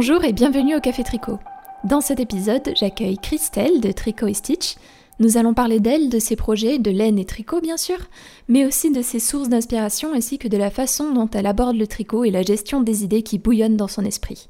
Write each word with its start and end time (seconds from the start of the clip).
Bonjour 0.00 0.22
et 0.22 0.32
bienvenue 0.32 0.76
au 0.76 0.80
Café 0.80 1.02
Tricot. 1.02 1.40
Dans 1.82 2.00
cet 2.00 2.20
épisode, 2.20 2.70
j'accueille 2.76 3.18
Christelle 3.18 3.80
de 3.80 3.90
Tricot 3.90 4.28
et 4.28 4.32
Stitch. 4.32 4.76
Nous 5.18 5.36
allons 5.36 5.54
parler 5.54 5.80
d'elle, 5.80 6.08
de 6.08 6.20
ses 6.20 6.36
projets, 6.36 6.78
de 6.78 6.92
laine 6.92 7.18
et 7.18 7.24
tricot 7.24 7.60
bien 7.60 7.76
sûr, 7.76 7.98
mais 8.46 8.64
aussi 8.64 8.92
de 8.92 9.02
ses 9.02 9.18
sources 9.18 9.48
d'inspiration 9.48 10.14
ainsi 10.14 10.38
que 10.38 10.46
de 10.46 10.56
la 10.56 10.70
façon 10.70 11.12
dont 11.12 11.28
elle 11.34 11.46
aborde 11.46 11.74
le 11.74 11.88
tricot 11.88 12.22
et 12.22 12.30
la 12.30 12.42
gestion 12.42 12.80
des 12.80 13.02
idées 13.02 13.24
qui 13.24 13.40
bouillonnent 13.40 13.76
dans 13.76 13.88
son 13.88 14.04
esprit. 14.04 14.46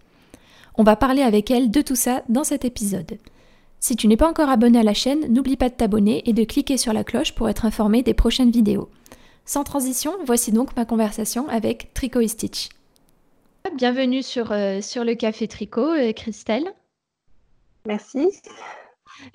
On 0.76 0.82
va 0.82 0.96
parler 0.96 1.22
avec 1.22 1.50
elle 1.50 1.70
de 1.70 1.80
tout 1.80 1.96
ça 1.96 2.24
dans 2.28 2.44
cet 2.44 2.66
épisode. 2.66 3.16
Si 3.80 3.96
tu 3.96 4.06
n'es 4.06 4.18
pas 4.18 4.28
encore 4.28 4.50
abonné 4.50 4.78
à 4.78 4.82
la 4.82 4.92
chaîne, 4.92 5.32
n'oublie 5.32 5.56
pas 5.56 5.70
de 5.70 5.74
t'abonner 5.74 6.28
et 6.28 6.34
de 6.34 6.44
cliquer 6.44 6.76
sur 6.76 6.92
la 6.92 7.04
cloche 7.04 7.32
pour 7.32 7.48
être 7.48 7.64
informé 7.64 8.02
des 8.02 8.12
prochaines 8.12 8.50
vidéos. 8.50 8.90
Sans 9.46 9.64
transition, 9.64 10.12
voici 10.26 10.52
donc 10.52 10.76
ma 10.76 10.84
conversation 10.84 11.48
avec 11.48 11.94
Tricot 11.94 12.20
et 12.20 12.28
Stitch. 12.28 12.68
Bienvenue 13.74 14.22
sur, 14.22 14.52
euh, 14.52 14.80
sur 14.80 15.04
le 15.04 15.14
Café 15.14 15.46
Tricot, 15.46 15.92
euh, 15.92 16.12
Christelle. 16.12 16.72
Merci. 17.86 18.40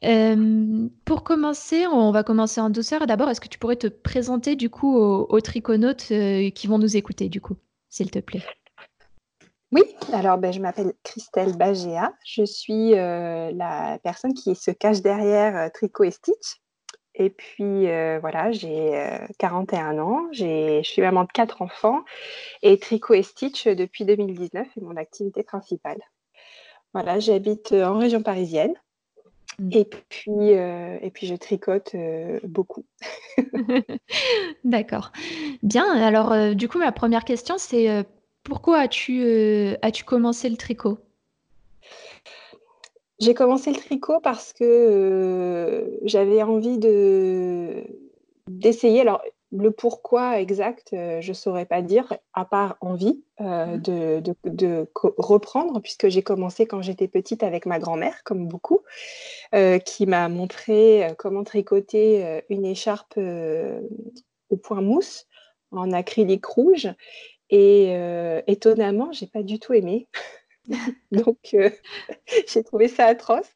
Euh, 0.04 0.88
pour 1.06 1.24
commencer, 1.24 1.86
on 1.88 2.12
va 2.12 2.24
commencer 2.24 2.60
en 2.60 2.70
douceur. 2.70 3.06
D'abord, 3.06 3.30
est-ce 3.30 3.42
que 3.42 3.48
tu 3.48 3.60
pourrais 3.60 3.76
te 3.76 3.88
présenter 3.88 4.56
du 4.56 4.70
coup 4.70 4.98
aux, 4.98 5.28
aux 5.30 5.42
triconautes 5.42 6.12
qui 6.56 6.68
vont 6.68 6.80
nous 6.80 6.98
écouter, 6.98 7.30
du 7.30 7.42
coup, 7.42 7.56
s'il 7.90 8.10
te 8.12 8.20
plaît? 8.20 8.44
Oui, 9.72 9.84
alors 10.12 10.38
ben, 10.38 10.52
je 10.52 10.60
m'appelle 10.60 10.94
Christelle 11.04 11.56
Bagéa. 11.56 12.14
Je 12.26 12.44
suis 12.44 12.92
la 12.92 14.00
personne 14.04 14.34
qui 14.34 14.56
se 14.56 14.72
cache 14.72 15.02
derrière 15.02 15.72
Tricot 15.74 16.04
et 16.04 16.12
Stitch. 16.12 16.62
Et 17.16 17.30
puis 17.30 17.88
euh, 17.90 18.18
voilà, 18.20 18.52
j'ai 18.52 19.18
41 19.38 19.98
euh, 19.98 20.02
ans, 20.02 20.28
je 20.32 20.82
suis 20.84 21.02
maman 21.02 21.24
de 21.24 21.32
quatre 21.32 21.62
enfants 21.62 22.04
et 22.64 22.78
Tricot 22.80 23.14
et 23.14 23.24
Stitch 23.24 23.68
depuis 23.68 24.04
2019 24.06 24.68
est 24.76 24.82
mon 24.82 24.98
activité 24.98 25.44
principale. 25.44 26.00
Voilà, 26.94 27.20
j'habite 27.20 27.72
euh, 27.72 27.86
en 27.86 28.00
région 28.00 28.24
parisienne 28.24 28.74
mmh. 29.60 29.70
et 29.74 29.86
puis, 29.86 30.50
et 30.50 31.12
puis 31.14 31.28
je 31.28 31.36
tricote 31.36 31.96
beaucoup. 32.44 32.86
D'accord. 34.64 35.12
Bien, 35.62 35.86
alors 36.02 36.56
du 36.56 36.68
coup 36.68 36.80
ma 36.80 36.92
première 36.92 37.26
question 37.26 37.60
c'est 37.60 38.06
pourquoi 38.44 38.80
as-tu 38.80 39.76
as-tu 39.84 40.04
commencé 40.04 40.50
le 40.50 40.58
tricot? 40.58 40.98
J'ai 43.20 43.34
commencé 43.34 43.72
le 43.72 43.78
tricot 43.78 44.20
parce 44.20 44.54
que 44.54 44.64
euh, 44.64 45.98
j'avais 46.04 46.42
envie 46.42 46.78
de 46.78 47.84
d'essayer. 48.48 49.02
Alors, 49.02 49.24
le 49.52 49.72
pourquoi 49.72 50.40
exact, 50.40 50.94
euh, 50.94 51.22
je 51.22 51.30
ne 51.30 51.34
saurais 51.34 51.66
pas 51.66 51.82
dire, 51.82 52.14
à 52.34 52.44
part 52.44 52.76
envie 52.82 53.24
euh, 53.40 53.78
mmh. 53.78 54.22
de, 54.44 54.88
reprendre, 54.96 55.80
puisque 55.80 56.10
j'ai 56.10 56.24
commencé 56.24 56.66
quand 56.66 56.82
j'étais 56.82 57.08
petite 57.08 57.44
avec 57.44 57.66
ma 57.66 57.80
grand-mère, 57.80 58.24
comme 58.24 58.48
beaucoup, 58.48 58.82
qui 59.86 60.06
m'a 60.08 60.28
montré 60.30 61.14
comment 61.20 61.44
tricoter 61.44 62.42
une 62.50 62.66
écharpe 62.66 63.20
au 64.50 64.58
point 64.58 64.82
mousse 64.82 65.28
en 65.72 65.92
acrylique 65.92 66.46
rouge. 66.46 66.90
Et 67.52 67.96
étonnamment, 68.48 69.12
j'ai 69.12 69.28
pas 69.28 69.44
du 69.44 69.60
tout 69.60 69.74
aimé. 69.74 70.08
Donc, 71.12 71.38
euh, 71.54 71.70
j'ai 72.48 72.64
trouvé 72.64 72.88
ça 72.88 73.06
atroce. 73.06 73.50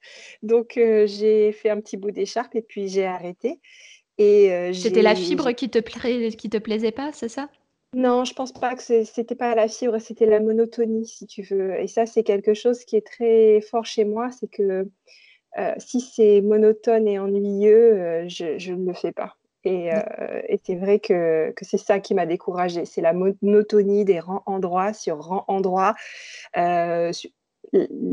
Donc, 0.43 0.77
euh, 0.77 1.07
j'ai 1.07 1.51
fait 1.51 1.69
un 1.69 1.79
petit 1.79 1.97
bout 1.97 2.11
d'écharpe 2.11 2.55
et 2.55 2.61
puis 2.61 2.87
j'ai 2.87 3.05
arrêté. 3.05 3.59
Et 4.17 4.51
euh, 4.51 4.73
C'était 4.73 5.01
la 5.01 5.15
fibre 5.15 5.51
qui 5.51 5.69
te, 5.69 5.79
qui 5.79 6.49
te 6.49 6.57
plaisait 6.57 6.91
pas, 6.91 7.11
c'est 7.13 7.29
ça? 7.29 7.49
Non, 7.93 8.25
je 8.25 8.33
pense 8.33 8.51
pas 8.51 8.75
que 8.75 8.81
c'était 8.81 9.35
pas 9.35 9.55
la 9.55 9.67
fibre, 9.67 9.99
c'était 9.99 10.25
la 10.25 10.39
monotonie, 10.39 11.07
si 11.07 11.25
tu 11.25 11.43
veux. 11.43 11.79
Et 11.79 11.87
ça, 11.87 12.05
c'est 12.05 12.23
quelque 12.23 12.53
chose 12.53 12.83
qui 12.83 12.97
est 12.97 13.05
très 13.05 13.61
fort 13.61 13.85
chez 13.85 14.03
moi, 14.03 14.29
c'est 14.31 14.49
que 14.49 14.89
si 15.77 16.01
c'est 16.01 16.41
monotone 16.41 17.07
et 17.07 17.17
ennuyeux, 17.17 18.27
je 18.27 18.73
ne 18.73 18.87
le 18.87 18.93
fais 18.93 19.13
pas. 19.13 19.37
Mmh. 19.69 19.89
Euh, 19.93 20.41
et, 20.47 20.59
c'est 20.63 20.75
vrai 20.75 20.99
que, 20.99 21.53
c'est 21.61 21.77
ça 21.77 21.99
qui 21.99 22.13
m'a 22.13 22.25
découragée. 22.25 22.85
C'est 22.85 23.01
la 23.01 23.13
monotonie 23.13 24.05
des 24.05 24.19
rangs 24.19 24.43
endroits 24.45 24.93
sur 24.93 25.19
rangs 25.19 25.45
endroits. 25.47 25.95
Euh, 26.57 27.11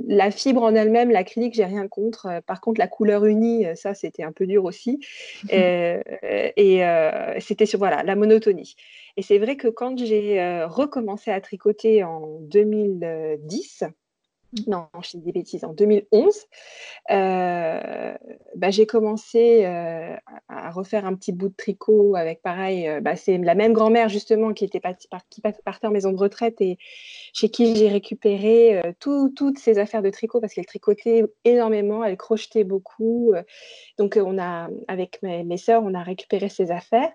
la 0.08 0.32
fibre 0.32 0.62
en 0.62 0.74
elle-même, 0.74 1.10
l'acrylique, 1.10 1.54
j'ai 1.54 1.64
rien 1.64 1.86
contre. 1.86 2.26
Euh, 2.26 2.40
par 2.40 2.60
contre, 2.60 2.80
la 2.80 2.88
couleur 2.88 3.24
unie, 3.24 3.66
ça, 3.76 3.94
c'était 3.94 4.24
un 4.24 4.32
peu 4.32 4.46
dur 4.46 4.64
aussi. 4.64 5.00
et, 5.50 6.82
c'était 7.40 7.66
sur 7.66 7.78
voilà, 7.78 8.02
la 8.02 8.16
monotonie. 8.16 8.74
Et 9.16 9.22
c'est 9.22 9.38
vrai 9.38 9.56
que 9.56 9.68
quand 9.68 9.98
j'ai 9.98 10.64
recommencé 10.64 11.30
à 11.30 11.40
tricoter 11.40 12.02
en 12.02 12.40
2010, 12.40 13.84
non, 14.66 14.86
je 15.02 15.16
dis 15.16 15.24
des 15.24 15.32
bêtises, 15.32 15.64
en 15.64 15.72
2011, 15.72 16.34
euh, 17.10 18.14
bah, 18.56 18.70
j'ai 18.70 18.86
commencé 18.86 19.64
euh, 19.64 20.16
à 20.48 20.70
refaire 20.70 21.06
un 21.06 21.14
petit 21.14 21.32
bout 21.32 21.48
de 21.48 21.54
tricot 21.54 22.14
avec 22.16 22.42
pareil, 22.42 22.88
euh, 22.88 23.00
bah, 23.00 23.16
c'est 23.16 23.38
la 23.38 23.54
même 23.54 23.72
grand-mère 23.72 24.08
justement 24.08 24.52
qui, 24.52 24.64
était 24.64 24.80
qui 25.30 25.40
partait 25.40 25.86
en 25.86 25.90
maison 25.90 26.12
de 26.12 26.18
retraite 26.18 26.60
et 26.60 26.78
chez 27.32 27.48
qui 27.48 27.74
j'ai 27.76 27.88
récupéré 27.88 28.82
toutes 29.00 29.58
ces 29.58 29.78
affaires 29.78 30.02
de 30.02 30.10
tricot 30.10 30.40
parce 30.40 30.54
qu'elle 30.54 30.66
tricotait 30.66 31.24
énormément, 31.44 32.04
elle 32.04 32.16
crochetait 32.16 32.64
beaucoup. 32.64 33.34
donc 33.98 34.18
on 34.22 34.38
a, 34.38 34.68
avec 34.88 35.22
mes, 35.22 35.44
mes 35.44 35.58
sœurs, 35.58 35.82
on 35.84 35.94
a 35.94 36.02
récupéré 36.02 36.48
ces 36.48 36.70
affaires. 36.70 37.12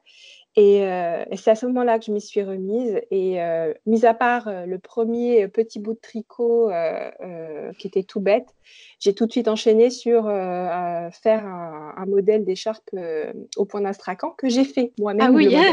Euh, 0.57 1.25
et, 1.29 1.37
c'est 1.37 1.51
à 1.51 1.55
ce 1.55 1.65
moment-là 1.67 1.99
que 1.99 2.05
je 2.05 2.11
m'y 2.11 2.21
suis 2.21 2.43
remise. 2.43 2.99
Et 3.11 3.41
euh, 3.41 3.73
mis 3.85 4.05
à 4.05 4.13
part 4.13 4.47
euh, 4.47 4.65
le 4.65 4.79
premier 4.79 5.47
petit 5.47 5.79
bout 5.79 5.93
de 5.93 5.99
tricot 5.99 6.71
qui 7.77 7.87
était 7.87 8.03
tout 8.03 8.19
bête, 8.19 8.47
j'ai 8.99 9.13
tout 9.13 9.25
de 9.25 9.31
suite 9.31 9.47
enchaîné 9.47 9.89
sur 9.89 10.23
faire 10.23 11.45
un, 11.45 12.05
modèle 12.07 12.43
d'écharpe 12.43 12.89
au 13.57 13.65
point 13.65 13.81
d'astrakhan 13.81 14.31
que 14.31 14.49
j'ai 14.49 14.63
fait 14.63 14.91
moi-même. 14.99 15.27
Ah 15.27 15.31
oui 15.31 15.55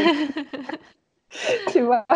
tu 1.72 1.80
vois? 1.80 2.06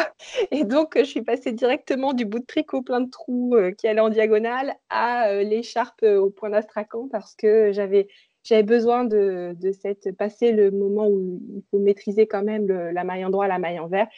Et 0.50 0.64
donc, 0.64 0.96
je 0.96 1.04
suis 1.04 1.22
passée 1.22 1.52
directement 1.52 2.12
du 2.12 2.24
bout 2.24 2.38
de 2.38 2.46
tricot 2.46 2.80
plein 2.80 3.00
de 3.00 3.10
trous 3.10 3.54
qui 3.76 3.88
allait 3.88 4.00
en 4.00 4.08
diagonale 4.08 4.74
à 4.88 5.42
l'écharpe 5.42 6.02
au 6.02 6.30
point 6.30 6.50
d'astrakhan 6.50 7.08
parce 7.10 7.34
que 7.34 7.72
j'avais 7.72 8.08
j'avais 8.42 8.62
besoin 8.62 9.04
de, 9.04 9.54
cette, 9.80 10.16
passer 10.16 10.52
le 10.52 10.70
moment 10.70 11.06
où 11.08 11.40
il 11.54 11.62
faut 11.70 11.78
maîtriser 11.78 12.26
quand 12.26 12.42
même 12.42 12.66
la 12.66 13.04
maille 13.04 13.24
en 13.24 13.30
droit, 13.30 13.46
la 13.46 13.58
maille 13.58 13.78
en 13.78 13.88
vert. 13.88 14.08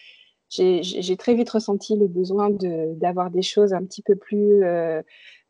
J'ai 0.53 1.17
très 1.17 1.35
vite 1.35 1.49
ressenti 1.49 1.97
le 1.97 2.09
besoin 2.09 2.51
d'avoir 2.51 3.31
des 3.31 3.43
choses 3.43 3.73
un 3.73 3.83
petit 3.85 4.03
peu 4.03 4.17
plus 4.17 4.63
euh, 4.65 5.01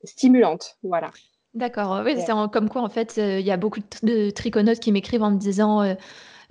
stimulantes. 0.05 0.77
Voilà. 0.85 1.11
D'accord, 1.55 2.03
oui, 2.05 2.15
c'est 2.17 2.33
comme 2.53 2.71
quoi 2.71 2.83
en 2.83 2.89
fait, 2.89 3.17
euh, 3.19 3.41
il 3.41 3.45
y 3.45 3.51
a 3.51 3.57
beaucoup 3.57 3.81
de 4.03 4.31
triconautes 4.31 4.79
qui 4.79 4.91
m'écrivent 4.93 5.23
en 5.23 5.33
me 5.33 5.39
disant 5.39 5.83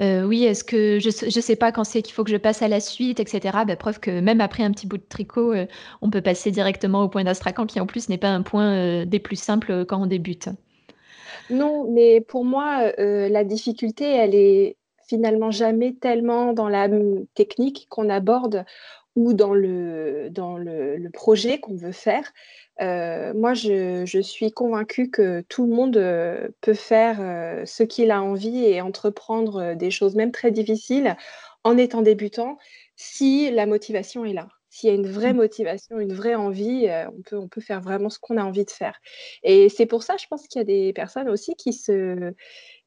euh, 0.01 0.23
oui, 0.23 0.43
est-ce 0.43 0.63
que 0.63 0.99
je 0.99 1.07
ne 1.07 1.41
sais 1.41 1.55
pas 1.55 1.71
quand 1.71 1.85
c'est 1.85 2.01
qu'il 2.01 2.13
faut 2.13 2.23
que 2.23 2.29
je 2.29 2.37
passe 2.37 2.61
à 2.61 2.67
la 2.67 2.79
suite, 2.79 3.19
etc. 3.19 3.59
Bah, 3.65 3.75
preuve 3.77 3.99
que 3.99 4.19
même 4.19 4.41
après 4.41 4.63
un 4.63 4.71
petit 4.71 4.85
bout 4.85 4.97
de 4.97 5.05
tricot, 5.07 5.53
on 6.01 6.09
peut 6.09 6.21
passer 6.21 6.51
directement 6.51 7.03
au 7.03 7.09
point 7.09 7.23
d'astrakhan 7.23 7.65
qui 7.65 7.79
en 7.79 7.85
plus 7.85 8.09
n'est 8.09 8.17
pas 8.17 8.29
un 8.29 8.41
point 8.41 9.05
des 9.05 9.19
plus 9.19 9.37
simples 9.37 9.85
quand 9.85 10.01
on 10.01 10.07
débute. 10.07 10.49
Non, 11.51 11.91
mais 11.91 12.21
pour 12.21 12.45
moi, 12.45 12.93
euh, 12.97 13.27
la 13.27 13.43
difficulté, 13.43 14.05
elle 14.05 14.35
est 14.35 14.77
finalement 15.07 15.51
jamais 15.51 15.93
tellement 15.93 16.53
dans 16.53 16.69
la 16.69 16.87
technique 17.35 17.87
qu'on 17.89 18.09
aborde 18.09 18.63
ou 19.17 19.33
dans 19.33 19.53
le, 19.53 20.29
dans 20.31 20.57
le, 20.57 21.09
projet 21.11 21.59
qu'on 21.59 21.75
veut 21.75 21.91
faire. 21.91 22.31
Euh, 22.81 23.33
moi, 23.33 23.53
je, 23.53 24.21
suis 24.23 24.51
convaincue 24.53 25.09
que 25.09 25.41
tout 25.49 25.65
le 25.65 25.75
monde 25.75 25.97
euh, 25.97 26.47
peut 26.61 26.73
faire 26.73 27.17
ce 27.67 27.83
qu'il 27.83 28.11
a 28.11 28.21
envie 28.23 28.63
et 28.63 28.79
entreprendre 28.81 29.73
des 29.75 29.91
choses, 29.91 30.15
même 30.15 30.31
très 30.31 30.51
difficiles, 30.51 31.17
en 31.65 31.77
étant 31.77 32.01
débutant, 32.01 32.57
si 32.95 33.51
la 33.51 33.65
motivation 33.65 34.23
est 34.23 34.33
là. 34.33 34.47
S'il 34.71 34.89
y 34.89 34.91
a 34.91 34.95
une 34.95 35.07
vraie 35.07 35.33
mmh. 35.33 35.37
motivation, 35.37 35.99
une 35.99 36.13
vraie 36.13 36.35
envie, 36.35 36.87
on, 37.15 37.21
peut, 37.21 37.37
on 37.37 37.49
peut 37.49 37.59
faire 37.59 37.81
vraiment 37.81 38.09
ce 38.09 38.19
qu'on 38.19 38.37
a 38.37 38.43
envie 38.43 38.63
de 38.63 38.71
faire. 38.71 38.99
Et 39.43 39.67
c'est 39.67 39.85
pour 39.85 40.01
ça, 40.01 40.15
je 40.17 40.27
pense 40.27 40.47
qu'il 40.47 40.59
y 40.59 40.61
a 40.61 40.65
des 40.65 40.93
personnes 40.93 41.27
aussi 41.27 41.55
qui 41.55 41.73
se, 41.73 42.33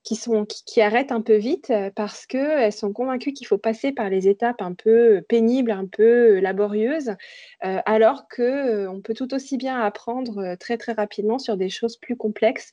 qui, 0.02 0.16
sont, 0.16 0.46
qui, 0.46 0.80
arrêtent 0.80 1.12
un 1.12 1.20
peu 1.20 1.36
vite 1.36 1.70
parce 1.94 2.24
qu'elles 2.24 2.72
sont 2.72 2.92
convaincues 2.94 3.34
qu'il 3.34 3.46
faut 3.46 3.58
passer 3.58 3.92
par 3.92 4.08
les 4.08 4.28
étapes 4.28 4.62
un 4.62 4.72
peu 4.72 5.22
pénibles, 5.28 5.70
un 5.70 5.86
peu 5.86 6.38
laborieuses, 6.40 7.12
alors 7.60 8.28
qu'on 8.28 9.02
peut 9.04 9.14
tout 9.14 9.34
aussi 9.34 9.58
bien 9.58 9.78
apprendre 9.80 10.56
très 10.56 10.78
très 10.78 10.92
rapidement 10.92 11.38
sur 11.38 11.58
des 11.58 11.68
choses 11.68 11.98
plus 11.98 12.16
complexes. 12.16 12.72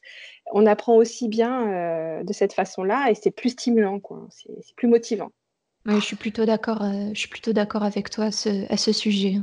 On 0.54 0.66
apprend 0.66 0.96
aussi 0.96 1.28
bien 1.28 2.24
de 2.24 2.34
cette 2.34 2.54
façon-là 2.54 3.10
et 3.10 3.16
c'est 3.16 3.32
plus 3.32 3.50
stimulant, 3.50 4.00
quoi. 4.00 4.28
C'est 4.30 4.76
plus 4.76 4.88
motivant 4.88 5.32
je 5.88 6.00
suis 6.00 6.16
plutôt 6.16 6.46
d'accord, 6.46 6.84
euh, 6.84 7.10
je 7.14 7.20
suis 7.20 7.30
plutôt 7.30 7.54
d'accord 7.54 7.84
avec 7.84 8.10
toi 8.10 8.26
à 8.26 8.32
ce, 8.32 8.72
à 8.72 8.78
ce 8.78 8.92
sujet. 8.92 9.38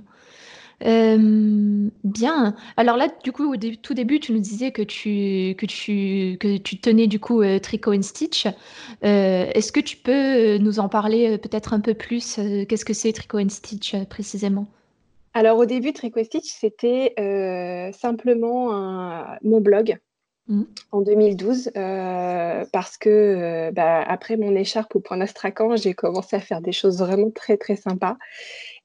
bien. 0.80 2.54
Alors 2.76 2.96
là, 2.96 3.08
du 3.24 3.32
coup, 3.32 3.52
au 3.52 3.56
tout 3.56 3.94
début, 3.94 4.20
tu 4.20 4.32
nous 4.32 4.38
disais 4.38 4.70
que 4.70 4.82
tu, 4.82 5.54
que 5.58 5.66
tu, 5.66 6.36
que 6.38 6.56
tu 6.58 6.78
tenais 6.78 7.08
du 7.08 7.18
coup 7.18 7.42
euh, 7.42 7.58
Tricot 7.58 7.92
and 7.92 8.02
Stitch. 8.02 8.46
Euh, 8.46 9.50
est-ce 9.52 9.72
que 9.72 9.80
tu 9.80 9.96
peux 9.96 10.58
nous 10.58 10.78
en 10.78 10.88
parler 10.88 11.38
peut-être 11.38 11.72
un 11.72 11.80
peu 11.80 11.94
plus 11.94 12.38
Qu'est-ce 12.68 12.84
que 12.84 12.94
c'est 12.94 13.12
Tricot 13.12 13.40
and 13.40 13.48
Stitch 13.48 13.96
précisément? 14.08 14.68
Alors 15.34 15.58
au 15.58 15.66
début, 15.66 15.92
Tricot 15.92 16.22
Stitch, 16.22 16.50
c'était 16.50 17.14
simplement 17.92 18.72
mon 19.42 19.60
blog. 19.60 19.98
Mmh. 20.48 20.62
En 20.92 21.02
2012, 21.02 21.70
parce 21.74 22.96
que 22.96 23.70
bah, 23.72 24.02
après 24.02 24.36
mon 24.38 24.54
écharpe 24.54 24.96
au 24.96 25.00
point 25.00 25.18
d'Astracan, 25.18 25.76
j'ai 25.76 25.92
commencé 25.92 26.36
à 26.36 26.40
faire 26.40 26.62
des 26.62 26.72
choses 26.72 26.98
vraiment 26.98 27.30
très 27.30 27.58
très 27.58 27.76
sympas 27.76 28.16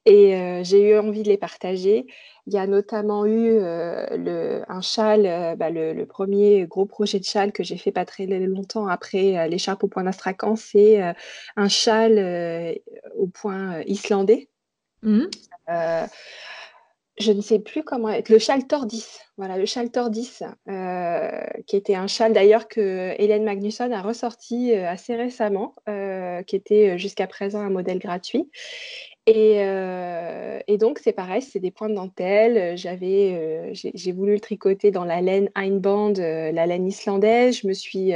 et 0.04 0.60
j'ai 0.62 0.90
eu 0.90 0.98
envie 0.98 1.22
de 1.22 1.28
les 1.28 1.38
partager. 1.38 2.06
Il 2.46 2.52
y 2.52 2.58
a 2.58 2.66
notamment 2.66 3.24
eu 3.24 3.58
un 3.58 4.80
châle, 4.82 5.56
bah, 5.56 5.70
le, 5.70 6.04
premier 6.04 6.66
gros 6.66 6.84
projet 6.84 7.18
de 7.18 7.24
châle 7.24 7.52
que 7.52 7.62
j'ai 7.62 7.78
fait 7.78 7.92
pas 7.92 8.04
très 8.04 8.26
longtemps 8.26 8.86
après 8.86 9.48
l'écharpe 9.48 9.84
au 9.84 9.88
point 9.88 10.04
d'Astrakhan, 10.04 10.56
c'est 10.56 11.00
un 11.56 11.68
châle 11.68 12.76
au 13.16 13.26
point 13.26 13.80
islandais. 13.86 14.50
Mmh. 15.02 15.28
Je 17.18 17.32
ne 17.32 17.40
sais 17.40 17.58
plus 17.58 17.82
comment 17.84 18.08
être, 18.08 18.28
le 18.28 18.38
châle 18.38 18.66
Tordis, 18.66 19.06
voilà, 19.36 19.56
le 19.56 19.66
châle 19.66 19.90
Tordis, 19.90 20.38
qui 21.66 21.76
était 21.76 21.94
un 21.94 22.06
châle 22.06 22.32
d'ailleurs 22.32 22.68
que 22.68 23.14
Hélène 23.18 23.44
Magnusson 23.44 23.90
a 23.92 24.02
ressorti 24.02 24.72
assez 24.74 25.14
récemment, 25.14 25.74
qui 26.46 26.56
était 26.56 26.98
jusqu'à 26.98 27.26
présent 27.26 27.60
un 27.60 27.70
modèle 27.70 27.98
gratuit. 27.98 28.50
Euh, 29.28 30.60
et, 30.66 30.76
donc, 30.76 30.98
c'est 30.98 31.12
pareil, 31.12 31.40
c'est 31.40 31.60
des 31.60 31.70
points 31.70 31.88
de 31.88 31.94
dentelle. 31.94 32.76
J'avais, 32.76 33.32
euh, 33.34 33.70
j'ai 33.72 34.12
voulu 34.12 34.34
le 34.34 34.40
tricoter 34.40 34.90
dans 34.90 35.04
la 35.04 35.20
laine 35.22 35.50
Einband, 35.54 36.14
euh, 36.18 36.52
la 36.52 36.66
laine 36.66 36.86
islandaise. 36.86 37.60
Je 37.62 37.66
me 37.66 37.72
suis 37.72 38.12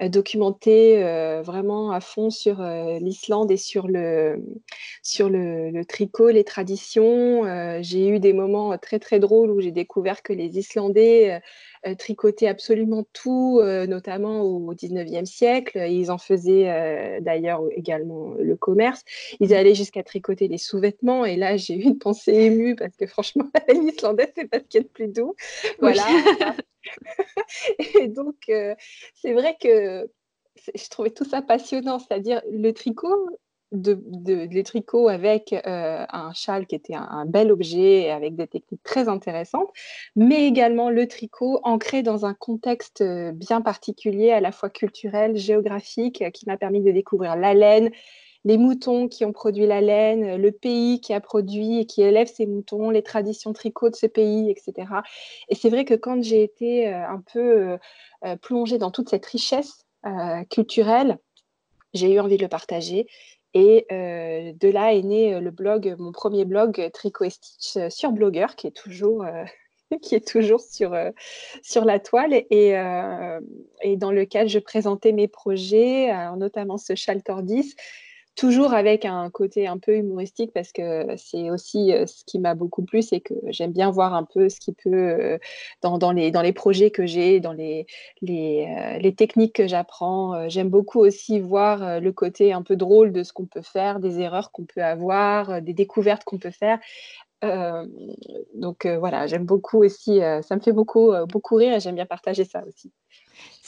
documentée 0.00 1.02
vraiment 1.42 1.90
à 1.90 2.00
fond 2.00 2.30
sur 2.30 2.62
l'Islande 3.00 3.50
et 3.50 3.56
sur 3.56 3.88
le, 3.88 4.44
sur 5.02 5.28
le, 5.28 5.82
tricot, 5.84 6.30
les 6.30 6.44
traditions. 6.44 7.42
j'ai 7.82 8.08
eu 8.08 8.20
des 8.20 8.32
moments 8.32 8.78
très, 8.78 9.00
très 9.00 9.18
drôles 9.18 9.50
où 9.50 9.60
j'ai 9.60 9.72
découvert 9.72 10.22
que 10.22 10.32
les 10.32 10.56
Islandais 10.58 11.40
euh, 11.86 11.94
tricoter 11.94 12.48
absolument 12.48 13.06
tout, 13.12 13.60
euh, 13.62 13.86
notamment 13.86 14.42
au 14.42 14.74
19e 14.74 15.26
siècle. 15.26 15.78
Ils 15.88 16.10
en 16.10 16.18
faisaient 16.18 16.70
euh, 16.70 17.20
d'ailleurs 17.20 17.62
également 17.72 18.34
le 18.38 18.56
commerce. 18.56 19.02
Ils 19.40 19.54
allaient 19.54 19.74
jusqu'à 19.74 20.02
tricoter 20.02 20.48
les 20.48 20.58
sous-vêtements. 20.58 21.24
Et 21.24 21.36
là, 21.36 21.56
j'ai 21.56 21.74
eu 21.74 21.82
une 21.82 21.98
pensée 21.98 22.32
émue 22.32 22.76
parce 22.76 22.96
que 22.96 23.06
franchement, 23.06 23.44
l'islandaise, 23.68 24.32
c'est 24.34 24.48
pas 24.48 24.58
ce 24.58 24.64
qu'il 24.64 24.80
y 24.80 24.84
a 24.84 24.84
de 24.84 24.92
plus 24.92 25.08
doux. 25.08 25.34
Voilà. 25.80 26.04
et 28.00 28.08
donc, 28.08 28.36
c'est 29.14 29.32
vrai 29.32 29.56
que 29.60 30.08
je 30.74 30.88
trouvais 30.88 31.10
tout 31.10 31.24
ça 31.24 31.42
passionnant, 31.42 31.98
c'est-à-dire 31.98 32.42
le 32.50 32.72
tricot, 32.72 33.28
de, 33.72 34.00
de, 34.02 34.62
tricots 34.62 35.08
avec 35.08 35.52
euh, 35.52 36.04
un 36.08 36.32
châle 36.32 36.66
qui 36.66 36.74
était 36.74 36.94
un, 36.94 37.26
bel 37.26 37.52
objet 37.52 38.10
avec 38.10 38.34
des 38.34 38.46
techniques 38.46 38.82
très 38.82 39.08
intéressantes, 39.08 39.70
mais 40.16 40.46
également 40.46 40.90
le 40.90 41.06
tricot 41.06 41.60
ancré 41.62 42.02
dans 42.02 42.24
un 42.24 42.34
contexte 42.34 43.02
euh, 43.02 43.32
bien 43.32 43.60
particulier, 43.60 44.30
à 44.32 44.40
la 44.40 44.52
fois 44.52 44.70
culturel, 44.70 45.36
géographique, 45.36 46.24
qui 46.32 46.46
m'a 46.46 46.56
permis 46.56 46.80
de 46.80 46.90
découvrir 46.90 47.36
la 47.36 47.52
laine, 47.52 47.90
les 48.44 48.56
moutons 48.56 49.08
qui 49.08 49.24
ont 49.24 49.32
produit 49.32 49.66
la 49.66 49.82
laine, 49.82 50.40
le 50.40 50.52
pays 50.52 51.00
qui 51.00 51.12
a 51.12 51.20
produit 51.20 51.80
et 51.80 51.86
qui 51.86 52.00
élève 52.00 52.28
ces 52.28 52.46
moutons, 52.46 52.88
les 52.88 53.02
traditions 53.02 53.52
tricot 53.52 53.90
de 53.90 53.96
ce 53.96 54.06
pays, 54.06 54.50
etc. 54.50 54.88
Et 55.48 55.54
c'est 55.54 55.68
vrai 55.68 55.84
que 55.84 55.94
quand 55.94 56.22
j'ai 56.22 56.42
été 56.42 56.88
euh, 56.88 57.06
un 57.06 57.22
peu 57.32 57.76
plongée 58.40 58.78
dans 58.78 58.90
toute 58.90 59.10
cette 59.10 59.26
richesse 59.26 59.84
culturelle, 60.50 61.18
j'ai 61.94 62.12
eu 62.12 62.20
envie 62.20 62.36
de 62.36 62.42
le 62.42 62.48
partager 62.48 63.06
et 63.54 63.86
euh, 63.90 64.52
de 64.58 64.68
là 64.68 64.94
est 64.94 65.02
né 65.02 65.34
euh, 65.34 65.40
le 65.40 65.50
blog, 65.50 65.94
mon 65.98 66.12
premier 66.12 66.44
blog 66.44 66.90
Tricot 66.92 67.30
Stitch 67.30 67.78
sur 67.88 68.12
Blogger, 68.12 68.46
qui 68.56 68.66
est 68.66 68.76
toujours, 68.76 69.24
qui 70.02 70.14
est 70.14 70.26
toujours 70.26 70.60
sur, 70.60 70.96
sur 71.62 71.84
la 71.84 71.98
toile. 71.98 72.34
Et, 72.34 72.74
et, 73.82 73.96
dans 73.96 74.12
lequel 74.12 74.48
je 74.48 74.58
présentais 74.58 75.12
mes 75.12 75.28
projets, 75.28 76.12
notamment 76.36 76.76
ce 76.76 76.94
châle 76.94 77.22
tordis, 77.22 77.74
toujours 78.38 78.72
avec 78.72 79.04
un 79.04 79.30
côté 79.30 79.66
un 79.66 79.78
peu 79.78 79.96
humoristique 79.96 80.52
parce 80.54 80.70
que 80.70 81.16
c'est 81.16 81.50
aussi 81.50 81.92
euh, 81.92 82.06
ce 82.06 82.22
qui 82.24 82.38
m'a 82.38 82.54
beaucoup 82.54 82.84
plu, 82.84 83.02
c'est 83.02 83.18
que 83.18 83.34
j'aime 83.48 83.72
bien 83.72 83.90
voir 83.90 84.14
un 84.14 84.22
peu 84.22 84.48
ce 84.48 84.60
qui 84.60 84.72
peut, 84.72 84.92
euh, 84.94 85.38
dans, 85.82 86.12
les, 86.12 86.52
projets 86.52 86.92
que 86.92 87.04
j'ai, 87.04 87.40
dans 87.40 87.52
les, 87.52 87.84
euh, 88.22 89.10
techniques 89.10 89.56
que 89.56 89.66
j'apprends. 89.66 90.48
J'aime 90.48 90.68
beaucoup 90.68 91.00
aussi 91.00 91.40
voir 91.40 92.00
le 92.00 92.12
côté 92.12 92.52
un 92.52 92.62
peu 92.62 92.76
drôle 92.76 93.10
de 93.12 93.24
ce 93.24 93.32
qu'on 93.32 93.46
peut 93.46 93.62
faire, 93.62 93.98
des 93.98 94.20
erreurs 94.20 94.52
qu'on 94.52 94.64
peut 94.64 94.84
avoir, 94.84 95.60
des 95.60 95.72
découvertes 95.72 96.22
qu'on 96.22 96.38
peut 96.38 96.52
faire. 96.52 96.78
donc 98.54 98.86
voilà, 98.86 99.26
j'aime 99.26 99.44
beaucoup 99.44 99.82
aussi, 99.82 100.20
ça 100.42 100.54
me 100.54 100.60
fait 100.60 100.72
beaucoup, 100.72 101.12
beaucoup 101.26 101.56
rire 101.56 101.74
et 101.74 101.80
j'aime 101.80 101.96
bien 101.96 102.06
partager 102.06 102.44
ça 102.44 102.62
aussi. 102.66 102.92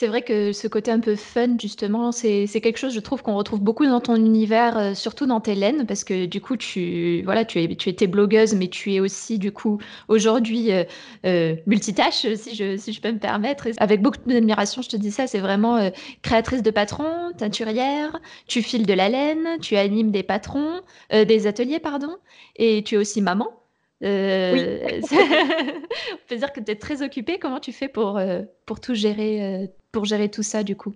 C'est 0.00 0.06
vrai 0.06 0.22
que 0.22 0.52
ce 0.52 0.67
côté 0.67 0.90
un 0.90 1.00
peu 1.00 1.14
fun, 1.14 1.58
justement, 1.61 2.11
c'est 2.11 2.46
quelque 2.62 2.78
chose, 2.78 2.94
je 2.94 3.00
trouve, 3.00 3.22
qu'on 3.22 3.34
retrouve 3.34 3.61
beaucoup 3.61 3.84
dans 3.84 4.00
ton 4.00 4.17
univers, 4.17 4.78
euh, 4.78 4.94
surtout 4.94 5.26
dans 5.26 5.40
tes 5.40 5.55
laines, 5.55 5.84
parce 5.87 6.05
que 6.05 6.25
du 6.25 6.40
coup, 6.40 6.56
tu, 6.56 7.20
voilà, 7.25 7.44
tu, 7.44 7.61
étais 7.61 8.06
blogueuse, 8.06 8.55
mais 8.55 8.69
tu 8.69 8.94
es 8.94 9.00
aussi, 9.00 9.38
du 9.38 9.52
coup, 9.52 9.78
aujourd'hui 10.08 10.72
euh, 10.72 10.84
euh, 11.26 11.55
multitâche, 11.67 12.26
si 12.34 12.55
je, 12.55 12.78
si 12.78 12.94
je 12.94 13.00
peux 13.02 13.12
me 13.12 13.19
permettre. 13.19 13.69
avec 13.76 14.00
beaucoup 14.00 14.17
d'admiration, 14.25 14.81
je 14.81 14.88
te 14.88 14.96
dis 14.96 15.11
ça, 15.11 15.26
c'est 15.26 15.38
vraiment 15.38 15.90
créatrice 16.23 16.62
de 16.62 16.70
patrons, 16.70 17.32
teinturière, 17.37 18.19
tu 18.46 18.62
files 18.62 18.87
de 18.87 18.94
la 18.94 19.11
laine, 19.11 19.58
tu 19.61 19.76
animes 19.76 20.12
des 20.12 20.23
patrons, 20.23 20.81
des 21.12 21.46
ateliers, 21.46 21.78
pardon, 21.78 22.16
et 22.56 22.82
tu 22.84 22.94
es 22.94 22.99
aussi 22.99 23.20
maman. 23.20 23.60
Euh, 24.02 25.00
on 25.12 26.26
peut 26.29 26.37
dire 26.37 26.52
que 26.52 26.61
tu 26.61 26.70
es 26.70 26.76
très 26.76 27.02
occupée. 27.02 27.38
Comment 27.38 27.61
tu 27.61 27.73
fais 27.73 27.88
pour, 27.88 28.17
euh, 28.17 28.43
pour 28.67 28.81
tout 28.81 28.94
gérer, 28.94 29.43
euh, 29.43 29.67
pour 29.93 30.05
gérer 30.05 30.31
tout 30.31 30.43
ça 30.43 30.62
du 30.62 30.76
coup? 30.76 30.94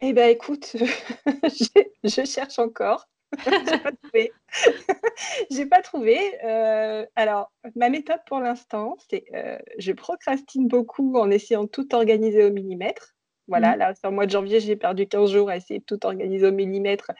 Eh 0.00 0.12
bien 0.12 0.26
écoute, 0.26 0.74
je 2.04 2.24
cherche 2.24 2.58
encore. 2.58 3.08
J'ai 3.46 3.78
pas 3.78 3.92
trouvé. 3.92 4.32
J'ai 5.50 5.66
pas 5.66 5.80
trouvé. 5.80 6.38
alors, 7.16 7.50
ma 7.76 7.88
méthode 7.88 8.20
pour 8.26 8.40
l'instant, 8.40 8.96
c'est 9.08 9.24
je 9.78 9.92
procrastine 9.92 10.68
beaucoup 10.68 11.16
en 11.16 11.30
essayant 11.30 11.64
de 11.64 11.68
tout 11.68 11.94
organiser 11.94 12.44
au 12.44 12.50
millimètre. 12.50 13.14
Voilà, 13.48 13.74
mmh. 13.74 13.78
là, 13.78 13.94
sur 13.94 14.08
le 14.08 14.14
mois 14.14 14.26
de 14.26 14.30
janvier, 14.30 14.60
j'ai 14.60 14.76
perdu 14.76 15.06
15 15.06 15.30
jours 15.30 15.50
à 15.50 15.56
essayer 15.56 15.80
de 15.80 15.84
tout 15.84 16.04
organiser 16.06 16.46
au 16.46 16.52
millimètre 16.52 17.10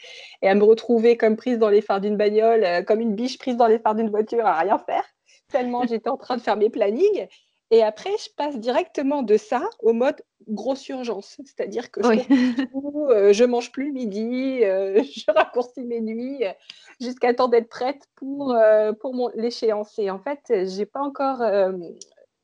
et 0.41 0.49
à 0.49 0.55
me 0.55 0.62
retrouver 0.62 1.17
comme 1.17 1.37
prise 1.37 1.59
dans 1.59 1.69
les 1.69 1.81
phares 1.81 2.00
d'une 2.00 2.17
bagnole, 2.17 2.64
euh, 2.64 2.83
comme 2.83 3.00
une 3.00 3.14
biche 3.14 3.38
prise 3.38 3.57
dans 3.57 3.67
les 3.67 3.79
phares 3.79 3.97
d'une 3.97 4.11
voiture 4.11 4.47
à 4.47 4.59
rien 4.59 4.79
faire, 4.79 5.05
tellement 5.50 5.85
j'étais 5.87 6.09
en 6.09 6.17
train 6.17 6.37
de 6.37 6.43
faire 6.43 6.57
mes 6.57 6.71
plannings. 6.71 7.26
Et 7.73 7.83
après, 7.83 8.11
je 8.23 8.29
passe 8.37 8.59
directement 8.59 9.23
de 9.23 9.38
ça 9.38 9.62
au 9.81 9.95
mode 9.95 10.21
grosse 10.47 10.87
urgence. 10.91 11.41
C'est-à-dire 11.45 11.91
que 11.91 12.02
je, 12.02 12.09
euh, 13.11 13.33
je 13.33 13.45
mange 13.45 13.73
plus 13.73 13.93
midi, 13.93 14.62
euh, 14.62 15.02
je 15.17 15.25
raccourcis 15.35 15.83
mes 15.83 16.02
nuits 16.02 16.45
jusqu'à 17.00 17.33
temps 17.33 17.49
d'être 17.49 17.71
prête 17.71 18.02
pour, 18.14 18.55
pour 19.00 19.31
l'échéance. 19.35 19.99
Et 19.99 20.11
en 20.11 20.19
fait, 20.19 20.52
j'ai 20.67 20.85
pas 20.85 21.00
encore 21.00 21.43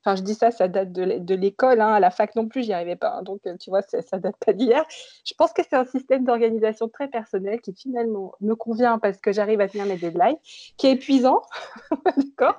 Enfin, 0.05 0.17
je 0.17 0.23
dis 0.23 0.35
ça, 0.35 0.51
ça 0.51 0.69
date 0.69 0.93
de 0.93 1.35
l'école. 1.35 1.81
Hein. 1.81 1.95
À 1.95 2.01
la 2.01 2.11
fac 2.11 2.35
non 2.37 2.47
plus, 2.47 2.63
j'y 2.63 2.73
arrivais 2.73 2.97
pas. 2.97 3.17
Hein. 3.17 3.23
Donc, 3.23 3.41
euh, 3.47 3.57
tu 3.59 3.71
vois, 3.71 3.83
ça 3.83 4.19
date 4.19 4.37
pas 4.45 4.53
d'hier. 4.53 4.85
Je 5.25 5.35
pense 5.35 5.53
que 5.53 5.63
c'est 5.63 5.77
un 5.77 5.85
système 5.85 6.25
d'organisation 6.25 6.89
très 6.89 7.09
personnel 7.09 7.61
qui 7.61 7.75
finalement 7.75 8.33
me 8.41 8.55
convient 8.55 8.99
parce 8.99 9.19
que 9.19 9.33
j'arrive 9.33 9.61
à 9.61 9.69
tenir 9.69 9.87
mes 9.87 9.97
deadlines, 9.97 10.39
qui 10.77 10.87
est 10.87 10.93
épuisant, 10.93 11.43
d'accord, 12.17 12.59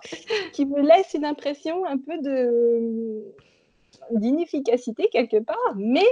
qui 0.53 0.65
me 0.65 0.81
laisse 0.81 1.13
une 1.13 1.25
impression 1.25 1.85
un 1.85 1.97
peu 1.97 2.17
de 2.21 3.23
d'inefficacité 4.11 5.07
quelque 5.11 5.37
part, 5.37 5.75
mais 5.75 6.05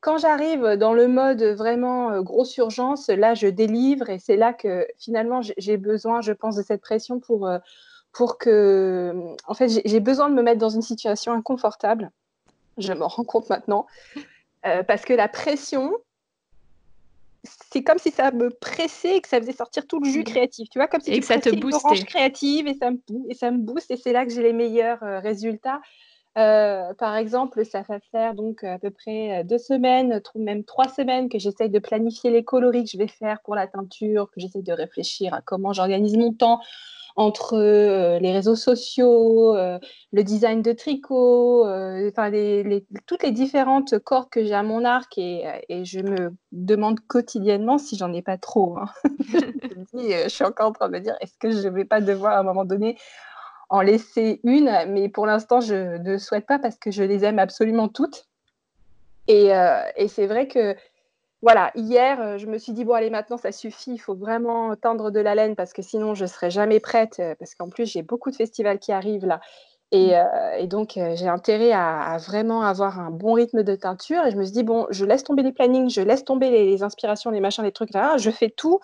quand 0.00 0.18
j'arrive 0.18 0.76
dans 0.76 0.92
le 0.92 1.08
mode 1.08 1.42
vraiment 1.42 2.10
euh, 2.10 2.22
grosse 2.22 2.56
urgence, 2.56 3.08
là, 3.08 3.34
je 3.34 3.48
délivre 3.48 4.10
et 4.10 4.18
c'est 4.18 4.36
là 4.36 4.52
que 4.52 4.86
finalement 4.98 5.40
j'ai 5.42 5.76
besoin, 5.76 6.20
je 6.20 6.32
pense, 6.32 6.56
de 6.56 6.62
cette 6.62 6.82
pression 6.82 7.18
pour, 7.20 7.46
euh, 7.46 7.58
pour 8.12 8.38
que, 8.38 9.14
en 9.46 9.54
fait, 9.54 9.68
j'ai 9.84 10.00
besoin 10.00 10.28
de 10.28 10.34
me 10.34 10.42
mettre 10.42 10.58
dans 10.58 10.68
une 10.68 10.82
situation 10.82 11.32
inconfortable. 11.32 12.10
Je 12.78 12.92
me 12.92 13.04
rends 13.04 13.24
compte 13.24 13.48
maintenant. 13.50 13.86
Euh, 14.66 14.82
parce 14.82 15.04
que 15.04 15.12
la 15.12 15.28
pression, 15.28 15.92
c'est 17.44 17.82
comme 17.82 17.98
si 17.98 18.10
ça 18.10 18.30
me 18.30 18.50
pressait 18.50 19.16
et 19.16 19.20
que 19.20 19.28
ça 19.28 19.40
faisait 19.40 19.52
sortir 19.52 19.86
tout 19.86 20.00
le 20.00 20.10
jus 20.10 20.24
créatif. 20.24 20.68
Tu 20.70 20.78
vois, 20.78 20.88
comme 20.88 21.00
si 21.00 21.12
et 21.12 21.20
que 21.20 21.26
ça 21.26 21.38
te 21.38 21.54
boostait. 21.54 22.04
créative 22.04 22.66
et 22.66 22.74
ça 22.74 22.90
me, 22.90 22.98
et 23.28 23.34
ça 23.34 23.50
me 23.50 23.58
booste 23.58 23.90
et 23.90 23.96
c'est 23.96 24.12
là 24.12 24.24
que 24.24 24.32
j'ai 24.32 24.42
les 24.42 24.52
meilleurs 24.52 25.02
euh, 25.02 25.20
résultats. 25.20 25.80
Euh, 26.36 26.94
par 26.94 27.16
exemple, 27.16 27.64
ça 27.64 27.82
va 27.82 27.98
faire 28.12 28.34
donc 28.34 28.62
à 28.62 28.78
peu 28.78 28.90
près 28.90 29.42
deux 29.44 29.58
semaines, 29.58 30.20
même 30.36 30.62
trois 30.62 30.88
semaines 30.88 31.28
que 31.28 31.38
j'essaye 31.38 31.68
de 31.68 31.78
planifier 31.80 32.30
les 32.30 32.44
coloris 32.44 32.84
que 32.84 32.90
je 32.90 32.98
vais 32.98 33.08
faire 33.08 33.40
pour 33.42 33.56
la 33.56 33.66
teinture, 33.66 34.30
que 34.30 34.40
j'essaye 34.40 34.62
de 34.62 34.72
réfléchir 34.72 35.34
à 35.34 35.40
comment 35.40 35.72
j'organise 35.72 36.16
mon 36.16 36.32
temps, 36.32 36.60
entre 37.18 37.54
euh, 37.54 38.20
les 38.20 38.32
réseaux 38.32 38.54
sociaux, 38.54 39.56
euh, 39.56 39.80
le 40.12 40.22
design 40.22 40.62
de 40.62 40.70
tricot, 40.70 41.66
euh, 41.66 42.08
enfin 42.08 42.30
toutes 43.06 43.24
les 43.24 43.32
différentes 43.32 43.98
cordes 43.98 44.30
que 44.30 44.44
j'ai 44.44 44.54
à 44.54 44.62
mon 44.62 44.84
arc 44.84 45.18
et, 45.18 45.44
je 45.84 45.98
me 45.98 46.32
demande 46.52 47.00
quotidiennement 47.00 47.76
si 47.76 47.96
j'en 47.96 48.12
ai 48.12 48.22
pas 48.22 48.38
trop. 48.38 48.78
Hein. 48.78 48.86
je, 49.94 50.28
suis 50.28 50.44
encore 50.44 50.68
en 50.68 50.72
train 50.72 50.86
de 50.86 50.92
me 50.92 51.00
dire 51.00 51.16
est-ce 51.20 51.36
que 51.40 51.50
je 51.50 51.66
ne 51.66 51.74
vais 51.74 51.84
pas 51.84 52.00
devoir 52.00 52.34
à 52.34 52.38
un 52.38 52.44
moment 52.44 52.64
donné 52.64 52.96
en 53.68 53.80
laisser 53.80 54.40
une, 54.44 54.70
mais 54.86 55.08
pour 55.08 55.26
l'instant, 55.26 55.60
je 55.60 55.98
ne 55.98 56.18
souhaite 56.18 56.46
pas 56.46 56.60
parce 56.60 56.78
que 56.78 56.92
je 56.92 57.02
les 57.02 57.24
aime 57.24 57.40
absolument 57.40 57.88
toutes. 57.88 58.28
Et 59.26 59.50
c'est 60.06 60.26
vrai 60.26 60.46
que 60.46 60.76
voilà, 61.40 61.70
hier, 61.76 62.20
euh, 62.20 62.38
je 62.38 62.46
me 62.46 62.58
suis 62.58 62.72
dit, 62.72 62.84
bon, 62.84 62.94
allez, 62.94 63.10
maintenant, 63.10 63.36
ça 63.36 63.52
suffit, 63.52 63.92
il 63.92 63.98
faut 63.98 64.14
vraiment 64.14 64.74
tendre 64.74 65.10
de 65.12 65.20
la 65.20 65.36
laine 65.36 65.54
parce 65.54 65.72
que 65.72 65.82
sinon, 65.82 66.14
je 66.14 66.24
ne 66.24 66.28
serai 66.28 66.50
jamais 66.50 66.80
prête, 66.80 67.20
euh, 67.20 67.34
parce 67.38 67.54
qu'en 67.54 67.68
plus, 67.68 67.86
j'ai 67.86 68.02
beaucoup 68.02 68.30
de 68.30 68.36
festivals 68.36 68.80
qui 68.80 68.90
arrivent 68.90 69.26
là. 69.26 69.40
Et, 69.92 70.08
mmh. 70.08 70.26
euh, 70.62 70.66
donc, 70.66 70.98
j'ai 71.14 71.28
intérêt 71.28 71.72
à, 71.72 72.18
vraiment 72.18 72.62
avoir 72.62 72.98
un 73.00 73.10
bon 73.10 73.34
rythme 73.34 73.62
de 73.62 73.76
teinture. 73.76 74.26
Et 74.26 74.32
je 74.32 74.36
me 74.36 74.42
suis 74.42 74.52
dit, 74.52 74.64
bon, 74.64 74.86
je 74.90 75.04
laisse 75.04 75.22
tomber 75.24 75.42
les 75.42 75.52
plannings, 75.52 75.90
je 75.90 76.02
laisse 76.02 76.24
tomber 76.24 76.50
les, 76.50 76.82
inspirations, 76.82 77.30
les 77.30 77.40
machins, 77.40 77.64
les 77.64 77.72
trucs, 77.72 77.94
là, 77.94 78.16
je 78.18 78.30
fais 78.30 78.50
tout 78.50 78.80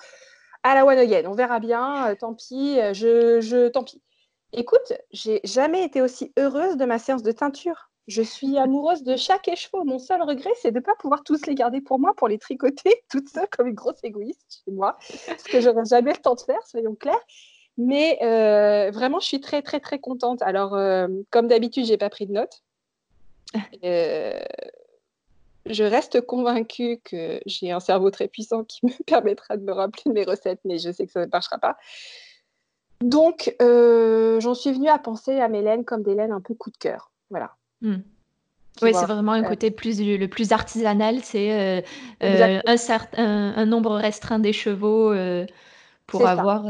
à 0.62 0.75
la 0.75 0.87
one 0.87 0.99
again. 0.99 1.25
On 1.26 1.34
verra 1.34 1.61
bien, 1.61 2.14
tant 2.20 2.34
pis, 2.34 2.78
je, 2.94 3.40
je, 3.40 3.68
tant 3.68 3.84
pis. 3.84 4.02
Écoute, 4.52 4.92
j'ai 5.11 5.40
jamais 5.44 5.84
été 5.84 6.00
aussi 6.02 6.32
heureuse 6.38 6.76
de 6.76 6.84
ma 6.84 6.99
séance 6.99 7.23
de 7.23 7.32
teinture. 7.32 7.90
Je 8.06 8.20
suis 8.20 8.58
amoureuse 8.58 9.02
de 9.02 9.16
chaque 9.16 9.49
écheveau. 9.49 9.84
Mon 9.84 9.99
seul 9.99 10.23
regret, 10.23 10.50
c'est 10.61 10.70
de 10.70 10.78
ne 10.78 10.84
pas 10.84 10.94
pouvoir 10.96 11.23
tous 11.25 11.46
les 11.46 11.54
garder 11.54 11.80
pour 11.80 11.99
moi, 11.99 12.12
pour 12.14 12.28
les 12.28 12.38
tricoter 12.38 13.02
toute 13.11 13.28
seule 13.28 13.49
comme 13.50 13.66
une 13.66 13.75
grosse 13.75 14.02
égoïste 14.02 14.62
chez 14.64 14.70
moi, 14.70 14.99
ce 15.00 15.50
que 15.50 15.61
j'aurais 15.61 15.87
jamais 15.87 16.12
le 16.12 16.18
temps 16.18 16.34
de 16.34 16.40
faire, 16.40 16.62
soyons 16.66 16.94
clairs. 16.94 17.25
Mais 17.76 18.18
euh, 18.23 18.90
vraiment, 18.92 19.20
je 19.20 19.26
suis 19.26 19.40
très, 19.40 19.62
très, 19.62 19.80
très 19.80 19.99
contente. 19.99 20.42
Alors, 20.42 20.75
euh, 20.75 21.08
comme 21.30 21.49
d'habitude, 21.49 21.87
je 21.87 21.92
n'ai 21.92 21.99
pas 21.99 22.11
pris 22.11 22.26
de 22.26 22.32
notes. 22.32 22.62
Euh, 23.84 24.40
je 25.66 25.84
reste 25.84 26.20
convaincue 26.20 27.00
que 27.04 27.40
j'ai 27.46 27.70
un 27.70 27.80
cerveau 27.80 28.11
très 28.11 28.28
puissant 28.28 28.64
qui 28.64 28.84
me 28.84 28.92
permettra 29.06 29.56
de 29.56 29.62
me 29.64 29.73
rappeler 29.73 30.02
de 30.06 30.12
mes 30.12 30.25
recettes, 30.25 30.61
mais 30.64 30.78
je 30.78 30.92
sais 30.92 31.06
que 31.06 31.12
ça 31.12 31.25
ne 31.25 31.30
marchera 31.30 31.58
pas. 31.58 31.76
Donc, 33.00 33.56
j'en 33.61 34.54
suis 34.54 34.73
venue 34.73 34.88
à 34.88 34.99
penser 34.99 35.40
à 35.40 35.49
mes 35.49 35.62
laines 35.62 35.84
comme 35.84 36.02
des 36.02 36.14
laines 36.14 36.32
un 36.32 36.40
peu 36.40 36.54
coup 36.54 36.70
de 36.70 36.76
cœur. 36.76 37.11
Voilà. 37.30 37.56
Hmm. 37.81 37.99
Oui, 38.83 38.93
c'est 38.93 39.07
vraiment 39.07 39.33
un 39.33 39.45
côté 39.45 39.71
plus 39.71 40.00
le 40.00 40.26
plus 40.26 40.52
artisanal, 40.52 41.21
c'est 41.23 41.52
euh, 41.52 41.81
euh, 42.25 42.61
un, 42.66 42.76
certain, 42.76 43.54
un, 43.57 43.66
nombre 43.66 43.95
restreint 43.95 44.40
des 44.40 44.52
chevaux 44.52 45.12
euh, 45.12 45.47
pour 46.07 46.26
avoir 46.26 46.66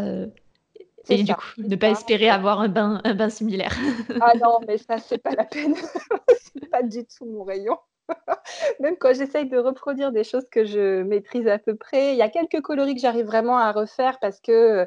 et 1.09 1.23
du 1.23 1.35
coup 1.35 1.43
ne 1.59 1.77
pas 1.77 1.89
espérer 1.91 2.29
avoir 2.29 2.61
un 2.61 2.69
bain 2.69 3.01
un 3.05 3.15
bain 3.15 3.31
similaire. 3.31 3.75
ah 4.21 4.33
non, 4.43 4.61
mais 4.67 4.77
ça 4.77 4.99
c'est 4.99 5.19
pas 5.19 5.35
la 5.35 5.45
peine, 5.45 5.75
c'est 6.55 6.69
pas 6.69 6.83
du 6.83 7.07
tout 7.07 7.25
mon 7.25 7.43
rayon. 7.43 7.79
Même 8.81 8.97
quand 8.99 9.15
j'essaye 9.15 9.49
de 9.49 9.57
reproduire 9.57 10.13
des 10.13 10.25
choses 10.25 10.47
que 10.51 10.67
je 10.67 11.03
maîtrise 11.03 11.49
à 11.49 11.59
peu 11.59 11.75
près, 11.75 12.13
il 12.13 12.19
y 12.19 12.23
a 12.23 12.29
quelques 12.29 12.61
coloris 12.61 12.95
que 12.95 13.01
j'arrive 13.01 13.25
vraiment 13.25 13.57
à 13.57 13.73
refaire 13.73 14.19
parce 14.21 14.41
que 14.41 14.87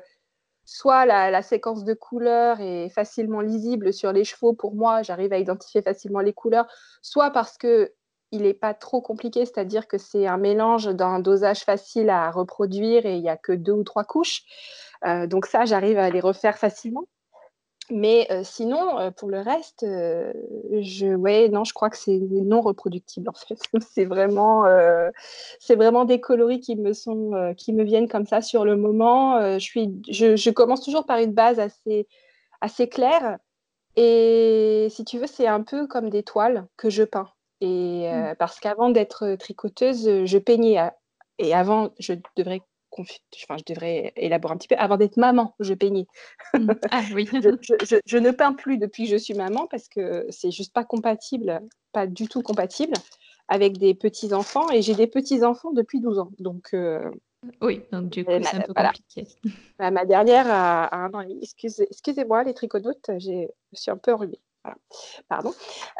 soit 0.67 1.05
la, 1.05 1.41
séquence 1.41 1.85
de 1.85 1.93
couleurs 1.93 2.59
est 2.59 2.89
facilement 2.89 3.39
lisible 3.39 3.93
sur 3.93 4.11
les 4.11 4.25
chevaux 4.25 4.51
pour 4.51 4.75
moi, 4.75 5.01
j'arrive 5.01 5.31
à 5.31 5.37
identifier 5.37 5.81
facilement 5.81 6.19
les 6.19 6.33
couleurs, 6.33 6.67
soit 7.01 7.31
parce 7.31 7.57
que 7.57 7.93
il 8.33 8.41
n'est 8.41 8.53
pas 8.53 8.73
trop 8.73 9.01
compliqué, 9.01 9.45
c'est-à-dire 9.45 9.87
que 9.87 9.97
c'est 9.97 10.27
un 10.27 10.35
mélange 10.35 10.87
d'un 10.87 11.19
dosage 11.19 11.61
facile 11.61 12.09
à 12.09 12.29
reproduire 12.29 13.05
et 13.05 13.15
il 13.15 13.21
n'y 13.21 13.29
a 13.29 13.37
que 13.37 13.53
deux 13.53 13.71
ou 13.71 13.83
trois 13.85 14.03
couches. 14.03 14.43
Euh, 15.05 15.25
donc 15.25 15.45
ça, 15.45 15.63
j'arrive 15.63 15.97
à 15.97 16.09
les 16.09 16.19
refaire 16.19 16.57
facilement. 16.57 17.05
Mais 17.89 18.27
euh, 18.31 18.41
sinon, 18.43 18.99
euh, 18.99 19.11
pour 19.11 19.29
le 19.29 19.39
reste, 19.39 19.83
euh, 19.83 20.33
je, 20.81 21.07
ouais, 21.15 21.47
non, 21.47 21.63
je 21.63 21.73
crois 21.73 21.89
que 21.89 21.97
c'est 21.97 22.19
non 22.19 22.59
reproductible 22.59 23.29
en 23.29 23.33
fait. 23.33 23.57
c'est 23.93 24.05
vraiment, 24.05 24.65
c'est 25.59 25.75
vraiment 25.75 26.05
des 26.05 26.19
coloris 26.19 26.59
qui 26.59 26.75
me 26.75 26.93
sont, 26.93 27.53
qui 27.57 27.73
me 27.73 27.83
viennent 27.83 28.09
comme 28.09 28.25
ça 28.25 28.41
sur 28.41 28.65
le 28.65 28.75
moment. 28.75 29.39
je 29.53 29.63
suis, 29.63 29.89
je, 30.09 30.35
je, 30.35 30.49
commence 30.49 30.81
toujours 30.81 31.05
par 31.05 31.19
une 31.19 31.33
base 31.33 31.59
assez, 31.59 32.07
assez 32.61 32.89
claire. 32.89 33.37
Et 33.95 34.87
si 34.91 35.05
tu 35.05 35.17
veux, 35.17 35.27
c'est 35.27 35.47
un 35.47 35.61
peu 35.61 35.87
comme 35.87 36.09
des 36.09 36.23
toiles 36.23 36.67
que 36.77 36.89
je 36.89 37.03
peins. 37.03 37.29
Et 37.61 38.09
mmh. 38.11 38.35
parce 38.37 38.59
qu'avant 38.59 38.89
d'être 38.89 39.35
tricoteuse, 39.35 40.25
je 40.25 40.37
peignais. 40.37 40.77
Et 41.39 41.53
avant, 41.55 41.89
je 41.99 42.13
devrais 42.35 42.61
enfin, 43.01 43.57
je 43.57 43.73
devrais 43.73 44.13
élaborer 44.15 44.53
un 44.53 44.57
petit 44.57 44.67
peu. 44.67 44.75
Avant 44.77 44.97
d'être 44.97 45.17
maman, 45.17 45.55
je 45.59 45.73
peignais. 45.73 46.07
Mmh. 46.53 46.67
Ah 46.91 47.03
oui. 47.13 47.29
je, 47.31 48.17
ne 48.17 48.31
peins 48.31 48.53
plus 48.53 48.77
depuis 48.77 49.05
que 49.05 49.11
je 49.11 49.17
suis 49.17 49.33
maman 49.33 49.67
parce 49.67 49.87
que 49.87 50.25
c'est 50.29 50.51
juste 50.51 50.73
pas 50.73 50.83
compatible, 50.83 51.61
pas 51.91 52.07
du 52.07 52.27
tout 52.27 52.41
compatible 52.41 52.93
avec 53.47 53.77
des 53.77 53.93
petits 53.93 54.33
enfants. 54.33 54.69
Et 54.71 54.81
j'ai 54.81 54.95
des 54.95 55.07
petits 55.07 55.43
enfants 55.43 55.71
depuis 55.71 55.99
12 55.99 56.19
ans. 56.19 56.31
Donc. 56.39 56.69
Euh, 56.73 57.09
oui, 57.61 57.83
donc 57.91 58.09
du 58.09 58.25
coup, 58.25 58.31
c'est 58.41 58.55
un 58.57 58.61
peu 58.61 58.73
compliqué. 58.73 59.27
ma 59.79 60.05
dernière 60.05 60.47
a, 60.49 60.95
un 60.95 61.13
an 61.13 61.21
et 61.21 61.27
demi. 61.27 61.39
Excusez, 61.41 62.25
moi 62.25 62.43
les 62.43 62.53
tricotautes, 62.53 63.09
je 63.19 63.47
suis 63.73 63.91
un 63.91 63.97
peu 63.97 64.13
enrhumée. 64.13 64.39
Pardon. 65.29 65.53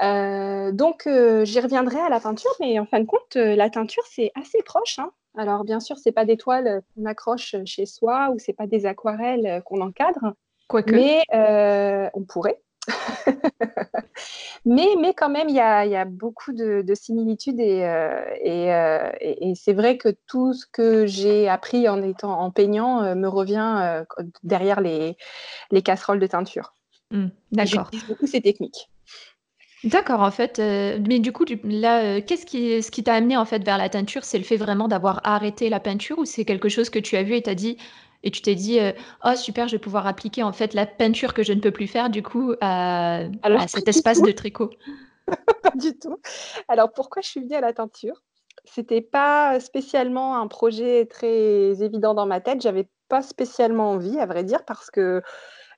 Euh, 0.04 0.72
donc, 0.72 1.08
euh, 1.08 1.46
j'y 1.46 1.60
reviendrai 1.60 2.00
à 2.00 2.10
la 2.10 2.20
peinture, 2.20 2.52
mais 2.60 2.80
en 2.80 2.86
fin 2.86 3.00
de 3.00 3.06
compte, 3.06 3.36
la 3.36 3.70
teinture, 3.70 4.04
c'est 4.10 4.32
assez 4.36 4.62
proche. 4.64 5.00
Hein. 5.00 5.12
Alors 5.38 5.64
bien 5.64 5.80
sûr, 5.80 5.98
c'est 5.98 6.12
pas 6.12 6.26
des 6.26 6.36
toiles 6.36 6.82
qu'on 6.96 7.06
accroche 7.06 7.56
chez 7.66 7.86
soi 7.86 8.32
ou 8.34 8.40
c'est 8.40 8.54
pas 8.54 8.66
des 8.66 8.86
aquarelles 8.88 9.62
qu'on 9.66 9.82
encadre. 9.82 10.34
Quoique. 10.68 10.94
Mais 10.94 11.22
euh, 11.34 12.10
on 12.14 12.24
pourrait. 12.24 12.62
mais, 14.66 14.88
mais 15.00 15.14
quand 15.14 15.30
même, 15.30 15.50
il 15.50 15.56
y 15.56 15.60
a, 15.60 16.06
beaucoup 16.06 16.54
de, 16.54 16.84
similitudes 16.94 17.60
euh, 17.60 18.22
euh, 18.46 19.12
et, 19.20 19.54
c'est 19.56 19.74
vrai 19.74 19.98
que 19.98 20.10
tout 20.28 20.54
ce 20.54 20.66
que 20.66 21.06
j'ai 21.06 21.48
appris 21.48 21.88
en, 21.88 22.02
étant, 22.02 22.40
en 22.40 22.52
peignant 22.52 23.16
me 23.16 23.28
revient 23.28 24.04
derrière 24.44 24.82
les, 24.82 25.16
casseroles 25.84 26.20
de 26.20 26.28
teinture. 26.28 26.74
Mmh, 27.12 27.28
d'accord. 27.52 27.90
J'utilise 27.92 28.08
beaucoup 28.08 28.28
ces 28.28 28.42
techniques. 28.42 28.90
D'accord, 29.84 30.22
en 30.22 30.32
fait, 30.32 30.60
euh, 30.60 31.00
mais 31.08 31.20
du 31.20 31.32
coup, 31.32 31.46
là, 31.64 32.04
euh, 32.04 32.22
qu'est-ce 32.26 32.46
qui 32.46 32.82
ce 32.82 32.90
qui 32.90 33.04
t'a 33.04 33.14
amené, 33.14 33.38
en 33.38 33.46
fait, 33.46 33.64
vers 33.64 33.78
la 33.78 33.90
teinture? 33.90 34.24
C'est 34.24 34.40
le 34.40 34.44
fait 34.44 34.58
vraiment 34.58 34.88
d'avoir 34.88 35.22
arrêté 35.24 35.70
la 35.70 35.80
peinture 35.80 36.18
ou 36.20 36.26
c'est 36.26 36.46
quelque 36.46 36.68
chose 36.68 36.90
que 36.90 37.00
tu 37.00 37.16
as 37.16 37.24
vu 37.24 37.36
et 37.36 37.44
tu 37.44 37.54
dit 37.56 37.78
et 38.24 38.32
tu 38.32 38.42
t'es 38.42 38.56
dit, 38.56 38.80
euh, 38.80 38.92
«Oh 39.24 39.36
super, 39.36 39.68
je 39.68 39.76
vais 39.76 39.80
pouvoir 39.80 40.08
appliquer, 40.08 40.42
en 40.42 40.52
fait, 40.52 40.74
la 40.74 40.88
peinture 40.88 41.36
que 41.36 41.44
je 41.44 41.54
ne 41.54 41.62
peux 41.62 41.72
plus 41.72 41.88
faire, 41.88 42.10
du 42.10 42.24
coup, 42.24 42.54
à 42.62 43.28
cet 43.68 43.88
espace 43.88 44.22
de 44.22 44.32
tricot»? 44.32 44.72
Pas 45.62 45.72
du 45.76 45.98
tout. 45.98 46.18
Alors 46.68 46.92
pourquoi 46.94 47.22
je 47.22 47.28
suis 47.30 47.42
venue 47.42 47.56
à 47.56 47.62
la 47.62 47.74
teinture? 47.74 48.24
C'était 48.66 49.02
pas 49.02 49.60
spécialement 49.60 50.38
un 50.38 50.48
projet 50.48 51.06
très 51.06 51.82
évident 51.84 52.14
dans 52.14 52.26
ma 52.26 52.42
tête. 52.42 52.62
J'avais 52.62 52.88
pas 53.08 53.22
spécialement 53.22 53.92
envie, 53.92 54.20
à 54.20 54.26
vrai 54.26 54.44
dire, 54.44 54.66
parce 54.66 54.90
que 54.90 55.22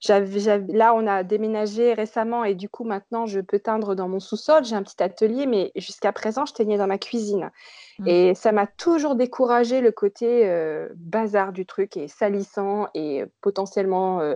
là, 0.08 0.94
on 0.96 1.08
a 1.08 1.24
déménagé 1.24 1.94
récemment 1.94 2.44
et 2.44 2.56
du 2.56 2.70
coup, 2.70 2.84
maintenant, 2.84 3.26
je 3.26 3.40
peux 3.40 3.60
teindre 3.60 3.96
dans 3.96 4.08
mon 4.08 4.20
sous-sol. 4.20 4.64
J'ai 4.64 4.76
un 4.76 4.84
petit 4.84 5.02
atelier, 5.04 5.46
mais 5.46 5.72
jusqu'à 5.76 6.14
présent, 6.14 6.46
je 6.46 6.54
teignais 6.54 6.78
dans 6.78 6.88
ma 6.88 6.98
cuisine. 6.98 7.52
Mmh. 8.00 8.08
Et 8.08 8.36
ça 8.36 8.52
m'a 8.52 8.68
toujours 8.68 9.16
découragé 9.16 9.82
le 9.82 9.92
côté 9.92 10.48
euh, 10.48 10.88
bazar 10.96 11.52
du 11.52 11.66
truc 11.66 11.98
et 11.98 12.08
salissant 12.08 12.88
et 12.94 13.26
potentiellement 13.42 14.22
euh, 14.22 14.36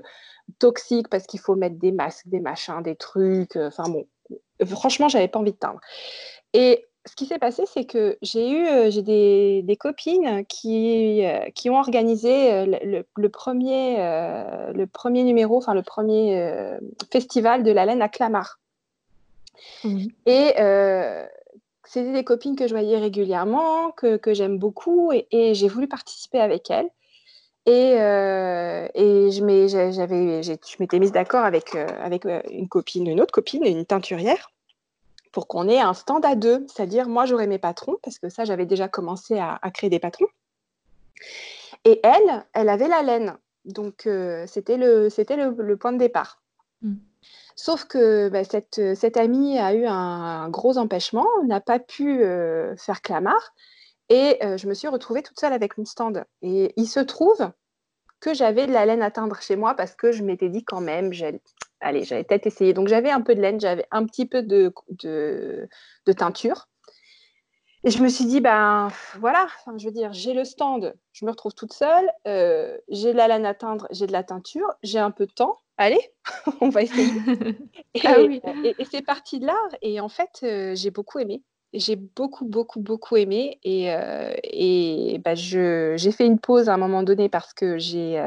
toxique 0.60 1.08
parce 1.08 1.26
qu'il 1.26 1.40
faut 1.40 1.56
mettre 1.56 1.78
des 1.78 1.92
masques, 1.92 2.28
des 2.28 2.42
machins, 2.42 2.82
des 2.84 2.96
trucs. 2.96 3.56
Enfin 3.56 3.86
bon, 3.88 4.06
franchement, 4.66 5.08
j'avais 5.08 5.28
pas 5.28 5.40
envie 5.40 5.54
de 5.54 5.58
teindre. 5.58 5.80
Et 6.54 6.86
ce 7.06 7.16
qui 7.16 7.26
s'est 7.26 7.40
passé, 7.40 7.64
c'est 7.66 7.86
que 7.86 8.18
j'ai 8.22 8.50
eu 8.50 8.66
euh, 8.66 8.90
j'ai 8.90 9.02
des, 9.02 9.62
des, 9.64 9.76
copines 9.76 10.46
qui, 10.48 11.26
euh, 11.26 11.40
qui 11.54 11.70
ont 11.70 11.78
organisé 11.78 12.54
euh, 12.54 12.66
le, 13.18 13.30
premier, 13.30 13.98
le 13.98 14.86
premier 14.86 15.24
numéro, 15.24 15.58
enfin 15.58 15.74
le 15.74 15.84
premier 15.84 16.78
festival 17.12 17.64
de 17.64 17.72
la 17.72 17.86
laine 17.86 18.02
à 18.02 18.10
Clamart. 18.10 18.60
Et 20.26 20.54
c'était 21.86 22.14
des 22.14 22.24
copines 22.24 22.56
que 22.56 22.68
je 22.68 22.74
voyais 22.74 22.98
régulièrement, 22.98 23.92
que, 23.92 24.16
que 24.18 24.34
j'aime 24.34 24.58
beaucoup, 24.58 25.12
et, 25.12 25.28
et 25.32 25.54
j'ai 25.54 25.68
voulu 25.68 25.88
participer 25.88 26.40
avec 26.40 26.72
elles. 26.72 26.90
Et, 27.66 27.92
et 27.96 29.32
je 29.32 29.44
m'étais 30.80 31.00
mise 31.00 31.12
d'accord 31.12 31.44
avec, 31.44 31.76
avec 31.76 32.26
une 32.50 32.70
copine, 32.70 33.08
une 33.08 33.20
autre 33.20 33.34
copine, 33.34 33.66
une 33.66 33.86
teinturière 33.86 34.50
pour 35.34 35.48
qu'on 35.48 35.68
ait 35.68 35.82
un 35.82 35.94
stand 35.94 36.26
à 36.26 36.36
deux. 36.36 36.66
C'est-à-dire, 36.68 37.10
moi, 37.10 37.26
j'aurais 37.26 37.48
mes 37.48 37.58
patrons, 37.58 37.98
parce 38.02 38.20
que 38.20 38.30
ça, 38.30 38.46
j'avais 38.46 38.66
déjà 38.66 38.88
commencé 38.88 39.38
à, 39.38 39.60
créer 39.74 39.90
des 39.90 40.00
patrons. 40.00 40.28
Et 41.84 42.00
elle, 42.04 42.46
elle 42.54 42.70
avait 42.70 42.88
la 42.88 43.02
laine. 43.02 43.36
Donc, 43.66 44.08
euh, 44.08 44.46
c'était 44.48 44.78
le, 44.78 45.10
le, 45.10 45.78
point 45.78 45.92
de 45.92 45.98
départ. 45.98 46.42
Mm. 46.82 46.96
Sauf 47.56 47.86
que 47.86 48.30
bah, 48.30 48.44
cette, 48.44 48.96
cette, 48.96 49.18
amie 49.18 49.60
a 49.60 49.74
eu 49.74 49.86
un, 49.86 50.50
gros 50.50 50.78
empêchement, 50.78 51.28
n'a 51.46 51.60
pas 51.60 51.80
pu 51.80 52.24
euh, 52.24 52.76
faire 52.78 53.02
clamart. 53.02 53.54
Et 54.10 54.38
euh, 54.44 54.58
je 54.58 54.68
me 54.68 54.74
suis 54.74 54.88
retrouvée 54.88 55.24
toute 55.24 55.40
seule 55.40 55.54
avec 55.54 55.78
mon 55.78 55.86
stand. 55.86 56.26
Et 56.42 56.74
il 56.78 56.88
se 56.88 57.00
trouve 57.00 57.52
que 58.20 58.34
j'avais 58.34 58.68
de 58.68 58.72
la 58.72 58.86
laine 58.86 59.02
à 59.02 59.12
teindre 59.12 59.42
chez 59.42 59.56
moi 59.56 59.74
parce 59.76 59.96
que 59.96 60.12
je 60.12 60.24
m'étais 60.24 60.50
dit 60.50 60.64
quand 60.64 60.82
même, 60.82 61.12
allez, 61.84 62.04
j'avais 62.04 62.24
peut-être 62.24 62.48
essayé. 62.48 62.74
Donc 62.74 62.88
j'avais 62.88 63.12
un 63.12 63.22
peu 63.22 63.36
de 63.36 63.42
laine, 63.42 63.60
j'avais 63.60 63.86
un 63.92 64.06
petit 64.06 64.26
peu 64.26 64.42
de, 64.42 64.74
de, 65.04 66.14
teinture. 66.14 66.68
Et 67.84 67.92
je 67.92 68.02
me 68.02 68.08
suis 68.08 68.26
dit, 68.26 68.40
ben 68.40 68.88
voilà, 69.20 69.46
enfin, 69.60 69.78
je 69.78 69.86
veux 69.86 69.92
dire, 69.92 70.14
j'ai 70.14 70.34
le 70.34 70.46
stand, 70.46 70.96
je 71.12 71.26
me 71.26 71.32
retrouve 71.32 71.54
toute 71.54 71.74
seule, 71.74 72.10
euh, 72.28 72.78
j'ai 72.88 73.12
de 73.12 73.18
la 73.18 73.28
laine 73.28 73.46
à 73.46 73.54
teindre, 73.54 73.88
j'ai 73.92 74.08
de 74.08 74.14
la 74.14 74.24
teinture, 74.24 74.74
j'ai 74.84 75.00
un 75.00 75.12
peu 75.12 75.26
de 75.26 75.34
temps, 75.34 75.58
allez, 75.76 76.00
on 76.62 76.70
va 76.70 76.84
essayer. 76.84 77.12
Ah 78.06 78.16
et, 78.20 78.76
et, 78.80 78.86
c'est 78.86 79.04
parti 79.04 79.40
de 79.40 79.46
là, 79.46 79.58
et 79.82 80.00
en 80.00 80.10
fait, 80.10 80.40
euh, 80.44 80.74
j'ai 80.76 80.90
beaucoup 80.90 81.20
aimé. 81.20 81.44
J'ai 81.74 81.96
beaucoup, 81.96 82.46
beaucoup, 82.46 82.80
beaucoup 82.80 83.18
aimé, 83.18 83.60
et, 83.64 83.94
euh, 83.94 84.34
et 84.44 85.20
bah, 85.24 85.36
j'ai 85.36 86.12
fait 86.12 86.26
une 86.26 86.40
pause 86.40 86.70
à 86.70 86.74
un 86.74 86.78
moment 86.78 87.04
donné 87.04 87.30
parce 87.30 87.54
que 87.54 87.78
j'ai 87.78 88.20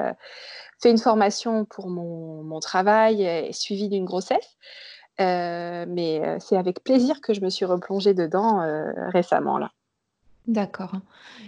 fait 0.82 0.90
une 0.90 0.98
formation 0.98 1.64
pour 1.64 1.88
mon, 1.88 2.42
mon 2.42 2.60
travail, 2.60 3.52
suivi 3.52 3.88
d'une 3.88 4.04
grossesse. 4.04 4.56
Euh, 5.20 5.86
mais 5.88 6.20
euh, 6.22 6.36
c'est 6.40 6.56
avec 6.56 6.82
plaisir 6.84 7.20
que 7.22 7.32
je 7.32 7.40
me 7.40 7.48
suis 7.48 7.64
replongée 7.64 8.12
dedans 8.12 8.60
euh, 8.60 8.92
récemment 9.10 9.58
là. 9.58 9.70
D'accord. 10.46 10.92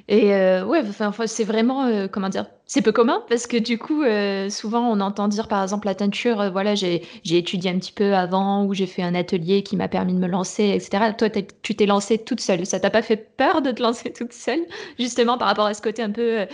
Et 0.08 0.30
ouais, 0.32 0.80
enfin, 0.88 1.12
c'est 1.26 1.44
vraiment, 1.44 2.08
comment 2.08 2.28
dire? 2.28 2.46
C'est 2.66 2.82
peu 2.82 2.90
commun 2.92 3.22
parce 3.28 3.46
que 3.46 3.56
du 3.56 3.78
coup, 3.78 4.02
souvent 4.50 4.90
on 4.90 5.00
entend 5.00 5.28
dire 5.28 5.46
par 5.48 5.62
exemple 5.62 5.86
la 5.86 5.94
teinture, 5.94 6.50
voilà, 6.50 6.74
j'ai 6.74 7.02
étudié 7.24 7.70
un 7.70 7.78
petit 7.78 7.92
peu 7.92 8.14
avant 8.14 8.64
ou 8.66 8.74
j'ai 8.74 8.86
fait 8.86 9.02
un 9.02 9.14
atelier 9.14 9.62
qui 9.62 9.76
m'a 9.76 9.86
permis 9.88 10.14
de 10.14 10.18
me 10.18 10.26
lancer 10.26 10.64
et 10.64 10.80
cetera. 10.80 11.12
Toi, 11.12 11.28
tu 11.62 11.76
t'es 11.76 11.86
lancée 11.86 12.18
toute 12.18 12.40
seule. 12.40 12.66
Ça 12.66 12.80
t'a 12.80 12.90
pas 12.90 13.02
fait 13.02 13.16
peur 13.36 13.62
de 13.62 13.70
te 13.70 13.80
lancer 13.82 14.12
toute 14.12 14.32
seule? 14.32 14.60
Justement 14.98 15.38
par 15.38 15.46
rapport 15.48 15.66
à 15.66 15.74
ce 15.74 15.82
côté 15.82 16.02
un 16.02 16.10
peu, 16.10 16.46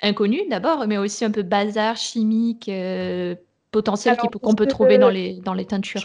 inconnu 0.00 0.40
d'abord, 0.48 0.86
mais 0.86 0.96
aussi 0.98 1.24
un 1.26 1.30
peu 1.30 1.42
bazar 1.42 1.96
chimique, 1.96 2.70
potentiel 3.72 4.16
qu'on 4.16 4.54
peut 4.54 4.66
trouver 4.66 4.98
dans 4.98 5.08
les, 5.08 5.40
dans 5.40 5.54
les 5.54 5.64
teintures 5.64 6.02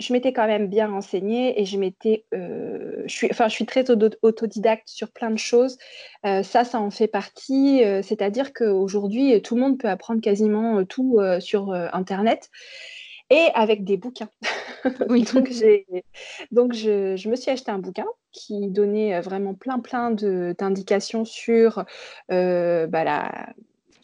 Je 0.00 0.12
m'étais 0.12 0.32
quand 0.32 0.46
même 0.46 0.66
bien 0.66 0.88
renseignée 0.88 1.60
et 1.60 1.66
je 1.66 1.78
m'étais, 1.78 2.24
euh, 2.34 3.02
je, 3.06 3.14
suis, 3.14 3.28
enfin, 3.30 3.46
je 3.48 3.52
suis 3.52 3.66
très 3.66 3.84
autodidacte 3.90 4.88
sur 4.88 5.12
plein 5.12 5.30
de 5.30 5.38
choses. 5.38 5.78
Euh, 6.26 6.42
ça, 6.42 6.64
ça 6.64 6.80
en 6.80 6.90
fait 6.90 7.08
partie. 7.08 7.84
Euh, 7.84 8.00
c'est-à-dire 8.02 8.52
qu'aujourd'hui, 8.54 9.40
tout 9.42 9.54
le 9.54 9.60
monde 9.60 9.78
peut 9.78 9.88
apprendre 9.88 10.20
quasiment 10.20 10.84
tout 10.84 11.20
sur 11.40 11.72
Internet 11.72 12.50
et 13.30 13.48
avec 13.54 13.84
des 13.84 13.96
bouquins. 13.96 14.30
Oui. 15.08 15.22
donc, 15.32 15.48
donc 16.50 16.72
je, 16.72 17.14
je, 17.14 17.28
me 17.28 17.36
suis 17.36 17.52
acheté 17.52 17.70
un 17.70 17.78
bouquin 17.78 18.06
qui 18.32 18.68
donnait 18.68 19.20
vraiment 19.20 19.54
plein 19.54 19.78
plein 19.78 20.10
d'indications 20.10 21.24
sur 21.24 21.84
bah, 22.28 23.04
la, 23.04 23.52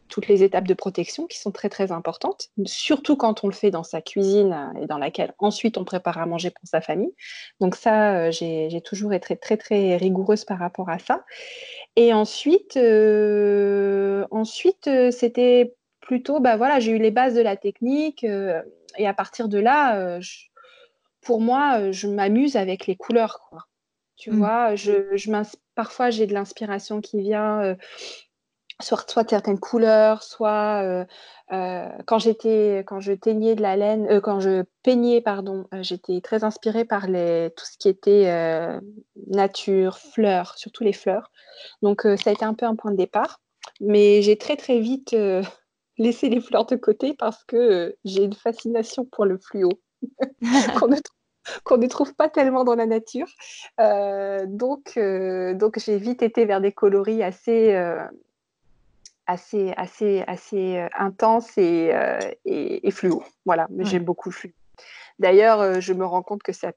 toutes 0.08 0.26
les 0.26 0.42
étapes 0.42 0.66
de 0.66 0.74
protection 0.74 1.26
qui 1.26 1.38
sont 1.38 1.52
très 1.52 1.68
très 1.68 1.92
importantes, 1.92 2.48
surtout 2.64 3.16
quand 3.16 3.44
on 3.44 3.48
le 3.48 3.52
fait 3.52 3.70
dans 3.70 3.84
sa 3.84 4.00
cuisine 4.00 4.52
euh, 4.52 4.82
et 4.82 4.86
dans 4.86 4.98
laquelle 4.98 5.34
ensuite 5.38 5.78
on 5.78 5.84
prépare 5.84 6.18
à 6.18 6.26
manger 6.26 6.50
pour 6.50 6.66
sa 6.66 6.80
famille. 6.80 7.12
Donc 7.60 7.76
ça, 7.76 8.16
euh, 8.16 8.30
j'ai 8.30 8.80
toujours 8.82 9.12
été 9.12 9.36
très 9.36 9.56
très 9.56 9.96
rigoureuse 9.96 10.44
par 10.44 10.58
rapport 10.58 10.88
à 10.88 10.98
ça. 10.98 11.24
Et 11.96 12.12
ensuite, 12.12 12.76
euh, 12.76 14.26
ensuite 14.30 14.90
c'était 15.10 15.74
plutôt, 16.00 16.40
bah 16.40 16.56
voilà, 16.56 16.80
j'ai 16.80 16.92
eu 16.92 16.98
les 16.98 17.10
bases 17.10 17.34
de 17.34 17.42
la 17.42 17.56
technique 17.56 18.24
et 18.24 19.06
à 19.06 19.14
partir 19.14 19.48
de 19.48 19.58
là, 19.58 20.18
pour 21.20 21.40
moi, 21.40 21.92
je 21.92 22.06
m'amuse 22.06 22.56
avec 22.56 22.86
les 22.86 22.96
couleurs. 22.96 23.40
Quoi. 23.48 23.64
Tu 24.16 24.30
mmh. 24.30 24.36
vois, 24.36 24.74
je, 24.74 25.16
je 25.16 25.30
parfois 25.74 26.10
j'ai 26.10 26.26
de 26.26 26.32
l'inspiration 26.32 27.00
qui 27.00 27.20
vient 27.20 27.76
soit, 28.80 29.28
certaines 29.28 29.58
couleurs, 29.58 30.22
soit 30.22 30.82
euh, 30.84 31.04
euh, 31.52 31.88
quand 32.06 32.18
j'étais 32.18 32.84
quand 32.86 33.00
je 33.00 33.12
teignais 33.12 33.54
de 33.54 33.62
la 33.62 33.76
laine, 33.76 34.06
euh, 34.08 34.20
quand 34.20 34.40
je 34.40 34.64
peignais 34.82 35.20
pardon, 35.20 35.66
j'étais 35.80 36.20
très 36.20 36.44
inspirée 36.44 36.84
par 36.84 37.06
les, 37.06 37.50
tout 37.56 37.64
ce 37.64 37.76
qui 37.78 37.88
était 37.88 38.30
nature, 39.26 39.98
fleurs, 39.98 40.56
surtout 40.56 40.84
les 40.84 40.92
fleurs. 40.92 41.30
Donc 41.82 42.02
ça 42.02 42.30
a 42.30 42.32
été 42.32 42.44
un 42.44 42.54
peu 42.54 42.66
un 42.66 42.76
point 42.76 42.92
de 42.92 42.96
départ, 42.96 43.40
mais 43.80 44.22
j'ai 44.22 44.36
très 44.38 44.56
très 44.56 44.78
vite 44.78 45.16
laissé 45.98 46.28
les 46.28 46.40
fleurs 46.40 46.66
de 46.66 46.76
côté 46.76 47.14
parce 47.18 47.42
que 47.44 47.96
j'ai 48.04 48.22
une 48.22 48.34
fascination 48.34 49.04
pour 49.04 49.24
le 49.24 49.38
fluo 49.38 49.70
qu'on 51.64 51.78
ne 51.78 51.86
trouve 51.86 52.14
pas 52.14 52.28
tellement 52.28 52.62
dans 52.62 52.76
la 52.76 52.86
nature. 52.86 53.26
donc, 53.78 54.96
donc 54.96 55.78
j'ai 55.78 55.98
vite 55.98 56.22
été 56.22 56.44
vers 56.44 56.60
des 56.60 56.72
coloris 56.72 57.24
assez, 57.24 57.74
assez, 59.28 59.74
assez, 59.76 60.24
assez 60.26 60.78
euh, 60.78 60.88
intense 60.98 61.56
et, 61.58 61.90
euh, 61.92 62.18
et, 62.44 62.90
fluo. 62.90 63.22
Voilà, 63.44 63.68
mais 63.70 63.84
j'aime 63.84 64.04
beaucoup 64.04 64.30
le 64.30 64.34
fluo. 64.34 64.52
D'ailleurs, 65.18 65.60
euh, 65.60 65.80
je 65.80 65.92
me 65.92 66.04
rends 66.04 66.22
compte 66.22 66.42
que 66.42 66.52
ça 66.52 66.72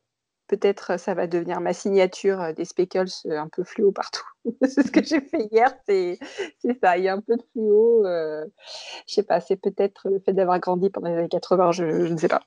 peut-être 0.48 1.00
ça 1.00 1.14
va 1.14 1.28
devenir 1.28 1.62
ma 1.62 1.72
signature 1.72 2.54
des 2.54 2.66
speckles 2.66 3.08
un 3.30 3.48
peu 3.48 3.64
fluo 3.64 3.94
partout. 3.94 4.26
c'est 4.64 4.86
ce 4.86 4.92
que 4.92 5.02
j'ai 5.02 5.22
fait 5.22 5.48
hier, 5.50 5.74
c'est 5.88 6.20
ça. 6.84 6.98
Il 6.98 7.06
y 7.06 7.08
a 7.08 7.14
un 7.14 7.22
peu 7.22 7.38
de 7.38 7.44
fluo. 7.54 8.04
Je 8.04 8.48
je 9.08 9.14
sais 9.14 9.24
pas, 9.24 9.40
c'est 9.40 9.56
peut-être 9.56 10.10
le 10.10 10.20
fait 10.20 10.34
d'avoir 10.34 10.60
grandi 10.60 10.90
pendant 10.90 11.08
les 11.08 11.16
années 11.16 11.30
80, 11.30 11.72
je, 11.72 11.84
ne 11.86 12.18
sais 12.18 12.28
pas. 12.28 12.42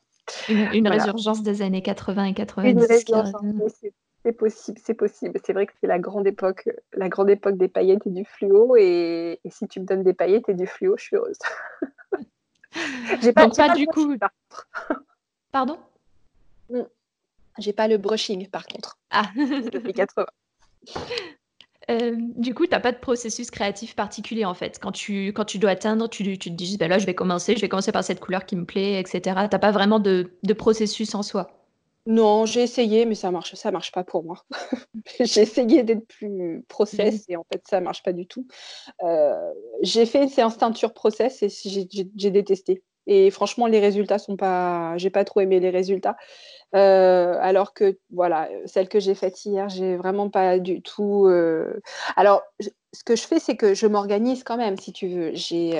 Une, 0.49 0.87
résurgence 0.87 1.43
des 1.43 1.62
années 1.62 1.83
80 1.83 2.25
et 2.25 2.35
90. 2.35 2.71
Une 2.71 2.85
résurgence, 2.85 3.73
c'est 3.81 3.95
possible, 4.32 4.80
c'est 4.82 4.94
possible. 4.94 5.38
C'est 5.44 5.52
vrai 5.52 5.66
que 5.66 5.72
c'est 5.80 5.87
la 5.87 5.98
grande 5.98 6.26
époque, 6.26 6.68
la 6.94 7.08
grande 7.08 7.30
époque 7.30 7.56
des 7.56 7.68
paillettes 7.68 8.06
et 8.06 8.10
du 8.10 8.24
fluo. 8.24 8.76
Et, 8.76 9.40
si 9.50 9.68
tu 9.68 9.80
me 9.80 9.84
donnes 9.84 10.02
des 10.02 10.14
paillettes 10.14 10.48
et 10.48 10.54
du 10.54 10.66
fluo, 10.66 10.96
je 10.96 11.04
suis 11.04 11.16
heureuse. 11.16 11.38
j'ai 13.22 13.32
pas, 13.32 13.48
pas, 13.48 13.74
du 13.74 13.87
coup. 13.87 14.14
Pardon? 15.52 15.78
J'ai 17.58 17.72
pas 17.72 17.87
le 17.87 17.98
brushing 17.98 18.48
par 18.48 18.66
contre. 18.66 18.98
Ah. 19.10 19.30
Depuis 19.37 19.92
80. 19.92 20.26
Euh, 21.90 22.12
du 22.16 22.54
coup, 22.54 22.64
tu 22.64 22.70
n'as 22.70 22.80
pas 22.80 22.92
de 22.92 22.98
processus 22.98 23.50
créatif 23.50 23.94
particulier 23.94 24.46
en 24.46 24.54
fait. 24.54 24.78
Quand 24.80 24.90
tu, 24.90 25.34
quand 25.34 25.44
tu 25.44 25.58
dois 25.58 25.72
atteindre, 25.72 26.08
tu, 26.08 26.38
tu 26.38 26.50
te 26.50 26.54
dis, 26.54 26.78
ben 26.78 26.88
là, 26.88 26.98
je 26.98 27.04
vais 27.04 27.14
commencer, 27.14 27.56
je 27.56 27.60
vais 27.60 27.68
commencer 27.68 27.92
par 27.92 28.02
cette 28.02 28.20
couleur 28.20 28.46
qui 28.46 28.56
me 28.56 28.64
plaît, 28.64 28.98
etc. 28.98 29.20
Tu 29.20 29.30
n'as 29.30 29.58
pas 29.58 29.70
vraiment 29.70 30.00
de, 30.00 30.32
de 30.42 30.52
processus 30.54 31.14
en 31.14 31.22
soi. 31.22 31.63
Non, 32.07 32.45
j'ai 32.45 32.62
essayé, 32.62 33.07
mais 33.07 33.14
ça 33.14 33.31
marche, 33.31 33.55
ça 33.55 33.71
marche 33.71 33.90
pas 33.90 34.05
pour 34.05 34.25
moi. 34.25 34.45
j'ai 35.21 35.43
essayé 35.43 35.83
d'être 35.85 36.07
plus 36.07 36.62
process 36.69 37.29
mmh. 37.29 37.33
et 37.33 37.37
en 37.37 37.47
fait, 37.51 37.62
ça 37.67 37.81
marche 37.81 38.03
pas 38.03 38.12
du 38.12 38.27
tout. 38.27 38.47
Euh, 39.03 39.53
j'ai 39.83 40.05
fait 40.05 40.25
une 40.25 40.29
séance 40.29 40.59
teinture 40.59 40.93
process 40.93 41.43
et 41.43 41.49
j'ai 41.49 42.31
détesté. 42.31 42.83
Et 43.07 43.31
franchement, 43.31 43.67
les 43.67 43.81
résultats 43.81 44.19
sont 44.19 44.37
pas. 44.37 44.97
J'ai 44.97 45.11
pas 45.11 45.25
trop 45.25 45.40
aimé 45.40 45.61
les 45.61 45.71
résultats. 45.71 46.17
Euh, 46.75 47.37
alors 47.40 47.75
que 47.75 47.99
voilà, 48.11 48.49
celle 48.67 48.88
que 48.88 49.01
j'ai 49.01 49.14
faite 49.14 49.45
hier, 49.45 49.69
j'ai 49.69 49.97
vraiment 49.97 50.31
pas 50.31 50.59
du 50.59 50.83
tout. 50.83 51.27
Euh, 51.27 51.81
alors, 52.17 52.43
ce 52.61 53.05
que 53.05 53.17
je 53.17 53.27
fais, 53.27 53.38
c'est 53.40 53.57
que 53.57 53.75
je 53.75 53.87
m'organise 53.87 54.45
quand 54.45 54.57
même, 54.57 54.77
si 54.79 54.93
tu 54.93 55.09
veux. 55.09 55.31
J'ai 55.35 55.73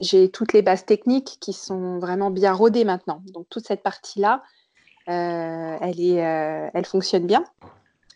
j'ai 0.00 0.30
toutes 0.30 0.52
les 0.52 0.62
bases 0.62 0.84
techniques 0.84 1.38
qui 1.40 1.52
sont 1.52 1.98
vraiment 1.98 2.30
bien 2.30 2.52
rodées 2.52 2.84
maintenant. 2.84 3.22
Donc 3.32 3.46
toute 3.48 3.66
cette 3.66 3.82
partie-là, 3.82 4.42
euh, 5.08 5.76
elle, 5.80 6.00
est, 6.00 6.24
euh, 6.24 6.68
elle 6.72 6.86
fonctionne 6.86 7.26
bien. 7.26 7.44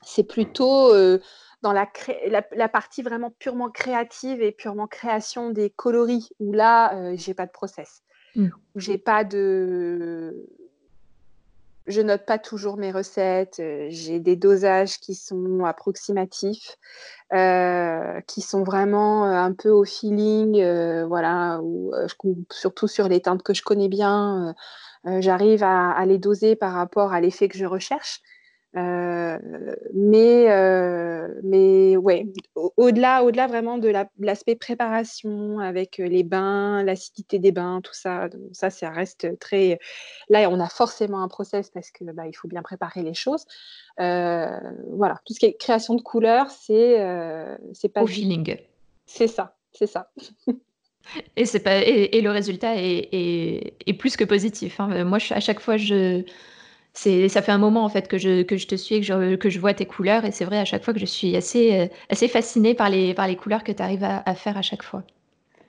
C'est 0.03 0.25
plutôt 0.25 0.93
euh, 0.93 1.21
dans 1.63 1.73
la, 1.73 1.89
la, 2.29 2.69
partie 2.69 3.03
vraiment 3.03 3.31
purement 3.39 3.71
créative 3.71 4.43
et 4.43 4.53
purement 4.53 4.87
création 4.87 5.51
des 5.51 5.71
coloris 5.71 6.31
où 6.41 6.53
là, 6.53 7.15
j'ai 7.15 7.35
pas 7.35 7.47
de 7.47 7.53
process. 7.53 8.03
Mmh. 8.35 8.49
Où 8.75 8.81
j'ai 8.81 8.99
pas 8.99 9.25
de 9.25 10.47
je 11.87 12.01
note 12.01 12.25
pas 12.25 12.39
toujours 12.39 12.77
mes 12.77 12.93
recettes. 12.93 13.63
J'ai 13.89 14.21
des 14.21 14.37
dosages 14.37 14.99
qui 14.99 15.15
sont 15.15 15.65
approximatifs, 15.65 16.77
qui 17.31 18.41
sont 18.41 18.63
vraiment 18.63 19.25
un 19.25 19.53
peu 19.53 19.71
au 19.71 19.85
feeling, 19.85 20.63
voilà, 21.05 21.61
ou 21.63 21.93
surtout 22.51 22.89
sur 22.89 23.09
les 23.09 23.21
teintes 23.21 23.43
que 23.43 23.55
je 23.55 23.63
connais 23.63 23.89
bien, 23.89 24.55
j'arrive 25.05 25.63
à, 25.65 26.05
les 26.07 26.19
doser 26.19 26.57
par 26.57 26.73
rapport 26.75 27.13
à 27.13 27.21
l'effet 27.21 27.49
que 27.49 27.59
je 27.59 27.67
recherche. 27.67 28.23
Euh, 28.75 29.39
mais, 29.93 30.51
euh, 30.51 31.29
mais 31.43 31.97
ouais, 31.97 32.27
au-delà, 32.55 33.23
au-delà 33.23 33.47
vraiment 33.47 33.77
de 33.77 33.93
l'aspect 34.19 34.57
préparation 34.57 35.59
avec 35.59 36.01
euh, 36.01 36.09
les 36.09 36.23
bains, 36.23 36.83
l'acidité 36.83 37.39
des 37.39 37.53
bains, 37.53 37.81
tout 37.83 37.93
ça, 37.93 38.31
ça, 38.53 38.71
ça 38.71 38.89
reste 38.89 39.39
très. 39.39 39.79
Là, 40.31 40.49
on 40.49 40.59
a 40.59 40.69
forcément 40.69 41.23
un 41.23 41.29
process 41.29 41.69
parce 41.69 41.91
que 41.91 42.05
bah, 42.05 42.27
il 42.27 42.33
faut 42.35 42.49
bien 42.49 42.63
préparer 42.63 43.03
les 43.03 43.15
choses. 43.15 43.45
voilà, 43.99 45.21
tout 45.27 45.35
ce 45.35 45.41
qui 45.41 45.47
est 45.47 45.55
création 45.55 45.95
de 45.95 46.03
couleurs, 46.03 46.51
c'est 46.51 46.97
c'est 47.75 47.91
pas. 47.91 48.03
Au 48.03 48.07
feeling. 48.07 48.57
C'est 49.05 49.29
ça, 49.29 49.57
c'est 49.73 49.87
ça. 49.87 50.11
Et, 51.37 51.47
c'est 51.47 51.59
pas, 51.59 51.79
et, 51.79 52.21
le 52.21 52.31
résultat 52.31 52.77
est, 52.77 53.09
est, 53.13 53.93
plus 53.95 54.17
que 54.17 54.23
positif. 54.23 54.79
Hein. 54.79 55.03
Moi, 55.03 55.19
je, 55.19 55.35
à 55.35 55.41
chaque 55.41 55.59
fois, 55.59 55.77
je, 55.77 56.23
c'est 56.95 57.29
ça 57.29 57.41
fait 57.43 57.53
un 57.53 57.59
moment 57.59 57.85
en 57.85 57.89
fait 57.89 58.07
que 58.07 58.19
je, 58.19 58.43
que 58.43 58.57
je 58.57 58.67
te 58.67 58.75
suis 58.75 58.97
et 58.97 59.01
que 59.01 59.07
je, 59.07 59.37
que 59.37 59.49
je 59.49 59.59
vois 59.59 59.75
tes 59.75 59.87
couleurs 59.87 60.25
et 60.25 60.31
c'est 60.31 60.45
vrai 60.45 60.59
à 60.59 60.65
chaque 60.65 60.85
fois 60.85 60.93
que 60.93 61.01
je 61.01 61.07
suis 61.07 61.35
assez, 61.37 61.81
euh, 61.81 61.87
assez 62.11 62.29
fascinée 62.29 62.75
par 62.75 62.91
les, 62.91 63.15
par 63.15 63.27
les 63.27 63.37
couleurs 63.37 63.65
que 63.65 63.73
tu 63.73 63.83
arrives 63.83 64.05
à, 64.05 64.35
faire 64.35 64.57
à 64.57 64.63
chaque 64.63 64.83
fois. 64.83 65.03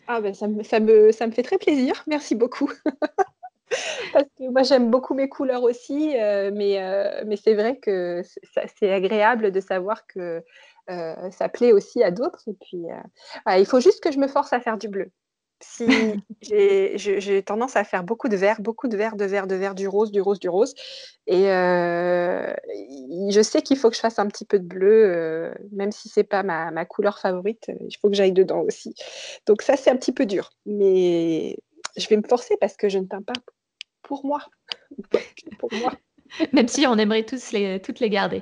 Ah 0.08 0.20
ben 0.20 0.34
ça 0.34 0.48
me, 0.48 0.64
ça, 0.64 0.80
me, 0.80 1.12
ça 1.12 1.28
me 1.28 1.32
fait 1.32 1.44
très 1.44 1.58
plaisir, 1.58 2.04
merci 2.08 2.36
beaucoup. 2.36 2.72
Parce 4.14 4.26
que 4.38 4.52
moi, 4.52 4.62
j'aime 4.62 4.92
beaucoup 4.92 5.16
mes 5.16 5.30
couleurs 5.30 5.64
aussi, 5.64 6.16
euh, 6.20 6.52
mais, 6.54 6.80
euh, 6.80 7.24
mais 7.26 7.38
c'est 7.38 7.56
vrai 7.56 7.78
que 7.78 8.22
c'est 8.78 8.92
agréable 8.92 9.52
de 9.52 9.60
savoir 9.60 10.06
que 10.06 10.44
ça 11.32 11.50
plaît 11.50 11.72
aussi 11.72 12.04
à 12.04 12.12
d'autres. 12.12 12.44
Et 12.48 12.54
puis, 12.54 12.84
il 13.58 13.66
faut 13.66 13.80
juste 13.80 14.04
que 14.04 14.12
je 14.12 14.20
me 14.20 14.28
force 14.28 14.54
à 14.54 14.60
faire 14.60 14.78
du 14.78 14.90
bleu. 14.90 15.10
Si 15.66 15.86
j'ai 16.42 17.44
tendance 17.44 17.76
à 17.76 17.84
faire 17.84 18.04
beaucoup 18.04 18.28
de 18.28 18.36
vert, 18.36 18.62
beaucoup 18.62 18.88
de 18.88 18.98
vert, 18.98 19.16
de 19.16 19.26
vert, 19.26 19.48
de 19.48 19.56
vert, 19.56 19.76
du 19.76 19.88
rose, 19.88 20.12
du 20.12 20.22
rose, 20.22 20.40
du 20.40 20.50
rose. 20.50 20.74
Et 21.28 21.46
je 21.46 23.42
sais 23.42 23.62
qu'il 23.62 23.78
faut 23.78 23.90
que 23.90 23.96
je 23.96 24.02
fasse 24.02 24.20
un 24.20 24.28
petit 24.28 24.46
peu 24.46 24.60
de 24.60 24.66
bleu, 24.66 25.54
même 25.72 25.92
si 25.92 26.10
c'est 26.10 26.24
pas 26.24 26.44
ma, 26.44 26.72
ma, 26.72 26.86
couleur 26.86 27.20
favorite, 27.20 27.72
il 27.80 27.96
faut 28.02 28.10
que 28.10 28.16
j'aille 28.16 28.34
dedans 28.34 28.62
aussi. 28.62 28.94
Donc 29.46 29.62
ça, 29.62 29.78
c'est 29.78 29.90
un 29.90 29.96
petit 29.96 30.12
peu 30.12 30.26
dur. 30.26 30.52
Mais 30.66 31.58
je 31.98 32.08
vais 32.08 32.18
me 32.18 32.28
forcer 32.28 32.58
parce 32.60 32.76
que 32.76 32.90
je 32.90 33.00
ne 33.00 33.06
peins 33.06 33.22
pas 33.22 33.34
pour 34.02 34.26
moi. 34.26 34.40
pour 35.60 35.74
moi. 35.74 35.94
Même 36.52 36.68
si 36.68 36.86
on 36.88 36.98
aimerait 36.98 37.26
tous 37.26 37.52
les, 37.52 37.80
toutes 37.82 38.00
les 38.00 38.10
garder. 38.10 38.42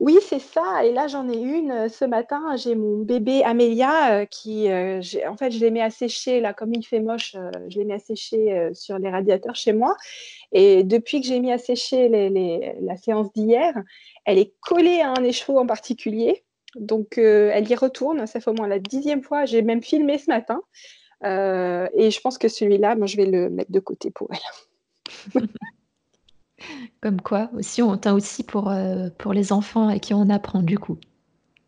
Oui, 0.00 0.16
c'est 0.26 0.38
ça. 0.38 0.84
Et 0.84 0.92
là, 0.92 1.08
j'en 1.08 1.28
ai 1.28 1.36
une. 1.36 1.88
Ce 1.90 2.06
matin, 2.06 2.56
j'ai 2.56 2.74
mon 2.74 2.98
bébé 2.98 3.42
Amélia 3.44 4.24
qui, 4.26 4.66
en 4.70 5.36
fait, 5.36 5.50
je 5.50 5.60
l'ai 5.60 5.70
mis 5.70 5.82
à 5.82 5.90
sécher, 5.90 6.40
là, 6.40 6.54
comme 6.54 6.72
il 6.72 6.84
fait 6.84 7.00
moche, 7.00 7.36
je 7.68 7.78
l'ai 7.78 7.84
mis 7.84 7.92
à 7.92 7.98
sécher 7.98 8.70
sur 8.72 8.98
les 8.98 9.10
radiateurs 9.10 9.56
chez 9.56 9.74
moi. 9.74 9.96
Et 10.52 10.84
depuis 10.84 11.20
que 11.20 11.26
j'ai 11.26 11.38
mis 11.38 11.52
à 11.52 11.58
sécher 11.58 12.08
la 12.80 12.96
séance 12.96 13.30
d'hier, 13.34 13.74
elle 14.24 14.38
est 14.38 14.54
collée 14.60 15.00
à 15.00 15.10
un 15.10 15.22
écheveau 15.22 15.58
en 15.58 15.66
particulier. 15.66 16.44
Donc, 16.76 17.18
elle 17.18 17.70
y 17.70 17.74
retourne. 17.74 18.26
Ça 18.26 18.40
fait 18.40 18.50
au 18.50 18.54
moins 18.54 18.68
la 18.68 18.78
dixième 18.78 19.22
fois. 19.22 19.44
J'ai 19.44 19.60
même 19.60 19.82
filmé 19.82 20.16
ce 20.16 20.30
matin. 20.30 20.62
et 21.24 22.10
je 22.10 22.20
pense 22.22 22.38
que 22.38 22.48
celui-là, 22.48 22.96
moi, 22.96 23.06
je 23.06 23.18
vais 23.18 23.26
le 23.26 23.50
mettre 23.50 23.72
de 23.72 23.80
côté 23.80 24.10
pour 24.10 24.30
elle. 24.32 25.42
Comme 27.00 27.20
quoi, 27.20 27.50
aussi, 27.56 27.82
on 27.82 27.96
teint 27.96 28.14
aussi 28.14 28.42
pour, 28.42 28.70
euh, 28.70 29.08
pour 29.18 29.32
les 29.32 29.52
enfants 29.52 29.88
à 29.88 29.98
qui 29.98 30.14
on 30.14 30.28
apprend, 30.28 30.62
du 30.62 30.78
coup. 30.78 30.98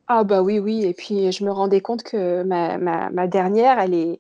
Ah 0.09 0.25
bah 0.25 0.43
oui, 0.43 0.59
oui. 0.59 0.85
Et 0.85 0.95
puis, 0.95 1.33
je 1.33 1.45
me 1.45 1.51
rendais 1.51 1.81
compte 1.81 2.03
que 2.03 2.43
ma, 2.43 2.79
ma, 2.79 3.27
dernière, 3.27 3.79
elle 3.79 4.19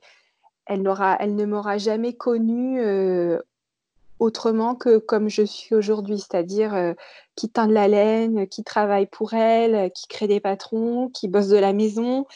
ne 0.68 1.44
m'aura 1.44 1.78
jamais 1.78 2.14
connue 2.14 2.80
euh, 2.80 3.38
autrement 4.18 4.74
que 4.74 4.98
comme 4.98 5.28
je 5.28 5.42
suis 5.42 5.74
aujourd'hui, 5.74 6.18
c'est-à-dire 6.18 6.74
euh, 6.74 6.94
qui 7.36 7.50
teint 7.50 7.66
de 7.66 7.74
la 7.74 7.88
laine, 7.88 8.46
qui 8.46 8.64
travaille 8.64 9.06
pour 9.06 9.34
elle, 9.34 9.90
qui 9.92 10.06
crée 10.06 10.28
des 10.28 10.40
patrons, 10.40 11.10
qui 11.10 11.28
bosse 11.28 11.48
de 11.48 11.58
la 11.58 11.72
maison, 11.72 12.26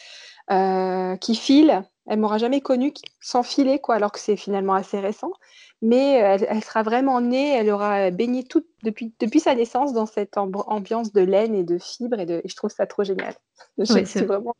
qui 1.19 1.35
file. 1.35 1.83
Elle 2.07 2.19
m'aura 2.19 2.37
jamais 2.37 2.61
connue 2.61 2.93
sans 3.21 3.43
filer, 3.43 3.79
quoi, 3.79 3.95
alors 3.95 4.11
que 4.11 4.19
c'est 4.19 4.37
finalement 4.37 4.73
assez 4.73 4.99
récent 4.99 5.31
mais 5.81 6.23
euh, 6.23 6.45
elle, 6.47 6.63
sera 6.63 6.83
vraiment 6.83 7.21
née, 7.21 7.55
elle 7.55 7.69
aura 7.69 8.09
baigné 8.09 8.43
tout, 8.43 8.65
depuis, 8.83 9.13
depuis 9.19 9.39
sa 9.39 9.53
naissance 9.53 9.93
dans 9.93 10.05
cette 10.05 10.37
ambiance 10.37 11.13
de 11.13 11.21
laine 11.21 11.53
et 11.53 11.63
de 11.63 11.77
fibres, 11.77 12.19
et, 12.19 12.25
de, 12.25 12.41
je 12.45 12.55
trouve 12.55 12.71
ça 12.71 12.87
trop 12.87 13.03
génial. 13.03 13.33
c'est 13.83 14.25
vraiment, 14.25 14.55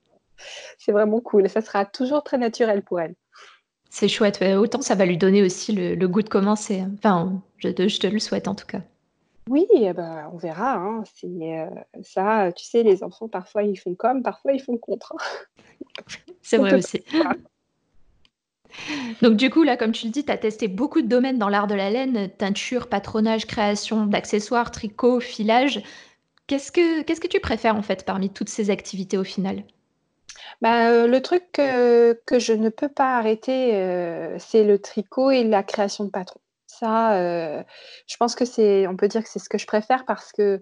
vraiment 0.87 1.19
cool, 1.19 1.45
et 1.45 1.49
ça 1.49 1.61
sera 1.61 1.85
toujours 1.85 2.23
très 2.23 2.37
naturel 2.37 2.83
pour 2.83 2.99
elle. 2.99 3.15
C'est 3.89 4.09
chouette, 4.09 4.43
autant 4.57 4.81
ça 4.81 4.95
va 4.95 5.05
lui 5.05 5.17
donner 5.17 5.41
aussi 5.41 5.71
le, 5.71 6.07
goût 6.07 6.21
de 6.21 6.29
commencer. 6.29 6.83
Enfin, 6.95 7.41
je 7.57 7.69
te, 7.69 7.87
je 7.87 7.99
te, 7.99 8.07
le 8.07 8.19
souhaite 8.19 8.47
en 8.47 8.53
tout 8.53 8.67
cas. 8.67 8.81
Oui, 9.47 9.67
eh 9.73 9.93
ben, 9.93 10.29
on 10.33 10.37
verra. 10.37 10.75
Hein. 10.75 11.03
C'est 11.15 11.27
euh, 11.27 11.69
ça, 12.03 12.51
tu 12.51 12.65
sais, 12.65 12.83
les 12.83 13.03
enfants, 13.03 13.27
parfois 13.27 13.63
ils 13.63 13.77
font 13.77 13.95
comme, 13.95 14.23
parfois 14.23 14.53
ils 14.53 14.61
font 14.61 14.77
contre. 14.77 15.15
C'est 16.41 16.57
vrai 16.57 16.75
aussi. 16.75 17.03
Donc 19.21 19.35
du 19.35 19.49
coup, 19.49 19.63
là, 19.63 19.77
comme 19.77 19.91
tu 19.91 20.05
le 20.05 20.11
dis, 20.11 20.25
tu 20.25 20.31
as 20.31 20.37
testé 20.37 20.67
beaucoup 20.67 21.01
de 21.01 21.07
domaines 21.07 21.39
dans 21.39 21.49
l'art 21.49 21.67
de 21.67 21.75
la 21.75 21.89
laine, 21.89 22.29
teinture, 22.37 22.87
patronage, 22.87 23.47
création 23.47 24.05
d'accessoires, 24.05 24.71
tricot, 24.71 25.19
filage. 25.19 25.81
Qu'est-ce 26.47 26.71
que, 26.71 27.01
qu'est-ce 27.03 27.21
que 27.21 27.27
tu 27.27 27.39
préfères 27.39 27.75
en 27.75 27.81
fait 27.81 28.05
parmi 28.05 28.29
toutes 28.29 28.49
ces 28.49 28.69
activités 28.69 29.17
au 29.17 29.23
final? 29.23 29.63
Bah, 30.61 30.89
euh, 30.89 31.07
le 31.07 31.21
truc 31.21 31.51
que, 31.51 32.39
je 32.39 32.53
ne 32.53 32.69
peux 32.69 32.89
pas 32.89 33.17
arrêter, 33.17 33.75
euh, 33.75 34.37
c'est 34.39 34.63
le 34.63 34.79
tricot 34.79 35.31
et 35.31 35.43
la 35.43 35.63
création 35.63 36.05
de 36.05 36.09
patrons. 36.09 36.39
Ça, 36.79 37.63
je 38.07 38.17
pense 38.17 38.35
que 38.35 38.45
c'est, 38.45 38.87
on 38.87 38.95
peut 38.95 39.07
dire 39.07 39.23
que 39.23 39.29
c'est 39.29 39.39
ce 39.39 39.49
que 39.49 39.57
je 39.57 39.67
préfère 39.67 40.05
parce 40.05 40.31
que 40.31 40.61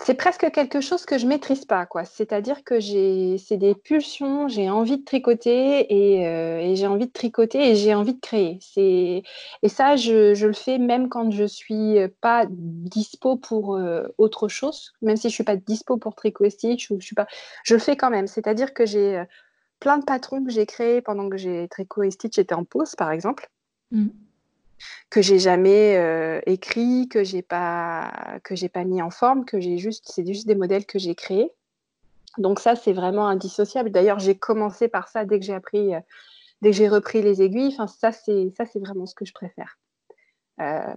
c'est 0.00 0.14
presque 0.14 0.50
quelque 0.52 0.80
chose 0.80 1.04
que 1.04 1.18
je 1.18 1.26
maîtrise 1.26 1.64
pas, 1.64 1.84
quoi. 1.84 2.04
C'est-à-dire 2.04 2.62
que 2.62 2.78
j'ai, 2.78 3.36
c'est 3.36 3.56
des 3.56 3.74
pulsions, 3.74 4.46
j'ai 4.46 4.70
envie 4.70 4.98
de 4.98 5.04
tricoter 5.04 5.86
et, 5.92 6.76
j'ai 6.76 6.86
envie 6.86 7.06
de 7.06 7.12
tricoter 7.12 7.70
et 7.70 7.74
j'ai 7.74 7.94
envie 7.94 8.14
de 8.14 8.20
créer. 8.20 8.58
C'est 8.62 9.22
et 9.62 9.68
ça, 9.68 9.96
je, 9.96 10.46
le 10.46 10.52
fais 10.52 10.78
même 10.78 11.08
quand 11.08 11.30
je 11.32 11.44
suis 11.44 11.96
pas 12.20 12.46
dispo 12.48 13.36
pour 13.36 13.78
autre 14.18 14.48
chose, 14.48 14.92
même 15.02 15.16
si 15.16 15.28
je 15.28 15.34
suis 15.34 15.44
pas 15.44 15.56
dispo 15.56 15.96
pour 15.96 16.14
tricot 16.14 16.48
stitch 16.48 16.92
je 16.92 17.04
suis 17.04 17.16
pas, 17.16 17.26
je 17.64 17.74
le 17.74 17.80
fais 17.80 17.96
quand 17.96 18.10
même. 18.10 18.28
C'est-à-dire 18.28 18.72
que 18.74 18.86
j'ai 18.86 19.22
plein 19.80 19.98
de 19.98 20.04
patrons 20.04 20.44
que 20.44 20.50
j'ai 20.50 20.66
créés 20.66 21.02
pendant 21.02 21.28
que 21.28 21.36
j'ai 21.36 21.68
tricot 21.68 22.04
et 22.04 22.10
stitch 22.10 22.38
était 22.38 22.54
en 22.54 22.64
pause, 22.64 22.94
par 22.96 23.10
exemple. 23.10 23.50
Mmh 23.90 24.08
que 25.10 25.22
j'ai 25.22 25.38
jamais 25.38 25.96
euh, 25.96 26.40
écrit, 26.46 27.08
que 27.08 27.24
j'ai 27.24 27.42
pas 27.42 28.38
que 28.44 28.54
j'ai 28.54 28.68
pas 28.68 28.84
mis 28.84 29.02
en 29.02 29.10
forme, 29.10 29.44
que 29.44 29.60
j'ai 29.60 29.78
juste 29.78 30.04
c'est 30.08 30.26
juste 30.26 30.46
des 30.46 30.54
modèles 30.54 30.86
que 30.86 30.98
j'ai 30.98 31.14
créés. 31.14 31.50
Donc 32.38 32.60
ça 32.60 32.76
c'est 32.76 32.92
vraiment 32.92 33.26
indissociable. 33.28 33.90
D'ailleurs 33.90 34.18
j'ai 34.18 34.36
commencé 34.36 34.88
par 34.88 35.08
ça 35.08 35.24
dès 35.24 35.38
que 35.38 35.44
j'ai 35.44 35.54
appris, 35.54 35.94
euh, 35.94 36.00
dès 36.62 36.70
que 36.70 36.76
j'ai 36.76 36.88
repris 36.88 37.22
les 37.22 37.42
aiguilles. 37.42 37.72
Enfin 37.72 37.86
ça 37.86 38.12
c'est 38.12 38.50
ça 38.56 38.66
c'est 38.66 38.78
vraiment 38.78 39.06
ce 39.06 39.14
que 39.14 39.24
je 39.24 39.32
préfère. 39.32 39.78
Euh, 40.60 40.94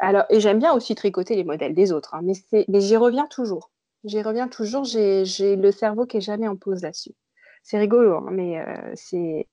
alors 0.00 0.24
et 0.30 0.40
j'aime 0.40 0.58
bien 0.58 0.72
aussi 0.72 0.94
tricoter 0.94 1.36
les 1.36 1.44
modèles 1.44 1.74
des 1.74 1.92
autres, 1.92 2.14
hein, 2.14 2.20
mais 2.22 2.34
mais 2.68 2.80
j'y 2.80 2.96
reviens 2.96 3.26
toujours. 3.26 3.70
J'y 4.04 4.20
reviens 4.20 4.48
toujours. 4.48 4.84
J'ai 4.84 5.56
le 5.56 5.72
cerveau 5.72 6.04
qui 6.04 6.18
est 6.18 6.20
jamais 6.20 6.48
en 6.48 6.56
pause 6.56 6.82
là-dessus. 6.82 7.14
C'est 7.62 7.78
rigolo, 7.78 8.16
hein, 8.16 8.28
mais 8.30 8.62
c'est 8.94 9.46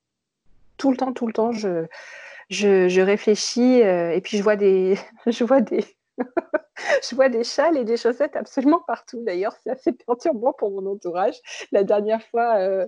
tout 0.75 0.91
le 0.91 0.97
temps, 0.97 1.13
tout 1.13 1.25
le 1.25 1.31
temps, 1.31 1.53
je, 1.53 1.85
je, 2.51 3.01
réfléchis 3.01 3.81
euh, 3.81 4.11
et 4.11 4.21
puis 4.21 4.37
je 4.37 4.43
vois 4.43 4.55
des, 4.55 4.97
je 5.25 5.43
vois 5.43 5.61
des, 5.61 5.85
je 7.09 7.15
vois 7.15 7.29
des 7.29 7.43
châles 7.43 7.77
et 7.77 7.85
des 7.85 7.97
chaussettes 7.97 8.35
absolument 8.35 8.81
partout. 8.85 9.23
D'ailleurs, 9.23 9.55
c'est 9.63 9.71
assez 9.71 9.93
perturbant 9.93 10.53
pour 10.53 10.71
mon 10.71 10.85
entourage. 10.91 11.35
La 11.71 11.83
dernière 11.83 12.21
fois, 12.21 12.57
euh, 12.57 12.87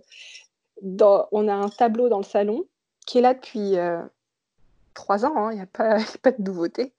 dans, 0.82 1.28
on 1.32 1.47
a 1.47 1.54
un 1.54 1.69
tableau 1.69 2.10
dans 2.10 2.17
le 2.17 2.23
salon 2.23 2.65
qui 3.06 3.19
est 3.19 3.21
là 3.21 3.34
depuis 3.34 3.78
euh, 3.78 4.02
trois 4.93 5.26
ans. 5.26 5.36
Hein. 5.38 5.52
Il 5.52 5.56
n'y 5.56 5.63
a, 5.63 5.67
pas, 5.67 5.95
a 5.99 6.17
pas 6.21 6.32
de 6.32 6.41
nouveauté. 6.41 6.93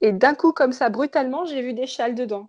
et 0.00 0.12
d'un 0.12 0.34
coup, 0.34 0.52
comme 0.52 0.72
ça, 0.72 0.88
brutalement, 0.88 1.44
j'ai 1.44 1.62
vu 1.62 1.74
des 1.74 1.86
châles 1.86 2.14
dedans. 2.14 2.48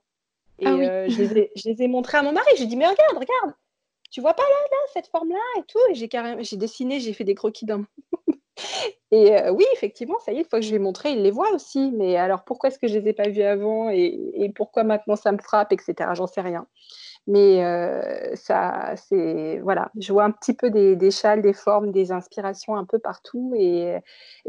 Et 0.60 0.68
ah 0.68 1.08
je, 1.08 1.18
les 1.18 1.38
ai, 1.38 1.52
je, 1.56 1.70
les 1.70 1.84
ai, 1.84 1.88
montrés 1.88 2.18
à 2.18 2.24
mon 2.24 2.32
mari. 2.32 2.50
J'ai 2.56 2.68
dit, 2.68 2.78
mais 2.78 2.86
regarde, 2.86 3.18
regarde, 3.18 3.56
tu 4.12 4.22
vois 4.22 4.36
pas 4.36 4.44
là, 4.44 4.68
là, 4.72 4.78
cette 4.94 5.08
forme-là 5.08 5.40
et 5.58 5.64
tout? 5.64 5.80
Et 5.90 5.96
j'ai 5.96 6.08
carrément, 6.08 6.44
j'ai 6.44 6.58
dessiné, 6.58 7.00
j'ai 7.00 7.14
fait 7.14 7.24
des 7.24 7.34
croquis 7.34 7.66
dans, 7.66 7.84
et 9.12 9.38
euh, 9.38 9.52
oui, 9.52 9.66
effectivement, 9.74 10.18
ça 10.20 10.32
y 10.32 10.38
est, 10.38 10.40
une 10.40 10.46
fois 10.46 10.60
que 10.60 10.66
je 10.66 10.70
lui 10.70 10.78
ai 10.78 10.80
montré, 10.80 11.12
il 11.12 11.22
les 11.22 11.32
voit 11.32 11.52
aussi. 11.54 11.92
Mais 11.92 12.16
alors, 12.18 12.44
pourquoi 12.44 12.70
est-ce 12.70 12.80
que 12.80 12.88
je 12.88 12.98
ne 12.98 13.04
les 13.04 13.10
ai 13.10 13.14
pas 13.14 13.28
vus 13.28 13.44
avant 13.44 13.90
et, 13.90 14.52
pourquoi 14.56 14.84
maintenant 14.84 15.16
ça 15.16 15.32
me 15.32 15.38
frappe, 15.38 15.74
etc. 15.74 16.12
J'en 16.14 16.28
sais 16.28 16.42
rien. 16.42 16.66
Mais 17.28 17.64
euh, 17.64 18.36
ça, 18.36 18.96
c'est 18.96 19.60
voilà, 19.60 19.92
je 20.00 20.12
vois 20.12 20.24
un 20.24 20.32
petit 20.32 20.54
peu 20.54 20.72
des, 20.72 21.12
châles, 21.12 21.42
des 21.42 21.54
formes, 21.54 21.92
des 21.92 22.12
inspirations 22.12 22.76
un 22.76 22.86
peu 22.86 22.98
partout, 22.98 23.54
et, 23.56 23.98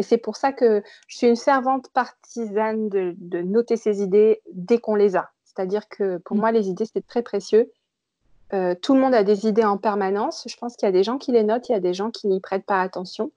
c'est 0.00 0.16
pour 0.16 0.36
ça 0.36 0.52
que 0.52 0.82
je 1.06 1.16
suis 1.16 1.28
une 1.28 1.36
servante 1.36 1.90
partisane 1.92 2.88
de, 2.88 3.42
noter 3.42 3.76
ses 3.76 4.02
idées 4.02 4.40
dès 4.52 4.78
qu'on 4.78 4.94
les 4.94 5.16
a. 5.16 5.30
C'est-à-dire 5.44 5.86
que 5.88 6.16
pour 6.18 6.36
mmh. 6.36 6.40
moi, 6.40 6.52
les 6.52 6.70
idées 6.70 6.86
c'est 6.90 7.06
très 7.06 7.22
précieux. 7.22 7.70
Euh, 8.54 8.74
tout 8.74 8.94
le 8.94 9.00
monde 9.00 9.14
a 9.14 9.22
des 9.22 9.46
idées 9.46 9.64
en 9.64 9.78
permanence. 9.78 10.44
Je 10.48 10.56
pense 10.56 10.76
qu'il 10.76 10.86
y 10.86 10.88
a 10.88 10.92
des 10.92 11.02
gens 11.02 11.18
qui 11.18 11.32
les 11.32 11.42
notent, 11.42 11.68
il 11.68 11.72
y 11.72 11.74
a 11.74 11.80
des 11.80 11.94
gens 11.94 12.10
qui 12.10 12.26
n'y 12.26 12.40
prêtent 12.40 12.66
pas 12.66 12.80
attention. 12.80 13.32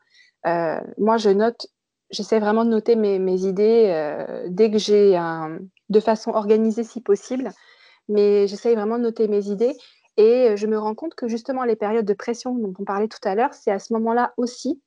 Euh, 0.46 0.80
moi, 0.98 1.18
je 1.18 1.30
note, 1.30 1.68
j'essaie 2.12 2.40
vraiment 2.40 2.66
de 2.66 2.70
noter 2.70 2.96
mes, 2.96 3.46
idées 3.46 3.88
euh, 3.88 4.46
dès 4.50 4.72
que 4.72 4.78
j'ai 4.78 5.16
un, 5.16 5.60
de 5.90 6.00
façon 6.00 6.32
organisée 6.32 6.84
si 6.84 7.02
possible, 7.02 7.52
mais 8.10 8.48
j'essaie 8.48 8.76
vraiment 8.76 8.98
de 8.98 9.04
noter 9.04 9.28
mes 9.28 9.48
idées. 9.48 9.76
Et 10.18 10.56
je 10.56 10.68
me 10.68 10.80
rends 10.80 10.96
compte 10.96 11.16
que 11.16 11.28
justement 11.28 11.66
les 11.66 11.76
périodes 11.76 12.06
de 12.06 12.14
pression 12.14 12.56
dont 12.56 12.74
on 12.80 12.86
parlait 12.86 13.10
tout 13.10 13.20
à 13.24 13.36
l'heure, 13.36 13.54
c'est 13.54 13.72
à 13.72 13.80
ce 13.80 13.92
moment-là 13.94 14.34
aussi. 14.38 14.82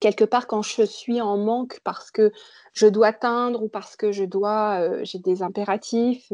Quelque 0.00 0.24
part 0.24 0.46
quand 0.46 0.62
je 0.62 0.84
suis 0.84 1.20
en 1.20 1.36
manque 1.36 1.80
parce 1.82 2.10
que 2.10 2.32
je 2.72 2.86
dois 2.86 3.08
atteindre 3.08 3.62
ou 3.62 3.68
parce 3.68 3.96
que 3.96 4.12
je 4.12 4.24
dois, 4.24 4.80
euh, 4.80 5.00
j'ai 5.02 5.18
des 5.18 5.42
impératifs, 5.42 6.32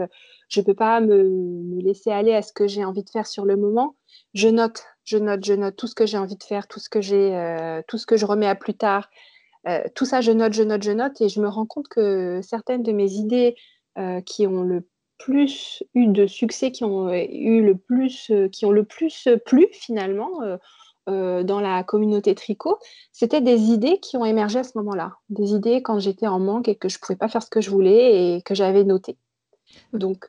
je 0.48 0.60
ne 0.60 0.64
peux 0.64 0.74
pas 0.74 1.00
me, 1.00 1.80
laisser 1.80 2.10
aller 2.10 2.34
à 2.34 2.42
ce 2.42 2.52
que 2.52 2.66
j'ai 2.68 2.84
envie 2.84 3.02
de 3.02 3.10
faire 3.10 3.26
sur 3.26 3.46
le 3.46 3.56
moment, 3.56 3.96
je 4.34 4.48
note, 4.48 4.84
je 5.04 5.18
note, 5.18 5.44
je 5.44 5.54
note 5.54 5.76
tout 5.76 5.86
ce 5.86 5.94
que 5.94 6.06
j'ai 6.06 6.18
envie 6.18 6.36
de 6.36 6.42
faire, 6.42 6.66
tout 6.66 6.80
ce 6.80 6.88
que 6.88 7.00
j'ai, 7.00 7.36
euh, 7.36 7.82
tout 7.86 7.98
ce 7.98 8.06
que 8.06 8.16
je 8.16 8.26
remets 8.26 8.48
à 8.48 8.54
plus 8.54 8.74
tard, 8.74 9.10
euh, 9.68 9.82
tout 9.94 10.04
ça 10.04 10.20
je 10.20 10.32
note, 10.32 10.52
je 10.52 10.62
note, 10.62 10.82
je 10.82 10.92
note 10.92 11.20
et 11.20 11.28
je 11.28 11.40
me 11.40 11.48
rends 11.48 11.66
compte 11.66 11.88
que 11.88 12.40
certaines 12.42 12.82
de 12.82 12.92
mes 12.92 13.12
idées 13.12 13.54
qui 14.26 14.44
ont 14.48 14.62
le 14.62 14.88
plus 15.18 15.84
eu 15.94 16.08
de 16.08 16.26
succès, 16.26 16.72
qui 16.72 16.82
ont 16.82 17.12
eu 17.12 17.62
le 17.62 17.76
plus, 17.76 18.32
qui 18.50 18.66
ont 18.66 18.72
le 18.72 18.82
plus 18.82 19.28
plu 19.46 19.68
finalement 19.70 20.40
dans 21.06 21.60
la 21.60 21.84
communauté 21.84 22.34
tricot, 22.34 22.76
c'était 23.12 23.40
des 23.40 23.70
idées 23.70 24.00
qui 24.00 24.16
ont 24.16 24.24
émergé 24.24 24.58
à 24.58 24.64
ce 24.64 24.76
moment-là. 24.78 25.12
Des 25.28 25.52
idées 25.52 25.80
quand 25.80 26.00
j'étais 26.00 26.26
en 26.26 26.40
manque 26.40 26.66
et 26.66 26.74
que 26.74 26.88
je 26.88 26.96
ne 26.96 27.00
pouvais 27.00 27.16
pas 27.16 27.28
faire 27.28 27.44
ce 27.44 27.50
que 27.50 27.60
je 27.60 27.70
voulais 27.70 28.34
et 28.34 28.42
que 28.42 28.56
j'avais 28.56 28.82
noté. 28.82 29.16
Donc, 29.92 30.28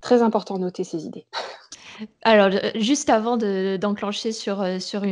très 0.00 0.22
important 0.22 0.54
de 0.54 0.60
noter 0.60 0.84
ces 0.84 1.04
idées. 1.04 1.26
Alors, 2.22 2.50
juste 2.74 3.10
avant 3.10 3.36
d'enclencher 3.36 4.32
sur, 4.32 4.64
sur 4.80 5.02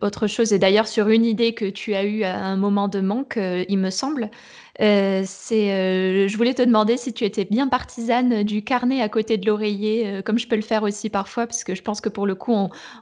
autre 0.00 0.26
chose, 0.26 0.52
et 0.52 0.58
d'ailleurs 0.58 0.86
sur 0.86 1.08
une 1.08 1.24
idée 1.24 1.54
que 1.54 1.64
tu 1.64 1.94
as 1.94 2.04
eue 2.04 2.22
à 2.22 2.44
un 2.44 2.56
moment 2.56 2.88
de 2.88 3.00
manque, 3.00 3.38
il 3.68 3.78
me 3.78 3.90
semble, 3.90 4.30
c'est, 4.78 6.28
je 6.28 6.36
voulais 6.36 6.54
te 6.54 6.62
demander 6.62 6.96
si 6.96 7.12
tu 7.12 7.24
étais 7.24 7.44
bien 7.44 7.68
partisane 7.68 8.42
du 8.44 8.62
carnet 8.62 9.00
à 9.02 9.08
côté 9.08 9.36
de 9.36 9.46
l'oreiller, 9.46 10.22
comme 10.24 10.38
je 10.38 10.46
peux 10.46 10.56
le 10.56 10.62
faire 10.62 10.82
aussi 10.82 11.10
parfois, 11.10 11.46
parce 11.46 11.64
que 11.64 11.74
je 11.74 11.82
pense 11.82 12.00
que 12.00 12.08
pour 12.08 12.26
le 12.26 12.34
coup, 12.34 12.54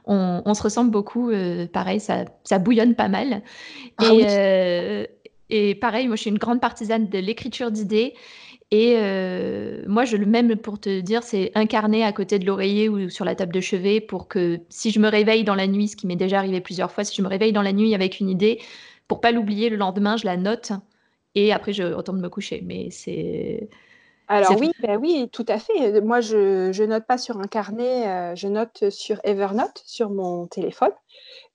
on, 0.05 0.53
se 0.53 0.63
ressemble 0.63 0.91
beaucoup. 0.91 1.31
pareil, 1.73 1.99
ça, 1.99 2.25
ça 2.43 2.59
bouillonne 2.59 2.95
pas 2.95 3.07
mal. 3.07 3.41
Ah 3.97 4.05
et, 4.13 5.07
et 5.51 5.75
pareil, 5.75 6.07
moi, 6.07 6.15
je 6.15 6.21
suis 6.21 6.29
une 6.29 6.37
grande 6.37 6.61
partisane 6.61 7.09
de 7.09 7.19
l'écriture 7.19 7.71
d'idées. 7.71 8.13
Et 8.71 8.95
moi, 9.87 10.05
je 10.05 10.15
le 10.15 10.25
même 10.25 10.55
pour 10.55 10.79
te 10.79 11.01
dire, 11.01 11.23
c'est 11.23 11.51
incarné 11.55 12.03
à 12.03 12.13
côté 12.13 12.39
de 12.39 12.45
l'oreiller 12.45 12.87
ou 12.87 13.09
sur 13.09 13.25
la 13.25 13.35
table 13.35 13.53
de 13.53 13.59
chevet 13.59 13.99
pour 13.99 14.29
que 14.29 14.59
si 14.69 14.91
je 14.91 14.99
me 14.99 15.09
réveille 15.09 15.43
dans 15.43 15.55
la 15.55 15.67
nuit, 15.67 15.89
ce 15.89 15.97
qui 15.97 16.07
m'est 16.07 16.15
déjà 16.15 16.37
arrivé 16.37 16.61
plusieurs 16.61 16.91
fois, 16.91 17.03
si 17.03 17.15
je 17.15 17.21
me 17.21 17.27
réveille 17.27 17.51
dans 17.51 17.61
la 17.61 17.73
nuit 17.73 17.93
avec 17.93 18.21
une 18.21 18.29
idée, 18.29 18.61
pour 19.09 19.19
pas 19.19 19.31
l'oublier 19.31 19.69
le 19.69 19.75
lendemain, 19.75 20.15
je 20.15 20.25
la 20.25 20.37
note 20.37 20.71
et 21.35 21.51
après 21.51 21.73
je 21.73 21.83
retourne 21.83 22.21
me 22.21 22.29
coucher. 22.29 22.61
Mais 22.65 22.89
c'est 22.91 23.69
alors 24.29 24.55
oui, 24.57 24.71
ben 24.79 24.97
oui, 24.97 25.27
tout 25.33 25.43
à 25.49 25.59
fait. 25.59 25.99
Moi, 25.99 26.21
je, 26.21 26.69
ne 26.81 26.85
note 26.85 27.05
pas 27.05 27.17
sur 27.17 27.37
un 27.37 27.47
carnet, 27.47 28.33
je 28.37 28.47
note 28.47 28.89
sur 28.89 29.19
Evernote, 29.25 29.83
sur 29.85 30.09
mon 30.09 30.47
téléphone, 30.47 30.93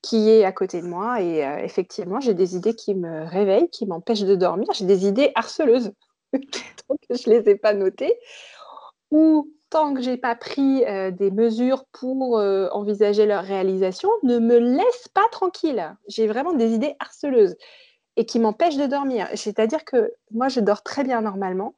qui 0.02 0.28
est 0.28 0.44
à 0.44 0.52
côté 0.52 0.82
de 0.82 0.86
moi. 0.86 1.22
Et 1.22 1.38
effectivement, 1.64 2.20
j'ai 2.20 2.34
des 2.34 2.54
idées 2.54 2.74
qui 2.74 2.94
me 2.94 3.24
réveillent, 3.24 3.70
qui 3.70 3.86
m'empêchent 3.86 4.24
de 4.24 4.34
dormir. 4.34 4.68
J'ai 4.74 4.84
des 4.84 5.06
idées 5.06 5.32
harceleuses. 5.34 5.92
tant 6.88 6.96
que 6.96 7.16
je 7.16 7.30
ne 7.30 7.36
les 7.36 7.50
ai 7.50 7.56
pas 7.56 7.74
notées, 7.74 8.18
ou 9.10 9.52
tant 9.70 9.94
que 9.94 10.02
je 10.02 10.10
n'ai 10.10 10.16
pas 10.16 10.36
pris 10.36 10.84
euh, 10.84 11.10
des 11.10 11.30
mesures 11.30 11.84
pour 11.92 12.38
euh, 12.38 12.68
envisager 12.72 13.26
leur 13.26 13.44
réalisation, 13.44 14.08
ne 14.22 14.38
me 14.38 14.58
laisse 14.58 15.08
pas 15.08 15.26
tranquille. 15.30 15.94
J'ai 16.08 16.26
vraiment 16.26 16.52
des 16.52 16.72
idées 16.72 16.94
harceleuses 17.00 17.56
et 18.16 18.24
qui 18.24 18.38
m'empêchent 18.38 18.76
de 18.76 18.86
dormir. 18.86 19.28
C'est-à-dire 19.34 19.84
que 19.84 20.12
moi, 20.30 20.48
je 20.48 20.60
dors 20.60 20.82
très 20.82 21.04
bien 21.04 21.20
normalement. 21.20 21.74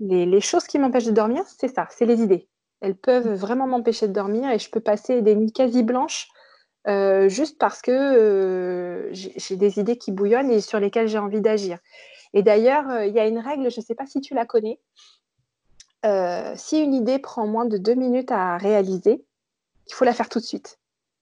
Les, 0.00 0.40
choses 0.40 0.64
qui 0.64 0.78
m'empêchent 0.78 1.06
de 1.06 1.12
dormir, 1.12 1.42
c'est 1.46 1.74
ça, 1.74 1.88
c'est 1.90 2.06
les 2.06 2.20
idées. 2.20 2.48
Elles 2.80 2.96
peuvent 2.96 3.34
vraiment 3.34 3.66
m'empêcher 3.66 4.06
de 4.06 4.12
dormir 4.12 4.50
et 4.50 4.58
je 4.58 4.70
peux 4.70 4.80
passer 4.80 5.22
des 5.22 5.34
nuits 5.34 5.52
quasi 5.52 5.82
blanches 5.82 6.28
euh, 6.86 7.28
juste 7.28 7.58
parce 7.58 7.82
que 7.82 9.10
j'ai 9.12 9.56
des 9.56 9.80
idées 9.80 9.98
qui 9.98 10.12
bouillonnent 10.12 10.50
et 10.50 10.60
sur 10.60 10.78
lesquelles 10.78 11.08
j'ai 11.08 11.18
envie 11.18 11.40
d'agir. 11.40 11.78
Et 12.34 12.42
d'ailleurs, 12.42 12.88
euh, 12.90 13.06
il 13.06 13.14
y 13.14 13.20
a 13.20 13.26
une 13.26 13.38
règle, 13.38 13.70
je 13.70 13.80
ne 13.80 13.84
sais 13.84 13.94
pas 13.94 14.06
si 14.06 14.20
tu 14.20 14.34
la 14.34 14.44
connais. 14.44 14.78
Euh, 16.04 16.52
si 16.56 16.80
une 16.80 16.94
idée 16.94 17.18
prend 17.18 17.46
moins 17.46 17.66
de 17.66 17.76
deux 17.76 17.94
minutes 17.94 18.30
à 18.30 18.56
réaliser, 18.56 19.24
il 19.88 19.94
faut 19.94 20.04
la 20.04 20.12
faire 20.12 20.28
tout 20.28 20.38
de 20.38 20.44
suite. 20.44 20.78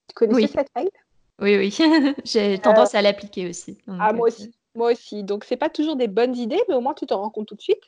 Tu 0.09 0.15
connais 0.15 0.47
cette 0.47 0.69
règle? 0.75 0.91
Oui, 1.41 1.57
oui. 1.57 1.77
J'ai 2.25 2.59
tendance 2.59 2.95
à 2.95 3.03
l'appliquer 3.03 3.49
aussi. 3.49 3.79
ah, 3.87 4.13
moi 4.13 4.27
euh, 4.27 4.33
aussi. 4.33 4.53
Moi 4.75 4.93
aussi. 4.93 5.25
Donc, 5.25 5.45
ce 5.45 5.55
n'est 5.55 5.59
pas 5.59 5.71
toujours 5.71 5.97
des 5.97 6.09
bonnes 6.09 6.37
idées, 6.37 6.61
mais 6.69 6.75
au 6.75 6.81
moins, 6.81 6.95
tu 6.95 7.07
t'en 7.07 7.21
rends 7.21 7.31
compte 7.31 7.47
tout 7.47 7.55
de 7.55 7.63
suite. 7.63 7.83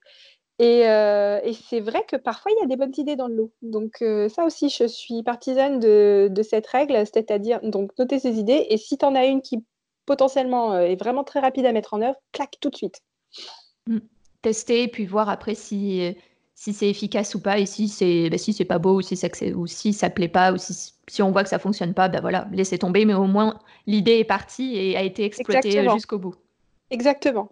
Et, 0.61 0.83
c'est 1.69 1.81
vrai 1.81 2.05
que 2.09 2.17
parfois, 2.17 2.51
il 2.53 2.61
y 2.61 2.65
a 2.65 2.67
des 2.67 2.77
bonnes 2.77 2.95
idées 2.97 3.17
dans 3.17 3.29
le 3.29 3.35
lot. 3.35 3.53
Donc, 3.63 4.03
ça 4.29 4.45
aussi, 4.45 4.71
je 4.71 4.85
suis 4.85 5.23
partisane 5.23 5.81
de, 5.81 6.29
de 6.31 6.43
cette 6.43 6.67
règle, 6.67 6.95
c'est-à-dire 7.07 7.61
donc 7.63 7.97
noter 7.99 8.19
ses 8.19 8.39
idées. 8.39 8.67
Et 8.71 8.77
si 8.77 8.97
tu 8.97 9.05
en 9.05 9.15
as 9.15 9.27
une 9.27 9.43
qui 9.43 9.63
potentiellement 10.07 10.79
est 10.79 10.97
vraiment 10.97 11.23
très 11.23 11.41
rapide 11.41 11.67
à 11.67 11.73
mettre 11.73 11.93
en 11.93 12.01
œuvre, 12.01 12.17
claque 12.33 12.57
tout 12.61 12.71
de 12.71 12.77
suite. 12.77 13.03
Mmh. 13.87 13.99
Tester 14.43 14.85
et 14.85 14.89
puis 14.89 15.07
voir 15.07 15.29
après 15.29 15.55
si, 15.55 16.15
si 16.55 16.73
c'est 16.73 16.89
efficace 16.89 17.35
ou 17.35 17.41
pas 17.41 17.59
et 17.59 17.67
si 17.67 17.89
c'est 17.89 18.31
bah, 18.31 18.39
si 18.39 18.53
c'est 18.53 18.65
pas 18.65 18.79
beau 18.79 18.99
ou 18.99 19.03
si 19.03 19.17
ça 19.17 19.29
ou 19.55 19.67
si 19.67 19.93
ça 19.93 20.11
plaît 20.11 20.29
pas 20.29 20.53
ou 20.53 20.59
si, 20.59 20.93
si 21.09 21.23
on 21.23 21.31
voit 21.33 21.43
que 21.43 21.49
ça 21.49 21.59
fonctionne 21.59 21.95
pas, 21.95 22.09
ben 22.09 22.21
voilà, 22.21 22.49
laisser 22.53 22.79
tomber. 22.79 23.05
Mais 23.05 23.15
au 23.15 23.27
moins 23.27 23.59
l'idée 23.87 24.19
est 24.19 24.25
partie 24.25 24.77
et 24.77 24.97
a 24.97 25.03
été 25.03 25.25
exploitée 25.25 25.89
jusqu'au 25.91 26.19
bout. 26.19 26.35
Exactement. 26.91 27.51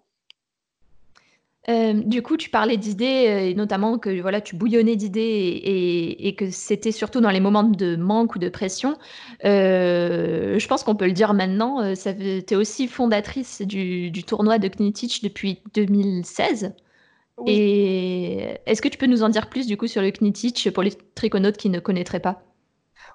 Euh, 1.68 1.94
du 1.94 2.22
coup, 2.22 2.36
tu 2.36 2.48
parlais 2.48 2.76
d'idées, 2.76 3.26
euh, 3.28 3.50
et 3.50 3.54
notamment 3.54 3.98
que 3.98 4.20
voilà, 4.20 4.40
tu 4.40 4.54
bouillonnais 4.54 4.94
d'idées 4.96 5.60
et, 6.18 6.34
que 6.36 6.50
c'était 6.50 6.92
surtout 6.92 7.20
dans 7.20 7.30
les 7.30 7.40
moments 7.40 7.64
de 7.64 7.96
manque 7.96 8.36
ou 8.36 8.38
de 8.38 8.48
pression. 8.48 8.96
Euh, 9.44 10.58
je 10.58 10.68
pense 10.68 10.84
qu'on 10.84 10.94
peut 10.94 11.06
le 11.06 11.12
dire 11.12 11.34
maintenant, 11.34 11.94
tu 11.94 12.08
es 12.08 12.54
aussi 12.54 12.86
fondatrice 12.86 13.62
du, 13.62 14.12
tournoi 14.24 14.58
de 14.58 14.68
Knitich 14.68 15.22
depuis 15.22 15.60
2016. 15.74 16.72
Et 17.46 18.58
est-ce 18.64 18.80
que 18.80 18.88
tu 18.88 18.96
peux 18.96 19.06
nous 19.06 19.22
en 19.22 19.28
dire 19.28 19.48
plus 19.48 19.66
du 19.66 19.76
coup 19.76 19.86
sur 19.86 20.00
le 20.00 20.10
Knitich 20.10 20.70
pour 20.70 20.82
les 20.82 20.92
triconautes 21.14 21.58
qui 21.58 21.68
ne 21.68 21.80
connaîtraient 21.80 22.20
pas? 22.20 22.42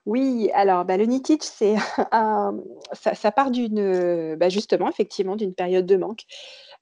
Oui, 0.05 0.49
alors 0.53 0.85
bah, 0.85 0.97
le 0.97 1.05
Knitich, 1.05 1.43
c'est 1.43 1.75
ça, 2.93 3.31
part 3.31 3.51
d'une, 3.51 4.35
bah, 4.35 4.49
justement, 4.49 4.89
effectivement, 4.89 5.35
d'une 5.35 5.53
période 5.53 5.85
de 5.85 5.97
manque. 5.97 6.25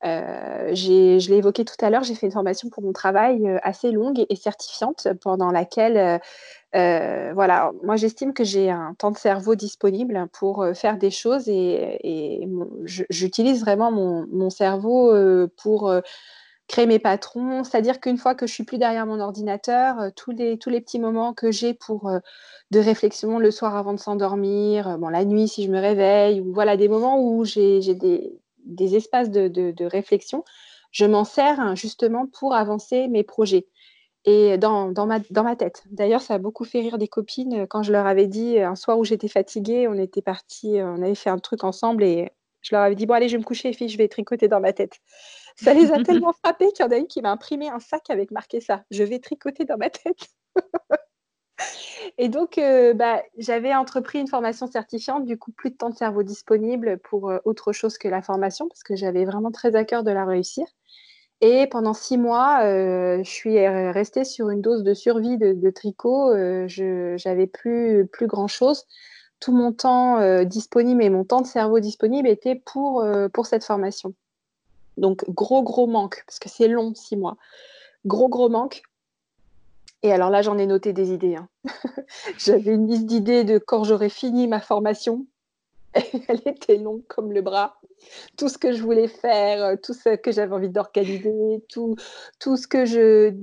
Euh, 0.05 0.73
je 0.73 1.29
l'ai 1.29 1.38
évoqué 1.38 1.65
tout 1.65 1.75
à 1.81 1.89
l'heure, 1.89 2.03
j'ai 2.03 2.15
fait 2.15 2.25
une 2.25 2.31
formation 2.31 2.69
pour 2.69 2.83
mon 2.83 2.93
travail 2.93 3.45
euh, 3.45 3.57
assez 3.63 3.91
longue 3.91 4.25
et 4.29 4.35
certifiante 4.38 5.09
pendant 5.21 5.51
laquelle, 5.51 6.21
euh, 6.75 7.31
voilà, 7.33 7.73
moi 7.83 7.97
j'estime 7.97 8.33
que 8.33 8.45
j'ai 8.45 8.69
un 8.69 8.93
temps 8.97 9.12
de 9.12 9.17
cerveau 9.17 9.55
disponible 9.55 10.27
pour 10.31 10.65
faire 10.73 10.97
des 10.97 11.12
choses 11.12 11.49
et, 11.49 12.47
j'utilise 12.85 13.62
vraiment 13.62 13.91
mon, 13.91 14.49
cerveau 14.49 15.13
pour 15.57 15.93
créer 16.69 16.86
mes 16.86 16.99
patrons. 16.99 17.65
C'est-à-dire 17.65 17.99
qu'une 17.99 18.17
fois 18.17 18.36
que 18.36 18.47
je 18.47 18.53
suis 18.53 18.63
plus 18.63 18.77
derrière 18.77 19.05
mon 19.05 19.19
ordinateur, 19.19 20.13
tous, 20.15 20.32
les, 20.32 20.58
tous 20.58 20.69
les 20.69 20.79
petits 20.79 20.99
moments 20.99 21.34
que 21.34 21.51
j'ai 21.51 21.73
pour 21.73 22.10
de 22.71 22.79
réflexion 22.79 23.39
le 23.39 23.51
soir 23.51 23.75
avant 23.75 23.93
de 23.93 23.99
s'endormir, 23.99 24.97
bon, 24.99 25.10
la 25.10 25.25
nuit 25.25 25.47
si 25.47 25.65
je 25.65 25.71
me 25.71 25.79
réveille, 25.79 26.39
ou 26.39 26.53
voilà 26.53 26.77
des 26.77 26.88
moments 26.88 27.21
où 27.21 27.43
j'ai 27.43 27.79
des, 27.95 28.95
espaces 28.95 29.32
de, 29.32 29.86
réflexion, 29.86 30.45
je 30.91 31.05
m'en 31.05 31.23
sers 31.23 31.60
hein, 31.60 31.75
justement 31.75 32.27
pour 32.27 32.53
avancer 32.55 33.08
mes 33.08 33.23
projets. 33.23 33.67
Et 34.25 34.58
dans, 34.58 34.93
ma, 35.08 35.55
tête. 35.55 35.84
D'ailleurs, 35.89 36.21
ça 36.21 36.36
a 36.36 36.38
beaucoup 36.38 36.65
fait 36.65 36.82
rire 36.82 36.97
des 36.97 37.08
copines 37.08 37.65
quand 37.67 37.84
je 37.84 37.91
leur 37.91 38.05
avais 38.05 38.27
dit 38.27 38.60
un 38.60 38.75
soir 38.75 38.99
où 38.99 39.05
j'étais 39.05 39.29
fatiguée, 39.29 39.88
on 39.88 39.95
était 39.95 40.21
partis, 40.21 40.77
on 40.84 41.01
avait 41.01 41.15
fait 41.15 41.29
un 41.29 41.39
truc 41.39 41.63
ensemble 41.63 42.03
et 42.03 42.29
je 42.62 42.76
leur 42.76 42.84
avais 42.84 42.95
dit 42.95 43.06
Bon, 43.06 43.13
allez, 43.13 43.30
je 43.30 43.34
vais 43.34 43.39
me 43.39 43.45
coucher, 43.45 43.74
filles, 43.74 43.89
je 43.89 43.98
vais 43.98 44.08
tricoter 44.08 44.48
dans 44.48 44.60
ma 44.60 44.74
tête. 44.74 45.00
Ça 45.56 45.74
les 45.74 45.91
a 45.91 46.04
tellement 46.04 46.34
frappées 46.34 46.72
qu'il 46.72 46.86
y 46.86 46.88
en 46.88 46.91
a 46.91 46.98
une 46.98 47.08
qui 47.08 47.22
m'a 47.22 47.32
imprimé 47.32 47.69
un 47.69 47.80
sac 47.80 48.10
avec 48.10 48.32
marqué 48.32 48.62
ça 48.62 48.84
Je 48.91 49.04
vais 49.04 49.19
tricoter 49.19 49.65
dans 49.65 49.78
ma 49.78 49.89
tête. 49.89 50.28
Et 52.17 52.30
donc, 52.30 52.58
euh, 52.58 52.93
bah, 52.93 53.22
j'avais 53.38 53.74
entrepris 53.76 54.19
une 54.19 54.28
formation 54.28 54.67
certifiante, 54.67 55.26
du 55.26 55.38
coup, 55.38 55.52
plus 55.52 55.72
de 55.72 55.76
temps 55.76 55.89
de 55.89 55.95
cerveau 55.95 56.24
disponible 56.24 56.98
pour 57.00 57.30
euh, 57.30 57.39
autre 57.45 57.72
chose 57.74 57.98
que 57.98 58.08
la 58.08 58.22
formation, 58.22 58.67
parce 58.67 58.84
que 58.84 58.95
j'avais 58.95 59.26
vraiment 59.26 59.52
très 59.52 59.76
à 59.76 59.84
cœur 59.86 60.04
de 60.04 60.12
la 60.12 60.26
réussir. 60.26 60.65
Et 61.41 61.67
pendant 61.67 61.93
six 61.93 62.17
mois, 62.17 62.63
euh, 62.63 63.24
je 63.24 63.30
suis 63.30 63.65
restée 63.67 64.26
sur 64.26 64.50
une 64.50 64.62
dose 64.62 64.84
de 64.84 64.93
survie 64.93 65.38
de, 65.38 65.69
tricot. 65.69 66.34
je 66.67 67.15
n'avais 67.26 67.48
plus, 67.48 68.08
plus 68.08 68.28
grand-chose. 68.28 68.86
Tout 69.39 69.54
mon 69.54 69.71
temps 69.71 70.43
disponible 70.43 71.02
et 71.02 71.10
mon 71.10 71.23
temps 71.23 71.41
de 71.41 71.47
cerveau 71.47 71.80
disponible 71.80 72.28
était 72.28 72.56
pour, 72.56 73.06
pour 73.34 73.45
cette 73.45 73.63
formation. 73.63 74.13
Donc, 74.97 75.23
gros, 75.30 75.63
gros 75.63 75.88
manque, 75.88 76.23
parce 76.25 76.39
que 76.39 76.49
c'est 76.49 76.67
long, 76.67 76.93
six 76.93 77.15
mois. 77.15 77.38
Gros, 78.06 78.28
gros 78.28 78.49
manque. 78.49 78.82
Et 80.04 80.12
alors 80.12 80.30
là, 80.30 80.41
j'en 80.41 80.58
ai 80.58 80.65
noté 80.65 80.93
des 80.93 81.12
idées. 81.12 81.36
Hein. 81.36 81.49
J'avais 82.38 82.73
une 82.73 82.88
liste 82.88 83.06
d'idées 83.06 83.43
de 83.43 83.58
quand 83.58 83.84
j'aurais 83.84 84.10
fini 84.10 84.47
ma 84.47 84.62
formation. 84.62 85.25
Elle 86.28 86.41
était 86.45 86.78
longue 86.78 87.04
comme 87.08 87.32
le 87.32 87.41
bras. 87.41 87.80
Tout 88.38 88.47
ce 88.47 88.58
que 88.58 88.71
je 88.71 88.82
voulais 88.82 89.08
faire, 89.08 89.63
euh, 89.63 89.75
tout 89.82 89.93
ce 89.93 90.15
que 90.15 90.32
j'avais 90.32 90.54
envie 90.54 90.69
d'organiser, 90.69 91.63
tout, 91.69 91.95
tout 92.39 92.58
ce 92.58 92.67
que 92.67 92.86
je. 92.86 93.34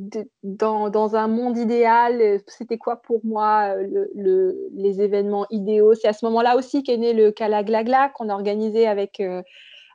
Dans, 0.42 0.88
dans 0.88 1.16
un 1.16 1.28
monde 1.28 1.58
idéal, 1.58 2.20
euh, 2.22 2.38
c'était 2.46 2.78
quoi 2.78 2.96
pour 2.96 3.20
moi 3.24 3.74
euh, 3.76 4.06
le, 4.14 4.68
les 4.74 5.02
événements 5.02 5.46
idéaux 5.50 5.94
C'est 5.94 6.08
à 6.08 6.12
ce 6.12 6.24
moment-là 6.26 6.56
aussi 6.56 6.82
qu'est 6.82 6.96
né 6.96 7.12
le 7.12 7.32
Calaglagla 7.32 8.10
qu'on 8.10 8.28
a 8.28 8.34
organisé 8.34 8.86
avec 8.86 9.22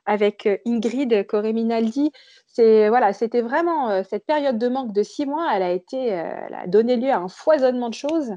avec 0.04 0.48
Ingrid 0.66 1.26
Coreminaldi. 1.26 2.12
C'est 2.46 2.88
voilà, 2.88 3.12
c'était 3.12 3.40
vraiment 3.40 4.02
cette 4.04 4.26
période 4.26 4.58
de 4.58 4.68
manque 4.68 4.92
de 4.92 5.02
six 5.02 5.26
mois. 5.26 5.48
Elle 5.54 5.62
a 5.62 5.72
été, 5.72 6.06
elle 6.08 6.54
a 6.54 6.66
donné 6.66 6.96
lieu 6.96 7.10
à 7.10 7.18
un 7.18 7.28
foisonnement 7.28 7.88
de 7.88 7.94
choses. 7.94 8.32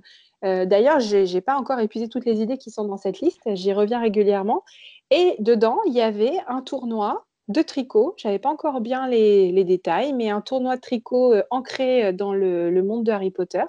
D'ailleurs, 0.46 1.00
j'ai 1.00 1.26
n'ai 1.26 1.42
pas 1.42 1.56
encore 1.56 1.80
épuisé 1.80 2.08
toutes 2.08 2.26
les 2.26 2.42
idées 2.42 2.58
qui 2.58 2.70
sont 2.70 2.86
dans 2.86 2.98
cette 2.98 3.20
liste. 3.20 3.42
J'y 3.56 3.74
reviens 3.74 4.00
régulièrement. 4.00 4.64
Et 5.10 5.36
dedans, 5.40 5.80
il 5.88 5.94
y 5.94 6.02
avait 6.02 6.38
un 6.48 6.62
tournoi 6.62 7.26
de 7.48 7.62
tricot. 7.62 8.14
Je 8.18 8.28
n'avais 8.28 8.40
pas 8.40 8.50
encore 8.50 8.80
bien 8.80 9.08
les, 9.08 9.64
détails, 9.64 10.14
mais 10.14 10.30
un 10.30 10.42
tournoi 10.42 10.76
de 10.76 10.82
tricot 10.82 11.34
ancré 11.50 12.14
dans 12.14 12.34
le, 12.34 12.82
monde 12.84 13.04
de 13.04 13.12
Harry 13.12 13.32
Potter. 13.32 13.64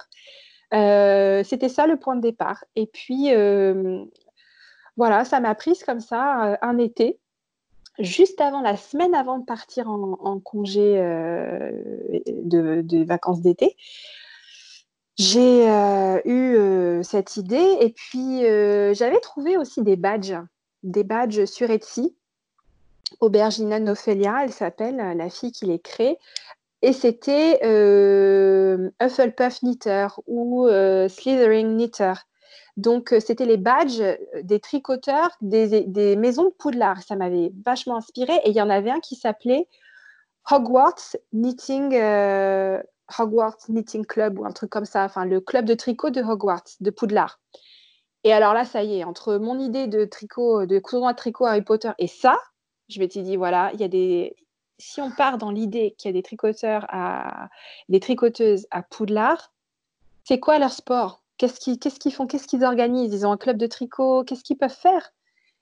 C'était 0.71 1.69
ça 1.69 1.87
le 1.87 1.97
point 1.97 2.15
de 2.15 2.21
départ. 2.21 2.63
Et 2.75 2.85
puis, 2.85 3.31
voilà, 4.95 5.25
ça 5.25 5.39
m'a 5.39 5.55
prise 5.55 5.83
comme 5.83 5.99
ça 5.99 6.59
un 6.61 6.77
été 6.77 7.17
juste 7.99 8.41
avant, 8.41 8.61
la 8.61 8.77
semaine 8.77 9.15
avant 9.15 9.39
de 9.39 9.45
partir 9.45 9.89
en, 9.89 10.39
congé 10.39 10.95
de, 12.27 13.03
vacances 13.03 13.41
d'été, 13.41 13.75
j'ai 15.17 15.67
eu 16.25 17.03
cette 17.03 17.37
idée 17.37 17.77
et 17.81 17.89
puis 17.89 18.41
j'avais 18.93 19.19
trouvé 19.19 19.57
aussi 19.57 19.81
des 19.81 19.95
badges, 19.95 20.37
des 20.83 21.03
badges 21.03 21.45
sur 21.45 21.69
Etsy. 21.69 22.15
Aubergina 23.21 23.79
Nophelia, 23.79 24.43
elle 24.43 24.51
s'appelle, 24.51 24.97
la 24.97 25.29
fille 25.29 25.51
qui 25.51 25.65
les 25.65 25.79
crée. 25.79 26.17
Et 26.81 26.93
c'était 26.93 27.59
Hufflepuff 29.01 29.63
Knitter 29.63 30.07
ou 30.27 30.67
Slithering 31.09 31.75
Knitter. 31.75 32.13
Donc, 32.77 33.15
c'était 33.19 33.45
les 33.45 33.57
badges 33.57 34.03
des 34.43 34.59
tricoteurs 34.59 35.31
des, 35.41 36.15
maisons 36.15 36.45
de 36.45 36.53
Poudlard. 36.59 37.01
Ça 37.01 37.15
m'avait 37.15 37.51
vachement 37.65 37.97
inspiré. 37.97 38.33
Et 38.43 38.51
il 38.51 38.55
y 38.55 38.61
en 38.61 38.69
avait 38.69 38.91
un 38.91 38.99
qui 38.99 39.15
s'appelait 39.15 39.67
Hogwarts 40.49 41.17
Knitting, 41.33 41.93
Hogwarts 43.17 43.57
Knitting 43.67 44.05
Club 44.05 44.39
ou 44.39 44.45
un 44.45 44.51
truc 44.51 44.69
comme 44.69 44.85
ça. 44.85 45.05
Enfin, 45.05 45.25
le 45.25 45.39
club 45.41 45.65
de 45.65 45.73
tricot 45.73 46.09
de 46.09 46.21
Hogwarts, 46.21 46.77
de 46.79 46.89
Poudlard. 46.89 47.39
Et 48.23 48.33
alors 48.33 48.53
là, 48.53 48.65
ça 48.65 48.83
y 48.83 48.99
est, 48.99 49.03
entre 49.03 49.37
mon 49.37 49.59
idée 49.59 49.87
de 49.87 50.05
tricot, 50.05 50.65
de 50.65 50.79
tournoi 50.79 51.13
de 51.13 51.17
tricot 51.17 51.45
Harry 51.45 51.61
Potter 51.61 51.91
et 51.97 52.07
ça, 52.07 52.37
je 52.89 52.99
m'étais 52.99 53.21
dit, 53.21 53.37
voilà, 53.37 53.71
il 53.73 53.79
y 53.79 53.83
a 53.83 53.87
des. 53.87 54.35
Si 54.79 55.01
on 55.01 55.11
part 55.11 55.37
dans 55.37 55.49
l'idée 55.49 55.95
qu'il 55.97 56.09
y 56.09 56.13
a 56.13 56.13
des 56.13 56.23
tricoteurs 56.23 56.85
à. 56.89 57.49
des 57.89 57.99
tricoteuses 57.99 58.67
à 58.71 58.83
Poudlard, 58.83 59.51
c'est 60.23 60.39
quoi 60.39 60.59
leur 60.59 60.71
sport? 60.71 61.23
Qu'est-ce 61.37 61.59
qu'ils 61.99 62.13
font? 62.13 62.27
Qu'est-ce 62.27 62.47
qu'ils 62.47 62.63
organisent? 62.63 63.13
Ils 63.13 63.25
ont 63.25 63.31
un 63.31 63.37
club 63.37 63.57
de 63.57 63.67
tricot? 63.67 64.23
Qu'est-ce 64.23 64.43
qu'ils 64.43 64.57
peuvent 64.57 64.69
faire? 64.69 65.13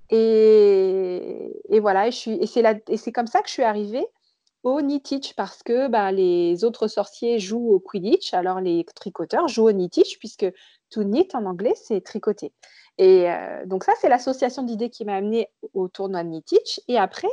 Et, 0.09 1.79
voilà, 1.81 2.07
et, 2.07 2.11
c'est 2.11 3.11
comme 3.11 3.27
ça 3.27 3.41
que 3.41 3.47
je 3.47 3.53
suis 3.53 3.63
arrivée 3.63 4.05
au 4.65 4.81
Knitich 4.81 5.35
parce 5.35 5.61
que 5.61 5.87
bah, 5.87 6.11
les 6.11 6.63
autres 6.63 6.87
sorciers 6.87 7.39
jouent 7.39 7.71
au 7.71 7.79
Quidditch, 7.79 8.33
alors 8.33 8.59
les 8.59 8.83
tricoteurs 8.95 9.47
jouent 9.47 9.69
au 9.69 9.71
Knitich 9.71 10.17
puisque 10.17 10.47
to 10.89 11.03
knit 11.03 11.27
en 11.33 11.45
anglais, 11.45 11.73
c'est 11.75 12.01
tricoter. 12.01 12.51
Et 12.97 13.29
euh, 13.29 13.65
donc 13.67 13.83
ça, 13.83 13.93
c'est 14.01 14.09
l'association 14.09 14.63
d'idées 14.63 14.89
qui 14.89 15.05
m'a 15.05 15.15
amenée 15.15 15.49
au 15.73 15.87
tournoi 15.87 16.23
de 16.23 16.29
Knitich. 16.29 16.81
Et 16.87 16.97
après, 16.97 17.29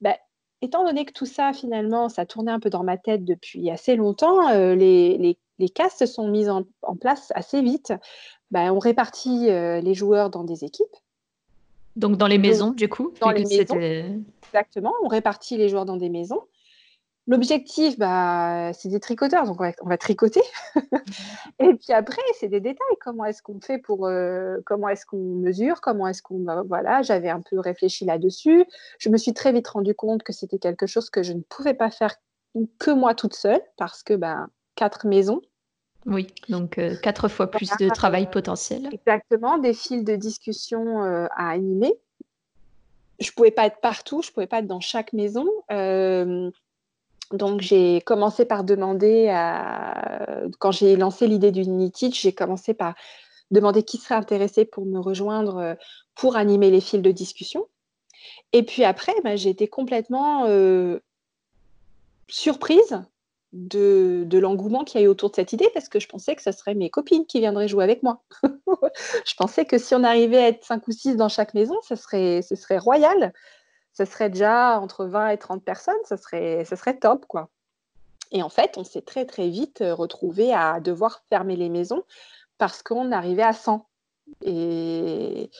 bah, 0.00 0.16
étant 0.60 0.84
donné 0.84 1.04
que 1.04 1.12
tout 1.12 1.26
ça, 1.26 1.52
finalement, 1.52 2.08
ça 2.08 2.26
tournait 2.26 2.52
un 2.52 2.60
peu 2.60 2.70
dans 2.70 2.84
ma 2.84 2.96
tête 2.96 3.24
depuis 3.24 3.68
assez 3.68 3.96
longtemps, 3.96 4.48
euh, 4.50 4.76
les, 4.76 5.18
les, 5.18 5.38
les, 5.58 5.68
castes 5.68 5.98
se 5.98 6.06
sont 6.06 6.28
mises 6.28 6.48
en, 6.48 6.64
place 6.96 7.32
assez 7.34 7.60
vite. 7.60 7.92
Bah, 8.52 8.72
on 8.72 8.78
répartit 8.78 9.50
euh, 9.50 9.80
les 9.80 9.94
joueurs 9.94 10.30
dans 10.30 10.44
des 10.44 10.64
équipes. 10.64 10.96
Donc 11.96 12.16
dans 12.16 12.28
les 12.28 12.38
maisons, 12.38 12.70
du 12.70 12.88
coup 12.88 13.12
Dans 13.20 13.30
les 13.30 13.44
maisons. 13.44 13.80
Exactement, 14.44 14.92
on 15.02 15.08
répartit 15.08 15.56
les 15.56 15.68
joueurs 15.68 15.86
dans 15.86 15.96
des 15.96 16.08
maisons. 16.08 16.42
L'objectif, 17.28 17.98
bah, 17.98 18.72
c'est 18.72 18.88
des 18.88 18.98
tricoteurs, 18.98 19.46
donc 19.46 19.60
on 19.60 19.88
va, 19.88 19.96
tricoter. 19.96 20.42
et 21.60 21.74
puis 21.74 21.92
après, 21.92 22.20
c'est 22.40 22.48
des 22.48 22.58
détails. 22.58 22.96
Comment 23.00 23.24
est-ce 23.26 23.42
qu'on 23.42 23.60
fait 23.60 23.78
pour, 23.78 24.06
euh, 24.06 24.58
comment 24.66 24.88
est-ce 24.88 25.06
qu'on 25.06 25.36
mesure, 25.36 25.80
comment 25.80 26.08
est-ce 26.08 26.20
qu'on, 26.20 26.40
bah, 26.40 26.64
voilà, 26.66 27.02
j'avais 27.02 27.30
un 27.30 27.40
peu 27.40 27.60
réfléchi 27.60 28.04
là-dessus. 28.04 28.64
Je 28.98 29.08
me 29.08 29.16
suis 29.16 29.34
très 29.34 29.52
vite 29.52 29.68
rendu 29.68 29.94
compte 29.94 30.24
que 30.24 30.32
c'était 30.32 30.58
quelque 30.58 30.86
chose 30.86 31.10
que 31.10 31.22
je 31.22 31.32
ne 31.32 31.42
pouvais 31.42 31.74
pas 31.74 31.90
faire 31.90 32.16
que 32.80 32.90
moi 32.90 33.14
toute 33.14 33.34
seule, 33.34 33.62
parce 33.76 34.02
que 34.02 34.14
bah, 34.14 34.48
quatre 34.74 35.06
maisons. 35.06 35.42
Oui, 36.06 36.26
donc 36.48 36.78
euh, 36.78 36.96
quatre 37.00 37.28
fois 37.28 37.48
plus 37.48 37.70
de 37.78 37.88
travail 37.88 38.28
potentiel. 38.28 38.88
Exactement, 38.92 39.58
des 39.58 39.74
fils 39.74 40.02
de 40.02 40.16
discussion 40.16 41.04
euh, 41.04 41.26
à 41.36 41.50
animer. 41.50 41.94
Je 43.20 43.30
pouvais 43.30 43.52
pas 43.52 43.66
être 43.66 43.80
partout, 43.80 44.22
je 44.22 44.32
pouvais 44.32 44.48
pas 44.48 44.58
être 44.58 44.66
dans 44.66 44.80
chaque 44.80 45.12
maison. 45.12 45.46
Donc, 47.32 47.60
j'ai 47.60 48.00
commencé 48.02 48.44
par 48.44 48.64
demander, 48.64 49.28
à... 49.28 50.26
quand 50.58 50.72
j'ai 50.72 50.96
lancé 50.96 51.26
l'idée 51.26 51.52
du 51.52 51.62
Knitich, 51.62 52.20
j'ai 52.22 52.32
commencé 52.32 52.74
par 52.74 52.94
demander 53.50 53.82
qui 53.82 53.98
serait 53.98 54.14
intéressé 54.14 54.64
pour 54.64 54.84
me 54.84 54.98
rejoindre 54.98 55.56
euh, 55.58 55.74
pour 56.14 56.36
animer 56.36 56.70
les 56.70 56.80
fils 56.80 57.00
de 57.00 57.10
discussion. 57.10 57.66
Et 58.52 58.62
puis 58.62 58.84
après, 58.84 59.14
bah, 59.22 59.36
j'ai 59.36 59.50
été 59.50 59.68
complètement 59.68 60.46
euh, 60.46 61.00
surprise 62.28 63.00
de, 63.52 64.26
l'engouement 64.32 64.84
qu'il 64.84 65.00
y 65.00 65.04
a 65.04 65.06
eu 65.06 65.10
autour 65.10 65.30
de 65.30 65.36
cette 65.36 65.52
idée 65.52 65.68
parce 65.74 65.88
que 65.88 66.00
je 66.00 66.08
pensais 66.08 66.34
que 66.34 66.42
ce 66.42 66.52
serait 66.52 66.74
mes 66.74 66.88
copines 66.88 67.26
qui 67.26 67.40
viendraient 67.40 67.68
jouer 67.68 67.84
avec 67.84 68.02
moi. 68.02 68.22
je 68.42 69.34
pensais 69.36 69.64
que 69.66 69.78
si 69.78 69.94
on 69.94 70.04
arrivait 70.04 70.38
à 70.38 70.48
être 70.48 70.64
cinq 70.64 70.88
ou 70.88 70.92
six 70.92 71.16
dans 71.16 71.28
chaque 71.28 71.52
maison, 71.54 71.76
ce 71.82 71.94
serait 71.94 72.78
royal 72.78 73.32
ce 73.92 74.04
serait 74.04 74.30
déjà 74.30 74.80
entre 74.80 75.04
20 75.04 75.30
et 75.30 75.38
30 75.38 75.62
personnes, 75.64 75.94
ce 76.08 76.16
serait, 76.16 76.98
top, 76.98 77.26
quoi. 77.26 77.48
Et 78.30 78.42
en 78.42 78.48
fait, 78.48 78.78
on 78.78 78.84
s'est 78.84 79.02
très, 79.02 79.26
très 79.26 79.48
vite 79.48 79.82
euh, 79.82 79.94
retrouvé 79.94 80.54
à 80.54 80.80
devoir 80.80 81.22
fermer 81.28 81.54
les 81.54 81.68
maisons 81.68 82.02
parce 82.56 82.82
qu'on 82.82 83.12
arrivait 83.12 83.42
à 83.42 83.52
100. 83.52 83.86
Et 84.42 85.50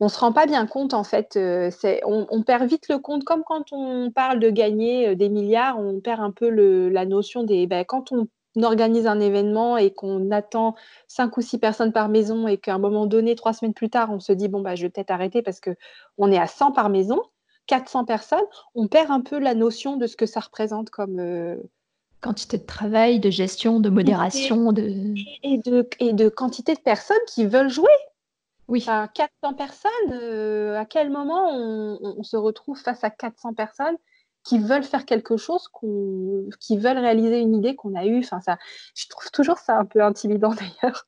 on 0.00 0.06
ne 0.06 0.10
se 0.10 0.18
rend 0.18 0.32
pas 0.32 0.46
bien 0.46 0.66
compte, 0.66 0.94
en 0.94 1.04
fait. 1.04 1.36
Euh, 1.36 1.70
on, 2.04 2.42
perd 2.42 2.66
vite 2.66 2.88
le 2.88 2.98
compte, 2.98 3.24
comme 3.24 3.44
quand 3.44 3.72
on 3.72 4.10
parle 4.10 4.40
de 4.40 4.48
gagner 4.48 5.08
euh, 5.08 5.14
des 5.14 5.28
milliards, 5.28 5.78
on 5.78 6.00
perd 6.00 6.20
un 6.20 6.30
peu 6.30 6.48
la 6.48 7.04
notion 7.04 7.42
des. 7.44 7.66
Ben, 7.66 7.84
quand 7.84 8.12
on 8.12 8.26
organise 8.62 9.06
un 9.06 9.20
événement 9.20 9.76
et 9.76 9.92
qu'on 9.92 10.30
attend 10.30 10.74
cinq 11.06 11.36
ou 11.36 11.42
six 11.42 11.58
personnes 11.58 11.92
par 11.92 12.08
maison 12.08 12.48
et 12.48 12.56
qu'à 12.56 12.74
un 12.74 12.78
moment 12.78 13.06
donné, 13.06 13.34
trois 13.34 13.52
semaines 13.52 13.74
plus 13.74 13.90
tard, 13.90 14.10
on 14.10 14.20
se 14.20 14.32
dit 14.32 14.48
bon 14.48 14.60
bah 14.60 14.74
je 14.74 14.82
vais 14.82 14.90
peut-être 14.90 15.10
arrêter 15.10 15.42
parce 15.42 15.60
qu'on 15.60 16.32
est 16.32 16.38
à 16.38 16.46
100 16.46 16.72
par 16.72 16.88
maison, 16.88 17.22
400 17.70 18.04
personnes, 18.04 18.40
on 18.74 18.88
perd 18.88 19.12
un 19.12 19.20
peu 19.20 19.38
la 19.38 19.54
notion 19.54 19.96
de 19.96 20.08
ce 20.08 20.16
que 20.16 20.26
ça 20.26 20.40
représente 20.40 20.90
comme... 20.90 21.20
Euh, 21.20 21.56
quantité 22.20 22.58
de 22.58 22.66
travail, 22.66 23.20
de 23.20 23.30
gestion, 23.30 23.78
de 23.78 23.88
modération. 23.88 24.72
De... 24.72 24.82
Et, 25.44 25.58
de, 25.58 25.88
et 26.00 26.12
de 26.12 26.28
quantité 26.28 26.74
de 26.74 26.80
personnes 26.80 27.16
qui 27.28 27.46
veulent 27.46 27.70
jouer. 27.70 27.88
Oui. 28.66 28.84
400 28.84 29.54
personnes, 29.56 29.90
euh, 30.10 30.76
à 30.78 30.84
quel 30.84 31.10
moment 31.10 31.48
on, 31.48 32.22
se 32.24 32.36
retrouve 32.36 32.76
face 32.76 33.04
à 33.04 33.10
400 33.10 33.54
personnes 33.54 33.96
qui 34.42 34.58
veulent 34.58 34.82
faire 34.82 35.04
quelque 35.04 35.36
chose, 35.36 35.68
qui 36.58 36.76
veulent 36.76 36.98
réaliser 36.98 37.38
une 37.38 37.54
idée 37.54 37.76
qu'on 37.76 37.94
a 37.94 38.04
eue? 38.04 38.18
Enfin, 38.18 38.40
ça, 38.40 38.58
je 38.96 39.06
trouve 39.08 39.30
toujours 39.30 39.58
ça 39.58 39.76
un 39.76 39.84
peu 39.84 40.02
intimidant 40.02 40.54
d'ailleurs, 40.82 41.06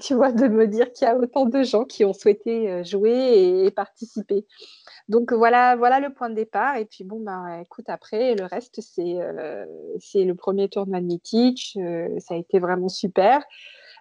tu 0.00 0.14
vois, 0.14 0.32
de 0.32 0.48
me 0.48 0.66
dire 0.66 0.92
qu'il 0.92 1.06
y 1.06 1.10
a 1.10 1.16
autant 1.16 1.44
de 1.44 1.62
gens 1.62 1.84
qui 1.84 2.06
ont 2.06 2.14
souhaité 2.14 2.70
euh, 2.70 2.84
jouer 2.84 3.64
et 3.66 3.70
participer. 3.70 4.46
Donc 5.10 5.32
voilà, 5.32 5.74
voilà 5.74 5.98
le 5.98 6.12
point 6.12 6.30
de 6.30 6.36
départ. 6.36 6.76
Et 6.76 6.84
puis 6.84 7.02
bon, 7.02 7.18
ben, 7.18 7.58
écoute, 7.62 7.86
après, 7.88 8.36
le 8.36 8.44
reste, 8.44 8.80
c'est 8.80 9.20
euh, 9.20 9.66
le 10.14 10.32
premier 10.34 10.68
tour 10.68 10.86
de 10.86 10.92
Magnetich. 10.92 11.76
Euh, 11.76 12.08
ça 12.20 12.34
a 12.34 12.36
été 12.36 12.60
vraiment 12.60 12.88
super. 12.88 13.42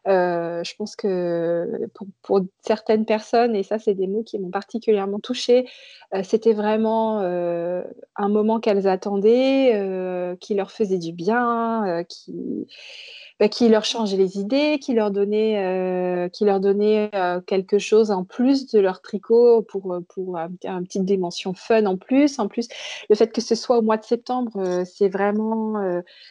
Euh, 0.07 0.63
je 0.63 0.75
pense 0.75 0.95
que 0.95 1.89
pour, 2.21 2.41
certaines 2.61 3.05
personnes, 3.05 3.55
et 3.55 3.63
ça, 3.63 3.79
c'est 3.79 3.95
des 3.95 4.05
mots 4.05 4.21
qui 4.21 4.37
m'ont 4.37 4.51
particulièrement 4.51 5.19
touchée, 5.19 5.67
c'était 6.23 6.53
vraiment 6.53 7.19
un 7.19 8.29
moment 8.29 8.59
qu'elles 8.59 8.87
attendaient, 8.87 10.37
qui 10.39 10.53
leur 10.53 10.71
faisait 10.71 10.99
du 10.99 11.11
bien, 11.11 12.03
qui 12.07 12.67
bah, 13.39 13.47
qui 13.47 13.69
leur 13.69 13.85
changeait 13.85 14.17
les 14.17 14.37
idées, 14.37 14.79
qui 14.79 14.93
leur 14.93 15.11
donnait, 15.11 15.57
euh, 15.63 16.27
euh, 16.27 17.41
quelque 17.41 17.79
chose 17.79 18.11
en 18.11 18.25
plus 18.25 18.67
de 18.67 18.79
leur 18.79 19.01
tricot 19.01 19.61
pour, 19.61 19.93
euh, 19.93 20.01
une 20.65 20.83
petite 20.83 21.05
dimension 21.05 21.53
fun 21.53 21.85
en 21.85 21.95
plus. 21.95 22.37
En 22.39 22.49
plus, 22.49 22.67
le 23.09 23.15
fait 23.15 23.31
que 23.31 23.39
ce 23.39 23.55
soit 23.55 23.77
au 23.77 23.81
mois 23.81 23.95
de 23.95 24.03
septembre, 24.03 24.83
c'est 24.85 25.07
vraiment, 25.07 25.75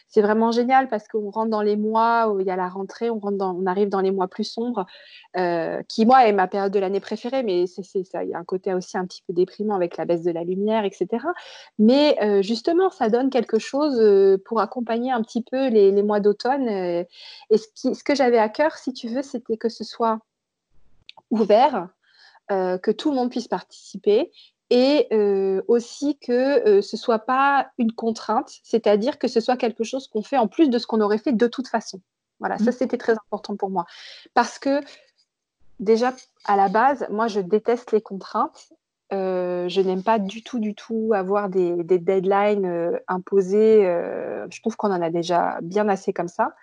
c'est 0.07 0.21
vraiment 0.21 0.51
génial 0.51 0.87
parce 0.87 1.07
qu'on 1.07 1.31
rentre 1.31 1.49
dans 1.49 1.61
les 1.61 1.77
mois 1.77 2.29
où 2.29 2.39
il 2.39 2.45
y 2.45 2.51
a 2.51 2.55
la 2.55 2.69
rentrée, 2.69 3.09
on, 3.09 3.19
rentre 3.19 3.37
dans, 3.37 3.55
on 3.55 3.65
arrive 3.65 3.89
dans 3.89 4.01
les 4.01 4.11
mois 4.11 4.27
plus 4.27 4.43
sombres, 4.43 4.85
qui, 5.87 6.05
moi, 6.05 6.27
est 6.27 6.33
ma 6.33 6.47
période 6.47 6.71
de 6.71 6.79
l'année 6.79 6.99
préférée, 6.99 7.43
mais 7.43 7.65
c'est 7.67 8.03
ça, 8.03 8.23
il 8.23 8.29
y 8.29 8.33
a 8.33 8.37
un 8.37 8.43
côté 8.43 8.73
aussi 8.73 8.97
un 8.97 9.05
petit 9.05 9.23
peu 9.25 9.33
déprimant 9.33 9.75
avec 9.75 9.97
la 9.97 10.05
baisse 10.05 10.23
de 10.23 10.31
la 10.31 10.43
lumière, 10.43 10.85
etc. 10.85 11.07
Mais 11.79 12.17
justement, 12.43 12.89
ça 12.91 13.09
donne 13.09 13.29
quelque 13.29 13.59
chose 13.59 13.99
pour 14.45 14.59
accompagner 14.61 15.11
un 15.11 15.21
petit 15.23 15.43
peu 15.43 15.69
les, 15.69 15.91
les 15.91 16.03
mois 16.03 16.19
d'automne 16.19 16.98
et 17.49 17.57
ce, 17.57 18.03
que 18.03 18.15
j'avais 18.15 18.39
à 18.39 18.49
cœur, 18.49 18.75
si 18.77 18.93
tu 18.93 19.07
veux, 19.07 19.21
c'était 19.21 19.57
que 19.57 19.69
ce 19.69 19.83
soit 19.83 20.19
ouvert, 21.31 21.89
euh, 22.51 22.77
que 22.77 22.91
tout 22.91 23.11
le 23.11 23.15
monde 23.15 23.29
puisse 23.29 23.47
participer 23.47 24.31
et 24.69 25.07
euh, 25.11 25.61
aussi 25.67 26.17
que 26.19 26.67
euh, 26.67 26.81
ce 26.81 26.95
ne 26.95 26.99
soit 26.99 27.19
pas 27.19 27.71
une 27.77 27.91
contrainte, 27.91 28.51
c'est-à-dire 28.63 29.17
que 29.17 29.27
ce 29.27 29.39
soit 29.39 29.57
quelque 29.57 29.83
chose 29.83 30.07
qu'on 30.07 30.21
fait 30.21 30.37
en 30.37 30.47
plus 30.47 30.69
de 30.69 30.77
ce 30.77 30.85
qu'on 30.85 31.01
aurait 31.01 31.17
fait 31.17 31.31
de 31.31 31.47
toute 31.47 31.67
façon. 31.67 32.01
Voilà, 32.39 32.57
ça 32.57 32.71
mmh. 32.71 32.73
c'était 32.73 32.97
très 32.97 33.13
important 33.13 33.55
pour 33.55 33.69
moi. 33.69 33.85
Parce 34.33 34.59
que 34.59 34.81
déjà, 35.79 36.13
à 36.45 36.55
la 36.55 36.69
base, 36.69 37.07
moi 37.09 37.27
je 37.27 37.39
déteste 37.39 37.91
les 37.91 38.01
contraintes. 38.01 38.69
Je 39.11 39.81
n'aime 39.81 40.03
pas 40.03 40.19
du 40.19 40.43
tout, 40.43 40.59
du 40.59 40.75
tout 40.75 41.11
avoir 41.13 41.49
des, 41.49 41.75
deadlines 41.83 42.99
imposées. 43.07 43.81
je 44.49 44.61
trouve 44.61 44.75
qu'on 44.75 44.91
en 44.91 45.01
a 45.01 45.09
déjà 45.09 45.59
bien 45.61 45.87
assez 45.89 46.13
comme 46.13 46.27
ça. 46.27 46.53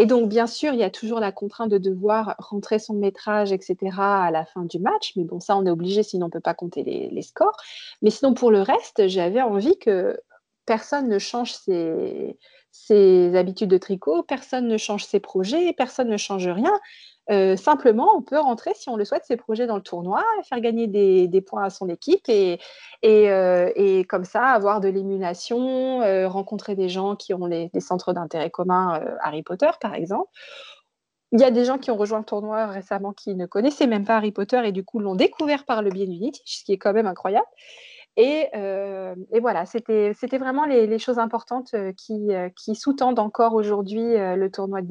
Et 0.00 0.06
donc, 0.06 0.28
bien 0.28 0.46
sûr, 0.46 0.72
il 0.74 0.78
y 0.78 0.84
a 0.84 0.90
toujours 0.90 1.18
la 1.18 1.32
contrainte 1.32 1.70
de 1.70 1.78
devoir 1.78 2.36
rentrer 2.38 2.78
son 2.78 2.94
métrage, 2.94 3.50
etc., 3.50 3.76
à 3.98 4.30
la 4.30 4.44
fin 4.44 4.62
du 4.62 4.78
match. 4.78 5.12
Mais 5.16 5.24
bon, 5.24 5.40
ça, 5.40 5.56
on 5.56 5.66
est 5.66 5.70
obligé, 5.70 6.04
sinon 6.04 6.26
on 6.26 6.28
ne 6.28 6.32
peut 6.32 6.40
pas 6.40 6.54
compter 6.54 6.84
les, 6.84 7.22
scores. 7.22 7.56
Mais 8.00 8.10
sinon, 8.10 8.32
pour 8.32 8.52
le 8.52 8.62
reste, 8.62 9.08
j'avais 9.08 9.42
envie 9.42 9.76
que 9.76 10.16
personne 10.66 11.08
ne 11.08 11.18
change 11.18 11.54
ses 12.70 13.36
habitudes 13.36 13.70
de 13.70 13.76
tricot, 13.76 14.22
personne 14.22 14.68
ne 14.68 14.76
change 14.76 15.04
ses 15.04 15.18
projets, 15.18 15.72
personne 15.72 16.08
ne 16.08 16.16
change 16.16 16.46
rien. 16.46 16.78
Euh, 17.30 17.56
simplement, 17.56 18.16
on 18.16 18.22
peut 18.22 18.38
rentrer, 18.38 18.72
si 18.74 18.88
on 18.88 18.96
le 18.96 19.04
souhaite, 19.04 19.24
ses 19.24 19.36
projets 19.36 19.66
dans 19.66 19.76
le 19.76 19.82
tournoi, 19.82 20.24
faire 20.48 20.60
gagner 20.60 20.86
des, 20.86 21.40
points 21.42 21.64
à 21.64 21.70
son 21.70 21.88
équipe 21.88 22.28
et, 22.28 22.58
euh, 23.04 23.70
et, 23.76 24.04
comme 24.04 24.24
ça 24.24 24.46
avoir 24.46 24.80
de 24.80 24.88
l'émulation, 24.88 26.00
euh, 26.02 26.26
rencontrer 26.28 26.74
des 26.74 26.88
gens 26.88 27.16
qui 27.16 27.34
ont 27.34 27.46
des 27.48 27.70
centres 27.80 28.12
d'intérêt 28.12 28.50
communs, 28.50 29.00
Harry 29.22 29.42
Potter 29.42 29.70
par 29.80 29.94
exemple. 29.94 30.30
Il 31.32 31.40
y 31.40 31.44
a 31.44 31.50
des 31.50 31.66
gens 31.66 31.76
qui 31.76 31.90
ont 31.90 31.96
rejoint 31.96 32.20
le 32.20 32.24
tournoi 32.24 32.66
récemment 32.66 33.12
qui 33.12 33.34
ne 33.34 33.44
connaissaient 33.44 33.86
même 33.86 34.06
pas 34.06 34.16
Harry 34.16 34.32
Potter 34.32 34.62
et 34.64 34.72
du 34.72 34.82
coup 34.82 34.98
l'ont 34.98 35.14
découvert 35.14 35.66
par 35.66 35.82
le 35.82 35.90
biais 35.90 36.06
d'Unity, 36.06 36.40
ce 36.46 36.64
qui 36.64 36.72
est 36.72 36.78
quand 36.78 36.94
même 36.94 37.06
incroyable. 37.06 37.46
Et, 38.16 38.48
voilà, 39.40 39.66
c'était 39.66 40.38
vraiment 40.38 40.64
les, 40.64 40.98
choses 40.98 41.18
importantes 41.18 41.74
qui, 41.96 42.74
sous-tendent 42.74 43.18
encore 43.18 43.54
aujourd'hui 43.54 44.14
le 44.16 44.48
tournoi 44.48 44.80
de 44.80 44.86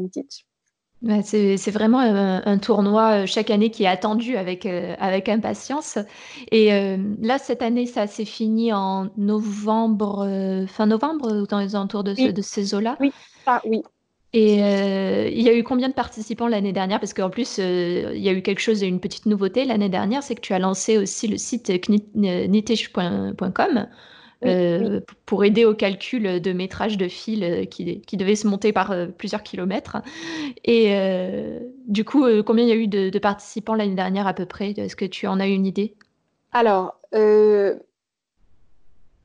C'est 1.24 1.72
vraiment 1.72 2.00
un, 2.00 2.58
tournoi 2.58 3.24
euh, 3.24 3.26
chaque 3.28 3.52
année 3.52 3.70
qui 3.70 3.84
est 3.84 3.88
attendu 3.88 4.36
avec, 4.36 4.66
euh, 4.66 4.96
avec 5.00 5.30
impatience. 5.30 6.00
Et 6.52 6.74
euh, 6.74 6.98
là, 7.22 7.38
cette 7.38 7.62
année, 7.62 7.86
ça 7.86 8.08
s'est 8.08 8.26
fini 8.26 8.74
en 8.74 9.10
novembre, 9.16 10.66
fin 10.68 10.88
novembre, 10.88 11.46
dans 11.48 11.60
les 11.60 11.76
alentours 11.76 12.04
de, 12.04 12.16
ce, 12.16 12.32
de 12.32 12.42
ces 12.42 12.74
eaux-là? 12.74 12.98
Oui, 13.00 13.12
ah, 13.46 13.62
oui. 13.66 13.84
Et 14.34 14.56
il 14.56 15.42
y 15.42 15.50
a 15.50 15.54
eu 15.54 15.64
combien 15.64 15.88
de 15.88 15.94
participants 15.94 16.48
l'année 16.48 16.74
dernière? 16.74 17.00
Parce 17.00 17.14
qu'en 17.14 17.30
plus, 17.30 17.60
il 17.60 18.20
y 18.20 18.30
a 18.30 18.34
eu 18.34 18.42
quelque 18.42 18.60
chose, 18.60 18.82
une 18.82 19.00
petite 19.00 19.26
nouveauté 19.26 19.66
l'année 19.66 19.90
dernière, 19.90 20.22
c'est 20.22 20.36
que 20.36 20.42
tu 20.42 20.54
as 20.54 20.60
lancé 20.60 20.98
aussi 20.98 21.28
le 21.28 21.38
site 21.38 21.70
euh, 24.46 25.00
pour 25.26 25.44
aider 25.44 25.66
au 25.66 25.74
calcul 25.74 26.40
de 26.40 26.54
métrage 26.54 26.98
de 26.98 27.08
fil 27.08 27.44
euh, 27.44 27.66
qui, 27.66 28.02
qui 28.02 28.18
devait 28.18 28.36
se 28.36 28.46
monter 28.46 28.72
par 28.72 28.92
euh, 28.92 29.08
plusieurs 29.08 29.42
kilomètres. 29.42 29.98
Et 30.64 30.96
du 31.88 32.06
coup, 32.06 32.26
combien 32.46 32.66
il 32.66 32.70
y 32.70 32.72
a 32.72 32.76
eu 32.76 32.88
de, 32.88 33.20
participants 33.20 33.74
l'année 33.74 33.96
dernière 33.96 34.28
à 34.28 34.34
peu 34.34 34.46
près? 34.46 34.72
Est-ce 34.72 34.96
que 34.96 35.06
tu 35.06 35.28
en 35.28 35.40
as 35.40 35.48
une 35.48 35.66
idée? 35.66 35.96
Alors, 36.52 37.00
il 37.14 37.80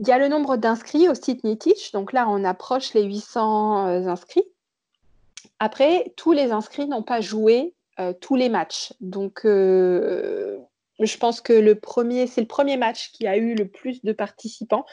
y 0.00 0.10
a 0.10 0.18
le 0.18 0.28
nombre 0.28 0.56
d'inscrits 0.56 1.08
au 1.08 1.14
site 1.14 1.44
Nitich. 1.44 1.92
Donc 1.92 2.12
là, 2.12 2.26
on 2.28 2.44
approche 2.44 2.94
les 2.94 3.02
800 3.02 4.06
inscrits. 4.06 4.44
Après, 5.58 6.12
tous 6.16 6.32
les 6.32 6.52
inscrits 6.52 6.86
n'ont 6.86 7.02
pas 7.02 7.20
joué 7.20 7.74
tous 8.20 8.36
les 8.36 8.48
matchs. 8.48 8.92
Donc, 9.00 9.42
je 11.00 11.16
pense 11.16 11.40
que 11.40 11.52
le 11.52 11.74
premier, 11.74 12.26
c'est 12.26 12.40
le 12.40 12.46
premier 12.46 12.76
match 12.76 13.10
qui 13.12 13.26
a 13.26 13.36
eu 13.36 13.54
le 13.54 13.68
plus 13.68 14.02
de 14.02 14.12
participants. 14.12 14.84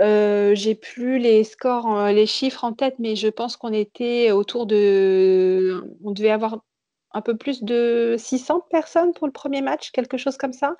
Euh, 0.00 0.54
j'ai 0.54 0.74
plus 0.74 1.18
les 1.18 1.44
scores, 1.44 2.06
les 2.08 2.26
chiffres 2.26 2.64
en 2.64 2.72
tête, 2.72 2.94
mais 2.98 3.16
je 3.16 3.28
pense 3.28 3.56
qu'on 3.56 3.72
était 3.72 4.30
autour 4.30 4.66
de. 4.66 5.82
On 6.04 6.12
devait 6.12 6.30
avoir 6.30 6.62
un 7.14 7.20
peu 7.20 7.36
plus 7.36 7.62
de 7.62 8.16
600 8.18 8.66
personnes 8.70 9.12
pour 9.12 9.26
le 9.26 9.32
premier 9.32 9.60
match, 9.60 9.90
quelque 9.90 10.16
chose 10.16 10.36
comme 10.36 10.52
ça. 10.52 10.76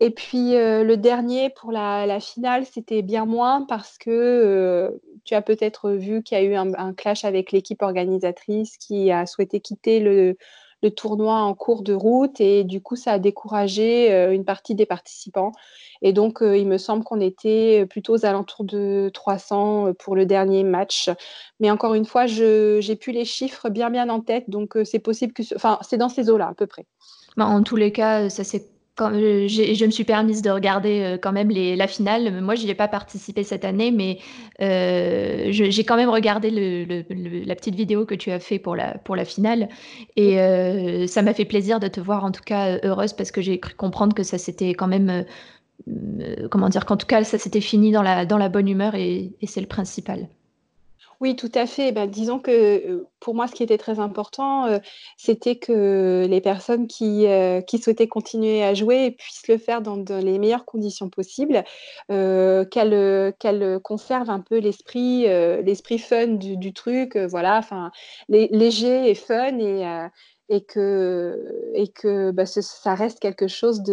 Et 0.00 0.10
puis 0.10 0.56
euh, 0.56 0.82
le 0.82 0.96
dernier 0.96 1.50
pour 1.50 1.70
la, 1.70 2.18
finale, 2.18 2.66
c'était 2.66 3.02
bien 3.02 3.24
moins 3.24 3.64
parce 3.68 3.98
que 3.98 4.10
euh, 4.10 4.90
tu 5.24 5.34
as 5.34 5.42
peut-être 5.42 5.92
vu 5.92 6.24
qu'il 6.24 6.36
y 6.36 6.40
a 6.40 6.44
eu 6.44 6.54
un 6.56 6.92
clash 6.92 7.24
avec 7.24 7.52
l'équipe 7.52 7.82
organisatrice 7.82 8.76
qui 8.78 9.12
a 9.12 9.26
souhaité 9.26 9.60
quitter 9.60 10.00
le, 10.00 10.36
le 10.82 10.90
tournoi 10.90 11.34
en 11.34 11.54
cours 11.54 11.82
de 11.82 11.94
route 11.94 12.40
et 12.40 12.64
du 12.64 12.80
coup, 12.80 12.96
ça 12.96 13.12
a 13.12 13.18
découragé 13.18 14.12
euh, 14.12 14.32
une 14.32 14.44
partie 14.44 14.74
des 14.74 14.86
participants. 14.86 15.52
Et 16.02 16.12
donc, 16.12 16.42
euh, 16.42 16.56
il 16.56 16.66
me 16.66 16.78
semble 16.78 17.04
qu'on 17.04 17.20
était 17.20 17.86
plutôt 17.86 18.14
aux 18.14 18.26
alentours 18.26 18.64
de 18.64 19.10
300 19.14 19.86
euh, 19.88 19.92
pour 19.92 20.16
le 20.16 20.26
dernier 20.26 20.64
match. 20.64 21.10
Mais 21.60 21.70
encore 21.70 21.94
une 21.94 22.04
fois, 22.04 22.26
j'ai 22.26 22.96
plus 22.96 23.12
les 23.12 23.24
chiffres 23.24 23.68
bien 23.68 23.90
bien 23.90 24.08
en 24.08 24.20
tête, 24.20 24.50
donc 24.50 24.76
c'est 24.84 24.98
possible 24.98 25.32
que... 25.32 25.42
Enfin, 25.54 25.78
c'est 25.82 25.96
dans 25.96 26.08
ces 26.08 26.28
eaux-là, 26.28 26.48
à 26.48 26.54
peu 26.54 26.66
près. 26.66 26.86
Bah, 27.36 27.46
en 27.46 27.62
tous 27.62 27.76
les 27.76 27.92
cas, 27.92 28.28
ça 28.28 28.44
s'est 28.44 28.71
euh, 29.00 29.48
je 29.48 29.84
me 29.86 29.90
suis 29.90 30.04
permise 30.04 30.42
de 30.42 30.50
regarder 30.50 31.00
euh, 31.00 31.18
quand 31.18 31.32
même 31.32 31.48
les, 31.48 31.76
la 31.76 31.86
finale. 31.86 32.42
Moi, 32.42 32.54
je 32.54 32.64
n'y 32.64 32.70
ai 32.70 32.74
pas 32.74 32.88
participé 32.88 33.42
cette 33.42 33.64
année, 33.64 33.90
mais 33.90 34.18
euh, 34.60 35.48
j'ai 35.50 35.84
quand 35.84 35.96
même 35.96 36.10
regardé 36.10 36.50
la 36.50 37.54
petite 37.54 37.74
vidéo 37.74 38.04
que 38.04 38.14
tu 38.14 38.30
as 38.30 38.40
fait 38.40 38.58
pour 38.58 38.76
la, 38.76 38.98
pour 38.98 39.16
la 39.16 39.24
finale. 39.24 39.68
Et 40.16 40.36
ça 41.08 41.22
m'a 41.22 41.34
fait 41.34 41.44
plaisir 41.44 41.80
de 41.80 41.88
te 41.88 42.00
voir 42.00 42.24
en 42.24 42.32
tout 42.32 42.42
cas 42.44 42.78
heureuse 42.82 43.12
parce 43.12 43.30
que 43.30 43.40
j'ai 43.40 43.58
cru 43.60 43.74
comprendre 43.74 44.14
que 44.14 44.22
ça 44.22 44.38
s'était 44.38 44.70
quand 44.70 44.88
même. 44.88 45.24
comment 46.50 46.68
dire 46.68 46.84
qu'en 46.86 46.96
tout 46.96 47.06
cas, 47.06 47.24
ça 47.24 47.38
s'était 47.38 47.60
fini 47.60 47.92
dans 47.92 48.02
la, 48.02 48.26
dans 48.26 48.38
la 48.38 48.48
bonne 48.48 48.68
humeur 48.68 48.94
et 48.94 49.32
c'est 49.46 49.60
le 49.60 49.66
principal. 49.66 50.28
Oui, 51.22 51.36
tout 51.36 51.52
à 51.54 51.66
fait. 51.66 51.92
Ben, 51.92 52.10
disons 52.10 52.40
que 52.40 53.06
pour 53.20 53.36
moi, 53.36 53.46
ce 53.46 53.52
qui 53.54 53.62
était 53.62 53.78
très 53.78 54.00
important, 54.00 54.80
c'était 55.16 55.54
que 55.54 56.26
les 56.28 56.40
personnes 56.40 56.88
qui, 56.88 57.26
qui 57.68 57.78
souhaitaient 57.78 58.08
continuer 58.08 58.64
à 58.64 58.74
jouer 58.74 59.12
puissent 59.12 59.46
le 59.46 59.56
faire 59.56 59.82
dans, 59.82 60.02
les 60.18 60.40
meilleures 60.40 60.64
conditions 60.64 61.10
possibles, 61.10 61.62
qu'elles 62.08 63.80
conservent 63.84 64.30
un 64.30 64.40
peu 64.40 64.58
l'esprit 64.58 65.22
l'esprit 65.62 66.00
fun 66.00 66.26
du, 66.26 66.72
truc, 66.72 67.16
voilà, 67.16 67.56
enfin, 67.58 67.92
léger 68.28 69.08
et 69.08 69.14
fun 69.14 69.58
et, 69.60 70.08
et 70.48 70.64
que, 70.64 71.70
et 71.74 71.86
que 71.86 72.32
bah, 72.32 72.46
ça 72.46 72.94
reste 72.96 73.20
quelque 73.20 73.46
chose 73.46 73.84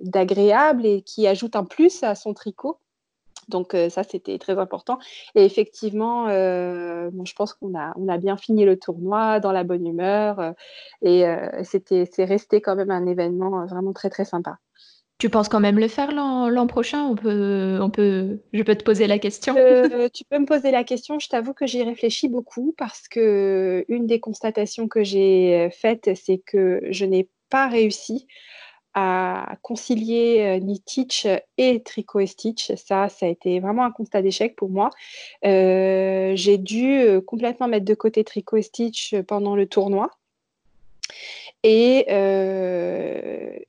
d'agréable 0.00 0.86
et 0.86 1.02
qui 1.02 1.26
ajoute 1.26 1.56
un 1.56 1.64
plus 1.64 2.02
à 2.02 2.14
son 2.14 2.32
tricot. 2.32 2.78
Donc 3.48 3.76
ça, 3.90 4.02
c'était 4.02 4.38
très 4.38 4.58
important. 4.58 4.98
Et 5.34 5.44
effectivement, 5.44 6.28
je 6.28 7.32
pense 7.34 7.54
qu'on 7.54 7.78
a, 7.78 7.92
on 7.96 8.08
a 8.08 8.18
bien 8.18 8.36
fini 8.36 8.64
le 8.64 8.78
tournoi 8.78 9.40
dans 9.40 9.52
la 9.52 9.64
bonne 9.64 9.86
humeur. 9.86 10.54
et 11.02 11.24
c'était, 11.64 12.08
c'est 12.10 12.24
resté 12.24 12.60
quand 12.60 12.76
même 12.76 12.90
un 12.90 13.06
événement 13.06 13.66
vraiment 13.66 13.92
très, 13.92 14.10
très 14.10 14.24
sympa. 14.24 14.58
Tu 15.18 15.30
penses 15.30 15.48
quand 15.48 15.60
même 15.60 15.78
le 15.78 15.86
faire 15.86 16.10
l'an, 16.10 16.66
prochain 16.66 17.04
on 17.04 17.14
peut, 17.14 17.78
on 17.80 17.90
peut, 17.90 18.40
Je 18.52 18.62
peux 18.64 18.74
te 18.74 18.82
poser 18.82 19.06
la 19.06 19.20
question? 19.20 19.54
Tu 20.12 20.24
peux 20.24 20.38
me 20.38 20.46
poser 20.46 20.72
la 20.72 20.82
question. 20.82 21.20
Je 21.20 21.28
t'avoue 21.28 21.54
que 21.54 21.64
j'y 21.64 21.82
réfléchis 21.84 22.28
beaucoup 22.28 22.74
parce 22.76 23.06
que 23.06 23.84
une 23.88 24.08
des 24.08 24.18
constatations 24.18 24.88
que 24.88 25.04
j'ai 25.04 25.68
faites, 25.70 26.10
c'est 26.16 26.38
que 26.38 26.80
je 26.90 27.04
n'ai 27.04 27.28
pas 27.50 27.68
réussi 27.68 28.26
à 28.94 29.56
concilier 29.62 30.60
ni 30.62 30.80
Teach 30.80 31.26
et 31.58 31.82
Tricot 31.82 32.20
et 32.20 32.26
Stitch. 32.26 32.72
Ça, 32.74 33.08
ça 33.08 33.26
a 33.26 33.28
été 33.28 33.60
vraiment 33.60 33.84
un 33.84 33.90
constat 33.90 34.22
d'échec 34.22 34.56
pour 34.56 34.70
moi. 34.70 34.90
j'ai 35.42 36.58
dû 36.58 37.20
complètement 37.26 37.68
mettre 37.68 37.86
de 37.86 37.94
côté 37.94 38.24
Tricot 38.24 38.56
et 38.56 38.62
Stitch 38.62 39.14
pendant 39.26 39.56
le 39.56 39.66
tournoi. 39.66 40.10
Et, 41.62 42.06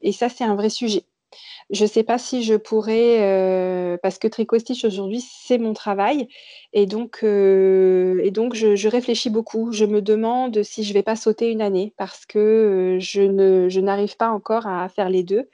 et 0.02 0.12
ça, 0.12 0.30
c'est 0.30 0.44
un 0.44 0.56
vrai 0.56 0.70
sujet. 0.70 1.04
Je 1.74 1.84
ne 1.86 1.90
sais 1.90 2.04
pas 2.04 2.20
si 2.20 2.44
je 2.44 2.54
pourrais, 2.54 3.18
euh, 3.22 3.98
parce 4.04 4.20
que 4.20 4.28
Tricot 4.28 4.60
Stitch 4.60 4.86
aujourd'hui, 4.86 5.22
c'est 5.22 5.58
mon 5.58 5.74
travail. 5.74 6.28
Et 6.72 6.86
donc, 6.86 7.22
euh, 7.24 8.22
et 8.24 8.30
donc 8.30 8.54
je, 8.54 8.88
réfléchis 8.88 9.32
beaucoup. 9.32 9.72
Je 9.72 9.86
me 9.86 10.00
demande 10.00 10.62
si 10.62 10.84
je 10.84 10.90
ne 10.90 10.94
vais 10.94 11.02
pas 11.02 11.16
sauter 11.16 11.50
une 11.52 11.64
année 11.64 11.92
parce 11.98 12.28
que 12.28 12.38
euh, 12.38 13.00
je, 13.00 13.70
je 13.70 13.80
n'arrive 13.80 14.16
pas 14.18 14.30
encore 14.30 14.68
à 14.68 14.88
faire 14.88 15.10
les 15.10 15.24
deux. 15.24 15.50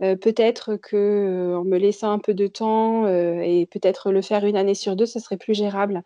peut-être 0.00 0.76
que 0.76 1.54
en 1.56 1.64
me 1.64 1.76
laissant 1.78 2.10
un 2.12 2.18
peu 2.18 2.32
de 2.34 2.46
temps 2.46 3.06
et 3.06 3.66
peut-être 3.70 4.12
le 4.12 4.22
faire 4.22 4.46
une 4.46 4.56
année 4.56 4.74
sur 4.74 4.96
deux, 4.96 5.06
ce 5.06 5.20
serait 5.20 5.36
plus 5.36 5.54
gérable. 5.54 6.02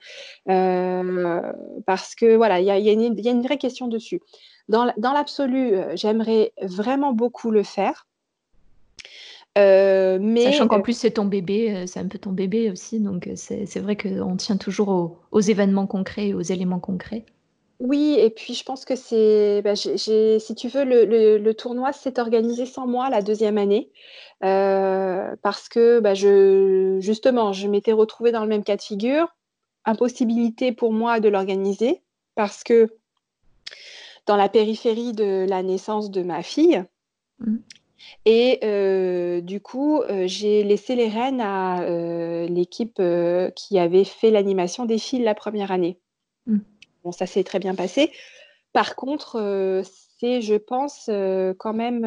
parce 1.87 2.15
que 2.17 2.35
voilà, 2.37 2.61
il 2.61 2.67
y 2.67 2.71
a, 2.71 2.79
y 2.79 2.89
a, 2.91 2.93
une 3.33 3.43
vraie 3.43 3.59
question 3.59 3.87
dessus. 3.89 4.21
Dans 4.69 4.85
l'absolu, 5.15 5.75
j'aimerais 5.95 6.53
vraiment 6.61 7.13
beaucoup 7.13 7.53
le 7.53 7.63
faire. 7.63 8.07
Euh, 9.57 10.19
mais, 10.21 10.45
Sachant 10.45 10.67
qu'en 10.67 10.81
plus 10.81 10.97
c'est 10.97 11.13
ton 11.13 11.27
bébé, 11.27 11.75
euh, 11.75 11.87
c'est 11.87 12.01
un 12.01 12.09
peu 12.09 12.19
ton 12.19 12.33
bébé 12.33 12.71
aussi, 12.71 12.99
donc 12.99 13.29
euh, 13.29 13.35
c'est 13.37 13.79
vrai 13.79 13.97
qu'on 13.97 14.37
tient 14.37 14.57
toujours 14.57 15.19
aux, 15.31 15.41
événements 15.41 15.87
concrets, 15.87 16.33
aux 16.33 16.41
éléments 16.41 16.81
concrets. 16.81 17.25
Oui, 17.79 18.17
et 18.19 18.31
puis 18.31 18.55
je 18.55 18.65
pense 18.65 18.85
que 18.85 18.97
c'est, 18.97 19.63
bah, 19.63 19.77
si 19.77 20.55
tu 20.57 20.69
veux, 20.69 20.85
le, 20.85 21.53
tournoi 21.53 21.93
s'est 21.93 22.19
organisé 22.19 22.67
sans 22.67 22.87
moi 22.87 23.11
la 23.11 23.23
deuxième 23.23 23.59
année, 23.59 23.91
parce 24.41 25.69
que 25.69 26.01
bah, 26.01 26.15
je, 26.15 26.99
justement, 27.01 27.53
je 27.53 27.69
m'étais 27.69 27.93
retrouvée 27.93 28.33
dans 28.33 28.43
le 28.43 28.49
même 28.49 28.65
cas 28.65 28.77
de 28.77 28.83
figure, 28.83 29.29
impossibilité 29.85 30.73
pour 30.73 30.93
moi 30.93 31.21
de 31.21 31.29
l'organiser, 31.29 32.03
parce 32.35 32.65
que 32.65 32.89
dans 34.27 34.37
la 34.37 34.49
périphérie 34.49 35.13
de 35.13 35.47
la 35.49 35.63
naissance 35.63 36.11
de 36.11 36.23
ma 36.23 36.43
fille, 36.43 36.85
mmh. 37.41 37.57
Et 38.27 38.61
du 39.43 39.61
coup, 39.61 40.03
j'ai 40.27 40.65
laissé 40.65 40.95
les 40.95 41.09
rênes 41.09 41.41
à 41.41 41.85
l'équipe 42.49 43.01
qui 43.55 43.79
avait 43.79 44.05
fait 44.05 44.31
l'animation 44.31 44.85
des 44.87 44.99
fils 44.99 45.23
la 45.23 45.35
première 45.35 45.73
année. 45.73 45.99
Mmh. 46.47 46.59
bon, 47.05 47.13
ça 47.13 47.27
s'est 47.27 47.45
très 47.45 47.59
bien 47.59 47.75
passé. 47.75 48.13
Par 48.73 48.97
contre, 48.97 49.83
c'est, 50.19 50.41
je 50.41 50.55
pense, 50.55 51.11
quand 51.59 51.75
même 51.75 52.05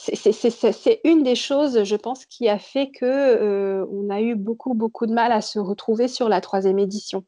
c'est 0.00 1.00
une 1.04 1.22
des 1.22 1.34
choses, 1.34 1.84
je 1.84 1.96
pense, 1.96 2.24
qui 2.24 2.48
a 2.48 2.58
fait 2.58 2.90
que 2.90 3.04
euh, 3.04 3.86
on 3.90 4.08
a 4.08 4.20
eu 4.20 4.34
beaucoup, 4.34 4.74
beaucoup 4.74 5.06
de 5.06 5.12
mal 5.12 5.30
à 5.32 5.40
se 5.40 5.58
retrouver 5.58 6.08
sur 6.08 6.28
la 6.28 6.40
troisième 6.40 6.78
édition. 6.78 7.24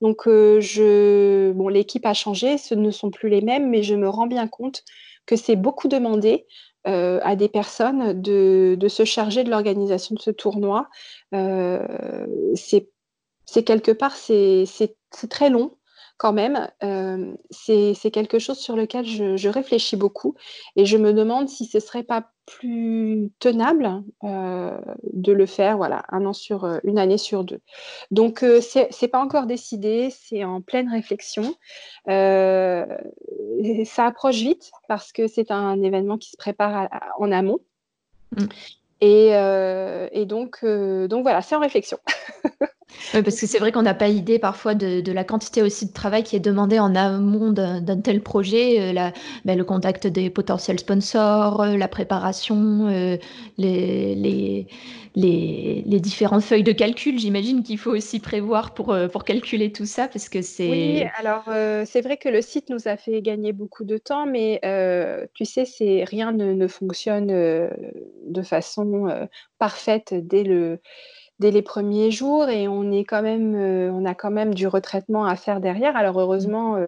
Donc, 0.00 0.28
euh, 0.28 0.60
je... 0.60 1.52
bon, 1.52 1.68
l'équipe 1.68 2.06
a 2.06 2.14
changé, 2.14 2.58
ce 2.58 2.74
ne 2.74 2.90
sont 2.90 3.10
plus 3.10 3.28
les 3.28 3.40
mêmes, 3.40 3.70
mais 3.70 3.82
je 3.82 3.94
me 3.94 4.08
rends 4.08 4.26
bien 4.26 4.46
compte 4.46 4.84
que 5.26 5.36
c'est 5.36 5.56
beaucoup 5.56 5.88
demandé 5.88 6.46
euh, 6.86 7.20
à 7.22 7.36
des 7.36 7.48
personnes 7.48 8.20
de, 8.20 8.76
de 8.78 8.88
se 8.88 9.04
charger 9.04 9.44
de 9.44 9.50
l'organisation 9.50 10.14
de 10.14 10.20
ce 10.20 10.30
tournoi. 10.30 10.88
c'est 12.54 13.64
quelque 13.64 13.92
part, 13.92 14.16
c'est 14.16 14.66
très 15.28 15.50
long 15.50 15.76
quand 16.22 16.32
même, 16.32 16.68
euh, 16.84 17.34
c'est 17.50 18.12
quelque 18.12 18.38
chose 18.38 18.56
sur 18.56 18.76
lequel 18.76 19.04
je, 19.04 19.48
réfléchis 19.48 19.96
beaucoup 19.96 20.36
et 20.76 20.86
je 20.86 20.96
me 20.96 21.12
demande 21.12 21.48
si 21.48 21.64
ce 21.64 21.80
serait 21.80 22.04
pas 22.04 22.30
plus 22.46 23.32
tenable 23.40 24.04
euh, 24.22 24.78
de 25.12 25.32
le 25.32 25.46
faire, 25.46 25.76
voilà, 25.76 26.04
un 26.10 26.24
an 26.24 26.32
sur 26.32 26.62
euh, 26.64 26.78
une 26.84 27.00
année 27.00 27.18
sur 27.18 27.42
deux. 27.42 27.58
Donc 28.12 28.38
ce 28.38 28.86
c'est 28.90 29.08
pas 29.08 29.18
encore 29.18 29.46
décidé, 29.46 30.10
c'est 30.10 30.44
en 30.44 30.60
pleine 30.60 30.88
réflexion. 30.88 31.56
ça 32.06 32.86
approche 34.06 34.36
vite 34.36 34.70
parce 34.86 35.10
que 35.10 35.26
c'est 35.26 35.50
un 35.50 35.82
événement 35.82 36.18
qui 36.18 36.30
se 36.30 36.36
prépare 36.36 36.88
en 37.18 37.32
amont. 37.32 37.58
Mmh. 38.36 38.44
Et, 39.00 40.24
donc, 40.26 40.64
donc 40.64 41.22
voilà, 41.22 41.42
c'est 41.42 41.56
en 41.56 41.60
réflexion. 41.60 41.98
Parce 43.12 43.40
que 43.40 43.46
c'est 43.46 43.58
vrai 43.58 43.72
qu'on 43.72 43.82
n'a 43.82 43.94
pas 43.94 44.08
idée 44.08 44.38
parfois 44.38 44.74
de, 44.74 45.12
la 45.12 45.24
quantité 45.24 45.62
aussi 45.62 45.86
de 45.86 45.92
travail 45.92 46.22
qui 46.22 46.36
est 46.36 46.40
demandé 46.40 46.78
en 46.78 46.94
amont 46.94 47.52
d'un 47.52 48.00
tel 48.00 48.22
projet, 48.22 48.80
euh, 48.80 49.10
ben, 49.44 49.58
le 49.58 49.64
contact 49.64 50.06
des 50.06 50.30
potentiels 50.30 50.78
sponsors, 50.78 51.62
euh, 51.62 51.76
la 51.76 51.88
préparation, 51.88 52.88
euh, 52.88 53.16
les, 53.58 54.66
les, 55.14 56.00
différentes 56.00 56.42
feuilles 56.42 56.62
de 56.62 56.72
calcul. 56.72 57.18
J'imagine 57.18 57.62
qu'il 57.62 57.78
faut 57.78 57.90
aussi 57.90 58.18
prévoir 58.18 58.72
pour, 58.74 58.96
calculer 59.24 59.70
tout 59.72 59.86
ça, 59.86 60.08
parce 60.08 60.28
que. 60.28 60.38
Oui, 60.62 61.04
alors 61.18 61.44
c'est 61.86 62.00
vrai 62.00 62.16
que 62.16 62.28
le 62.28 62.40
site 62.40 62.70
nous 62.70 62.88
a 62.88 62.96
fait 62.96 63.20
gagner 63.22 63.52
beaucoup 63.52 63.84
de 63.84 63.98
temps, 63.98 64.26
mais 64.26 64.60
tu 65.34 65.44
sais, 65.44 65.64
rien 66.04 66.32
ne 66.32 66.66
fonctionne 66.66 67.28
de 67.28 68.42
façon 68.42 69.28
parfaite 69.58 70.14
dès 70.14 70.44
le 70.44 70.80
dès 71.42 71.50
les 71.50 71.60
premiers 71.60 72.12
jours 72.12 72.48
et 72.48 72.68
on 72.68 72.92
est 72.92 73.04
quand 73.04 73.20
même, 73.20 73.56
euh, 73.56 73.90
on 73.92 74.06
a 74.06 74.14
quand 74.14 74.30
même 74.30 74.54
du 74.54 74.68
retraitement 74.68 75.26
à 75.26 75.34
faire 75.34 75.60
derrière. 75.60 75.96
Alors 75.96 76.18
heureusement, 76.20 76.76
euh, 76.76 76.86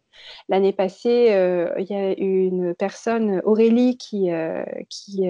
l'année 0.48 0.72
passée, 0.72 1.32
euh, 1.32 1.74
il 1.78 1.86
y 1.90 1.94
a 1.94 2.12
une 2.16 2.72
personne, 2.74 3.42
Aurélie, 3.44 3.98
qui, 3.98 4.30
qui, 4.88 5.28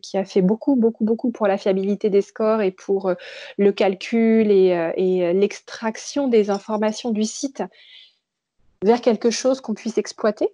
qui, 0.00 0.16
a 0.16 0.24
fait 0.24 0.40
beaucoup, 0.40 0.74
beaucoup, 0.74 1.04
beaucoup 1.04 1.30
pour 1.30 1.46
la 1.46 1.58
fiabilité 1.58 2.08
des 2.08 2.22
scores 2.22 2.62
et 2.62 2.70
pour 2.70 3.12
le 3.58 3.72
calcul 3.72 4.50
et, 4.50 4.92
et 4.96 5.32
l'extraction 5.34 6.28
des 6.28 6.48
informations 6.48 7.10
du 7.10 7.24
site 7.24 7.62
vers 8.82 9.02
quelque 9.02 9.30
chose 9.30 9.60
qu'on 9.60 9.74
puisse 9.74 9.98
exploiter. 9.98 10.50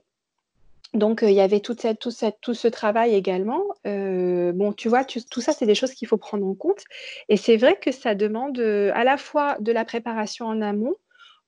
Donc, 0.95 1.21
il 1.23 1.33
y 1.33 1.41
avait 1.41 1.61
toute 1.61 1.81
cette, 1.83 2.41
tout, 2.41 2.55
ce 2.55 2.69
travail 2.69 3.15
également. 3.15 3.63
bon, 3.85 4.73
tu 4.73 4.89
vois, 4.89 5.05
tout 5.05 5.41
ça, 5.41 5.53
c'est 5.53 5.67
des 5.67 5.75
choses 5.75 5.93
qu'il 5.93 6.09
faut 6.09 6.17
prendre 6.17 6.47
en 6.47 6.55
compte. 6.55 6.83
Et 7.29 7.37
c'est 7.37 7.57
vrai 7.57 7.79
que 7.79 7.93
ça 7.93 8.15
demande 8.15 8.59
à 8.59 9.05
la 9.05 9.17
fois 9.17 9.57
de 9.61 9.73
la 9.73 9.85
préparation 9.85 10.47
en 10.47 10.63
amont, 10.63 10.95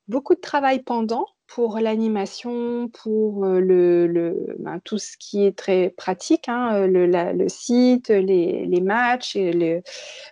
beaucoup 0.08 0.34
de 0.34 0.40
travail 0.40 0.82
pendant 0.82 1.26
pour 1.50 1.80
l'animation, 1.80 2.88
pour 2.88 3.44
le, 3.44 4.54
ben, 4.60 4.78
tout 4.84 4.98
ce 4.98 5.16
qui 5.18 5.44
est 5.44 5.56
très 5.58 5.90
pratique, 5.90 6.48
hein, 6.48 6.86
le, 6.86 7.48
site, 7.48 8.08
les, 8.08 8.80
matchs, 8.80 9.34
et 9.34 9.82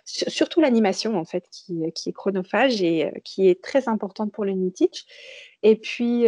surtout 0.05 0.61
l'animation 0.61 1.17
en 1.17 1.25
fait, 1.25 1.43
qui, 1.51 1.91
qui, 1.93 2.09
est 2.09 2.13
chronophage 2.13 2.81
et 2.81 3.11
qui 3.25 3.49
est 3.49 3.61
très 3.61 3.89
importante 3.89 4.31
pour 4.31 4.45
le 4.45 4.53
Nitich. 4.53 5.05
Et 5.61 5.75
puis, 5.75 6.23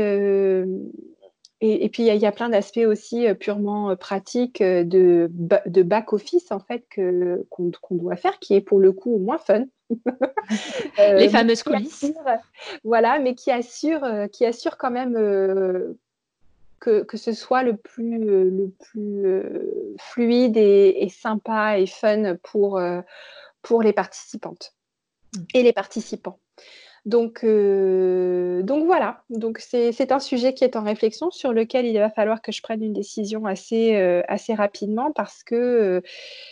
et, 1.63 1.89
puis, 1.89 2.07
il 2.07 2.15
y, 2.15 2.25
a 2.25 2.31
plein 2.31 2.49
d'aspects 2.49 2.79
aussi 2.87 3.27
euh, 3.27 3.35
purement 3.35 3.91
euh, 3.91 3.95
pratiques 3.95 4.61
euh, 4.61 4.83
de, 4.83 5.29
de 5.67 5.83
back-office, 5.83 6.51
en 6.51 6.59
fait, 6.59 6.83
qu'on 7.51 7.71
doit 7.91 8.15
faire, 8.15 8.39
qui 8.39 8.55
est 8.55 8.61
pour 8.61 8.79
le 8.79 8.91
coup 8.91 9.19
moins 9.19 9.37
fun. 9.37 9.65
Les 10.97 11.29
fameuses 11.29 11.61
coulisses. 11.61 12.11
voilà, 12.83 13.19
mais 13.19 13.35
qui 13.35 13.51
assure, 13.51 14.03
qui 14.31 14.43
assure 14.43 14.77
quand 14.77 14.89
même 14.89 15.13
que, 16.79 17.03
que, 17.03 17.17
ce 17.17 17.31
soit 17.31 17.61
le 17.61 17.77
plus, 17.77 18.17
le 18.17 18.73
plus 18.79 19.43
fluide 19.99 20.57
et, 20.57 21.03
et, 21.03 21.09
sympa 21.09 21.77
et 21.77 21.85
fun 21.85 22.37
pour, 22.37 22.81
pour 23.61 23.83
les 23.83 23.93
participantes 23.93 24.73
mmh. 25.35 25.39
et 25.53 25.61
les 25.61 25.73
participants. 25.73 26.39
Donc, 27.05 27.43
euh, 27.43 28.61
donc 28.61 28.85
voilà, 28.85 29.23
donc 29.31 29.57
c'est 29.57 30.11
un 30.11 30.19
sujet 30.19 30.53
qui 30.53 30.63
est 30.63 30.75
en 30.75 30.83
réflexion 30.83 31.31
sur 31.31 31.51
lequel 31.51 31.87
il 31.87 31.97
va 31.97 32.11
falloir 32.11 32.43
que 32.43 32.51
je 32.51 32.61
prenne 32.61 32.83
une 32.83 32.93
décision 32.93 33.47
assez, 33.47 33.95
euh, 33.95 34.21
assez 34.27 34.53
rapidement 34.53 35.11
parce 35.11 35.43
que 35.43 35.55
euh, 35.55 36.01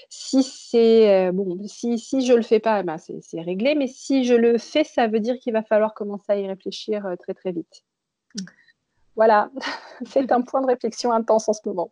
si 0.10 0.42
c'est 0.42 1.32
bon, 1.34 1.60
si, 1.68 2.00
si 2.00 2.26
je 2.26 2.34
le 2.34 2.42
fais 2.42 2.60
pas, 2.60 2.82
ben 2.82 2.98
c'est 2.98 3.42
réglé, 3.42 3.76
mais 3.76 3.86
si 3.86 4.26
je 4.26 4.34
le 4.34 4.58
fais, 4.58 4.84
ça 4.84 5.06
veut 5.06 5.20
dire 5.20 5.38
qu'il 5.38 5.54
va 5.54 5.62
falloir 5.62 5.94
commencer 5.94 6.32
à 6.32 6.40
y 6.40 6.48
réfléchir 6.48 7.08
très 7.20 7.36
très 7.36 7.52
vite. 7.52 7.84
Voilà, 9.16 9.52
c'est 10.08 10.32
un 10.32 10.42
point 10.42 10.62
de 10.62 10.68
réflexion 10.68 11.12
intense 11.12 11.48
en 11.48 11.54
ce 11.54 11.62
moment. 11.66 11.92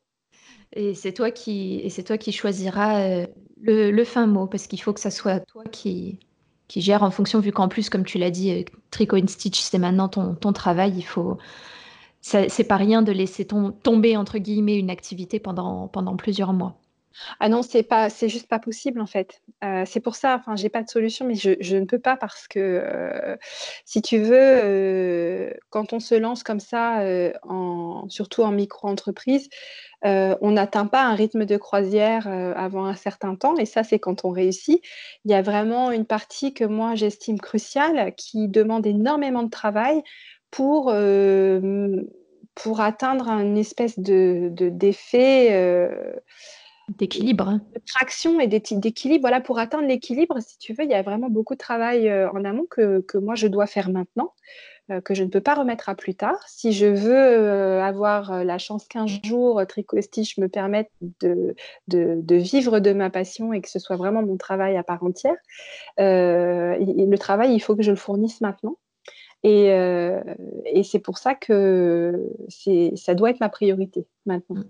Et 0.73 0.95
c'est 0.95 1.13
toi 1.13 1.29
qui 1.29 1.79
et 1.83 1.91
c'est 1.91 2.03
toi 2.03 2.17
qui 2.17 2.31
choisiras 2.31 3.27
le, 3.61 3.91
le 3.91 4.03
fin 4.03 4.25
mot 4.25 4.47
parce 4.47 4.65
qu'il 4.65 4.81
faut 4.81 4.93
que 4.93 4.99
ça 4.99 5.11
soit 5.11 5.41
toi 5.41 5.63
qui 5.71 6.17
qui 6.67 6.81
gère 6.81 7.03
en 7.03 7.11
fonction, 7.11 7.39
vu 7.39 7.51
qu'en 7.51 7.67
plus, 7.67 7.89
comme 7.89 8.03
tu 8.05 8.17
l'as 8.17 8.31
dit, 8.31 8.51
euh, 8.51 8.63
Tricot 8.91 9.17
and 9.17 9.27
Stitch, 9.27 9.59
c'est 9.59 9.77
maintenant 9.77 10.09
ton, 10.09 10.35
ton, 10.35 10.53
travail, 10.53 10.93
il 10.97 11.03
faut. 11.03 11.37
C'est 12.21 12.67
pas 12.67 12.75
rien 12.75 13.01
de 13.01 13.11
laisser 13.13 13.47
tomber, 13.47 14.17
entre 14.17 14.37
guillemets, 14.37 14.77
une 14.77 14.89
activité 14.89 15.39
pendant, 15.39 15.87
pendant 15.87 16.17
plusieurs 16.17 16.51
mois. 16.51 16.77
Ah 17.39 17.49
non, 17.49 17.61
c'est 17.61 17.83
pas, 17.83 18.09
c'est 18.09 18.29
juste 18.29 18.47
pas 18.47 18.59
possible 18.59 19.01
en 19.01 19.05
fait. 19.05 19.41
Euh, 19.63 19.83
c'est 19.85 19.99
pour 19.99 20.15
ça, 20.15 20.35
enfin, 20.35 20.55
j'ai 20.55 20.69
pas 20.69 20.83
de 20.83 20.89
solution, 20.89 21.25
mais 21.25 21.35
je, 21.35 21.75
ne 21.75 21.85
peux 21.85 21.99
pas 21.99 22.17
parce 22.17 22.47
que 22.47 22.59
euh, 22.59 23.35
si 23.85 24.01
tu 24.01 24.19
veux, 24.19 25.53
quand 25.69 25.93
on 25.93 25.99
se 25.99 26.15
lance 26.15 26.43
comme 26.43 26.59
ça, 26.59 27.01
surtout 28.09 28.43
en 28.43 28.51
micro-entreprise, 28.51 29.49
euh, 30.05 30.35
on 30.41 30.51
n'atteint 30.51 30.85
pas 30.85 31.03
un 31.03 31.15
rythme 31.15 31.45
de 31.45 31.57
croisière 31.57 32.27
euh, 32.27 32.53
avant 32.55 32.85
un 32.85 32.95
certain 32.95 33.35
temps, 33.35 33.57
et 33.57 33.65
ça, 33.65 33.83
c'est 33.83 33.99
quand 33.99 34.25
on 34.25 34.29
réussit. 34.29 34.81
Il 35.25 35.31
y 35.31 35.33
a 35.33 35.41
vraiment 35.41 35.91
une 35.91 36.05
partie 36.05 36.53
que 36.53 36.63
moi, 36.63 36.95
j'estime 36.95 37.39
cruciale, 37.39 38.13
qui 38.15 38.47
demande 38.47 38.85
énormément 38.85 39.43
de 39.43 39.49
travail 39.49 40.03
pour, 40.51 40.91
euh, 40.93 42.01
pour 42.55 42.81
atteindre 42.81 43.29
une 43.29 43.57
espèce 43.57 43.99
de, 43.99 44.49
d'effet... 44.51 45.79
d'équilibre. 46.89 47.59
De 47.75 47.81
traction 47.85 48.39
et 48.39 48.47
d'équilibre. 48.47 49.21
Voilà, 49.21 49.41
pour 49.41 49.59
atteindre 49.59 49.87
l'équilibre, 49.87 50.39
si 50.39 50.57
tu 50.57 50.73
veux, 50.73 50.83
il 50.83 50.89
y 50.89 50.95
a 50.95 51.01
vraiment 51.01 51.29
beaucoup 51.29 51.53
de 51.53 51.59
travail 51.59 52.11
en 52.11 52.43
amont 52.45 52.65
que, 52.69 53.01
que 53.01 53.17
moi, 53.17 53.35
je 53.35 53.47
dois 53.47 53.67
faire 53.67 53.89
maintenant. 53.89 54.33
Euh, 54.89 55.01
que 55.01 55.13
je 55.13 55.23
ne 55.23 55.29
peux 55.29 55.41
pas 55.41 55.53
remettre 55.53 55.89
à 55.89 55.95
plus 55.95 56.15
tard. 56.15 56.41
Si 56.47 56.71
je 56.71 56.85
veux 56.85 57.13
euh, 57.13 57.83
avoir 57.83 58.31
euh, 58.31 58.43
la 58.45 58.57
chance 58.57 58.87
qu'un 58.87 59.05
jour 59.05 59.61
Tricot 59.67 60.01
Stitch 60.01 60.37
me 60.37 60.47
permette 60.47 60.89
de, 61.19 61.55
de, 61.89 62.35
vivre 62.35 62.79
de 62.79 62.93
ma 62.93 63.09
passion 63.09 63.51
et 63.51 63.59
que 63.59 63.69
ce 63.69 63.79
soit 63.79 63.97
vraiment 63.97 64.23
mon 64.23 64.37
travail 64.37 64.77
à 64.77 64.83
part 64.83 65.03
entière, 65.03 65.35
le 65.97 67.15
travail, 67.17 67.53
il 67.53 67.59
faut 67.59 67.75
que 67.75 67.83
je 67.83 67.91
le 67.91 67.97
fournisse 67.97 68.39
maintenant. 68.39 68.77
Et, 69.43 69.67
et 70.65 70.83
c'est 70.83 70.99
pour 70.99 71.17
ça 71.17 71.35
que 71.35 72.33
ça 72.95 73.13
doit 73.13 73.29
être 73.29 73.39
ma 73.39 73.49
priorité 73.49 74.05
maintenant. 74.25 74.57
Mm. 74.57 74.63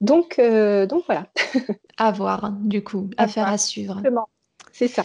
Donc, 0.00 0.40
donc 0.88 1.04
voilà. 1.06 1.26
à 1.96 2.12
voir, 2.12 2.52
du 2.52 2.84
coup, 2.84 3.10
à, 3.16 3.28
faire 3.28 3.48
à 3.48 3.58
suivre. 3.58 4.02
C'est 4.72 4.88
ça. 4.88 5.04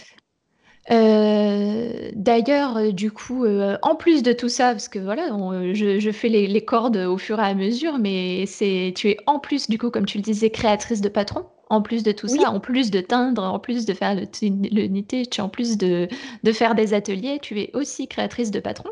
Euh, 0.90 2.10
d'ailleurs, 2.14 2.76
euh, 2.76 2.92
du 2.92 3.10
coup, 3.10 3.44
euh, 3.44 3.76
en 3.82 3.96
plus 3.96 4.22
de 4.22 4.32
tout 4.32 4.48
ça, 4.48 4.70
parce 4.70 4.88
que 4.88 4.98
voilà, 4.98 5.28
je, 5.72 6.10
fais 6.12 6.28
les, 6.28 6.64
cordes 6.64 6.96
au 6.96 7.18
fur 7.18 7.40
et 7.40 7.42
à 7.42 7.54
mesure, 7.54 7.98
mais 7.98 8.46
c'est, 8.46 8.92
tu 8.96 9.10
es 9.10 9.16
en 9.26 9.40
plus, 9.40 9.68
du 9.68 9.78
coup, 9.78 9.90
comme 9.90 10.06
tu 10.06 10.18
le 10.18 10.22
disais, 10.22 10.50
créatrice 10.50 11.00
de 11.00 11.08
patron. 11.08 11.46
En 11.68 11.82
plus 11.82 12.02
de 12.02 12.12
tout 12.12 12.28
ça, 12.28 12.50
en 12.50 12.60
plus 12.60 12.90
de 12.90 13.00
teindre, 13.00 13.42
en 13.42 13.58
plus 13.58 13.86
de 13.86 13.94
faire 13.94 14.14
le, 14.14 14.22
le 14.22 15.40
en 15.42 15.48
plus 15.48 15.76
de, 15.76 16.08
de, 16.44 16.52
faire 16.52 16.74
des 16.74 16.94
ateliers, 16.94 17.38
tu 17.42 17.58
es 17.60 17.70
aussi 17.74 18.06
créatrice 18.06 18.50
de 18.50 18.60
patron. 18.60 18.90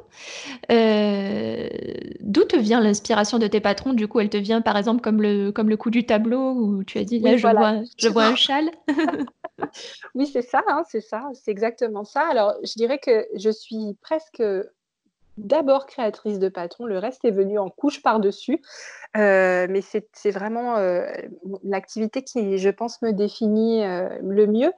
d'où 0.69 2.45
te 2.45 2.57
vient 2.57 2.81
l'inspiration 2.81 3.39
de 3.39 3.47
tes 3.47 3.61
patrons? 3.61 3.93
Du 3.93 4.09
coup, 4.09 4.21
elle 4.21 4.29
te 4.29 4.37
vient 4.37 4.61
par 4.61 4.77
exemple 4.77 5.03
comme 5.03 5.23
le, 5.23 5.53
comme 5.53 5.69
le 5.69 5.77
coup 5.77 5.91
du 5.91 6.05
tableau 6.05 6.53
où 6.53 6.85
tu 6.85 6.99
as 6.99 7.05
dit 7.05 7.21
là, 7.21 7.37
je, 7.37 7.47
vois, 7.47 7.83
je 7.97 8.09
vois 8.09 8.25
un 8.25 8.37
châle. 8.37 8.71
oui, 10.15 10.27
c'est 10.27 10.43
ça, 10.43 10.63
hein, 10.69 10.83
c'est 10.89 11.01
ça, 11.01 11.31
c'est 11.35 11.51
exactement 11.51 12.05
ça. 12.05 12.23
Alors, 12.29 12.55
je 12.63 12.73
dirais 12.75 12.99
que 12.99 13.27
je 13.37 13.51
suis 13.51 13.97
presque 14.01 14.43
d'abord 15.37 15.87
créatrice 15.87 16.39
de 16.39 16.49
patron, 16.49 16.87
le 16.87 16.99
reste 16.99 17.25
est 17.25 17.31
venu 17.31 17.59
en 17.59 17.71
couche 17.71 18.03
par-dessus. 18.03 18.61
Euh, 19.17 19.67
mais 19.71 19.81
c'est 19.81 20.31
vraiment 20.31 20.77
euh, 20.77 21.07
l'activité 21.63 22.23
qui, 22.23 22.59
je 22.59 22.71
pense, 22.71 23.01
me 23.03 23.13
définit 23.13 23.85
euh, 23.85 24.09
le 24.23 24.47
mieux. 24.47 24.73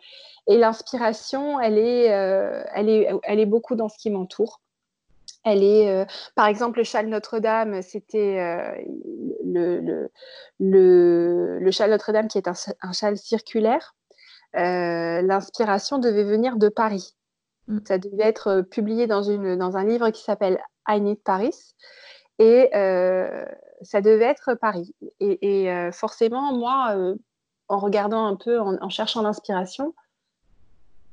Et 0.46 0.58
l'inspiration, 0.58 1.60
elle, 1.60 1.78
est, 1.78 2.04
elle, 2.04 2.88
est, 2.88 3.08
elle 3.24 3.40
est 3.40 3.46
beaucoup 3.46 3.74
dans 3.74 3.88
ce 3.88 3.98
qui 3.98 4.10
m'entoure. 4.10 4.60
Elle 5.44 5.62
est, 5.62 6.06
par 6.34 6.46
exemple, 6.46 6.78
le 6.78 6.84
châle 6.84 7.06
Notre-Dame, 7.06 7.82
c'était 7.82 8.36
le, 9.44 9.80
le, 9.80 10.10
le, 10.58 11.58
le, 11.60 11.70
châle 11.70 11.90
Notre-Dame 11.90 12.28
qui 12.28 12.38
est 12.38 12.48
un 12.48 12.92
châle 12.92 13.16
circulaire. 13.16 13.94
L'inspiration 14.54 15.98
devait 15.98 16.24
venir 16.24 16.56
de 16.56 16.68
Paris. 16.68 17.15
Mm. 17.68 17.78
Ça 17.86 17.98
devait 17.98 18.24
être 18.24 18.48
euh, 18.48 18.62
publié 18.62 19.06
dans, 19.06 19.22
une, 19.22 19.56
dans 19.56 19.76
un 19.76 19.84
livre 19.84 20.10
qui 20.10 20.22
s'appelle 20.22 20.58
I 20.88 21.00
Need 21.00 21.22
Paris. 21.22 21.74
Et 22.38 22.70
euh, 22.74 23.44
ça 23.82 24.00
devait 24.00 24.26
être 24.26 24.54
Paris. 24.54 24.94
Et, 25.20 25.70
euh, 25.70 25.90
forcément, 25.90 26.52
moi, 26.52 26.94
en 27.68 27.78
regardant 27.78 28.26
un 28.26 28.36
peu, 28.36 28.60
en, 28.60 28.88
cherchant 28.90 29.22
l'inspiration, 29.22 29.94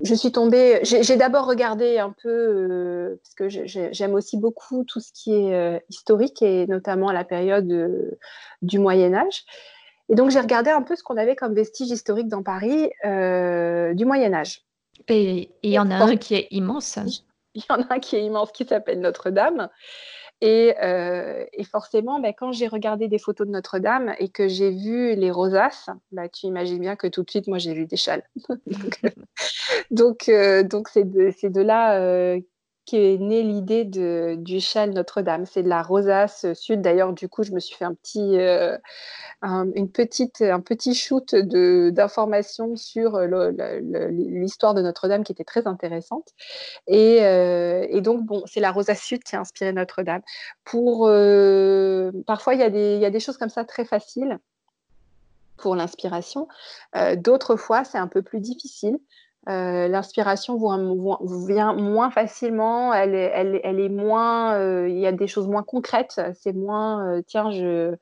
je 0.01 0.13
suis 0.13 0.33
tombée. 0.33 0.81
J'ai 0.83 1.15
d'abord 1.15 1.47
regardé 1.47 1.97
un 1.97 2.13
peu, 2.21 3.17
parce 3.23 3.35
que 3.35 3.47
j'aime 3.47 4.13
aussi 4.15 4.37
beaucoup 4.37 4.83
tout 4.83 4.99
ce 4.99 5.13
qui 5.13 5.33
est 5.33 5.81
historique, 5.87 6.41
et 6.41 6.67
notamment 6.67 7.09
la 7.13 7.23
période 7.23 7.69
du 8.61 8.79
Moyen-Âge. 8.79 9.45
Et 10.09 10.15
donc, 10.15 10.29
j'ai 10.29 10.41
regardé 10.41 10.71
un 10.71 10.81
peu 10.81 10.97
ce 10.97 11.03
qu'on 11.03 11.15
avait 11.15 11.37
comme 11.37 11.53
vestiges 11.53 11.91
historiques 11.91 12.27
dans 12.27 12.43
Paris 12.43 12.89
du 13.05 14.05
Moyen-Âge. 14.05 14.65
Et 15.07 15.51
il 15.63 15.71
y 15.71 15.79
en 15.79 15.89
a 15.91 15.95
un 15.95 16.17
qui 16.17 16.35
est 16.35 16.47
immense. 16.51 16.99
Il 17.55 17.61
y 17.61 17.71
en 17.71 17.81
a 17.81 17.95
un 17.95 17.99
qui 17.99 18.15
est 18.15 18.25
immense 18.25 18.51
qui 18.51 18.65
s'appelle 18.65 18.99
Notre-Dame. 18.99 19.69
Et, 20.41 20.75
euh, 20.83 21.45
forcément, 21.71 22.19
ben, 22.19 22.33
quand 22.37 22.51
j'ai 22.51 22.67
regardé 22.67 23.07
des 23.07 23.17
photos 23.17 23.47
de 23.47 23.51
Notre-Dame 23.53 24.13
et 24.19 24.27
que 24.27 24.49
j'ai 24.49 24.71
vu 24.71 25.15
les 25.15 25.31
rosaces, 25.31 25.89
ben, 26.11 26.27
tu 26.27 26.47
imagines 26.47 26.79
bien 26.79 26.97
que 26.97 27.07
tout 27.07 27.23
de 27.23 27.29
suite, 27.29 27.47
moi, 27.47 27.59
j'ai 27.59 27.73
vu 27.73 27.85
des 27.85 27.95
châles. 27.95 28.23
donc, 29.91 30.27
euh, 30.27 30.63
donc, 30.63 30.89
c'est 30.89 31.09
de, 31.09 31.31
de, 31.47 31.61
là 31.61 31.97
euh, 31.99 32.41
qu'est 32.85 33.17
née 33.17 33.43
l'idée 33.43 33.85
du 33.85 34.59
châle 34.59 34.91
Notre-Dame. 34.91 35.45
C'est 35.45 35.63
de 35.63 35.69
la 35.69 35.81
rosace 35.81 36.51
sud. 36.53 36.81
D'ailleurs, 36.81 37.13
du 37.13 37.29
coup, 37.29 37.43
je 37.43 37.51
me 37.51 37.59
suis 37.59 37.75
fait 37.75 37.85
un 37.85 37.93
petit, 37.93 38.39
euh, 38.39 38.77
un, 39.41 39.71
une 39.75 39.89
petite, 39.89 40.41
un 40.41 40.59
petit 40.59 40.93
shoot 40.95 41.35
d'informations 41.35 42.75
sur 42.75 43.19
l'histoire 43.19 44.73
de 44.73 44.81
Notre-Dame 44.81 45.23
qui 45.23 45.31
était 45.31 45.43
très 45.43 45.67
intéressante. 45.67 46.29
Et, 46.87 47.19
euh, 47.23 47.85
et 47.89 48.01
donc, 48.01 48.23
bon, 48.23 48.43
c'est 48.45 48.59
la 48.59 48.71
rosace 48.71 49.01
sud 49.01 49.23
qui 49.23 49.35
a 49.35 49.39
inspiré 49.39 49.71
Notre-Dame. 49.73 50.21
Pour, 50.65 51.07
euh, 51.07 52.11
parfois, 52.27 52.53
il 52.53 52.59
y 52.59 53.05
a 53.05 53.09
des 53.09 53.19
choses 53.19 53.37
comme 53.37 53.49
ça 53.49 53.63
très 53.65 53.85
faciles 53.85 54.39
pour 55.57 55.75
l'inspiration. 55.75 56.47
D'autres 57.17 57.55
fois, 57.55 57.83
c'est 57.85 57.97
un 57.97 58.07
peu 58.07 58.21
plus 58.21 58.41
difficile. 58.41 58.97
Euh, 59.49 59.89
l'inspiration 59.89 60.57
vient 61.47 61.73
moins 61.73 62.09
facilement, 62.11 62.93
elle 62.93 63.13
est, 63.13 63.89
moins, 63.89 64.53
euh, 64.55 64.87
il 64.87 64.97
y 64.97 65.05
a 65.05 65.11
des 65.11 65.27
choses 65.27 65.47
moins 65.47 65.63
concrètes, 65.63 66.21
c'est 66.39 66.53
moins, 66.53 67.05
euh, 67.05 67.21
tiens, 67.27 67.51
je, 67.51 67.93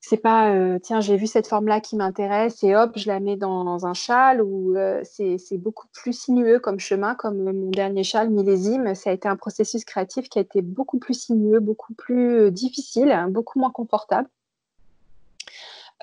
c'est 0.00 0.18
pas, 0.18 0.78
tiens, 0.84 1.00
j'ai 1.00 1.16
vu 1.16 1.26
cette 1.26 1.48
forme-là 1.48 1.80
qui 1.80 1.96
m'intéresse 1.96 2.62
et 2.62 2.76
hop, 2.76 2.92
je 2.94 3.08
la 3.08 3.18
mets 3.18 3.36
dans, 3.36 3.86
un 3.86 3.94
châle 3.94 4.40
ou 4.40 4.76
c'est, 5.02 5.38
beaucoup 5.58 5.88
plus 5.92 6.12
sinueux 6.12 6.60
comme 6.60 6.78
chemin, 6.78 7.16
comme 7.16 7.42
mon 7.52 7.70
dernier 7.70 8.04
châle 8.04 8.30
millésime, 8.30 8.94
ça 8.94 9.10
a 9.10 9.12
été 9.12 9.28
un 9.28 9.36
processus 9.36 9.84
créatif 9.84 10.28
qui 10.28 10.38
a 10.38 10.42
été 10.42 10.62
beaucoup 10.62 10.98
plus 10.98 11.14
sinueux, 11.14 11.60
beaucoup 11.60 11.94
plus 11.94 12.52
difficile, 12.52 13.26
beaucoup 13.30 13.58
moins 13.58 13.72
confortable. 13.72 14.28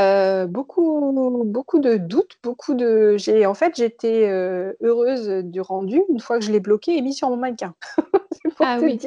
Euh, 0.01 0.45
beaucoup, 0.45 1.43
beaucoup 1.45 1.79
de 1.79 1.95
doutes, 1.95 2.37
beaucoup 2.43 2.73
de. 2.73 3.15
J'ai 3.17 3.45
en 3.45 3.53
fait 3.53 3.75
j'étais 3.77 4.27
euh, 4.27 4.73
heureuse 4.81 5.29
du 5.45 5.61
rendu 5.61 6.01
une 6.09 6.19
fois 6.19 6.37
que 6.37 6.45
je 6.45 6.51
l'ai 6.51 6.59
bloqué 6.59 6.97
et 6.97 7.01
mis 7.01 7.13
sur 7.13 7.29
mon 7.29 7.37
mannequin. 7.37 7.73
ah 8.59 8.77
oui. 8.81 8.99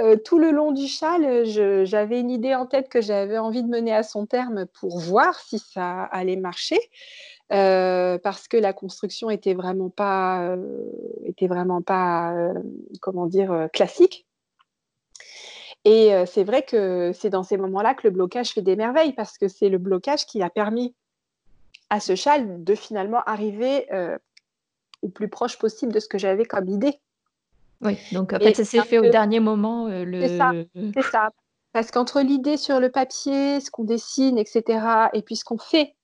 Euh, 0.00 0.16
tout 0.16 0.38
le 0.38 0.50
long 0.50 0.72
du 0.72 0.86
châle, 0.86 1.44
j'avais 1.84 2.20
une 2.20 2.30
idée 2.30 2.54
en 2.54 2.66
tête 2.66 2.88
que 2.88 3.00
j'avais 3.00 3.38
envie 3.38 3.62
de 3.62 3.68
mener 3.68 3.94
à 3.94 4.02
son 4.02 4.26
terme 4.26 4.66
pour 4.66 4.98
voir 4.98 5.38
si 5.40 5.58
ça 5.58 6.02
allait 6.04 6.36
marcher. 6.36 6.78
parce 7.48 8.48
que 8.48 8.56
la 8.56 8.72
construction 8.72 9.30
était 9.30 9.54
vraiment 9.54 9.90
pas, 9.90 10.56
était 11.24 11.46
vraiment 11.46 11.82
pas, 11.82 12.34
comment 13.00 13.26
dire, 13.26 13.68
classique. 13.72 14.23
Et 15.84 16.14
euh, 16.14 16.24
c'est 16.26 16.44
vrai 16.44 16.62
que 16.62 17.12
c'est 17.12 17.30
dans 17.30 17.42
ces 17.42 17.56
moments-là 17.56 17.94
que 17.94 18.02
le 18.04 18.10
blocage 18.10 18.52
fait 18.52 18.62
des 18.62 18.76
merveilles, 18.76 19.12
parce 19.12 19.36
que 19.36 19.48
c'est 19.48 19.68
le 19.68 19.78
blocage 19.78 20.26
qui 20.26 20.42
a 20.42 20.48
permis 20.48 20.94
à 21.90 22.00
ce 22.00 22.14
châle 22.14 22.64
de 22.64 22.74
finalement 22.74 23.20
arriver 23.26 23.92
euh, 23.92 24.16
au 25.02 25.08
plus 25.08 25.28
proche 25.28 25.58
possible 25.58 25.92
de 25.92 26.00
ce 26.00 26.08
que 26.08 26.18
j'avais 26.18 26.46
comme 26.46 26.68
idée. 26.68 26.98
Oui, 27.82 27.98
donc 28.12 28.32
en 28.32 28.38
fait, 28.38 28.54
ça 28.54 28.64
s'est 28.64 28.82
fait 28.82 28.98
au 28.98 29.10
dernier 29.10 29.40
moment. 29.40 29.88
Euh, 29.88 30.04
le... 30.04 30.26
C'est 30.26 30.38
ça, 30.38 30.52
c'est 30.94 31.02
ça. 31.02 31.30
Parce 31.72 31.90
qu'entre 31.90 32.22
l'idée 32.22 32.56
sur 32.56 32.80
le 32.80 32.90
papier, 32.90 33.60
ce 33.60 33.70
qu'on 33.70 33.84
dessine, 33.84 34.38
etc., 34.38 35.08
et 35.12 35.22
puis 35.22 35.36
ce 35.36 35.44
qu'on 35.44 35.58
fait, 35.58 35.94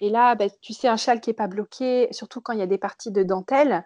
et 0.00 0.10
là, 0.10 0.34
bah, 0.36 0.46
tu 0.60 0.72
sais, 0.72 0.88
un 0.88 0.96
châle 0.96 1.20
qui 1.20 1.30
n'est 1.30 1.34
pas 1.34 1.48
bloqué, 1.48 2.08
surtout 2.12 2.40
quand 2.40 2.52
il 2.52 2.60
y 2.60 2.62
a 2.62 2.66
des 2.66 2.78
parties 2.78 3.10
de 3.10 3.22
dentelle, 3.22 3.84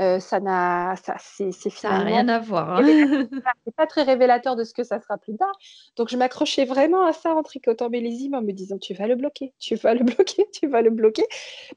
euh, 0.00 0.20
ça 0.20 0.38
n'a, 0.38 0.94
ça, 1.02 1.16
c'est, 1.18 1.52
finalement 1.70 2.04
rien 2.04 2.28
à 2.28 2.38
voir. 2.38 2.76
Hein. 2.76 2.84
c'est 3.64 3.74
pas 3.74 3.86
très 3.86 4.02
révélateur 4.02 4.54
de 4.54 4.62
ce 4.62 4.72
que 4.72 4.84
ça 4.84 5.00
sera 5.00 5.18
plus 5.18 5.36
tard. 5.36 5.52
Donc 5.96 6.08
je 6.08 6.16
m'accrochais 6.16 6.64
vraiment 6.64 7.04
à 7.04 7.12
ça 7.12 7.34
en 7.34 7.42
tricotant 7.42 7.90
millésime 7.90 8.34
en 8.34 8.42
me 8.42 8.52
disant 8.52 8.78
tu 8.78 8.94
vas 8.94 9.08
le 9.08 9.16
bloquer, 9.16 9.52
tu 9.58 9.74
vas 9.74 9.94
le 9.94 10.04
bloquer, 10.04 10.46
tu 10.52 10.68
vas 10.68 10.82
le 10.82 10.90
bloquer, 10.90 11.26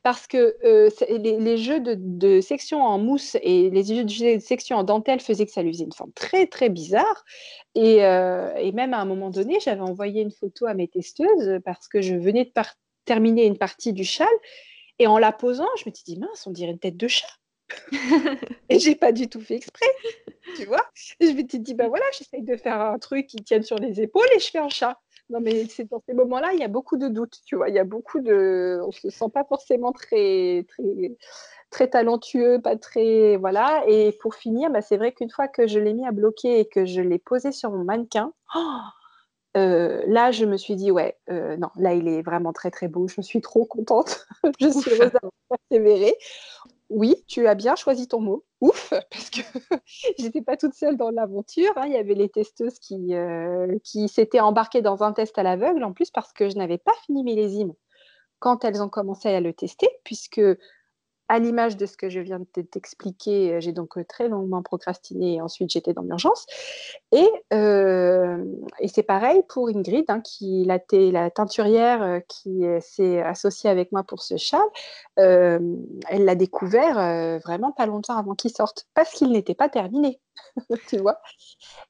parce 0.03 0.27
que 0.27 0.55
euh, 0.63 0.89
les, 1.09 1.57
jeux 1.57 1.79
de, 1.79 1.95
de 1.97 2.41
section 2.41 2.81
en 2.83 2.99
mousse 2.99 3.37
et 3.41 3.69
les 3.71 3.83
jeux 3.83 4.03
de 4.03 4.39
section 4.39 4.77
en 4.77 4.83
dentelle 4.83 5.19
faisaient 5.19 5.45
que 5.45 5.51
ça 5.51 5.63
lui 5.63 5.73
faisait 5.73 5.85
une 5.85 5.93
forme 5.93 6.13
très 6.13 6.45
très 6.45 6.69
bizarre. 6.69 7.25
Et, 7.73 8.05
euh, 8.05 8.53
et 8.55 8.71
même 8.71 8.93
à 8.93 8.99
un 8.99 9.05
moment 9.05 9.31
donné, 9.31 9.59
j'avais 9.61 9.81
envoyé 9.81 10.21
une 10.21 10.31
photo 10.31 10.67
à 10.67 10.73
mes 10.75 10.87
testeuses 10.87 11.59
parce 11.65 11.87
que 11.87 12.01
je 12.01 12.15
venais 12.15 12.45
de 12.45 12.51
terminer 13.05 13.45
une 13.45 13.57
partie 13.57 13.93
du 13.93 14.03
châle. 14.03 14.27
Et 14.99 15.07
en 15.07 15.17
la 15.17 15.31
posant, 15.31 15.67
je 15.77 15.89
me 15.89 15.95
suis 15.95 16.03
dit, 16.03 16.19
mince, 16.19 16.45
on 16.45 16.51
dirait 16.51 16.71
une 16.71 16.77
tête 16.77 16.97
de 16.97 17.07
chat 17.07 17.27
et 18.69 18.79
j'ai 18.79 18.95
pas 18.95 19.11
du 19.11 19.27
tout 19.27 19.41
fait 19.41 19.55
exprès, 19.55 19.87
tu 20.55 20.65
vois. 20.65 20.85
je 21.19 21.31
me 21.31 21.47
suis 21.47 21.59
dit, 21.59 21.73
ben 21.73 21.87
voilà, 21.87 22.05
j'essaye 22.17 22.43
de 22.43 22.55
faire 22.55 22.79
un 22.79 22.99
truc 22.99 23.27
qui 23.27 23.37
tienne 23.37 23.63
sur 23.63 23.77
les 23.77 24.01
épaules 24.01 24.27
et 24.35 24.39
je 24.39 24.49
fais 24.49 24.59
un 24.59 24.69
chat. 24.69 24.97
Non, 25.31 25.39
mais 25.39 25.65
c'est 25.67 25.89
dans 25.89 26.01
ces 26.05 26.13
moments-là, 26.13 26.51
il 26.53 26.59
y 26.59 26.63
a 26.63 26.67
beaucoup 26.67 26.97
de 26.97 27.07
doutes, 27.07 27.39
tu 27.45 27.55
vois. 27.55 27.69
Il 27.69 27.75
y 27.75 27.79
a 27.79 27.85
beaucoup 27.85 28.19
de. 28.19 28.81
On 28.85 28.91
se 28.91 29.09
sent 29.09 29.29
pas 29.33 29.45
forcément 29.45 29.93
très, 29.93 30.65
très, 30.67 31.15
très 31.69 31.87
talentueux, 31.89 32.59
pas 32.61 32.75
très. 32.75 33.37
Voilà. 33.37 33.83
Et 33.87 34.11
pour 34.19 34.35
finir, 34.35 34.69
bah, 34.69 34.81
c'est 34.81 34.97
vrai 34.97 35.13
qu'une 35.13 35.29
fois 35.29 35.47
que 35.47 35.67
je 35.67 35.79
l'ai 35.79 35.93
mis 35.93 36.05
à 36.05 36.11
bloquer 36.11 36.59
et 36.59 36.65
que 36.65 36.85
je 36.85 36.99
l'ai 37.01 37.17
posé 37.17 37.53
sur 37.53 37.71
mon 37.71 37.85
mannequin, 37.85 38.33
euh, 39.57 40.03
là, 40.05 40.31
je 40.31 40.45
me 40.45 40.57
suis 40.57 40.75
dit, 40.75 40.91
ouais, 40.91 41.17
euh, 41.29 41.55
non, 41.55 41.69
là, 41.77 41.93
il 41.93 42.09
est 42.09 42.23
vraiment 42.23 42.51
très, 42.51 42.69
très 42.69 42.89
beau. 42.89 43.07
Je 43.07 43.21
suis 43.21 43.39
trop 43.39 43.63
contente. 43.63 44.27
je 44.59 44.69
suis 44.69 44.91
heureuse 44.91 45.13
d'avoir 45.13 45.31
persévéré 45.49 46.17
oui, 46.91 47.15
tu 47.27 47.47
as 47.47 47.55
bien 47.55 47.75
choisi 47.75 48.07
ton 48.07 48.19
mot. 48.19 48.45
Ouf, 48.59 48.89
parce 49.11 49.29
que 49.29 49.41
j'étais 50.19 50.41
pas 50.41 50.57
toute 50.57 50.73
seule 50.73 50.97
dans 50.97 51.09
l'aventure. 51.09 51.71
Hein. 51.77 51.85
Il 51.87 51.93
y 51.93 51.97
avait 51.97 52.13
les 52.13 52.29
testeuses 52.29 52.79
qui, 52.79 53.15
euh, 53.15 53.77
qui 53.83 54.07
s'étaient 54.07 54.41
embarquées 54.41 54.81
dans 54.81 55.01
un 55.03 55.13
test 55.13 55.37
à 55.37 55.43
l'aveugle, 55.43 55.83
en 55.83 55.93
plus 55.93 56.11
parce 56.11 56.33
que 56.33 56.49
je 56.49 56.57
n'avais 56.57 56.77
pas 56.77 56.93
fini 57.05 57.23
mes 57.23 57.35
lésimes 57.35 57.73
quand 58.39 58.65
elles 58.65 58.81
ont 58.81 58.89
commencé 58.89 59.29
à 59.29 59.39
le 59.39 59.53
tester, 59.53 59.87
puisque 60.03 60.41
à 61.31 61.39
l'image 61.39 61.77
de 61.77 61.85
ce 61.85 61.95
que 61.95 62.09
je 62.09 62.19
viens 62.19 62.39
de 62.39 62.61
t'expliquer, 62.61 63.53
euh, 63.53 63.61
j'ai 63.61 63.71
donc 63.71 63.97
euh, 63.97 64.03
très 64.03 64.27
longuement 64.27 64.61
procrastiné 64.61 65.35
et 65.35 65.41
ensuite 65.41 65.69
j'étais 65.69 65.93
dans 65.93 66.01
l'urgence. 66.01 66.45
Et, 67.13 67.29
euh, 67.53 68.43
c'est 68.87 69.03
pareil 69.03 69.41
pour 69.47 69.69
Ingrid, 69.69 70.03
hein, 70.09 70.19
qui 70.19 70.65
la, 70.65 70.77
la 70.91 71.31
teinturière 71.31 72.19
qui 72.27 72.63
s'est 72.81 73.21
associée 73.21 73.69
avec 73.69 73.93
moi 73.93 74.03
pour 74.03 74.21
ce 74.21 74.35
châle. 74.35 74.59
elle 75.15 76.25
l'a 76.25 76.35
découvert 76.35 77.39
vraiment 77.39 77.71
pas 77.71 77.85
longtemps 77.85 78.17
avant 78.17 78.35
qu'il 78.35 78.51
sorte, 78.51 78.87
parce 78.93 79.11
qu'il 79.11 79.31
n'était 79.31 79.55
pas 79.55 79.69
terminé. 79.69 80.19
tu 80.89 80.97
vois 80.97 81.19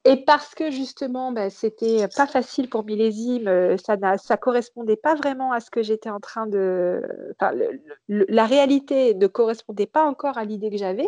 Et 0.06 0.24
parce 0.24 0.56
que 0.56 0.72
justement, 0.72 1.32
bah, 1.32 1.50
c'était 1.50 2.08
pas 2.16 2.28
facile 2.28 2.70
pour 2.70 2.86
millésime, 2.86 3.48
euh, 3.48 3.78
ça 3.78 3.98
ne 3.98 4.36
correspondait 4.36 4.96
pas 4.96 5.16
vraiment 5.16 5.52
à 5.52 5.60
ce 5.60 5.70
que 5.70 5.82
j'étais 5.84 6.10
en 6.10 6.20
train 6.20 6.48
de. 6.48 7.02
la 8.08 8.46
réalité 8.46 9.14
ne 9.16 9.28
correspondait 9.28 9.88
pas 9.88 10.06
encore 10.06 10.38
à 10.38 10.46
l'idée 10.46 10.70
que 10.70 10.78
j'avais. 10.78 11.08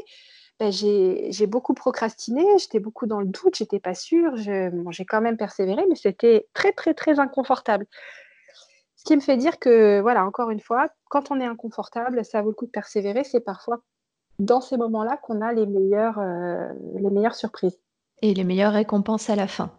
Bah, 0.59 0.69
j'ai 0.69 1.47
beaucoup 1.47 1.73
procrastiné, 1.73 2.45
j'étais 2.59 2.79
beaucoup 2.79 3.07
dans 3.07 3.19
le 3.19 3.25
doute, 3.25 3.55
j'étais 3.55 3.79
pas 3.79 3.95
sûre, 3.95 4.35
j'ai 4.37 5.05
quand 5.05 5.21
même 5.21 5.37
persévéré, 5.37 5.83
mais 5.89 5.95
c'était 5.95 6.47
très, 6.53 6.71
très, 6.73 6.93
très 6.93 7.19
inconfortable. 7.19 7.87
Ce 8.95 9.03
qui 9.03 9.15
me 9.17 9.21
fait 9.21 9.35
dire 9.35 9.59
que, 9.59 9.99
voilà, 9.99 10.23
encore 10.25 10.49
une 10.49 10.61
fois, 10.61 10.87
quand 11.09 11.29
on 11.31 11.41
est 11.41 11.45
inconfortable, 11.45 12.23
ça 12.23 12.41
vaut 12.41 12.49
le 12.49 12.55
coup 12.55 12.65
de 12.65 12.71
persévérer. 12.71 13.25
C'est 13.25 13.41
parfois 13.41 13.83
dans 14.39 14.61
ces 14.61 14.77
moments-là 14.77 15.17
qu'on 15.17 15.41
a 15.41 15.53
les 15.53 15.65
meilleures, 15.65 16.19
euh, 16.19 16.69
les 16.95 17.09
meilleures 17.09 17.35
surprises. 17.35 17.77
Et 18.21 18.33
les 18.33 18.43
meilleures 18.43 18.73
récompenses 18.73 19.29
à 19.29 19.35
la 19.35 19.47
fin. 19.47 19.71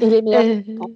Et 0.00 0.06
les 0.06 0.22
meilleures 0.22 0.62
euh, 0.80 0.86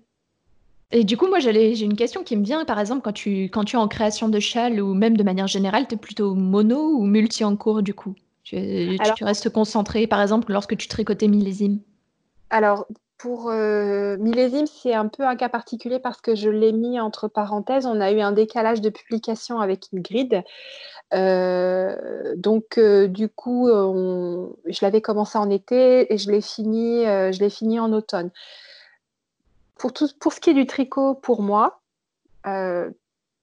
Et 0.90 1.04
du 1.04 1.16
coup, 1.16 1.26
moi, 1.26 1.38
j'ai 1.38 1.82
une 1.82 1.96
question 1.96 2.22
qui 2.22 2.36
me 2.36 2.44
vient. 2.44 2.64
Par 2.64 2.78
exemple, 2.78 3.02
quand 3.02 3.12
tu, 3.12 3.44
quand 3.44 3.64
tu 3.64 3.76
es 3.76 3.78
en 3.78 3.88
création 3.88 4.28
de 4.28 4.40
châle 4.40 4.80
ou 4.80 4.94
même 4.94 5.16
de 5.16 5.22
manière 5.22 5.46
générale, 5.46 5.88
tu 5.88 5.94
es 5.94 5.98
plutôt 5.98 6.34
mono 6.34 6.96
ou 6.96 7.04
multi 7.04 7.44
en 7.44 7.56
cours 7.56 7.82
du 7.82 7.94
coup? 7.94 8.14
Tu, 8.44 8.98
tu, 9.16 9.24
restes 9.24 9.50
concentré, 9.50 10.06
par 10.06 10.20
exemple, 10.20 10.52
lorsque 10.52 10.76
tu 10.76 10.88
tricotais 10.88 11.28
millésime? 11.28 11.78
Alors, 12.50 12.86
pour 13.22 13.50
euh, 13.50 14.16
millésime, 14.16 14.66
c'est 14.66 14.94
un 14.94 15.06
peu 15.06 15.24
un 15.24 15.36
cas 15.36 15.48
particulier 15.48 16.00
parce 16.00 16.20
que 16.20 16.34
je 16.34 16.50
l'ai 16.50 16.72
mis 16.72 16.98
entre 16.98 17.28
parenthèses. 17.28 17.86
On 17.86 18.00
a 18.00 18.10
eu 18.10 18.20
un 18.20 18.32
décalage 18.32 18.80
de 18.80 18.90
publication 18.90 19.60
avec 19.60 19.86
Ingrid. 19.94 20.42
Euh, 21.14 22.34
donc, 22.36 22.78
euh, 22.78 23.06
du 23.06 23.28
coup, 23.28 23.68
je 23.68 24.78
l'avais 24.82 25.00
commencé 25.00 25.38
en 25.38 25.50
été 25.50 26.12
et 26.12 26.18
je 26.18 26.32
l'ai 26.32 26.40
fini, 26.40 27.04
l'ai 27.04 27.50
fini 27.50 27.78
en 27.78 27.92
automne. 27.92 28.30
Pour, 29.76 29.92
tout, 29.92 30.08
pour 30.18 30.32
ce 30.32 30.40
qui 30.40 30.50
est 30.50 30.54
du 30.54 30.66
tricot, 30.66 31.14
pour 31.14 31.42
moi, 31.42 31.80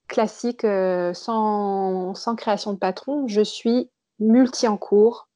classique, 0.09 0.67
sans, 1.13 2.15
sans, 2.15 2.35
création 2.35 2.73
de 2.73 2.79
patron, 2.79 3.29
je 3.29 3.41
suis 3.41 3.89
multi 4.19 4.67
en 4.67 4.75
cours 4.75 5.29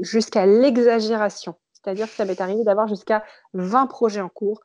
jusqu'à 0.00 0.44
l'exagération. 0.44 1.54
C'est-à-dire 1.82 2.06
que 2.06 2.14
ça 2.14 2.24
m'est 2.24 2.40
arrivé 2.40 2.64
d'avoir 2.64 2.88
jusqu'à 2.88 3.24
20 3.54 3.86
projets 3.86 4.20
en 4.20 4.28
cours 4.28 4.60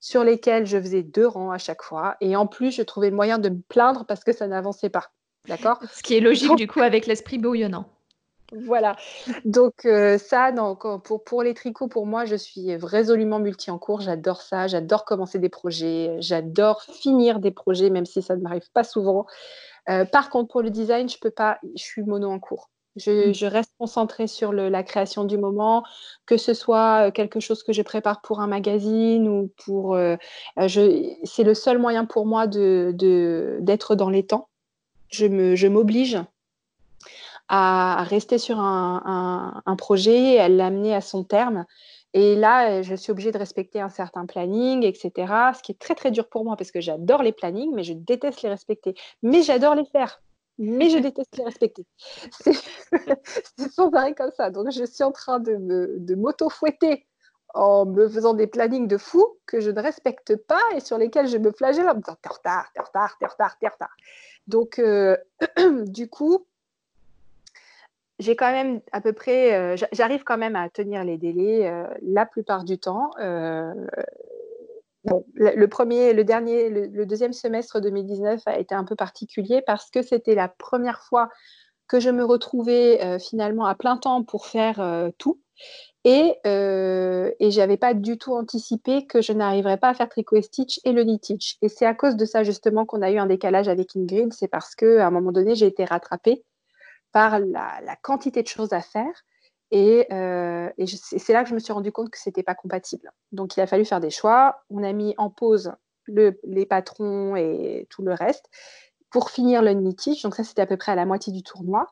sur 0.00 0.24
lesquels 0.24 0.66
je 0.66 0.80
faisais 0.80 1.02
deux 1.02 1.26
rangs 1.26 1.52
à 1.52 1.58
chaque 1.58 1.82
fois. 1.82 2.16
Et 2.20 2.34
en 2.36 2.46
plus, 2.46 2.72
je 2.72 2.82
trouvais 2.82 3.10
le 3.10 3.16
moyen 3.16 3.38
de 3.38 3.48
me 3.48 3.60
plaindre 3.60 4.04
parce 4.06 4.24
que 4.24 4.32
ça 4.32 4.46
n'avançait 4.46 4.90
pas. 4.90 5.10
D'accord? 5.48 5.78
Ce 5.92 6.02
qui 6.02 6.16
est 6.16 6.20
logique 6.20 6.54
du 6.56 6.66
coup 6.66 6.80
avec 6.80 7.06
l'esprit 7.06 7.38
bouillonnant. 7.38 7.86
Voilà. 8.52 8.96
Donc 9.44 9.86
euh, 9.86 10.18
ça, 10.18 10.52
donc, 10.52 10.82
pour, 11.04 11.24
pour 11.24 11.42
les 11.42 11.54
tricots, 11.54 11.88
pour 11.88 12.06
moi, 12.06 12.24
je 12.26 12.36
suis 12.36 12.76
résolument 12.76 13.38
multi 13.38 13.70
en 13.70 13.78
cours. 13.78 14.00
J'adore 14.00 14.42
ça. 14.42 14.66
J'adore 14.66 15.04
commencer 15.04 15.38
des 15.38 15.48
projets. 15.48 16.16
J'adore 16.20 16.82
finir 16.82 17.40
des 17.40 17.50
projets, 17.50 17.88
même 17.88 18.06
si 18.06 18.22
ça 18.22 18.36
ne 18.36 18.42
m'arrive 18.42 18.70
pas 18.72 18.84
souvent. 18.84 19.26
Euh, 19.88 20.04
par 20.04 20.30
contre, 20.30 20.50
pour 20.52 20.62
le 20.62 20.70
design, 20.70 21.08
je 21.08 21.18
peux 21.18 21.30
pas. 21.30 21.58
Je 21.76 21.82
suis 21.82 22.02
mono 22.02 22.30
en 22.30 22.38
cours. 22.38 22.70
Mmh. 22.96 23.32
Je, 23.32 23.46
reste 23.46 23.72
concentrée 23.78 24.26
sur 24.26 24.52
le, 24.52 24.68
la 24.68 24.82
création 24.82 25.24
du 25.24 25.38
moment, 25.38 25.82
que 26.26 26.36
ce 26.36 26.52
soit 26.52 27.10
quelque 27.10 27.40
chose 27.40 27.62
que 27.62 27.72
je 27.72 27.82
prépare 27.82 28.20
pour 28.20 28.40
un 28.40 28.46
magazine 28.46 29.28
ou 29.28 29.50
pour. 29.64 29.96
c'est 30.68 31.44
le 31.44 31.54
seul 31.54 31.78
moyen 31.78 32.04
pour 32.04 32.26
moi 32.26 32.46
de, 32.46 32.94
d'être 33.60 33.94
dans 33.94 34.10
les 34.10 34.26
temps. 34.26 34.48
Je, 35.08 35.26
me, 35.26 35.56
je 35.56 35.68
m'oblige 35.68 36.18
à 37.48 38.02
rester 38.04 38.38
sur 38.38 38.58
un, 38.60 39.62
un, 39.66 39.76
projet 39.76 40.34
et 40.34 40.40
à 40.40 40.48
l'amener 40.48 40.94
à 40.94 41.00
son 41.00 41.24
terme. 41.24 41.66
Et 42.14 42.36
là, 42.36 42.82
je 42.82 42.94
suis 42.94 43.10
obligée 43.10 43.32
de 43.32 43.38
respecter 43.38 43.80
un 43.80 43.88
certain 43.88 44.26
planning, 44.26 44.84
etc. 44.84 45.52
Ce 45.56 45.62
qui 45.62 45.72
est 45.72 45.78
très 45.78 45.94
très 45.94 46.10
dur 46.10 46.28
pour 46.28 46.44
moi 46.44 46.56
parce 46.56 46.70
que 46.70 46.80
j'adore 46.80 47.22
les 47.22 47.32
plannings, 47.32 47.72
mais 47.74 47.84
je 47.84 47.94
déteste 47.94 48.42
les 48.42 48.50
respecter. 48.50 48.94
Mais 49.22 49.42
j'adore 49.42 49.74
les 49.74 49.86
faire 49.86 50.20
mais 50.58 50.90
je 50.90 50.98
déteste 50.98 51.36
les 51.36 51.44
respecter. 51.44 51.86
C'est 52.40 52.52
sans 53.72 53.90
arrêt 53.90 54.14
comme 54.14 54.30
ça. 54.36 54.50
Donc, 54.50 54.70
je 54.70 54.84
suis 54.84 55.04
en 55.04 55.12
train 55.12 55.40
de, 55.40 56.14
m'auto-fouetter 56.14 57.06
en 57.54 57.84
me 57.84 58.08
faisant 58.08 58.34
des 58.34 58.46
plannings 58.46 58.88
de 58.88 58.96
fou 58.96 59.24
que 59.46 59.60
je 59.60 59.70
ne 59.70 59.80
respecte 59.80 60.36
pas 60.36 60.62
et 60.74 60.80
sur 60.80 60.96
lesquels 60.96 61.28
je 61.28 61.36
me 61.36 61.52
flagelle 61.52 61.88
en 61.88 61.94
me 61.94 62.00
disant 62.00 62.16
t'es 62.22 62.30
retard, 62.30 62.70
t'es 62.74 62.80
retard, 62.80 63.16
t'es 63.18 63.26
retard, 63.26 63.58
t'es 63.58 63.68
retard. 63.68 63.94
Donc, 64.46 64.78
euh, 64.78 65.16
du 65.86 66.08
coup, 66.08 66.46
j'ai 68.18 68.36
quand 68.36 68.52
même 68.52 68.80
à 68.92 69.00
peu 69.00 69.12
près, 69.12 69.54
euh, 69.54 69.76
j'arrive 69.92 70.24
quand 70.24 70.38
même 70.38 70.56
à 70.56 70.70
tenir 70.70 71.04
les 71.04 71.18
délais 71.18 71.68
euh, 71.68 71.86
la 72.02 72.24
plupart 72.24 72.64
du 72.64 72.78
temps 72.78 73.10
le 75.04 75.66
premier, 75.66 76.12
le 76.12 76.24
dernier, 76.24 76.68
le, 76.68 77.06
deuxième 77.06 77.32
semestre 77.32 77.80
2019 77.80 78.42
a 78.46 78.58
été 78.58 78.74
un 78.74 78.84
peu 78.84 78.94
particulier 78.94 79.62
parce 79.66 79.90
que 79.90 80.02
c'était 80.02 80.34
la 80.34 80.48
première 80.48 81.02
fois 81.02 81.28
que 81.88 82.00
je 82.00 82.10
me 82.10 82.24
retrouvais 82.24 83.04
euh, 83.04 83.18
finalement 83.18 83.66
à 83.66 83.74
plein 83.74 83.96
temps 83.96 84.22
pour 84.22 84.46
faire 84.46 84.80
euh, 84.80 85.10
tout. 85.18 85.40
Et, 86.04 86.34
euh, 86.46 87.30
je 87.40 87.58
n'avais 87.58 87.76
pas 87.76 87.94
du 87.94 88.18
tout 88.18 88.32
anticipé 88.32 89.06
que 89.06 89.20
je 89.20 89.32
n'arriverais 89.32 89.76
pas 89.76 89.90
à 89.90 89.94
faire 89.94 90.08
tricot 90.08 90.36
et 90.36 90.42
stitch 90.42 90.80
et 90.84 90.92
le 90.92 91.04
knit 91.04 91.18
stitch. 91.18 91.58
Et 91.62 91.68
c'est 91.68 91.86
à 91.86 91.94
cause 91.94 92.16
de 92.16 92.24
ça 92.24 92.42
justement 92.44 92.86
qu'on 92.86 93.02
a 93.02 93.10
eu 93.10 93.18
un 93.18 93.26
décalage 93.26 93.68
avec 93.68 93.94
Ingrid. 93.94 94.32
C'est 94.32 94.48
parce 94.48 94.74
qu'à 94.74 95.06
un 95.06 95.10
moment 95.10 95.32
donné, 95.32 95.54
j'ai 95.54 95.66
été 95.66 95.84
rattrapée 95.84 96.44
par 97.12 97.38
la, 97.38 97.96
quantité 98.02 98.42
de 98.42 98.48
choses 98.48 98.72
à 98.72 98.80
faire 98.80 99.22
et, 99.72 100.06
euh, 100.12 100.68
c'est 100.84 101.32
là 101.32 101.42
que 101.42 101.48
je 101.48 101.54
me 101.54 101.58
suis 101.58 101.72
rendu 101.72 101.90
compte 101.90 102.10
que 102.10 102.18
ce 102.18 102.28
n'était 102.28 102.42
pas 102.42 102.54
compatible. 102.54 103.10
Donc, 103.32 103.56
il 103.56 103.60
a 103.60 103.66
fallu 103.66 103.86
faire 103.86 104.00
des 104.00 104.10
choix. 104.10 104.62
On 104.68 104.82
a 104.82 104.92
mis 104.92 105.14
en 105.16 105.30
pause 105.30 105.72
les 106.08 106.66
patrons 106.66 107.36
et 107.36 107.86
tout 107.88 108.02
le 108.02 108.12
reste 108.12 108.50
pour 109.10 109.30
finir 109.30 109.62
le 109.62 109.72
knittage. 109.72 110.22
Donc, 110.22 110.34
ça, 110.34 110.44
c'était 110.44 110.60
à 110.60 110.66
peu 110.66 110.76
près 110.76 110.92
à 110.92 110.94
la 110.94 111.06
moitié 111.06 111.32
du 111.32 111.42
tournoi. 111.42 111.86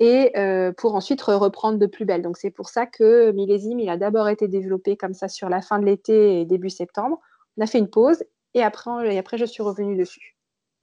Et 0.00 0.36
euh, 0.36 0.72
pour 0.72 0.96
ensuite 0.96 1.22
reprendre 1.22 1.78
de 1.78 1.86
plus 1.86 2.04
belle. 2.04 2.22
Donc, 2.22 2.36
c'est 2.36 2.50
pour 2.50 2.68
ça 2.68 2.86
que 2.86 3.30
Millésime, 3.30 3.78
il 3.78 3.88
a 3.90 3.96
d'abord 3.96 4.28
été 4.28 4.48
développé 4.48 4.96
comme 4.96 5.14
ça 5.14 5.28
sur 5.28 5.48
la 5.48 5.62
fin 5.62 5.78
de 5.78 5.84
l'été 5.84 6.40
et 6.40 6.44
début 6.44 6.70
septembre. 6.70 7.20
On 7.56 7.62
a 7.62 7.66
fait 7.66 7.78
une 7.78 7.90
pause 7.90 8.24
et 8.54 8.62
après, 8.62 9.14
et 9.14 9.18
après 9.18 9.38
je 9.38 9.44
suis 9.44 9.62
revenue 9.62 9.96
dessus. 9.96 10.36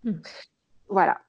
Hmm. 0.04 0.20
Voilà. 0.88 1.20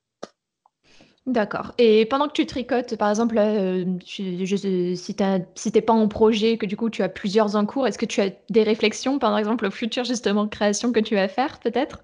D'accord. 1.29 1.73
Et 1.77 2.07
pendant 2.07 2.27
que 2.27 2.33
tu 2.33 2.47
tricotes, 2.47 2.97
par 2.97 3.11
exemple, 3.11 3.37
euh, 3.37 3.85
si 4.07 4.47
tu 4.47 5.69
n'es 5.75 5.81
pas 5.83 5.93
en 5.93 6.09
projet, 6.09 6.57
que 6.57 6.65
du 6.65 6.75
coup 6.75 6.89
tu 6.89 7.03
as 7.03 7.11
plusieurs 7.11 7.55
en 7.55 7.67
cours, 7.67 7.87
est-ce 7.87 7.99
que 7.99 8.07
tu 8.07 8.23
as 8.23 8.31
des 8.49 8.63
réflexions, 8.63 9.19
par 9.19 9.37
exemple, 9.37 9.67
au 9.67 9.71
futur 9.71 10.05
justement 10.05 10.49
création 10.49 10.91
que 10.91 11.01
tu 11.01 11.17
vas 11.17 11.29
faire, 11.29 11.61
peut-être? 11.61 12.03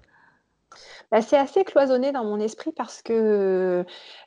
Bah, 1.11 1.23
c'est 1.23 1.37
assez 1.37 1.63
cloisonné 1.63 2.11
dans 2.11 2.23
mon 2.23 2.39
esprit 2.39 2.71
parce 2.71 3.01
que 3.01 3.83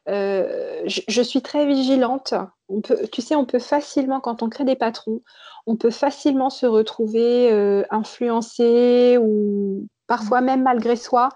euh, 0.09 0.83
je, 0.87 1.23
suis 1.23 1.43
très 1.43 1.65
vigilante. 1.65 2.35
On 2.69 2.81
peut, 2.81 2.99
tu 3.13 3.23
sais, 3.23 3.37
on 3.37 3.45
peut 3.45 3.61
facilement, 3.61 4.19
quand 4.19 4.43
on 4.43 4.49
crée 4.49 4.65
des 4.65 4.77
patrons, 4.77 5.21
on 5.69 5.77
peut 5.77 5.93
facilement 5.93 6.51
se 6.51 6.67
retrouver 6.67 7.53
euh, 7.53 7.85
influencé 7.91 9.17
ou 9.21 9.87
parfois 10.09 10.41
même 10.41 10.65
malgré 10.65 10.97
soi 10.97 11.29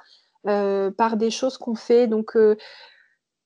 par 0.44 1.16
des 1.16 1.30
choses 1.30 1.58
qu'on 1.58 1.76
fait. 1.76 2.08
Donc, 2.08 2.36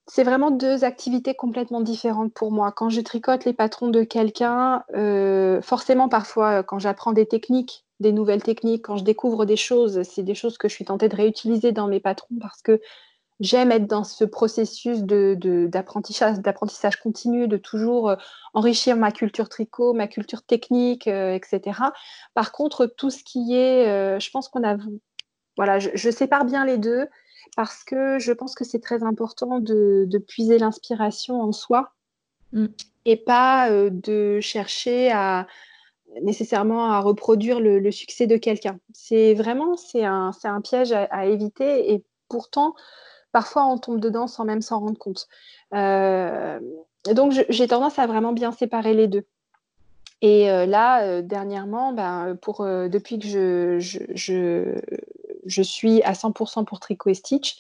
c'est 0.09 0.23
vraiment 0.23 0.53
deux 0.53 0.85
activités 0.85 1.35
complètement 1.35 1.81
différentes 1.81 2.33
pour 2.33 2.53
moi. 2.53 2.71
Quand 2.71 2.91
je 2.91 3.01
tricote 3.01 3.45
les 3.45 3.53
patrons 3.53 3.89
de 3.89 4.05
quelqu'un, 4.05 4.85
euh, 4.95 5.61
forcément 5.63 6.09
parfois 6.09 6.63
quand 6.63 6.79
j'apprends 6.79 7.13
des 7.13 7.27
techniques, 7.27 7.85
des 7.99 8.13
nouvelles 8.13 8.43
techniques, 8.43 8.85
quand 8.85 8.97
je 8.97 9.05
découvre 9.05 9.45
des 9.47 9.57
choses, 9.57 10.03
c'est 10.03 10.23
des 10.23 10.37
choses 10.37 10.59
que 10.59 10.69
je 10.69 10.75
suis 10.75 10.85
tentée 10.85 11.09
de 11.09 11.17
réutiliser 11.17 11.73
dans 11.73 11.89
mes 11.89 11.99
patrons 11.99 12.37
parce 12.41 12.63
que 12.63 12.81
j'aime 13.41 13.73
être 13.73 13.89
dans 13.89 14.05
ce 14.05 14.25
processus 14.25 15.03
d'apprentissage, 15.03 16.39
de, 16.39 17.03
continu, 17.03 17.49
de 17.49 17.57
toujours 17.57 18.11
euh, 18.11 18.17
enrichir 18.55 18.97
ma 18.97 19.11
culture 19.11 19.49
tricot, 19.49 19.93
ma 19.93 20.07
culture 20.07 20.43
technique, 20.43 21.09
euh, 21.09 21.35
etc. 21.35 21.81
Par 22.35 22.53
contre, 22.53 22.87
tout 22.87 23.11
ce 23.11 23.25
qui 23.25 23.57
est, 23.57 24.21
je 24.21 24.31
pense 24.31 24.49
qu'on 24.49 24.63
a, 24.63 24.77
voilà, 25.57 25.81
je, 25.81 26.11
sépare 26.11 26.45
bien 26.45 26.65
les 26.65 26.79
deux 26.79 27.09
parce 27.55 27.85
que 27.85 28.19
je 28.19 28.33
pense 28.33 28.55
que 28.55 28.65
c'est 28.65 28.81
très 28.81 29.03
important 29.03 29.61
de, 29.61 30.19
puiser 30.27 30.59
l'inspiration 30.59 31.41
en 31.41 31.53
soi 31.53 31.93
mm. 32.53 32.67
et 33.05 33.17
pas 33.17 33.71
euh, 33.71 33.91
de 33.91 34.41
chercher 34.41 35.13
à 35.13 35.47
nécessairement 36.23 36.91
à 36.93 37.01
reproduire 37.01 37.61
le, 37.61 37.91
succès 37.91 38.27
de 38.27 38.37
quelqu'un. 38.37 38.79
C'est 38.93 39.35
vraiment 39.35 39.77
c'est 39.77 40.05
un, 40.05 40.31
un, 40.45 40.61
piège 40.61 40.93
à, 40.93 41.27
éviter 41.27 41.93
et 41.93 42.05
pourtant 42.29 42.75
parfois 43.33 43.67
on 43.67 43.77
tombe 43.77 44.01
dedans 44.01 44.27
sans 44.27 44.45
même 44.45 44.63
s'en 44.63 44.81
rendre 44.81 44.99
compte. 44.99 45.29
Euh, 45.75 46.59
donc 47.13 47.33
j'ai 47.49 47.69
tendance 47.69 47.99
à 47.99 48.07
vraiment 48.07 48.33
bien 48.33 48.53
séparer 48.53 48.95
les 48.95 49.09
deux. 49.09 49.25
Et 50.23 50.51
euh, 50.51 50.65
là, 50.65 51.21
dernièrement, 51.21 51.93
ben, 51.93 52.39
pour, 52.41 52.65
depuis 52.65 53.19
que 53.19 53.27
je, 53.27 53.79
je, 53.79 53.99
je 54.15 54.81
suis 55.63 56.03
à 56.03 56.13
100% 56.13 56.65
pour 56.65 56.81
tricot 56.81 57.11
et 57.11 57.15
stitch, 57.15 57.59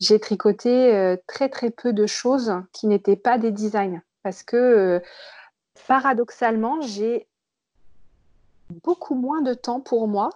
j'ai 0.00 0.18
tricoté 0.18 0.94
euh, 0.94 1.16
très 1.26 1.48
très 1.48 1.70
peu 1.70 1.92
de 1.92 2.06
choses 2.06 2.52
qui 2.72 2.86
n'étaient 2.86 3.16
pas 3.16 3.38
des 3.38 3.50
designs. 3.50 4.02
Parce 4.22 4.42
que 4.42 4.56
euh, 4.56 5.00
paradoxalement, 5.86 6.80
j'ai 6.80 7.26
beaucoup 8.82 9.14
moins 9.14 9.42
de 9.42 9.54
temps 9.54 9.80
pour 9.80 10.08
moi 10.08 10.30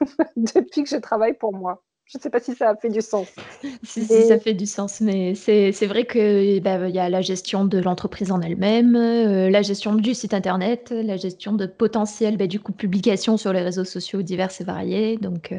depuis 0.36 0.84
que 0.84 0.88
je 0.88 0.96
travaille 0.96 1.34
pour 1.34 1.52
moi. 1.52 1.82
Je 2.06 2.18
ne 2.18 2.22
sais 2.22 2.30
pas 2.30 2.40
si 2.40 2.54
ça 2.54 2.70
a 2.70 2.76
fait 2.76 2.90
du 2.90 3.00
sens. 3.00 3.26
si, 3.82 4.04
ça 4.04 4.38
fait 4.38 4.52
du 4.52 4.66
sens, 4.66 5.00
mais 5.00 5.34
c'est 5.34 5.86
vrai 5.86 6.06
qu'il 6.06 6.62
bah, 6.62 6.88
y 6.88 6.98
a 6.98 7.08
la 7.08 7.22
gestion 7.22 7.64
de 7.64 7.78
l'entreprise 7.78 8.30
en 8.30 8.42
elle-même, 8.42 8.96
euh, 8.96 9.48
la 9.48 9.62
gestion 9.62 9.94
du 9.94 10.14
site 10.14 10.34
internet, 10.34 10.90
la 10.90 11.16
gestion 11.16 11.52
de 11.54 11.64
potentiel 11.64 12.36
bah, 12.36 12.46
du 12.46 12.60
coup 12.60 12.72
publication 12.72 13.38
sur 13.38 13.52
les 13.54 13.62
réseaux 13.62 13.84
sociaux 13.84 14.20
divers 14.20 14.50
et 14.60 14.64
variés. 14.64 15.16
Donc, 15.16 15.54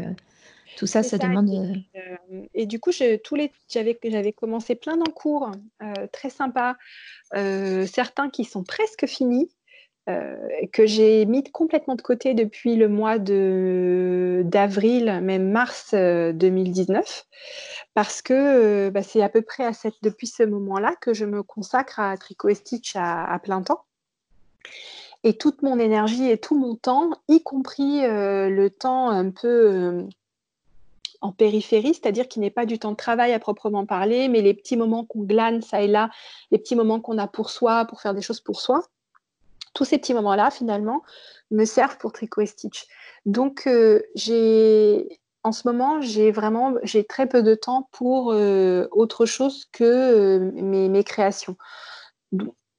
tout 0.78 0.88
ça, 0.88 1.04
ça, 1.04 1.18
demande. 1.18 1.50
Euh, 1.96 2.42
et 2.54 2.66
du 2.66 2.80
coup, 2.80 2.92
tous 3.24 3.36
les, 3.36 3.52
j'avais, 3.70 3.98
j'avais 4.04 4.34
commencé 4.34 4.76
plein 4.76 4.98
d'encours 4.98 5.52
euh, 5.82 6.08
très 6.12 6.30
sympas, 6.30 6.76
euh, 7.36 7.86
certains 7.86 8.30
qui 8.30 8.46
sont 8.46 8.64
presque 8.64 9.06
finis. 9.06 9.50
que 10.74 10.86
j'ai 10.86 11.26
mis 11.26 11.44
complètement 11.44 11.96
de 11.96 12.02
côté 12.02 12.34
depuis 12.34 12.76
le 12.76 12.90
mois 12.90 13.20
d'avril, 13.20 15.22
même 15.22 15.50
mars 15.50 15.94
2019, 15.94 17.26
parce 17.94 18.22
que 18.22 18.90
bah, 18.90 19.02
c'est 19.02 19.22
à 19.22 19.30
peu 19.30 19.42
près 19.42 19.64
à 19.64 19.72
cette, 19.72 19.96
depuis 20.02 20.28
ce 20.28 20.44
moment-là 20.44 20.94
que 21.00 21.14
je 21.14 21.24
me 21.24 21.42
consacre 21.42 22.02
à 22.02 22.18
Tricot 22.18 22.50
et 22.50 22.56
Stitch 22.56 22.98
à, 22.98 23.40
plein 23.42 23.62
temps. 23.62 23.86
Et 25.24 25.38
toute 25.38 25.62
mon 25.62 25.80
énergie 25.80 26.30
et 26.30 26.38
tout 26.38 26.60
mon 26.60 26.76
temps, 26.76 27.12
y 27.30 27.42
compris 27.42 28.02
le 28.02 28.68
temps 28.68 29.10
un 29.10 29.32
peu 29.32 30.06
en 31.24 31.32
périphérie, 31.32 31.94
c'est-à-dire 31.94 32.28
qui 32.28 32.42
n'est 32.42 32.52
pas 32.52 32.66
du 32.66 32.78
temps 32.78 32.92
de 32.92 32.98
travail 32.98 33.32
à 33.32 33.40
proprement 33.40 33.86
parler, 33.86 34.28
mais 34.28 34.42
les 34.42 34.54
petits 34.54 34.76
moments 34.76 35.06
qu'on 35.06 35.24
glane 35.24 35.62
ça 35.62 35.82
et 35.82 35.88
là, 35.88 36.10
les 36.52 36.58
petits 36.58 36.76
moments 36.76 37.00
qu'on 37.00 37.18
a 37.18 37.28
pour 37.28 37.50
soi, 37.50 37.86
pour 37.86 38.02
faire 38.02 38.14
des 38.14 38.22
choses 38.22 38.42
pour 38.42 38.60
soi. 38.60 38.84
Tous 39.74 39.86
ces 39.86 39.98
petits 39.98 40.14
moments-là, 40.14 40.52
finalement, 40.52 41.02
me 41.50 41.64
servent 41.64 41.98
pour 41.98 42.12
Tricot 42.12 42.42
et 42.42 42.46
Stitch. 42.46 42.88
Donc, 43.26 43.68
euh, 43.68 44.02
j'ai, 44.16 45.22
en 45.44 45.54
ce 45.54 45.66
moment, 45.66 46.02
j'ai 46.02 46.30
vraiment, 46.32 46.76
j'ai 46.84 47.06
très 47.06 47.28
peu 47.28 47.42
de 47.42 47.56
temps 47.56 47.88
pour 47.94 48.34
euh, 48.34 48.88
autre 48.92 49.26
chose 49.26 49.66
que 49.72 49.84
euh, 49.86 50.52
mes, 50.56 50.90
mes, 50.90 51.06
créations 51.06 51.56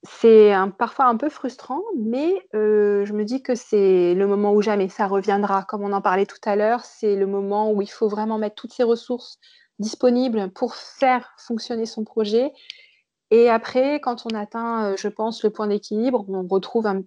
c'est 0.07 0.53
parfois 0.77 1.05
un 1.05 1.17
peu 1.17 1.29
frustrant, 1.29 1.81
mais 1.97 2.33
euh, 2.53 3.05
je 3.05 3.13
me 3.13 3.23
dis 3.23 3.41
que 3.41 3.55
c'est 3.55 4.13
le 4.13 4.27
moment 4.27 4.53
où 4.53 4.61
jamais 4.61 4.89
ça 4.89 5.07
reviendra. 5.07 5.63
Comme 5.63 5.83
on 5.83 5.93
en 5.93 6.01
parlait 6.01 6.25
tout 6.25 6.37
à 6.45 6.55
l'heure, 6.55 6.85
c'est 6.85 7.15
le 7.15 7.27
moment 7.27 7.71
où 7.71 7.81
il 7.81 7.89
faut 7.89 8.07
vraiment 8.07 8.37
mettre 8.37 8.55
toutes 8.55 8.73
ses 8.73 8.83
ressources 8.83 9.39
disponibles 9.79 10.51
pour 10.51 10.75
faire 10.75 11.33
fonctionner 11.37 11.85
son 11.85 12.03
projet 12.03 12.53
et 13.31 13.49
après, 13.49 13.99
quand 14.01 14.25
on 14.25 14.35
atteint, 14.35 14.91
euh, 14.91 14.95
je 14.97 15.07
pense, 15.07 15.43
le 15.43 15.49
point 15.49 15.65
d'équilibre, 15.67 16.23
on 16.29 16.45
retrouve 16.47 16.85
un, 16.85 17.01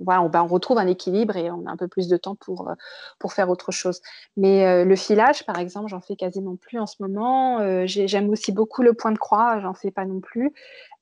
voilà, 0.00 0.26
ben, 0.28 0.44
on, 0.44 0.46
retrouve 0.46 0.78
un 0.78 0.86
équilibre 0.86 1.36
et 1.36 1.50
on 1.50 1.66
a 1.66 1.70
un 1.72 1.76
peu 1.76 1.88
plus 1.88 2.06
de 2.06 2.16
temps 2.16 2.36
pour, 2.36 2.68
euh, 2.68 2.74
pour 3.18 3.32
faire 3.32 3.50
autre 3.50 3.72
chose. 3.72 4.00
Mais 4.36 4.64
euh, 4.66 4.84
le 4.84 4.94
filage, 4.94 5.44
par 5.44 5.58
exemple, 5.58 5.88
j'en 5.88 6.00
fais 6.00 6.14
quasiment 6.14 6.54
plus 6.54 6.78
en 6.78 6.86
ce 6.86 6.96
moment. 7.00 7.58
J'aime 7.86 8.30
aussi 8.30 8.52
beaucoup 8.52 8.82
le 8.82 8.94
point 8.94 9.10
de 9.10 9.18
croix, 9.18 9.58
j'en 9.60 9.74
fais 9.74 9.90
pas 9.90 10.04
non 10.04 10.20
plus. 10.20 10.52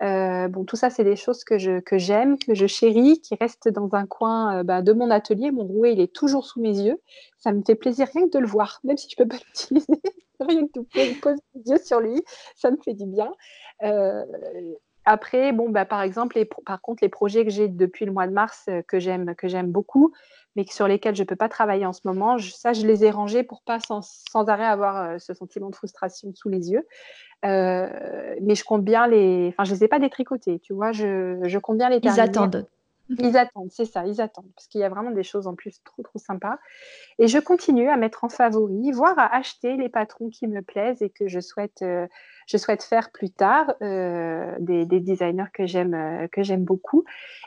bon, 0.00 0.64
tout 0.66 0.76
ça, 0.76 0.88
c'est 0.88 1.04
des 1.04 1.16
choses 1.16 1.44
que 1.44 1.80
que 1.80 1.98
j'aime, 1.98 2.38
que 2.38 2.54
je 2.54 2.66
chéris, 2.66 3.20
qui 3.20 3.36
restent 3.38 3.68
dans 3.68 3.90
un 3.92 4.07
coin 4.07 4.64
ben, 4.64 4.82
de 4.82 4.92
mon 4.92 5.11
atelier. 5.11 5.50
Mon 5.50 5.64
rouet, 5.64 5.92
il 5.92 6.00
est 6.00 6.12
toujours 6.12 6.46
sous 6.46 6.61
mes 6.61 6.78
yeux. 6.78 7.00
Ça 7.38 7.52
me 7.52 7.62
fait 7.62 7.74
plaisir 7.74 8.09
rien 8.14 8.26
que 8.26 8.32
de 8.32 8.38
le 8.38 8.46
voir, 8.46 8.80
même 8.84 8.96
si 8.96 9.09
je 9.11 9.16
peux 9.16 9.28
pas 9.28 9.36
l'utiliser. 9.46 10.00
rien 10.40 10.66
que 10.66 10.80
de 10.80 11.20
poser 11.20 11.42
les 11.54 11.72
yeux 11.72 11.78
sur 11.78 12.00
lui, 12.00 12.22
ça 12.54 12.70
me 12.70 12.76
fait 12.78 12.94
du 12.94 13.07
bien. 13.07 13.30
Euh, 13.82 14.24
après, 15.04 15.52
bon, 15.52 15.70
bah, 15.70 15.84
par 15.84 16.02
exemple, 16.02 16.42
par 16.64 16.80
contre, 16.80 17.02
les 17.02 17.08
projets 17.08 17.44
que 17.44 17.50
j'ai 17.50 17.68
depuis 17.68 18.04
le 18.06 18.12
mois 18.12 18.26
de 18.26 18.32
mars 18.32 18.64
euh, 18.68 18.82
que 18.82 18.98
j'aime, 18.98 19.34
que 19.36 19.48
j'aime 19.48 19.70
beaucoup, 19.70 20.12
mais 20.56 20.64
sur 20.68 20.88
lesquels 20.88 21.14
je 21.14 21.22
ne 21.22 21.26
peux 21.26 21.36
pas 21.36 21.48
travailler 21.48 21.86
en 21.86 21.92
ce 21.92 22.00
moment, 22.04 22.38
ça, 22.38 22.72
je 22.72 22.86
les 22.86 23.04
ai 23.04 23.10
rangés 23.10 23.42
pour 23.42 23.62
pas 23.62 23.78
sans, 23.78 24.02
sans 24.02 24.48
arrêt 24.48 24.64
avoir 24.64 24.96
euh, 24.96 25.18
ce 25.18 25.34
sentiment 25.34 25.70
de 25.70 25.76
frustration 25.76 26.32
sous 26.34 26.48
les 26.48 26.70
yeux. 26.70 26.86
mais 27.44 28.54
je 28.54 28.64
compte 28.64 28.84
bien 28.84 29.06
les, 29.06 29.48
enfin, 29.50 29.64
je 29.64 29.74
les 29.74 29.84
ai 29.84 29.88
pas 29.88 29.98
détricotés, 29.98 30.58
tu 30.60 30.72
vois, 30.72 30.92
je, 30.92 31.38
je 31.42 31.58
compte 31.58 31.78
bien 31.78 31.90
les 31.90 32.00
terminer. 32.00 32.22
Ils 32.22 32.28
attendent. 32.28 32.66
Ils 33.18 33.36
attendent, 33.36 33.70
c'est 33.70 33.84
ça, 33.84 34.04
ils 34.04 34.20
attendent, 34.20 34.50
parce 34.54 34.66
qu'il 34.66 34.80
y 34.80 34.84
a 34.84 34.88
vraiment 34.88 35.12
des 35.12 35.22
choses 35.22 35.46
en 35.46 35.54
plus 35.54 35.80
trop, 35.84 36.02
trop 36.02 36.18
sympas. 36.18 36.59
Et 37.18 37.28
je 37.28 37.38
continue 37.38 37.88
à 37.88 37.96
mettre 37.96 38.24
en 38.24 38.28
favori, 38.28 38.90
voire 38.90 39.18
à 39.18 39.34
acheter 39.34 39.76
les 39.76 39.88
patrons 39.88 40.28
qui 40.28 40.48
me 40.48 40.61
plaisent 40.61 41.02
et 41.02 41.11
que 41.11 41.28
je 41.28 41.38
souhaite, 41.38 41.82
euh, 41.82 42.07
je 42.48 42.57
souhaite 42.57 42.82
faire 42.82 43.12
plus 43.12 43.30
tard, 43.30 43.74
euh, 43.80 44.52
des, 44.59 44.86
designers 44.86 45.50
que 45.54 45.66
j'aime, 45.66 45.94
euh, 45.94 46.26
que 46.28 46.42
j'aime 46.42 46.64
beaucoup. 46.64 47.04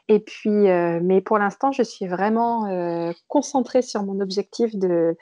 Et 0.07 0.19
puis, 0.19 0.49
mais 0.49 1.21
pour 1.21 1.37
l'instant, 1.37 1.71
je 1.71 1.83
suis 1.83 2.07
vraiment 2.07 3.13
concentrée 3.27 3.81
sur 3.81 4.03
mon 4.03 4.21
objectif 4.21 4.75
de, 4.75 5.15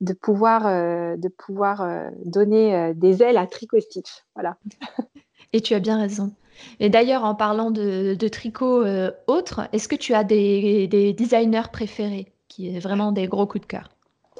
de 0.00 0.12
pouvoir, 0.14 0.64
de 0.64 1.28
pouvoir 1.28 2.10
donner 2.24 2.92
des 2.94 3.22
ailes 3.22 3.36
à 3.36 3.46
Tricot 3.46 3.80
Stitch. 3.80 4.24
Voilà. 4.34 4.56
Et 5.52 5.60
tu 5.60 5.74
as 5.74 5.80
bien 5.80 5.98
raison. 5.98 6.32
Et 6.80 6.90
d'ailleurs, 6.90 7.24
en 7.24 7.34
parlant 7.34 7.70
de, 7.70 8.14
de 8.14 8.28
tricot 8.28 8.84
euh, 8.84 9.10
autres, 9.26 9.68
est-ce 9.72 9.88
que 9.88 9.96
tu 9.96 10.14
as 10.14 10.24
des, 10.24 11.14
designers 11.16 11.70
préférés 11.72 12.32
qui 12.48 12.74
est 12.74 12.80
vraiment 12.80 13.12
des 13.12 13.28
gros 13.28 13.46
coups 13.46 13.62
de 13.62 13.66
cœur? 13.66 13.88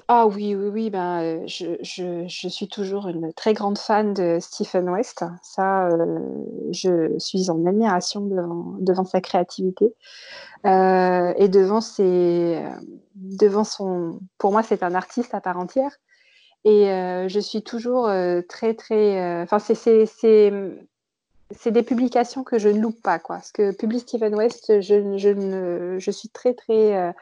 Ah 0.08 0.26
oui, 0.26 0.54
oui, 0.54 0.68
oui. 0.68 0.90
Ben, 0.90 1.22
euh, 1.22 1.42
je, 1.46 2.26
suis 2.26 2.68
toujours 2.68 3.08
une 3.08 3.32
très 3.32 3.54
grande 3.54 3.78
fan 3.78 4.12
de 4.12 4.38
Stephen 4.40 4.88
West. 4.90 5.24
Ça, 5.42 5.88
euh, 5.88 6.18
je 6.70 7.16
suis 7.18 7.50
en 7.50 7.64
admiration 7.66 8.20
devant, 8.20 9.04
sa 9.04 9.20
créativité 9.20 9.94
et 10.64 11.48
devant 11.48 11.80
ses, 11.80 12.62
devant 13.14 13.64
son. 13.64 14.20
Pour 14.38 14.52
moi, 14.52 14.62
c'est 14.62 14.82
un 14.82 14.94
artiste 14.94 15.34
à 15.34 15.40
part 15.40 15.58
entière. 15.58 15.92
Et 16.64 16.84
je 17.28 17.40
suis 17.40 17.62
toujours 17.62 18.10
très, 18.48 18.74
très. 18.74 19.42
Enfin, 19.42 19.58
c'est 19.58 20.06
c'est 21.57 21.70
des 21.70 21.82
publications 21.82 22.44
que 22.44 22.59
je 22.59 22.68
ne 22.68 22.80
loupe 22.80 23.00
pas, 23.03 23.18
quoi. 23.18 23.36
Parce 23.36 23.53
que 23.53 23.74
publie 23.74 24.00
Steven 24.00 24.34
West, 24.34 24.80
je, 24.80 25.16
je, 25.98 26.11
suis 26.11 26.28
très, 26.28 26.55
très 26.55 26.96
euh, 26.96 27.12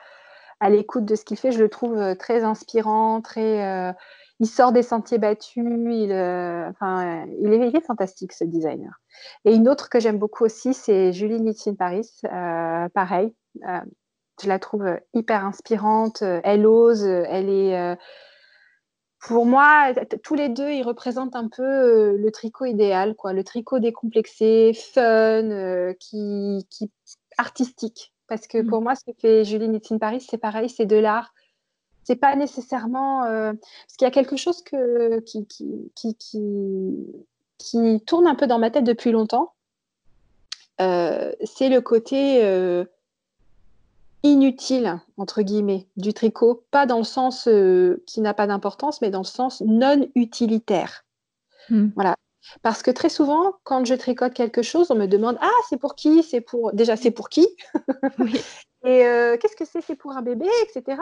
à 0.60 0.70
l'écoute 0.70 1.04
de 1.04 1.14
ce 1.14 1.24
qu'il 1.24 1.36
fait. 1.36 1.52
Je 1.52 1.60
le 1.60 1.68
trouve 1.68 1.96
euh, 1.98 2.14
très 2.14 2.44
inspirant, 2.44 3.20
très. 3.20 3.64
Euh, 3.64 3.92
il 4.40 4.46
sort 4.46 4.72
des 4.72 4.82
sentiers 4.82 5.18
battus. 5.18 5.64
Il, 5.64 6.12
enfin, 6.12 7.26
il 7.42 7.52
est, 7.52 7.84
fantastique, 7.84 8.32
ce 8.32 8.44
designer. 8.44 9.00
Et 9.44 9.54
une 9.54 9.68
autre 9.68 9.90
que 9.90 10.00
j'aime 10.00 10.18
beaucoup 10.18 10.44
aussi, 10.44 10.72
c'est 10.72 11.12
Julie 11.12 11.40
Nietzsche 11.40 11.74
Paris. 11.74 12.08
pareil, 12.22 13.34
je 13.62 14.48
la 14.48 14.58
trouve 14.58 14.98
hyper 15.12 15.44
inspirante. 15.44 16.22
Elle 16.22 16.66
ose, 16.66 17.04
elle 17.04 17.50
est 17.50 17.98
pour 19.20 19.44
moi, 19.44 19.92
tous 20.22 20.34
les 20.34 20.48
deux, 20.48 20.70
ils 20.70 20.82
représentent 20.82 21.36
un 21.36 21.48
peu 21.48 21.62
euh, 21.62 22.16
le 22.16 22.30
tricot 22.30 22.64
idéal, 22.64 23.14
quoi. 23.14 23.34
Le 23.34 23.44
tricot 23.44 23.78
décomplexé, 23.78 24.72
fun, 24.72 25.02
euh, 25.02 25.92
qui, 26.00 26.66
qui, 26.70 26.90
artistique. 27.36 28.14
Parce 28.28 28.46
que 28.46 28.62
pour 28.62 28.80
mm. 28.80 28.84
moi, 28.84 28.94
ce 28.94 29.04
que 29.04 29.12
fait 29.18 29.44
Julie 29.44 29.68
Nitzin 29.68 29.98
Paris, 29.98 30.24
c'est 30.26 30.38
pareil, 30.38 30.70
c'est 30.70 30.86
de 30.86 30.96
l'art. 30.96 31.34
C'est 32.04 32.16
pas 32.16 32.34
nécessairement. 32.34 33.24
Euh, 33.24 33.52
parce 33.52 33.96
qu'il 33.98 34.06
y 34.06 34.08
a 34.08 34.10
quelque 34.10 34.36
chose 34.36 34.62
que, 34.62 35.20
qui, 35.20 35.46
qui, 35.46 35.90
qui, 35.94 36.16
qui, 37.58 38.00
tourne 38.06 38.26
un 38.26 38.34
peu 38.34 38.46
dans 38.46 38.58
ma 38.58 38.70
tête 38.70 38.84
depuis 38.84 39.12
longtemps. 39.12 39.52
c'est 40.78 41.68
le 41.68 41.80
côté 41.80 42.42
inutile, 44.22 45.00
entre 45.16 45.42
guillemets, 45.42 45.86
du 45.96 46.12
tricot, 46.12 46.64
pas 46.70 46.86
dans 46.86 46.98
le 46.98 47.04
sens 47.04 47.48
euh, 47.48 48.02
qui 48.06 48.20
n'a 48.20 48.34
pas 48.34 48.46
d'importance, 48.46 49.00
mais 49.00 49.10
dans 49.10 49.20
le 49.20 49.24
sens 49.24 49.62
non 49.62 50.08
utilitaire. 50.14 51.04
Hmm. 51.68 51.88
Voilà. 51.94 52.14
Parce 52.62 52.82
que 52.82 52.90
très 52.90 53.08
souvent, 53.08 53.54
quand 53.64 53.84
je 53.84 53.94
tricote 53.94 54.34
quelque 54.34 54.62
chose, 54.62 54.90
on 54.90 54.94
me 54.94 55.06
demande 55.06 55.38
Ah, 55.40 55.50
c'est 55.68 55.76
pour 55.76 55.94
qui? 55.94 56.22
C'est 56.22 56.40
pour. 56.40 56.72
Déjà, 56.72 56.96
c'est 56.96 57.10
pour 57.10 57.28
qui? 57.28 57.46
Et 58.84 59.06
euh, 59.06 59.36
qu'est-ce 59.36 59.56
que 59.56 59.64
c'est? 59.64 59.82
C'est 59.82 59.94
pour 59.94 60.12
un 60.12 60.22
bébé, 60.22 60.48
etc. 60.62 61.00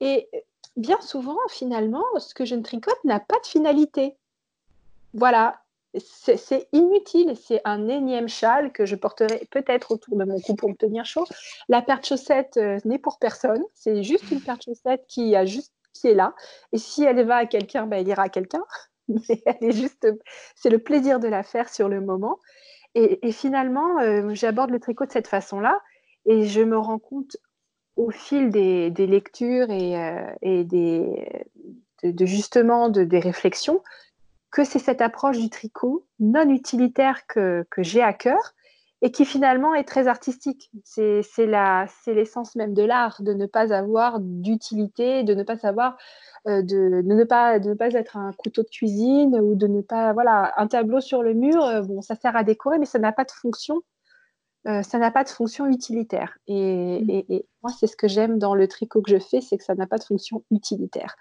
Et 0.00 0.28
bien 0.76 1.00
souvent, 1.00 1.36
finalement, 1.50 2.04
ce 2.18 2.34
que 2.34 2.44
je 2.44 2.54
ne 2.54 2.62
tricote 2.62 2.98
n'a 3.04 3.20
pas 3.20 3.38
de 3.38 3.46
finalité. 3.46 4.16
Voilà 5.14 5.60
c'est 5.94 6.68
inutile, 6.72 7.34
c'est 7.36 7.60
un 7.64 7.88
énième 7.88 8.28
châle 8.28 8.72
que 8.72 8.84
je 8.84 8.94
porterai 8.94 9.46
peut-être 9.50 9.92
autour 9.92 10.16
de 10.16 10.24
mon 10.24 10.38
cou 10.40 10.54
pour 10.54 10.68
me 10.68 10.74
tenir 10.74 11.04
chaud. 11.04 11.24
La 11.68 11.82
paire 11.82 12.00
de 12.00 12.04
chaussettes 12.04 12.58
euh, 12.58 12.78
n'est 12.84 12.98
pour 12.98 13.18
personne, 13.18 13.62
c'est 13.74 14.02
juste 14.02 14.30
une 14.30 14.40
paire 14.40 14.58
de 14.58 14.62
chaussettes 14.62 15.04
qui, 15.08 15.34
a 15.34 15.46
juste, 15.46 15.72
qui 15.94 16.08
est 16.08 16.14
là. 16.14 16.34
Et 16.72 16.78
si 16.78 17.04
elle 17.04 17.24
va 17.26 17.36
à 17.36 17.46
quelqu'un, 17.46 17.86
ben, 17.86 17.98
elle 17.98 18.08
ira 18.08 18.24
à 18.24 18.28
quelqu'un. 18.28 18.64
Mais 19.08 19.42
elle 19.46 19.70
est 19.70 19.72
juste, 19.72 20.06
c'est 20.54 20.70
le 20.70 20.78
plaisir 20.78 21.20
de 21.20 21.28
la 21.28 21.42
faire 21.42 21.68
sur 21.68 21.88
le 21.88 22.00
moment. 22.00 22.38
Et, 22.94 23.30
finalement, 23.32 24.00
euh, 24.00 24.30
j'aborde 24.34 24.70
le 24.70 24.80
tricot 24.80 25.06
de 25.06 25.12
cette 25.12 25.28
façon-là 25.28 25.80
et 26.26 26.46
je 26.46 26.62
me 26.62 26.76
rends 26.76 26.98
compte 26.98 27.36
au 27.96 28.10
fil 28.10 28.50
des, 28.50 28.90
lectures 28.90 29.70
et, 29.70 29.96
euh, 29.96 30.64
des, 30.64 31.28
de, 32.02 32.26
justement 32.26 32.88
de, 32.88 33.04
des 33.04 33.20
réflexions 33.20 33.82
que 34.50 34.64
c'est 34.64 34.78
cette 34.78 35.00
approche 35.00 35.38
du 35.38 35.50
tricot 35.50 36.06
non 36.20 36.48
utilitaire 36.48 37.26
que, 37.26 37.64
j'ai 37.78 38.02
à 38.02 38.12
cœur 38.12 38.54
et 39.00 39.12
qui 39.12 39.24
finalement 39.24 39.74
est 39.74 39.84
très 39.84 40.08
artistique. 40.08 40.70
C'est 40.84 41.22
l'essence 42.06 42.56
même 42.56 42.74
de 42.74 42.82
l'art, 42.82 43.22
de 43.22 43.32
ne 43.32 43.46
pas 43.46 43.72
avoir 43.72 44.18
d'utilité, 44.20 45.22
de 45.22 45.34
ne 45.34 45.42
pas 45.42 45.56
savoir, 45.56 45.96
euh, 46.48 46.62
de, 46.62 47.02
ne 47.04 47.24
pas, 47.24 47.58
de 47.58 47.70
ne 47.70 47.74
pas 47.74 47.92
être 47.92 48.16
un 48.16 48.32
couteau 48.32 48.62
de 48.62 48.68
cuisine 48.68 49.38
ou 49.40 49.54
de 49.54 49.66
ne 49.66 49.82
pas, 49.82 50.12
voilà, 50.12 50.52
un 50.56 50.66
tableau 50.66 51.00
sur 51.00 51.22
le 51.22 51.34
mur, 51.34 51.62
euh, 51.64 51.82
bon, 51.82 52.02
ça 52.02 52.16
sert 52.16 52.34
à 52.34 52.42
décorer, 52.42 52.78
mais 52.78 52.86
ça 52.86 52.98
n'a 52.98 53.12
pas 53.12 53.24
de 53.24 53.30
fonction. 53.30 53.82
Euh, 54.66 54.82
ça 54.82 54.98
n'a 54.98 55.12
pas 55.12 55.22
de 55.22 55.28
fonction 55.28 55.66
utilitaire. 55.66 56.36
Mmh. 56.48 56.52
Et, 56.52 57.26
et 57.36 57.46
moi, 57.62 57.72
c'est 57.78 57.86
ce 57.86 57.96
que 57.96 58.08
j'aime 58.08 58.38
dans 58.38 58.54
le 58.56 58.66
tricot 58.66 59.00
que 59.02 59.10
je 59.10 59.18
fais, 59.18 59.40
c'est 59.40 59.56
que 59.56 59.64
ça 59.64 59.76
n'a 59.76 59.86
pas 59.86 59.98
de 59.98 60.04
fonction 60.04 60.42
utilitaire. 60.50 61.14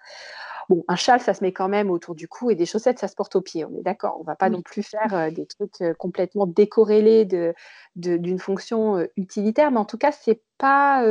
Bon, 0.70 0.84
un 0.88 0.96
châle, 0.96 1.20
ça 1.20 1.34
se 1.34 1.44
met 1.44 1.52
quand 1.52 1.68
même 1.68 1.90
autour 1.90 2.16
du 2.16 2.28
cou 2.28 2.52
et 2.52 2.56
des 2.56 2.66
chaussettes, 2.66 3.00
ça 3.00 3.08
se 3.08 3.16
porte 3.16 3.36
aux 3.36 3.42
pieds. 3.42 3.66
On 3.66 3.76
est 3.78 3.84
d'accord. 3.84 4.18
On 4.20 4.24
va 4.24 4.36
pas 4.36 4.50
non 4.50 4.62
plus 4.62 4.84
faire 4.84 5.14
euh, 5.14 5.30
des 5.30 5.46
trucs 5.46 5.82
euh, 5.82 5.94
complètement 5.94 6.46
décorrélés 6.48 7.26
de, 7.26 7.54
d'une 7.96 8.40
fonction 8.40 9.08
utilitaire, 9.16 9.72
mais 9.72 9.80
en 9.80 9.86
tout 9.86 9.98
cas, 9.98 10.12
c'est 10.12 10.42
pas, 10.58 11.04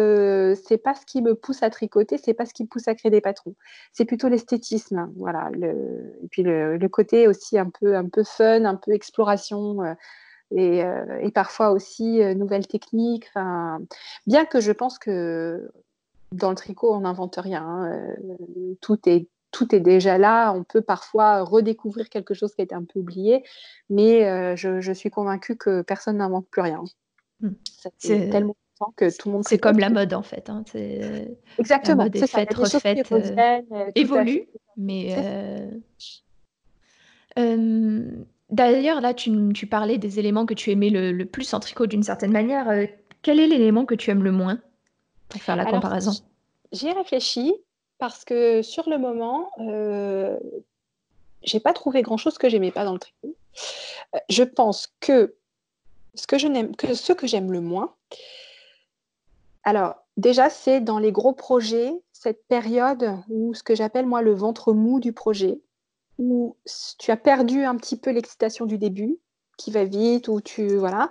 c'est 0.54 0.78
pas 0.78 0.94
ce 0.94 1.04
qui 1.04 1.20
me 1.20 1.34
pousse 1.34 1.62
à 1.62 1.70
tricoter, 1.70 2.18
c'est 2.18 2.34
pas 2.34 2.46
ce 2.46 2.54
qui 2.54 2.62
me 2.62 2.68
pousse 2.68 2.88
à 2.88 2.94
créer 2.94 3.10
des 3.10 3.20
patrons. 3.20 3.54
C'est 3.92 4.04
plutôt 4.04 4.28
l'esthétisme, 4.28 5.10
voilà. 5.16 5.50
Le, 5.52 6.16
et 6.22 6.28
puis 6.28 6.42
le, 6.42 6.76
le, 6.76 6.88
côté 6.88 7.26
aussi 7.26 7.58
un 7.58 7.70
peu, 7.70 7.96
un 7.96 8.08
peu 8.08 8.22
fun, 8.22 8.64
un 8.64 8.76
peu 8.76 8.92
exploration. 8.92 9.78
Et, 10.54 10.84
et, 11.22 11.30
parfois 11.32 11.72
aussi 11.72 12.20
nouvelles 12.36 12.68
techniques. 12.68 13.28
Bien 14.26 14.44
que 14.44 14.60
je 14.60 14.70
pense 14.70 14.96
que 14.98 15.68
dans 16.32 16.50
le 16.50 16.56
tricot, 16.56 16.92
on 16.94 17.00
n'invente 17.00 17.36
rien. 17.36 17.62
Hein, 17.62 17.92
euh, 17.92 18.74
tout, 18.80 18.98
est, 19.08 19.28
tout 19.56 19.74
est 19.74 19.80
déjà 19.80 20.18
là. 20.18 20.52
On 20.52 20.64
peut 20.64 20.82
parfois 20.82 21.42
redécouvrir 21.42 22.10
quelque 22.10 22.34
chose 22.34 22.54
qui 22.54 22.60
a 22.60 22.64
été 22.64 22.74
un 22.74 22.84
peu 22.84 23.00
oublié, 23.00 23.42
mais 23.88 24.28
euh, 24.28 24.54
je, 24.54 24.92
suis 24.92 25.08
convaincue 25.08 25.56
que 25.56 25.80
personne 25.80 26.18
n'invente 26.18 26.46
plus 26.50 26.60
rien. 26.60 26.84
Hmm. 27.40 27.52
C'est 27.96 28.28
tellement 28.28 28.56
que 28.96 29.16
tout 29.16 29.30
le 29.30 29.34
monde. 29.34 29.44
C'est 29.46 29.56
comme 29.56 29.78
la 29.78 29.88
mode 29.88 30.12
en 30.12 30.22
fait. 30.22 30.50
Hein. 30.50 30.62
Exactement. 31.58 32.04
La 32.04 32.04
mode 32.04 32.16
est 32.16 32.26
faite, 32.26 32.52
refaite, 32.52 33.10
euh, 33.12 33.90
évolue, 33.94 34.46
mais. 34.76 35.16
D'ailleurs, 38.48 39.00
là, 39.00 39.12
tu, 39.12 39.52
tu, 39.54 39.66
parlais 39.66 39.98
des 39.98 40.20
éléments 40.20 40.46
que 40.46 40.54
tu 40.54 40.70
aimais 40.70 40.88
le, 40.88 41.24
plus 41.24 41.52
en 41.52 41.58
tricot 41.58 41.86
d'une 41.86 42.04
certaine 42.04 42.30
manière. 42.30 42.68
quel 43.22 43.40
est 43.40 43.48
l'élément 43.48 43.84
que 43.86 43.96
tu 43.96 44.10
aimes 44.10 44.22
le 44.22 44.30
moins? 44.30 44.60
Pour 45.28 45.42
faire 45.42 45.56
la 45.56 45.64
comparaison 45.64 46.12
J'y 46.70 46.86
ai 46.86 46.92
réfléchi 46.92 47.52
parce 47.98 48.24
que 48.24 48.62
sur 48.62 48.88
le 48.88 48.98
moment, 48.98 49.50
euh, 49.60 50.38
j'ai 51.42 51.60
pas 51.60 51.72
trouvé 51.72 52.02
grand 52.02 52.16
chose 52.16 52.38
que 52.38 52.48
j'aimais 52.48 52.70
pas 52.70 52.84
dans 52.84 52.92
le 52.92 52.98
tricot. 52.98 53.34
Euh, 54.14 54.18
je 54.28 54.42
pense 54.42 54.88
que 55.00 55.36
ce 56.14 56.26
que 56.26 56.38
je 56.38 56.48
n'aime, 56.48 56.74
que 56.76 56.94
ce 56.94 57.12
que 57.12 57.26
j'aime 57.26 57.52
le 57.52 57.60
moins, 57.60 57.94
alors 59.64 59.96
déjà 60.16 60.50
c'est 60.50 60.80
dans 60.80 60.98
les 60.98 61.12
gros 61.12 61.32
projets 61.32 61.92
cette 62.12 62.46
période 62.46 63.16
où 63.28 63.54
ce 63.54 63.62
que 63.62 63.74
j'appelle 63.74 64.06
moi 64.06 64.22
le 64.22 64.32
ventre 64.32 64.72
mou 64.72 65.00
du 65.00 65.12
projet, 65.12 65.60
où 66.18 66.56
tu 66.98 67.10
as 67.10 67.16
perdu 67.16 67.64
un 67.64 67.76
petit 67.76 67.96
peu 67.96 68.10
l'excitation 68.10 68.64
du 68.66 68.78
début, 68.78 69.18
qui 69.56 69.70
va 69.70 69.84
vite, 69.84 70.28
où 70.28 70.40
tu 70.40 70.76
voilà, 70.76 71.08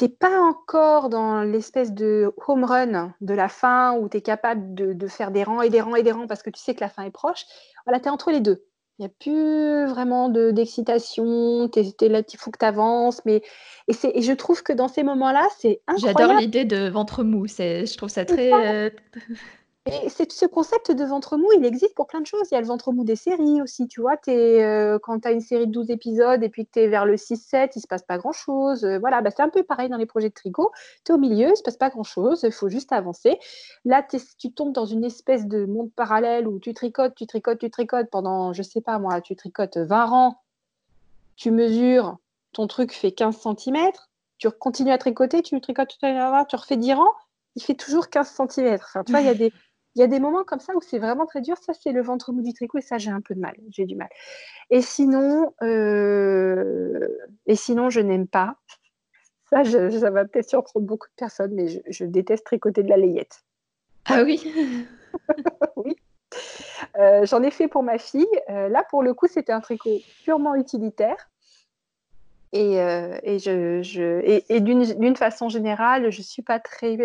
t'es 0.00 0.08
pas 0.08 0.40
encore 0.40 1.10
dans 1.10 1.42
l'espèce 1.42 1.92
de 1.92 2.32
home 2.46 2.64
run 2.64 3.12
de 3.20 3.34
la 3.34 3.48
fin 3.48 3.92
où 3.98 4.08
tu 4.08 4.16
es 4.16 4.20
capable 4.22 4.74
de, 4.74 5.06
faire 5.08 5.30
des 5.30 5.44
rangs 5.44 5.60
et 5.60 5.68
des 5.68 5.82
rangs 5.82 5.94
et 5.94 6.02
des 6.02 6.12
rangs 6.12 6.26
parce 6.26 6.42
que 6.42 6.48
tu 6.48 6.58
sais 6.58 6.74
que 6.74 6.80
la 6.80 6.88
fin 6.88 7.02
est 7.02 7.10
proche. 7.10 7.44
Voilà, 7.84 8.00
tu 8.00 8.06
es 8.06 8.10
entre 8.10 8.30
les 8.30 8.40
deux. 8.40 8.64
Il 8.98 9.02
n'y 9.02 9.06
a 9.06 9.12
plus 9.18 9.86
vraiment 9.86 10.30
d'excitation, 10.30 11.68
tu 11.68 11.80
es, 11.80 12.08
là, 12.08 12.22
il 12.26 12.38
faut 12.38 12.50
que 12.50 12.58
tu 12.58 12.64
avances. 12.64 13.22
Mais... 13.26 13.42
Et, 13.88 13.94
et, 14.04 14.22
je 14.22 14.32
trouve 14.32 14.62
que 14.62 14.72
dans 14.72 14.88
ces 14.88 15.02
moments-là, 15.02 15.46
c'est 15.58 15.82
incroyable. 15.86 16.18
J'adore 16.18 16.38
l'idée 16.38 16.64
de 16.64 16.88
ventre 16.88 17.22
mou, 17.22 17.46
je 17.46 17.96
trouve 17.96 18.10
ça 18.10 18.24
très... 18.24 18.94
Et 19.90 20.08
ce 20.08 20.46
concept 20.46 20.92
de 20.92 21.04
ventre 21.04 21.36
mou, 21.36 21.48
il 21.56 21.64
existe 21.64 21.94
pour 21.94 22.06
plein 22.06 22.20
de 22.20 22.26
choses. 22.26 22.48
Il 22.50 22.54
y 22.54 22.56
a 22.56 22.60
le 22.60 22.66
ventre 22.66 22.92
mou 22.92 23.04
des 23.04 23.16
séries 23.16 23.60
aussi, 23.60 23.88
tu 23.88 24.00
vois. 24.00 24.16
Es, 24.26 24.62
euh, 24.62 24.98
quand 25.02 25.20
tu 25.20 25.28
as 25.28 25.32
une 25.32 25.40
série 25.40 25.66
de 25.66 25.72
12 25.72 25.90
épisodes 25.90 26.42
et 26.42 26.48
puis 26.48 26.64
que 26.64 26.70
tu 26.72 26.80
es 26.80 26.88
vers 26.88 27.06
le 27.06 27.16
6-7, 27.16 27.72
il 27.74 27.80
se 27.80 27.86
passe 27.86 28.02
pas 28.02 28.18
grand-chose. 28.18 28.84
Euh, 28.84 28.98
voilà, 28.98 29.20
bah, 29.20 29.30
c'est 29.34 29.42
un 29.42 29.48
peu 29.48 29.62
pareil 29.62 29.88
dans 29.88 29.96
les 29.96 30.06
projets 30.06 30.28
de 30.28 30.34
tricot. 30.34 30.70
Tu 31.04 31.12
es 31.12 31.14
au 31.14 31.18
milieu, 31.18 31.50
il 31.50 31.56
se 31.56 31.62
passe 31.62 31.76
pas 31.76 31.90
grand-chose, 31.90 32.42
il 32.44 32.52
faut 32.52 32.68
juste 32.68 32.92
avancer. 32.92 33.38
Là, 33.84 34.06
tu 34.38 34.52
tombes 34.52 34.72
dans 34.72 34.86
une 34.86 35.04
espèce 35.04 35.46
de 35.46 35.66
monde 35.66 35.90
parallèle 35.94 36.46
où 36.46 36.60
tu 36.60 36.72
tricotes, 36.72 37.14
tu 37.14 37.26
tricotes, 37.26 37.58
tu 37.58 37.70
tricotes 37.70 38.10
pendant, 38.10 38.52
je 38.52 38.62
sais 38.62 38.80
pas 38.80 38.98
moi, 38.98 39.20
tu 39.20 39.34
tricotes 39.34 39.76
20 39.76 40.04
rangs, 40.04 40.36
tu 41.36 41.50
mesures, 41.50 42.18
ton 42.52 42.66
truc 42.66 42.92
fait 42.92 43.12
15 43.12 43.36
cm, 43.36 43.90
tu 44.38 44.50
continues 44.50 44.92
à 44.92 44.98
tricoter, 44.98 45.42
tu 45.42 45.60
tricotes, 45.60 45.96
tu 45.98 46.56
refais 46.56 46.76
10 46.76 46.94
rangs, 46.94 47.14
il 47.56 47.62
fait 47.62 47.74
toujours 47.74 48.08
15 48.08 48.40
cm. 48.48 48.74
Enfin, 48.74 49.04
tu 49.04 49.12
vois, 49.12 49.20
il 49.20 49.26
y 49.26 49.30
a 49.30 49.34
des 49.34 49.52
il 49.96 50.00
y 50.00 50.02
a 50.02 50.06
des 50.06 50.20
moments 50.20 50.44
comme 50.44 50.60
ça 50.60 50.74
où 50.76 50.80
c'est 50.80 50.98
vraiment 50.98 51.26
très 51.26 51.40
dur. 51.40 51.56
Ça, 51.58 51.72
c'est 51.74 51.92
le 51.92 52.02
ventre 52.02 52.32
mou 52.32 52.42
du 52.42 52.52
tricot 52.52 52.78
et 52.78 52.82
ça, 52.82 52.98
j'ai 52.98 53.10
un 53.10 53.20
peu 53.20 53.34
de 53.34 53.40
mal. 53.40 53.56
J'ai 53.70 53.86
du 53.86 53.96
mal. 53.96 54.08
Et 54.70 54.82
sinon, 54.82 55.52
euh, 55.62 57.08
et 57.46 57.56
sinon 57.56 57.90
je 57.90 58.00
n'aime 58.00 58.28
pas. 58.28 58.56
Ça, 59.50 59.64
ça 59.64 60.10
va 60.10 60.24
peut-être 60.24 60.48
surprendre 60.48 60.86
beaucoup 60.86 61.08
de 61.08 61.14
personnes, 61.16 61.52
mais 61.54 61.66
je, 61.88 62.04
déteste 62.04 62.46
tricoter 62.46 62.84
de 62.84 62.88
la 62.88 62.96
layette. 62.96 63.42
Ah 64.06 64.22
oui? 64.22 64.42
Oui. 65.76 65.96
Euh, 66.96 67.26
j'en 67.26 67.42
ai 67.42 67.50
fait 67.50 67.66
pour 67.66 67.82
ma 67.82 67.98
fille. 67.98 68.28
Euh, 68.48 68.68
là, 68.68 68.84
pour 68.88 69.02
le 69.02 69.12
coup, 69.12 69.26
c'était 69.26 69.50
un 69.50 69.60
tricot 69.60 69.98
purement 70.22 70.54
utilitaire. 70.54 71.28
Et, 72.52 72.74
et, 72.74 73.38
je, 73.40 73.82
je 73.82 74.20
et, 74.48 74.60
d'une 74.60 75.16
façon 75.16 75.48
générale, 75.48 76.10
je 76.10 76.18
ne 76.18 76.24
suis 76.24 76.42
pas 76.42 76.60
très 76.60 76.96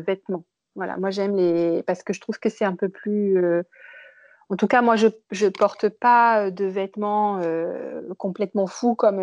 vêtements. 0.00 0.44
Voilà, 0.74 0.96
moi 0.96 1.10
j'aime 1.10 1.36
les 1.36 1.82
parce 1.82 2.02
que 2.02 2.12
je 2.12 2.20
trouve 2.20 2.38
que 2.38 2.48
c'est 2.48 2.64
un 2.64 2.76
peu 2.76 2.88
plus. 2.88 3.36
Euh, 3.36 3.62
en 4.48 4.56
tout 4.56 4.66
cas, 4.66 4.82
moi 4.82 4.96
je 4.96 5.06
ne 5.06 5.48
porte 5.50 5.88
pas 5.88 6.46
euh, 6.46 6.50
de 6.50 6.64
vêtements 6.64 7.40
euh, 7.42 8.02
complètement 8.18 8.66
fous 8.66 8.94
comme 8.94 9.20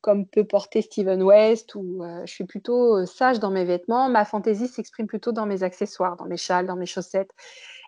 comme 0.00 0.26
peut 0.26 0.44
porter 0.44 0.80
Steven 0.80 1.22
West 1.22 1.74
ou 1.74 2.02
je 2.24 2.32
suis 2.32 2.44
plutôt 2.44 3.04
sage 3.04 3.38
dans 3.38 3.50
mes 3.50 3.64
vêtements. 3.64 4.08
Ma 4.08 4.24
fantaisie 4.24 4.68
s'exprime 4.68 5.06
plutôt 5.06 5.32
dans 5.32 5.44
mes 5.44 5.62
accessoires, 5.62 6.16
dans 6.16 6.24
mes 6.24 6.38
châles, 6.38 6.66
dans 6.66 6.76
mes 6.76 6.86
chaussettes. 6.86 7.32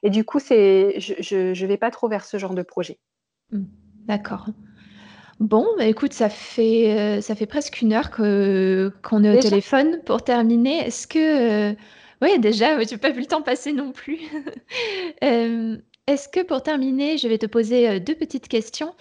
Et 0.02 0.10
du 0.10 0.24
coup, 0.24 0.38
c'est 0.38 0.98
je 0.98 1.62
ne 1.62 1.66
vais 1.66 1.78
pas 1.78 1.90
trop 1.90 2.08
vers 2.08 2.24
ce 2.24 2.36
genre 2.36 2.54
de 2.54 2.62
projet. 2.62 2.98
Mmh, 3.50 3.62
d'accord. 4.06 4.46
Bon, 5.40 5.66
bah, 5.78 5.86
écoute, 5.86 6.12
ça 6.12 6.28
fait, 6.28 7.20
ça 7.22 7.34
fait 7.34 7.46
presque 7.46 7.80
une 7.80 7.94
heure 7.94 8.10
que, 8.10 8.92
qu'on 9.02 9.24
est 9.24 9.38
au 9.38 9.40
téléphone. 9.40 10.00
Pour 10.04 10.22
terminer, 10.22 10.86
est-ce 10.86 11.06
que 11.06 11.74
oui, 12.22 12.38
déjà, 12.38 12.80
je 12.80 12.88
n'ai 12.88 12.98
pas 12.98 13.10
vu 13.10 13.20
le 13.20 13.26
temps 13.26 13.42
passer 13.42 13.72
non 13.72 13.92
plus. 13.92 14.20
Euh, 15.24 15.76
est-ce 16.08 16.28
que 16.28 16.42
pour 16.42 16.62
terminer, 16.62 17.16
je 17.16 17.28
vais 17.28 17.38
te 17.38 17.46
poser 17.46 17.88
euh, 17.88 17.98
deux 18.00 18.16
petites 18.16 18.48
questions. 18.48 18.92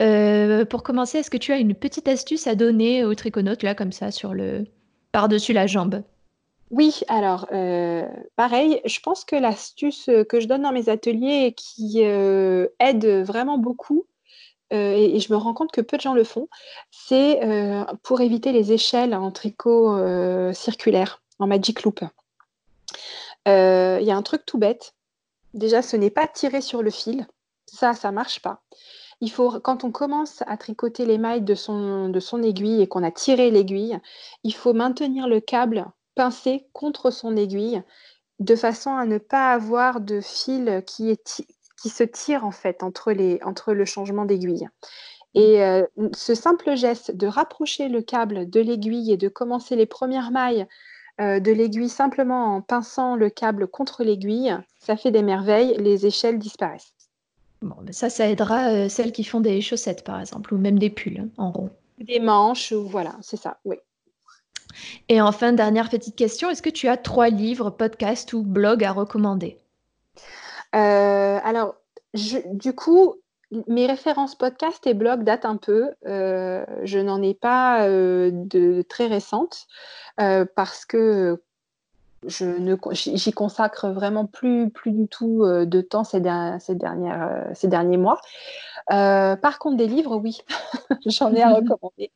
Euh, 0.00 0.64
pour 0.64 0.82
commencer, 0.82 1.18
est-ce 1.18 1.30
que 1.30 1.36
tu 1.36 1.52
as 1.52 1.58
une 1.58 1.74
petite 1.74 2.08
astuce 2.08 2.46
à 2.46 2.54
donner 2.54 3.04
aux 3.04 3.14
triconautes, 3.14 3.62
là, 3.62 3.74
comme 3.74 3.92
ça, 3.92 4.10
sur 4.10 4.32
le 4.32 4.64
par-dessus 5.12 5.52
la 5.52 5.66
jambe? 5.66 6.02
Oui, 6.70 7.00
alors, 7.08 7.46
pareil, 8.36 8.80
je 8.86 9.00
pense 9.00 9.24
que 9.24 9.36
l'astuce 9.36 10.10
que 10.28 10.40
je 10.40 10.46
donne 10.46 10.62
dans 10.62 10.72
mes 10.72 10.88
ateliers 10.88 11.46
et 11.46 11.52
qui 11.52 12.00
aide 12.00 13.06
vraiment 13.24 13.58
beaucoup, 13.58 14.06
et, 14.70 15.20
je 15.20 15.32
me 15.32 15.36
rends 15.36 15.54
compte 15.54 15.72
que 15.72 15.82
peu 15.82 15.96
de 15.96 16.02
gens 16.02 16.14
le 16.14 16.24
font, 16.24 16.48
c'est 16.90 17.40
pour 18.02 18.20
éviter 18.22 18.52
les 18.52 18.72
échelles 18.72 19.14
en 19.14 19.30
tricot 19.30 20.52
circulaire, 20.52 21.22
en 21.38 21.46
Magic 21.46 21.82
Loop. 21.82 22.00
Euh, 23.46 23.98
il 24.00 24.06
y 24.06 24.10
a 24.10 24.16
un 24.16 24.22
truc 24.22 24.44
tout 24.46 24.58
bête. 24.58 24.94
Déjà, 25.54 25.82
ce 25.82 25.96
n'est 25.96 26.10
pas 26.10 26.26
tiré 26.26 26.60
sur 26.60 26.82
le 26.82 26.90
fil. 26.90 27.26
Ça, 27.66 27.94
ça 27.94 28.12
marche 28.12 28.40
pas. 28.42 28.62
Il 29.20 29.30
faut, 29.30 29.60
quand 29.60 29.84
on 29.84 29.90
commence 29.90 30.42
à 30.46 30.56
tricoter 30.56 31.06
les 31.06 31.18
mailles 31.18 31.42
de 31.42 31.54
son, 31.54 32.08
de 32.08 32.20
son 32.20 32.42
aiguille 32.42 32.82
et 32.82 32.86
qu'on 32.86 33.02
a 33.02 33.10
tiré 33.10 33.50
l'aiguille, 33.50 33.98
il 34.44 34.54
faut 34.54 34.74
maintenir 34.74 35.26
le 35.26 35.40
câble 35.40 35.86
pincé 36.14 36.66
contre 36.72 37.10
son 37.10 37.36
aiguille 37.36 37.82
de 38.38 38.54
façon 38.54 38.94
à 38.94 39.06
ne 39.06 39.18
pas 39.18 39.52
avoir 39.52 40.00
de 40.00 40.20
fil 40.20 40.82
qui, 40.86 41.10
est 41.10 41.42
qui 41.80 41.88
se 41.88 42.02
tire 42.02 42.44
en 42.44 42.50
fait 42.50 42.82
entre, 42.82 43.12
les, 43.12 43.38
entre 43.42 43.72
le 43.72 43.84
changement 43.84 44.24
d'aiguille. 44.24 44.68
Et 45.34 45.62
euh, 45.62 45.84
ce 46.14 46.34
simple 46.34 46.76
geste 46.76 47.14
de 47.14 47.26
rapprocher 47.26 47.88
le 47.88 48.00
câble 48.00 48.48
de 48.48 48.60
l'aiguille 48.60 49.12
et 49.12 49.16
de 49.16 49.28
commencer 49.28 49.76
les 49.76 49.86
premières 49.86 50.30
mailles 50.30 50.66
euh, 51.20 51.40
de 51.40 51.52
l'aiguille 51.52 51.88
simplement 51.88 52.56
en 52.56 52.60
pinçant 52.60 53.16
le 53.16 53.30
câble 53.30 53.66
contre 53.66 54.04
l'aiguille, 54.04 54.56
ça 54.78 54.96
fait 54.96 55.10
des 55.10 55.22
merveilles, 55.22 55.76
les 55.78 56.06
échelles 56.06 56.38
disparaissent. 56.38 56.92
Bon, 57.62 57.76
mais 57.82 57.92
ça, 57.92 58.10
ça 58.10 58.28
aidera 58.28 58.68
euh, 58.68 58.88
celles 58.88 59.12
qui 59.12 59.24
font 59.24 59.40
des 59.40 59.60
chaussettes, 59.60 60.04
par 60.04 60.20
exemple, 60.20 60.52
ou 60.52 60.58
même 60.58 60.78
des 60.78 60.90
pulls 60.90 61.20
hein, 61.20 61.28
en 61.38 61.50
rond. 61.50 61.70
Des 61.98 62.20
manches, 62.20 62.72
ou 62.72 62.86
voilà, 62.86 63.16
c'est 63.22 63.38
ça, 63.38 63.58
oui. 63.64 63.76
Et 65.08 65.22
enfin, 65.22 65.52
dernière 65.52 65.88
petite 65.88 66.16
question, 66.16 66.50
est-ce 66.50 66.60
que 66.60 66.68
tu 66.70 66.88
as 66.88 66.98
trois 66.98 67.30
livres, 67.30 67.70
podcasts 67.70 68.34
ou 68.34 68.42
blogs 68.42 68.84
à 68.84 68.92
recommander? 68.92 69.56
Euh, 70.74 71.38
Alors, 71.42 71.76
du 72.52 72.74
coup, 72.74 73.14
mes 73.68 73.86
références 73.86 74.34
podcast 74.34 74.86
et 74.86 74.94
blog 74.94 75.22
datent 75.22 75.44
un 75.44 75.56
peu. 75.56 75.90
Euh, 76.06 76.64
je 76.82 76.98
n'en 76.98 77.22
ai 77.22 77.34
pas 77.34 77.86
euh, 77.86 78.30
de 78.32 78.82
très 78.82 79.06
récentes 79.06 79.66
euh, 80.20 80.44
parce 80.56 80.84
que 80.84 81.42
j'y 82.24 83.32
consacre 83.32 83.88
vraiment 83.88 84.26
plus, 84.26 84.70
plus 84.70 84.92
du 84.92 85.08
tout 85.08 85.44
de 85.44 85.80
temps 85.80 86.04
ces, 86.04 86.22
ces, 86.60 86.74
dernières, 86.74 87.50
ces 87.54 87.68
derniers 87.68 87.96
mois. 87.96 88.20
par 88.88 89.58
contre, 89.58 89.76
des 89.76 89.86
livres, 89.86 90.16
oui, 90.16 90.38
j'en 91.06 91.34
ai 91.34 91.42
à 91.42 91.50
recommander. 91.54 92.10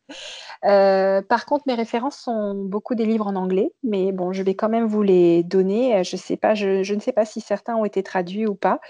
par 1.29 1.47
contre, 1.47 1.65
mes 1.67 1.75
références 1.75 2.17
sont 2.17 2.55
beaucoup 2.55 2.95
des 2.95 3.07
livres 3.07 3.27
en 3.27 3.37
anglais, 3.37 3.73
mais 3.83 4.13
bon, 4.13 4.33
je 4.33 4.43
vais 4.43 4.55
quand 4.55 4.69
même 4.69 4.87
vous 4.87 5.03
les 5.03 5.43
donner. 5.43 6.03
Je, 6.05 6.17
sais 6.17 6.37
pas, 6.37 6.55
je, 6.55 6.83
je 6.83 6.95
ne 6.95 7.01
sais 7.01 7.13
pas 7.13 7.25
si 7.25 7.41
certains 7.41 7.77
ont 7.77 7.85
été 7.85 8.03
traduits 8.03 8.47
ou 8.47 8.55
pas. 8.55 8.81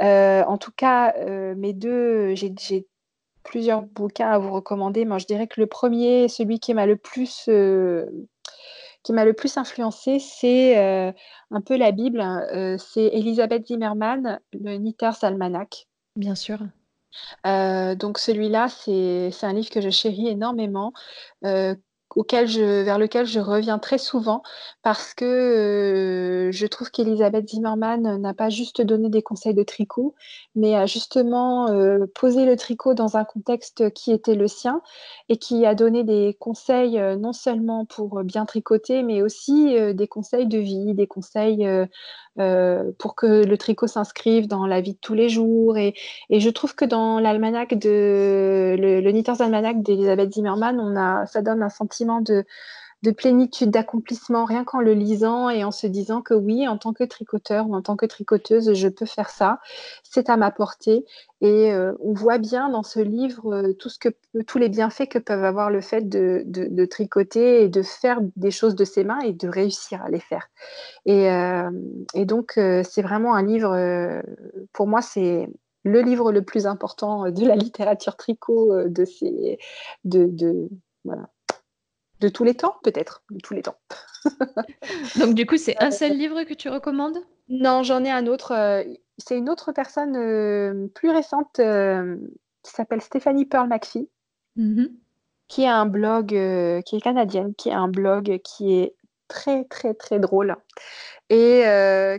en 0.00 0.58
tout 0.58 0.72
cas, 0.76 1.14
mes 1.54 1.72
deux, 1.72 2.34
j'ai 2.34 2.86
plusieurs 3.42 3.82
bouquins 3.82 4.30
à 4.30 4.38
vous 4.38 4.52
recommander. 4.52 5.04
Moi, 5.04 5.18
je 5.18 5.26
dirais 5.26 5.46
que 5.46 5.60
le 5.60 5.66
premier, 5.66 6.28
celui 6.28 6.60
qui 6.60 6.74
m'a 6.74 6.86
le 6.86 6.96
plus 6.96 7.48
qui 9.02 9.12
m'a 9.12 9.24
le 9.24 9.32
plus 9.32 9.56
influencé, 9.56 10.18
c'est 10.18 10.78
euh, 10.78 11.12
un 11.50 11.60
peu 11.60 11.76
la 11.76 11.92
Bible. 11.92 12.20
Euh, 12.20 12.76
c'est 12.78 13.06
Elisabeth 13.06 13.66
Zimmerman, 13.66 14.40
le 14.52 14.76
Knitter's 14.76 15.22
Almanac. 15.24 15.88
Bien 16.16 16.34
sûr. 16.34 16.58
Euh, 17.46 17.94
donc 17.94 18.18
celui-là, 18.18 18.68
c'est 18.68 19.32
un 19.42 19.52
livre 19.52 19.70
que 19.70 19.80
je 19.80 19.90
chéris 19.90 20.28
énormément, 20.28 20.92
auquel 22.16 22.48
je, 22.48 22.82
vers 22.82 22.98
lequel 22.98 23.26
je 23.26 23.40
reviens 23.40 23.78
très 23.78 23.98
souvent 23.98 24.42
parce 24.82 25.14
que 25.14 26.50
je 26.52 26.66
trouve 26.66 26.90
qu'Elisabeth 26.90 27.48
Zimmerman 27.48 28.20
n'a 28.20 28.34
pas 28.34 28.48
juste 28.48 28.80
donné 28.80 29.08
des 29.08 29.22
conseils 29.22 29.54
de 29.54 29.62
tricot, 29.62 30.14
mais 30.54 30.74
a 30.74 30.86
justement 30.86 31.68
posé 32.14 32.46
le 32.46 32.56
tricot 32.56 32.94
dans 32.94 33.16
un 33.16 33.24
contexte 33.24 33.92
qui 33.92 34.12
était 34.12 34.34
le 34.34 34.48
sien 34.48 34.82
et 35.28 35.36
qui 35.36 35.66
a 35.66 35.74
donné 35.74 36.04
des 36.04 36.36
conseils 36.38 37.00
non 37.18 37.32
seulement 37.32 37.84
pour 37.84 38.22
bien 38.24 38.44
tricoter, 38.46 39.02
mais 39.02 39.22
aussi 39.22 39.76
des 39.94 40.08
conseils 40.08 40.46
de 40.46 40.58
vie, 40.58 40.94
des 40.94 41.06
conseils 41.06 41.66
pour 42.98 43.14
que 43.14 43.44
le 43.44 43.58
tricot 43.58 43.86
s'inscrive 43.86 44.48
dans 44.48 44.66
la 44.66 44.80
vie 44.80 44.94
de 44.94 44.98
tous 45.00 45.14
les 45.14 45.28
jours. 45.28 45.76
Et, 45.76 45.94
je 46.30 46.50
trouve 46.50 46.74
que 46.74 46.84
dans 46.84 47.20
l'almanach 47.20 47.74
de 47.74 48.76
le, 48.78 49.00
le 49.00 49.12
Knitter's 49.12 49.40
Almanac 49.40 49.82
d'Elisabeth 49.82 50.32
Zimmerman, 50.32 50.80
on 50.80 50.96
a, 50.96 51.26
ça 51.26 51.42
donne 51.42 51.62
un 51.62 51.68
sentiment 51.68 51.99
de, 52.04 52.44
de 53.02 53.10
plénitude, 53.10 53.70
d'accomplissement, 53.70 54.44
rien 54.44 54.64
qu'en 54.64 54.80
le 54.80 54.92
lisant 54.92 55.48
et 55.48 55.64
en 55.64 55.70
se 55.70 55.86
disant 55.86 56.20
que 56.20 56.34
oui, 56.34 56.68
en 56.68 56.76
tant 56.76 56.92
que 56.92 57.04
tricoteur 57.04 57.68
ou 57.68 57.74
en 57.74 57.80
tant 57.80 57.96
que 57.96 58.04
tricoteuse, 58.04 58.74
je 58.74 58.88
peux 58.88 59.06
faire 59.06 59.30
ça, 59.30 59.58
c'est 60.02 60.28
à 60.28 60.36
ma 60.36 60.50
portée. 60.50 61.06
Et 61.40 61.72
euh, 61.72 61.94
on 62.00 62.12
voit 62.12 62.36
bien 62.38 62.68
dans 62.68 62.82
ce 62.82 63.00
livre 63.00 63.54
euh, 63.54 63.72
tout 63.72 63.88
ce 63.88 63.98
que, 63.98 64.10
tous 64.46 64.58
les 64.58 64.68
bienfaits 64.68 65.08
que 65.08 65.18
peuvent 65.18 65.44
avoir 65.44 65.70
le 65.70 65.80
fait 65.80 66.08
de, 66.08 66.84
tricoter 66.84 67.64
et 67.64 67.68
de 67.68 67.82
faire 67.82 68.20
des 68.36 68.50
choses 68.50 68.74
de 68.74 68.84
ses 68.84 69.04
mains 69.04 69.20
et 69.20 69.32
de 69.32 69.48
réussir 69.48 70.02
à 70.02 70.10
les 70.10 70.20
faire. 70.20 70.50
Et, 71.06 71.30
euh, 71.30 71.70
donc, 72.14 72.52
c'est 72.56 73.02
vraiment 73.02 73.34
un 73.34 73.42
livre, 73.42 74.22
pour 74.72 74.86
moi, 74.86 75.00
c'est 75.00 75.48
le 75.84 76.02
livre 76.02 76.32
le 76.32 76.42
plus 76.42 76.66
important 76.66 77.30
de 77.30 77.46
la 77.46 77.56
littérature 77.56 78.16
tricot 78.16 78.88
de 78.88 79.04
ces... 79.06 79.58
De, 80.04 80.68
voilà, 81.04 81.30
de 82.20 82.28
tous 82.28 82.44
les 82.44 82.54
temps, 82.54 82.76
peut-être, 82.82 83.22
de 83.30 83.38
tous 83.38 83.54
les 83.54 83.62
temps. 83.62 83.78
Donc 85.18 85.34
du 85.34 85.46
coup, 85.46 85.56
c'est 85.56 85.82
un 85.82 85.90
seul 85.90 86.12
livre 86.16 86.42
que 86.44 86.54
tu 86.54 86.68
recommandes? 86.68 87.18
Non, 87.48 87.82
j'en 87.82 88.04
ai 88.04 88.10
un 88.10 88.26
autre. 88.26 88.52
Euh, 88.52 88.84
c'est 89.18 89.36
une 89.36 89.50
autre 89.50 89.72
personne 89.72 90.16
euh, 90.16 90.86
plus 90.94 91.10
récente 91.10 91.58
euh, 91.58 92.16
qui 92.62 92.70
s'appelle 92.70 93.00
Stéphanie 93.00 93.46
Pearl 93.46 93.68
McPhee, 93.68 94.08
mm-hmm. 94.56 94.90
qui 95.48 95.66
a 95.66 95.76
un 95.76 95.86
blog, 95.86 96.28
qui 96.28 96.96
est 96.96 97.00
canadienne, 97.00 97.54
qui 97.54 97.70
a 97.70 97.78
un 97.78 97.88
blog 97.88 98.40
qui 98.44 98.74
est 98.74 98.94
très 99.28 99.64
très 99.64 99.94
très 99.94 100.18
drôle 100.18 100.56
et 101.28 101.62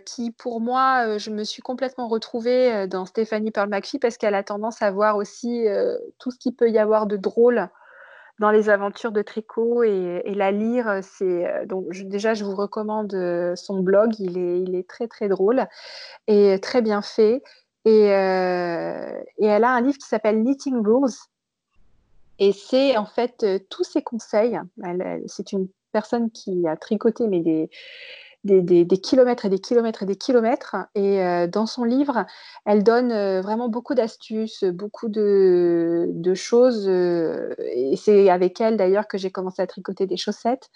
qui 0.05 0.31
pour 0.31 0.61
moi 0.61 1.17
je 1.17 1.29
me 1.29 1.43
suis 1.43 1.61
complètement 1.61 2.07
retrouvée 2.07 2.87
dans 2.87 3.05
Stéphanie 3.05 3.51
Pearl 3.51 3.69
McPhee 3.69 3.99
parce 3.99 4.17
qu'elle 4.17 4.33
a 4.33 4.43
tendance 4.43 4.81
à 4.81 4.91
voir 4.91 5.17
aussi 5.17 5.65
tout 6.19 6.31
ce 6.31 6.37
qu'il 6.37 6.55
peut 6.55 6.71
y 6.71 6.77
avoir 6.77 7.07
de 7.07 7.17
drôle 7.17 7.69
dans 8.41 8.51
les 8.51 8.69
aventures 8.69 9.11
de 9.11 9.21
tricot 9.21 9.83
et, 9.83 10.33
la 10.35 10.51
lire. 10.51 10.99
C'est 11.03 11.47
euh, 11.47 11.65
donc 11.65 11.91
déjà 11.91 12.33
je 12.33 12.43
vous 12.43 12.55
recommande 12.55 13.13
euh, 13.13 13.55
son 13.55 13.81
blog. 13.81 14.19
Il 14.19 14.37
est, 14.37 14.61
il 14.61 14.75
est 14.75 14.89
très 14.89 15.07
très 15.07 15.29
drôle 15.29 15.65
et 16.27 16.59
très 16.59 16.81
bien 16.81 17.01
fait. 17.01 17.43
Et, 17.85 18.11
euh, 18.11 19.21
et 19.37 19.45
elle 19.45 19.63
a 19.63 19.69
un 19.69 19.81
livre 19.81 19.97
qui 19.97 20.07
s'appelle 20.07 20.41
Knitting 20.41 20.83
Rules. 20.83 21.13
Et 22.39 22.51
c'est 22.51 22.97
en 22.97 23.05
fait 23.05 23.45
tous 23.69 23.83
ses 23.83 24.01
conseils. 24.01 24.59
c'est 25.27 25.51
une 25.51 25.67
personne 25.91 26.31
qui 26.31 26.67
a 26.67 26.75
tricoté 26.75 27.27
mais 27.27 27.41
des, 27.41 27.69
des, 28.43 28.85
kilomètres 28.97 29.45
et 29.45 29.49
des 29.49 29.59
kilomètres 29.59 30.03
et 30.03 30.05
des 30.05 30.15
kilomètres. 30.15 30.75
Et 30.95 31.21
euh, 31.21 31.47
dans 31.47 31.65
son 31.65 31.83
livre, 31.83 32.25
elle 32.65 32.83
donne 32.83 33.11
euh, 33.11 33.41
vraiment 33.41 33.69
beaucoup 33.69 33.93
d'astuces, 33.93 34.63
beaucoup 34.63 35.09
de, 35.09 36.33
choses. 36.33 36.85
Euh, 36.87 37.53
et 37.59 37.95
c'est 37.95 38.29
avec 38.29 38.59
elle 38.61 38.77
d'ailleurs 38.77 39.07
que 39.07 39.17
j'ai 39.17 39.31
commencé 39.31 39.61
à 39.61 39.67
tricoter 39.67 40.07
des 40.07 40.17
chaussettes. 40.17 40.69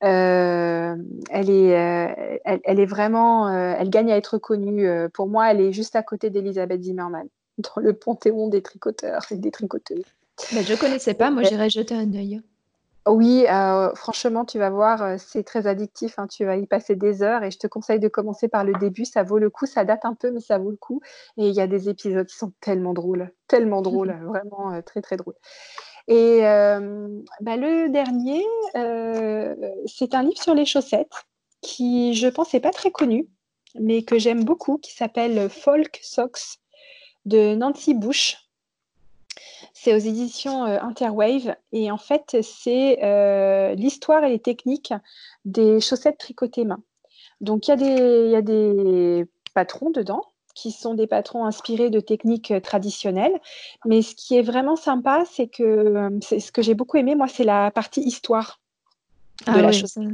elle, 0.00 0.98
est, 1.30 2.40
elle, 2.44 2.80
est 2.80 2.86
vraiment, 2.86 3.48
elle 3.50 3.90
gagne 3.90 4.12
à 4.12 4.16
être 4.16 4.38
connue. 4.38 4.88
Pour 5.10 5.28
moi, 5.28 5.50
elle 5.50 5.60
est 5.60 5.72
juste 5.72 5.96
à 5.96 6.02
côté 6.02 6.30
d'Elisabeth 6.30 6.82
Zimmerman, 6.82 7.28
dans 7.58 7.82
le 7.82 7.92
panthéon 7.92 8.48
des 8.48 8.62
tricoteurs 8.62 9.22
et 9.30 9.36
des 9.36 9.50
tricoteuses. 9.50 10.04
Mais 10.54 10.62
je 10.62 10.72
ne 10.72 10.78
connaissais 10.78 11.14
pas, 11.14 11.30
moi 11.30 11.42
j'irais 11.42 11.70
jeter 11.70 11.94
un 11.94 12.12
œil. 12.14 12.42
Oui, 13.06 13.46
euh, 13.48 13.92
franchement, 13.96 14.44
tu 14.44 14.58
vas 14.58 14.70
voir, 14.70 15.02
euh, 15.02 15.16
c'est 15.18 15.42
très 15.42 15.66
addictif, 15.66 16.20
hein, 16.20 16.28
tu 16.28 16.44
vas 16.44 16.56
y 16.56 16.66
passer 16.68 16.94
des 16.94 17.24
heures 17.24 17.42
et 17.42 17.50
je 17.50 17.58
te 17.58 17.66
conseille 17.66 17.98
de 17.98 18.06
commencer 18.06 18.46
par 18.46 18.62
le 18.62 18.74
début, 18.74 19.04
ça 19.04 19.24
vaut 19.24 19.38
le 19.38 19.50
coup, 19.50 19.66
ça 19.66 19.84
date 19.84 20.04
un 20.04 20.14
peu, 20.14 20.30
mais 20.30 20.38
ça 20.40 20.58
vaut 20.58 20.70
le 20.70 20.76
coup. 20.76 21.00
Et 21.36 21.48
il 21.48 21.54
y 21.54 21.60
a 21.60 21.66
des 21.66 21.88
épisodes 21.88 22.26
qui 22.26 22.36
sont 22.36 22.52
tellement 22.60 22.92
drôles, 22.92 23.32
tellement 23.48 23.82
drôles, 23.82 24.16
vraiment 24.24 24.72
euh, 24.72 24.82
très 24.82 25.02
très 25.02 25.16
drôles. 25.16 25.34
Et 26.06 26.40
bah, 26.42 27.56
le 27.56 27.88
dernier, 27.88 28.44
c'est 29.86 30.14
un 30.14 30.22
livre 30.22 30.42
sur 30.42 30.54
les 30.54 30.64
chaussettes 30.64 31.12
qui, 31.60 32.14
je 32.14 32.26
pense, 32.26 32.52
n'est 32.52 32.60
pas 32.60 32.72
très 32.72 32.90
connu, 32.90 33.28
mais 33.78 34.02
que 34.02 34.18
j'aime 34.18 34.44
beaucoup, 34.44 34.78
qui 34.78 34.92
s'appelle 34.92 35.48
Folk 35.48 36.00
Socks 36.02 36.58
de 37.24 37.54
Nancy 37.54 37.94
Bush. 37.94 38.36
C'est 39.72 39.94
aux 39.94 39.98
éditions 39.98 40.64
euh, 40.64 40.78
Interwave. 40.80 41.54
Et 41.72 41.90
en 41.90 41.96
fait, 41.96 42.36
c'est 42.42 43.02
euh, 43.02 43.74
l'histoire 43.74 44.24
et 44.24 44.30
les 44.30 44.38
techniques 44.38 44.92
des 45.44 45.80
chaussettes 45.80 46.18
tricotées 46.18 46.64
main. 46.64 46.80
Donc, 47.40 47.66
il 47.66 47.70
y, 47.70 47.74
a 47.74 47.76
des, 47.76 48.30
y 48.30 48.36
a 48.36 48.42
des 48.42 49.26
patrons 49.54 49.90
dedans 49.90 50.22
qui 50.54 50.70
sont 50.70 50.94
des 50.94 51.06
patrons 51.06 51.46
inspirés 51.46 51.88
de 51.88 51.98
techniques 51.98 52.50
euh, 52.50 52.60
traditionnelles. 52.60 53.40
Mais 53.86 54.02
ce 54.02 54.14
qui 54.14 54.36
est 54.36 54.42
vraiment 54.42 54.76
sympa, 54.76 55.24
c'est 55.30 55.48
que 55.48 56.10
ce 56.20 56.52
que 56.52 56.62
j'ai 56.62 56.74
beaucoup 56.74 56.98
aimé, 56.98 57.14
moi, 57.14 57.26
c'est 57.26 57.44
la 57.44 57.70
partie 57.70 58.02
histoire 58.02 58.60
de 59.46 59.52
ah 59.52 59.62
la 59.62 59.72
chaussette. 59.72 60.04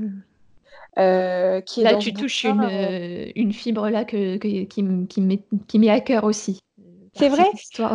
qui 1.67 1.83
là, 1.83 1.97
tu 1.97 2.15
touches 2.15 2.45
une, 2.45 3.33
une, 3.35 3.53
fibre 3.53 3.91
là 3.91 4.05
que, 4.05 4.37
qui, 4.37 4.69
qui, 4.69 4.83
met, 5.21 5.43
qui 5.67 5.79
met 5.79 5.91
à 5.91 6.01
cœur 6.01 6.25
aussi. 6.25 6.61
C'est 7.19 7.29
vrai 7.29 7.51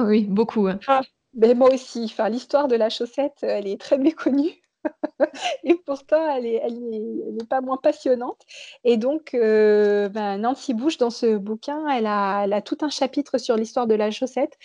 Oui, 0.06 0.26
beaucoup. 0.26 0.68
Hein. 0.68 0.80
Ah, 0.88 1.02
mais 1.34 1.54
moi 1.54 1.74
aussi, 1.74 2.04
enfin, 2.06 2.30
l'histoire 2.30 2.68
de 2.68 2.76
la 2.76 2.90
chaussette, 2.90 3.38
elle 3.42 3.68
est 3.68 3.80
très 3.80 3.98
méconnue. 3.98 4.62
et 5.64 5.76
pourtant, 5.76 6.36
elle 6.36 6.44
n'est 6.44 6.62
elle 6.64 7.38
est, 7.42 7.48
pas 7.48 7.62
moins 7.62 7.78
passionnante. 7.78 8.42
Et 8.84 8.98
donc, 8.98 9.34
euh, 9.34 10.10
ben, 10.10 10.38
Nancy 10.38 10.74
Bush, 10.74 10.98
dans 10.98 11.10
ce 11.10 11.38
bouquin, 11.38 11.88
elle 11.90 12.06
a, 12.06 12.44
elle 12.44 12.54
a 12.54 12.62
tout 12.62 12.78
un 12.82 12.90
chapitre 12.90 13.38
sur 13.38 13.56
l'histoire 13.56 13.88
de 13.88 13.96
la 13.96 14.12
chaussette 14.12 14.58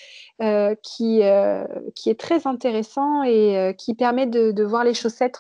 euh, 0.42 0.74
qui, 0.82 1.22
euh, 1.22 1.64
qui 1.94 2.10
est 2.10 2.18
très 2.18 2.46
intéressant 2.46 3.22
et 3.22 3.74
qui 3.78 3.94
permet 3.94 4.26
de, 4.26 4.50
de 4.50 4.64
voir 4.64 4.84
les 4.84 4.94
chaussettes, 4.94 5.38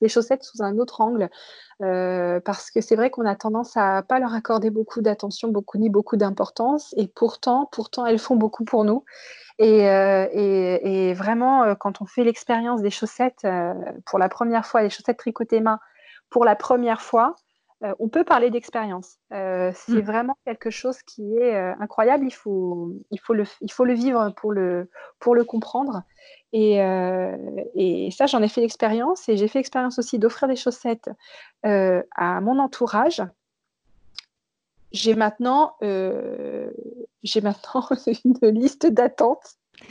les 0.00 0.08
chaussettes 0.08 0.44
sous 0.44 0.62
un 0.62 0.78
autre 0.78 1.00
angle. 1.00 1.28
Parce 2.44 2.70
que 2.70 2.80
c'est 2.80 2.96
vrai 2.96 3.10
qu'on 3.10 3.26
a 3.26 3.34
tendance 3.34 3.76
à 3.76 4.02
pas 4.02 4.18
leur 4.18 4.34
accorder 4.34 4.70
beaucoup 4.70 5.02
d'attention, 5.02 5.48
beaucoup 5.48 5.78
ni 5.78 5.90
beaucoup 5.90 6.16
d'importance, 6.16 6.94
et 6.96 7.08
pourtant, 7.08 7.68
pourtant, 7.72 8.06
elles 8.06 8.18
font 8.18 8.36
beaucoup 8.36 8.64
pour 8.64 8.84
nous. 8.84 9.04
Euh, 9.60 10.28
et, 10.32 11.14
vraiment, 11.14 11.64
euh, 11.64 11.74
quand 11.74 12.00
on 12.00 12.06
fait 12.06 12.24
l'expérience 12.24 12.82
des 12.82 12.90
chaussettes 12.90 13.44
euh, 13.44 13.74
pour 14.06 14.18
la 14.18 14.28
première 14.28 14.66
fois, 14.66 14.82
les 14.82 14.90
chaussettes 14.90 15.18
tricotées 15.18 15.60
main 15.60 15.78
pour 16.30 16.44
la 16.44 16.56
première 16.56 17.02
fois, 17.02 17.36
on 17.98 18.08
peut 18.08 18.22
parler 18.22 18.48
d'expérience. 18.48 19.16
c'est 19.30 19.74
mmh. 19.88 20.00
vraiment 20.02 20.36
quelque 20.46 20.70
chose 20.70 21.02
qui 21.02 21.36
est 21.36 21.56
incroyable. 21.80 22.24
Il 22.24 22.30
faut, 22.30 22.92
il, 23.10 23.18
faut 23.18 23.34
le, 23.34 23.44
il 23.60 23.72
faut 23.72 23.84
le 23.84 23.92
vivre 23.92 24.30
pour 24.36 24.52
le, 24.52 24.88
pour 25.18 25.34
le 25.34 25.42
comprendre. 25.42 26.04
Et, 26.52 26.76
et 27.74 28.10
ça, 28.10 28.26
j'en 28.26 28.42
ai 28.42 28.48
fait 28.48 28.60
l'expérience. 28.60 29.28
Et 29.28 29.36
j'ai 29.36 29.48
fait 29.48 29.60
l'expérience 29.60 29.98
aussi 29.98 30.18
d'offrir 30.18 30.48
des 30.48 30.56
chaussettes 30.56 31.10
à 31.62 32.40
mon 32.40 32.58
entourage 32.58 33.22
j'ai 34.92 35.14
maintenant, 35.14 35.74
euh, 35.82 36.70
maintenant 37.42 37.88
une 38.24 38.48
liste 38.48 38.86
d'attente. 38.86 39.56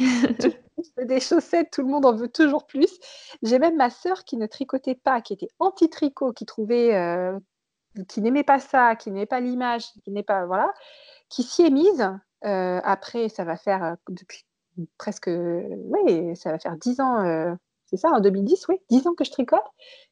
des 1.05 1.19
chaussettes, 1.19 1.71
tout 1.71 1.81
le 1.81 1.87
monde 1.87 2.05
en 2.05 2.15
veut 2.15 2.29
toujours 2.29 2.65
plus. 2.65 2.99
J'ai 3.43 3.59
même 3.59 3.75
ma 3.75 3.89
sœur 3.89 4.23
qui 4.23 4.37
ne 4.37 4.45
tricotait 4.45 4.95
pas, 4.95 5.21
qui 5.21 5.33
était 5.33 5.49
anti-tricot, 5.59 6.33
qui 6.33 6.45
trouvait 6.45 6.95
euh, 6.95 7.37
qui 8.07 8.21
n'aimait 8.21 8.43
pas 8.43 8.59
ça, 8.59 8.95
qui 8.95 9.11
n'aimait 9.11 9.25
pas 9.25 9.41
l'image, 9.41 9.85
qui 10.03 10.11
n'est 10.11 10.23
pas 10.23 10.45
voilà, 10.45 10.73
qui 11.29 11.43
s'y 11.43 11.63
est 11.63 11.69
mise. 11.69 12.07
après, 12.41 13.29
ça 13.29 13.43
va 13.43 13.57
faire 13.57 13.97
depuis 14.07 14.45
presque, 14.97 15.29
oui, 15.29 16.35
ça 16.35 16.51
va 16.51 16.59
faire 16.59 16.75
dix 16.77 16.99
ans, 16.99 17.55
c'est 17.85 17.97
ça, 17.97 18.09
en 18.09 18.19
2010, 18.19 18.67
oui, 18.69 18.77
dix 18.89 19.05
ans 19.07 19.13
que 19.13 19.23
je 19.23 19.31
tricote. 19.31 19.59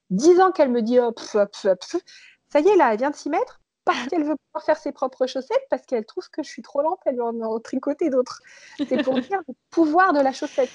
Dix 0.09 0.39
ans 0.39 0.51
qu'elle 0.51 0.71
me 0.71 0.81
dit, 0.81 0.99
oh, 0.99 1.13
ça 1.23 2.59
y 2.59 2.67
est, 2.67 2.75
là, 2.75 2.91
elle 2.91 2.97
vient 2.99 3.11
de 3.11 3.15
s'y 3.15 3.29
mettre 3.29 3.59
parce 3.85 4.07
qu'elle 4.07 4.23
veut 4.23 4.35
pouvoir 4.35 4.63
faire 4.65 4.77
ses 4.77 4.91
propres 4.91 5.25
chaussettes, 5.25 5.65
parce 5.69 5.85
qu'elle 5.85 6.05
trouve 6.05 6.29
que 6.29 6.43
je 6.43 6.49
suis 6.49 6.61
trop 6.61 6.81
lente, 6.81 6.99
elle 7.05 7.15
veut 7.15 7.23
en, 7.23 7.59
tricoter 7.59 8.09
d'autres. 8.09 8.41
C'est 8.77 9.03
pour 9.03 9.15
dire 9.15 9.41
le 9.47 9.53
pouvoir 9.71 10.13
de 10.13 10.19
la 10.19 10.31
chaussette. 10.31 10.69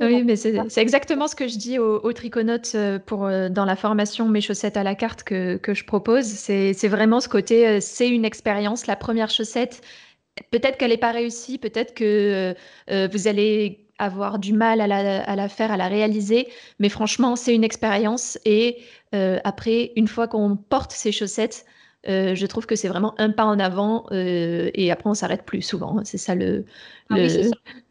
Oui, 0.00 0.22
mais 0.22 0.36
c'est 0.36 0.54
exactement 0.76 1.28
ce 1.28 1.34
que 1.34 1.48
je 1.48 1.58
dis 1.58 1.78
aux, 1.78 2.00
aux 2.00 2.12
triconautes 2.12 2.72
euh, 2.74 2.98
pour, 2.98 3.26
euh, 3.26 3.48
dans 3.48 3.64
la 3.64 3.76
formation 3.76 4.28
Mes 4.28 4.40
chaussettes 4.40 4.76
à 4.76 4.84
la 4.84 4.94
carte 4.94 5.22
que, 5.22 5.56
que 5.56 5.74
je 5.74 5.84
propose. 5.84 6.24
C'est 6.24 6.88
vraiment 6.88 7.20
ce 7.20 7.28
côté, 7.28 7.66
euh, 7.66 7.78
c'est 7.80 8.08
une 8.08 8.24
expérience. 8.24 8.86
La 8.86 8.96
première 8.96 9.30
chaussette, 9.30 9.80
peut-être 10.50 10.78
qu'elle 10.78 10.90
n'est 10.90 10.96
pas 10.96 11.12
réussie, 11.12 11.58
peut-être 11.58 11.94
que 11.94 12.54
vous 12.88 13.28
allez 13.28 13.86
avoir 13.98 14.38
du 14.38 14.52
mal 14.52 14.80
à 14.80 14.86
la, 14.86 15.22
à 15.22 15.36
la, 15.36 15.48
faire, 15.48 15.70
à 15.70 15.76
la 15.76 15.88
réaliser, 15.88 16.48
mais 16.78 16.88
franchement, 16.88 17.36
c'est 17.36 17.54
une 17.54 17.64
expérience. 17.64 18.38
Et 18.44 18.78
après, 19.12 19.92
une 19.96 20.08
fois 20.08 20.28
qu'on 20.28 20.56
porte 20.56 20.92
ces 20.92 21.12
chaussettes, 21.12 21.66
euh, 22.08 22.34
je 22.34 22.46
trouve 22.46 22.66
que 22.66 22.74
c'est 22.74 22.88
vraiment 22.88 23.14
un 23.18 23.30
pas 23.30 23.44
en 23.44 23.60
avant 23.60 24.06
euh, 24.10 24.70
et 24.74 24.90
après 24.90 25.08
on 25.08 25.14
s'arrête 25.14 25.44
plus 25.44 25.62
souvent. 25.62 26.00
C'est 26.04 26.18
ça 26.18 26.34
le, 26.34 26.64
ah 27.10 27.14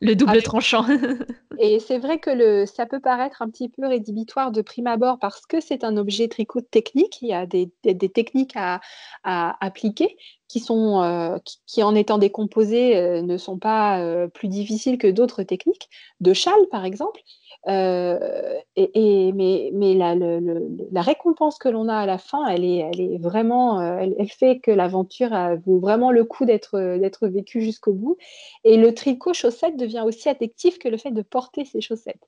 le, 0.01 0.15
double 0.15 0.37
ah 0.39 0.41
tranchant. 0.41 0.85
et 1.59 1.79
c'est 1.79 1.97
vrai 1.97 2.19
que 2.19 2.29
le, 2.29 2.65
ça 2.65 2.85
peut 2.85 2.99
paraître 2.99 3.41
un 3.41 3.49
petit 3.49 3.69
peu 3.69 3.87
rédhibitoire 3.87 4.51
de 4.51 4.61
prime 4.61 4.87
abord 4.87 5.17
parce 5.17 5.45
que 5.45 5.61
c'est 5.61 5.85
un 5.85 5.95
objet 5.95 6.27
tricot 6.27 6.59
technique. 6.59 7.21
Il 7.21 7.29
y 7.29 7.33
a 7.33 7.45
des, 7.45 7.71
des, 7.83 8.09
techniques 8.09 8.55
à, 8.55 8.81
à, 9.23 9.55
appliquer 9.65 10.17
euh, 10.57 11.37
qui, 11.65 11.83
en 11.83 11.95
étant 11.95 12.17
décomposées, 12.17 13.21
ne 13.21 13.37
sont 13.37 13.57
pas 13.57 14.27
plus 14.33 14.47
difficiles 14.47 14.97
que 14.97 15.07
d'autres 15.07 15.43
techniques, 15.43 15.89
de 16.19 16.33
châle 16.33 16.67
par 16.71 16.85
exemple. 16.85 17.21
Euh, 17.67 18.57
et, 18.75 19.31
mais 19.33 19.69
mais 19.73 19.93
la, 19.93 20.15
la 20.15 21.01
récompense 21.01 21.57
que 21.57 21.69
l'on 21.69 21.87
a 21.87 21.97
à 21.97 22.05
la 22.05 22.17
fin, 22.17 22.47
elle 22.47 22.65
est, 22.65 22.77
elle 22.77 23.01
est 23.01 23.17
vraiment, 23.17 23.79
euh, 23.79 24.07
elle, 24.17 24.29
fait 24.29 24.59
que 24.59 24.71
l'aventure 24.71 25.31
vaut 25.65 25.79
vraiment 25.79 26.11
le 26.11 26.23
coup 26.23 26.45
d'être 26.45 27.27
vécue 27.27 27.61
jusqu'au 27.61 27.93
bout. 27.93 28.17
Et 28.63 28.77
le 28.77 28.93
tricot 28.93 29.33
chaussette 29.33 29.77
devient 29.77 30.03
aussi 30.05 30.29
addictif 30.29 30.79
que 30.79 30.87
le 30.87 30.97
fait 30.97 31.11
de 31.11 31.21
porter 31.21 31.65
ses 31.65 31.81
chaussettes. 31.81 32.27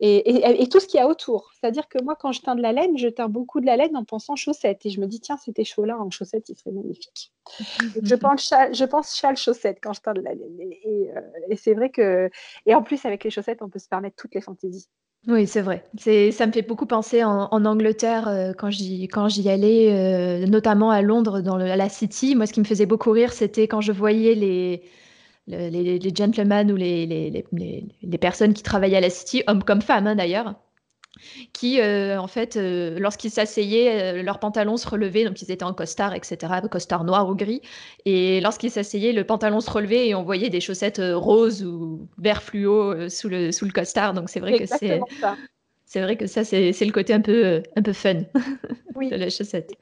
Et, 0.00 0.62
et 0.62 0.68
tout 0.68 0.80
ce 0.80 0.86
qu'il 0.86 0.98
y 0.98 1.02
a 1.02 1.08
autour. 1.08 1.52
C'est-à-dire 1.60 1.88
que 1.88 2.02
moi, 2.02 2.16
quand 2.16 2.32
je 2.32 2.40
teins 2.40 2.56
de 2.56 2.62
la 2.62 2.72
laine, 2.72 2.98
je 2.98 3.08
teins 3.08 3.28
beaucoup 3.28 3.60
de 3.60 3.66
la 3.66 3.76
laine 3.76 3.96
en 3.96 4.04
pensant 4.04 4.36
chaussettes. 4.36 4.84
Et 4.86 4.90
je 4.90 5.00
me 5.00 5.06
dis, 5.06 5.20
tiens, 5.20 5.36
c'était 5.36 5.64
chaud 5.64 5.84
là 5.84 5.98
en 5.98 6.10
chaussettes, 6.10 6.48
il 6.48 6.56
serait 6.56 6.72
magnifique. 6.72 7.32
je 8.02 8.14
pense 8.14 8.48
châle, 8.48 8.74
je 8.74 8.84
pense 8.84 9.16
châle 9.16 9.36
chaussette 9.36 9.78
quand 9.82 9.92
je 9.92 10.00
teins 10.00 10.14
de 10.14 10.20
la 10.20 10.34
laine. 10.34 10.60
Et, 10.60 11.10
euh, 11.16 11.20
et 11.48 11.56
c'est 11.56 11.74
vrai 11.74 11.90
que, 11.90 12.30
et 12.66 12.74
en 12.74 12.82
plus 12.82 13.04
avec 13.04 13.24
les 13.24 13.30
chaussettes, 13.30 13.62
on 13.62 13.68
peut 13.68 13.78
se 13.78 13.88
permettre 13.88 14.16
toutes 14.16 14.34
les 14.34 14.40
fantaisies. 14.40 14.61
Oui, 15.28 15.46
c'est 15.46 15.60
vrai. 15.62 15.84
C'est, 15.98 16.32
ça 16.32 16.46
me 16.48 16.52
fait 16.52 16.62
beaucoup 16.62 16.86
penser 16.86 17.22
en, 17.22 17.64
Angleterre 17.64 18.26
euh, 18.26 18.52
quand 18.54 18.70
j'y, 18.70 19.06
quand 19.06 19.28
j'y 19.28 19.48
allais, 19.48 19.92
euh, 19.92 20.46
notamment 20.46 20.90
à 20.90 21.00
Londres, 21.00 21.40
dans 21.40 21.56
le, 21.56 21.64
à 21.70 21.76
la 21.76 21.88
City. 21.88 22.34
Moi, 22.34 22.46
ce 22.46 22.52
qui 22.52 22.58
me 22.60 22.64
faisait 22.64 22.86
beaucoup 22.86 23.12
rire, 23.12 23.32
c'était 23.32 23.68
quand 23.68 23.80
je 23.80 23.92
voyais 23.92 24.34
les, 24.34 24.82
les, 25.46 26.14
gentlemen 26.14 26.72
ou 26.72 26.76
les, 26.76 27.06
les, 27.06 27.44
les, 28.02 28.18
personnes 28.18 28.52
qui 28.52 28.64
travaillaient 28.64 28.96
à 28.96 29.00
la 29.00 29.10
City, 29.10 29.44
hommes 29.46 29.62
comme 29.62 29.82
femmes 29.82 30.08
hein, 30.08 30.16
d'ailleurs, 30.16 30.56
qui, 31.52 31.80
euh, 31.80 32.18
en 32.18 32.26
fait, 32.26 32.56
euh, 32.56 32.98
lorsqu'ils 32.98 33.30
s'asseyaient, 33.30 34.20
euh, 34.20 34.22
leurs 34.22 34.38
pantalons 34.38 34.76
se 34.76 34.88
relevaient, 34.88 35.24
donc 35.24 35.40
ils 35.42 35.50
étaient 35.50 35.64
en 35.64 35.74
costard, 35.74 36.14
etc., 36.14 36.36
costard 36.70 37.04
noir 37.04 37.28
ou 37.28 37.34
gris. 37.34 37.60
Et 38.04 38.40
lorsqu'ils 38.40 38.70
s'asseyaient, 38.70 39.12
le 39.12 39.24
pantalon 39.24 39.60
se 39.60 39.70
relevait 39.70 40.08
et 40.08 40.14
on 40.14 40.22
voyait 40.22 40.50
des 40.50 40.60
chaussettes 40.60 41.00
roses 41.02 41.64
ou 41.64 42.08
vert 42.18 42.42
fluo 42.42 43.08
sous, 43.08 43.28
le, 43.28 43.52
sous 43.52 43.64
le 43.64 43.72
costard. 43.72 44.14
Donc 44.14 44.30
c'est 44.30 44.40
vrai 44.40 44.58
que 44.58 44.66
c'est. 44.66 45.00
C'est 45.84 46.00
vrai 46.00 46.16
que 46.16 46.26
ça, 46.26 46.42
c'est 46.42 46.72
le 46.72 46.90
côté 46.90 47.12
un 47.12 47.20
peu, 47.20 47.62
un 47.76 47.82
peu 47.82 47.92
fun 47.92 48.14
de 48.96 49.14
la 49.14 49.28
chaussette. 49.28 49.74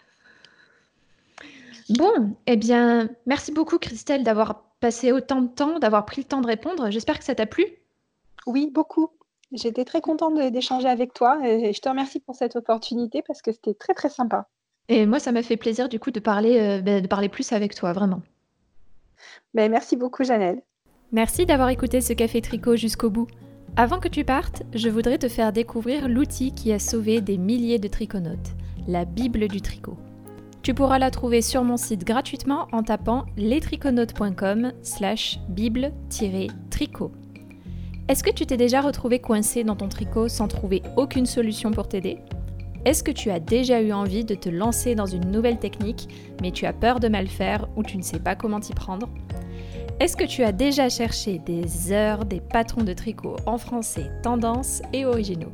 Bon, 1.91 2.35
eh 2.49 2.57
bien, 2.57 3.09
merci 3.27 3.53
beaucoup 3.53 3.79
Christelle 3.79 4.25
d'avoir 4.25 4.65
passé 4.81 5.13
autant 5.13 5.41
de 5.41 5.47
temps, 5.47 5.79
d'avoir 5.79 6.07
pris 6.07 6.23
le 6.23 6.27
temps 6.27 6.41
de 6.41 6.49
répondre. 6.49 6.91
J'espère 6.91 7.17
que 7.17 7.25
ça 7.25 7.37
t'a 7.37 7.47
plu. 7.47 7.65
Oui, 8.45 8.71
beaucoup. 8.75 9.11
J'étais 9.53 9.85
très 9.85 10.01
contente 10.01 10.39
d'échanger 10.53 10.89
avec 10.89 11.13
toi 11.13 11.39
et 11.45 11.73
je 11.73 11.81
te 11.81 11.89
remercie 11.89 12.21
pour 12.21 12.35
cette 12.35 12.57
opportunité 12.57 13.23
parce 13.27 13.43
que 13.43 13.53
c'était 13.53 13.75
très 13.75 13.95
très 13.95 14.09
sympa. 14.09 14.47
Et 14.89 15.07
moi, 15.07 15.21
ça 15.21 15.33
m'a 15.33 15.43
fait 15.43 15.57
plaisir 15.57 15.89
du 15.89 16.01
coup 16.01 16.11
de 16.11 16.21
parler, 16.21 16.59
euh, 16.59 16.81
ben, 16.81 17.01
de 17.01 17.07
parler 17.07 17.29
plus 17.29 17.53
avec 17.53 17.75
toi, 17.75 17.93
vraiment. 17.93 18.23
Ben, 19.55 19.71
merci 19.71 19.97
beaucoup, 19.97 20.25
Janelle. 20.25 20.63
Merci 21.13 21.47
d'avoir 21.47 21.69
écouté 21.69 22.01
ce 22.01 22.13
café 22.13 22.41
tricot 22.41 22.77
jusqu'au 22.77 23.11
bout. 23.11 23.29
Avant 23.77 24.01
que 24.01 24.09
tu 24.09 24.25
partes, 24.25 24.63
je 24.73 24.89
voudrais 24.89 25.19
te 25.19 25.29
faire 25.29 25.53
découvrir 25.53 26.09
l'outil 26.09 26.53
qui 26.53 26.73
a 26.73 26.79
sauvé 26.79 27.21
des 27.21 27.39
milliers 27.39 27.79
de 27.79 27.89
triconautes, 27.89 28.55
la 28.89 29.05
Bible 29.05 29.47
du 29.47 29.61
tricot. 29.61 29.97
Tu 30.63 30.75
pourras 30.75 30.99
la 30.99 31.11
trouver 31.11 31.41
sur 31.41 31.65
mon 31.65 31.77
site 31.77 32.05
gratuitement 32.05 32.69
en 32.73 32.83
tapant 32.83 33.27
lestriconautes.com 33.37 34.73
slash 34.83 35.39
bible-tricot. 35.49 37.13
Est-ce 38.11 38.25
que 38.25 38.31
tu 38.31 38.45
t'es 38.45 38.57
déjà 38.57 38.81
retrouvé 38.81 39.21
coincé 39.21 39.63
dans 39.63 39.77
ton 39.77 39.89
tricot 39.89 40.27
sans 40.27 40.49
trouver 40.49 40.83
aucune 40.97 41.27
solution 41.27 41.71
pour 41.71 41.87
t'aider? 41.87 42.19
Est-ce 42.85 43.05
que 43.05 43.13
tu 43.13 43.31
as 43.31 43.39
déjà 43.39 43.81
eu 43.81 43.93
envie 43.93 44.25
de 44.25 44.35
te 44.35 44.49
lancer 44.49 44.97
dans 44.97 45.07
une 45.07 45.31
nouvelle 45.31 45.61
technique, 45.61 46.09
mais 46.43 46.51
tu 46.51 46.67
as 46.67 46.73
peur 46.73 46.99
de 46.99 47.07
mal 47.07 47.29
faire 47.29 47.69
ou 47.77 47.85
tu 47.85 47.97
ne 47.97 48.03
sais 48.03 48.19
pas 48.19 48.35
comment 48.35 48.59
t'y 48.59 48.75
prendre? 48.75 49.09
Est-ce 50.01 50.17
que 50.17 50.25
tu 50.25 50.43
as 50.43 50.51
déjà 50.51 50.89
cherché 50.89 51.39
des 51.39 51.93
heures 51.93 52.25
des 52.25 52.41
patrons 52.41 52.83
de 52.83 52.95
tricot 52.95 53.37
en 53.47 53.59
français, 53.59 54.11
tendance 54.25 54.83
et 54.93 55.05
originaux? 55.05 55.53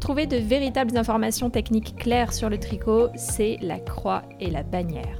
Trouver 0.00 0.26
de 0.26 0.38
véritables 0.38 0.96
informations 0.96 1.50
techniques 1.50 1.94
claires 1.94 2.32
sur 2.32 2.48
le 2.48 2.58
tricot, 2.58 3.08
c'est 3.16 3.58
la 3.60 3.78
croix 3.78 4.22
et 4.40 4.48
la 4.48 4.62
bannière. 4.62 5.19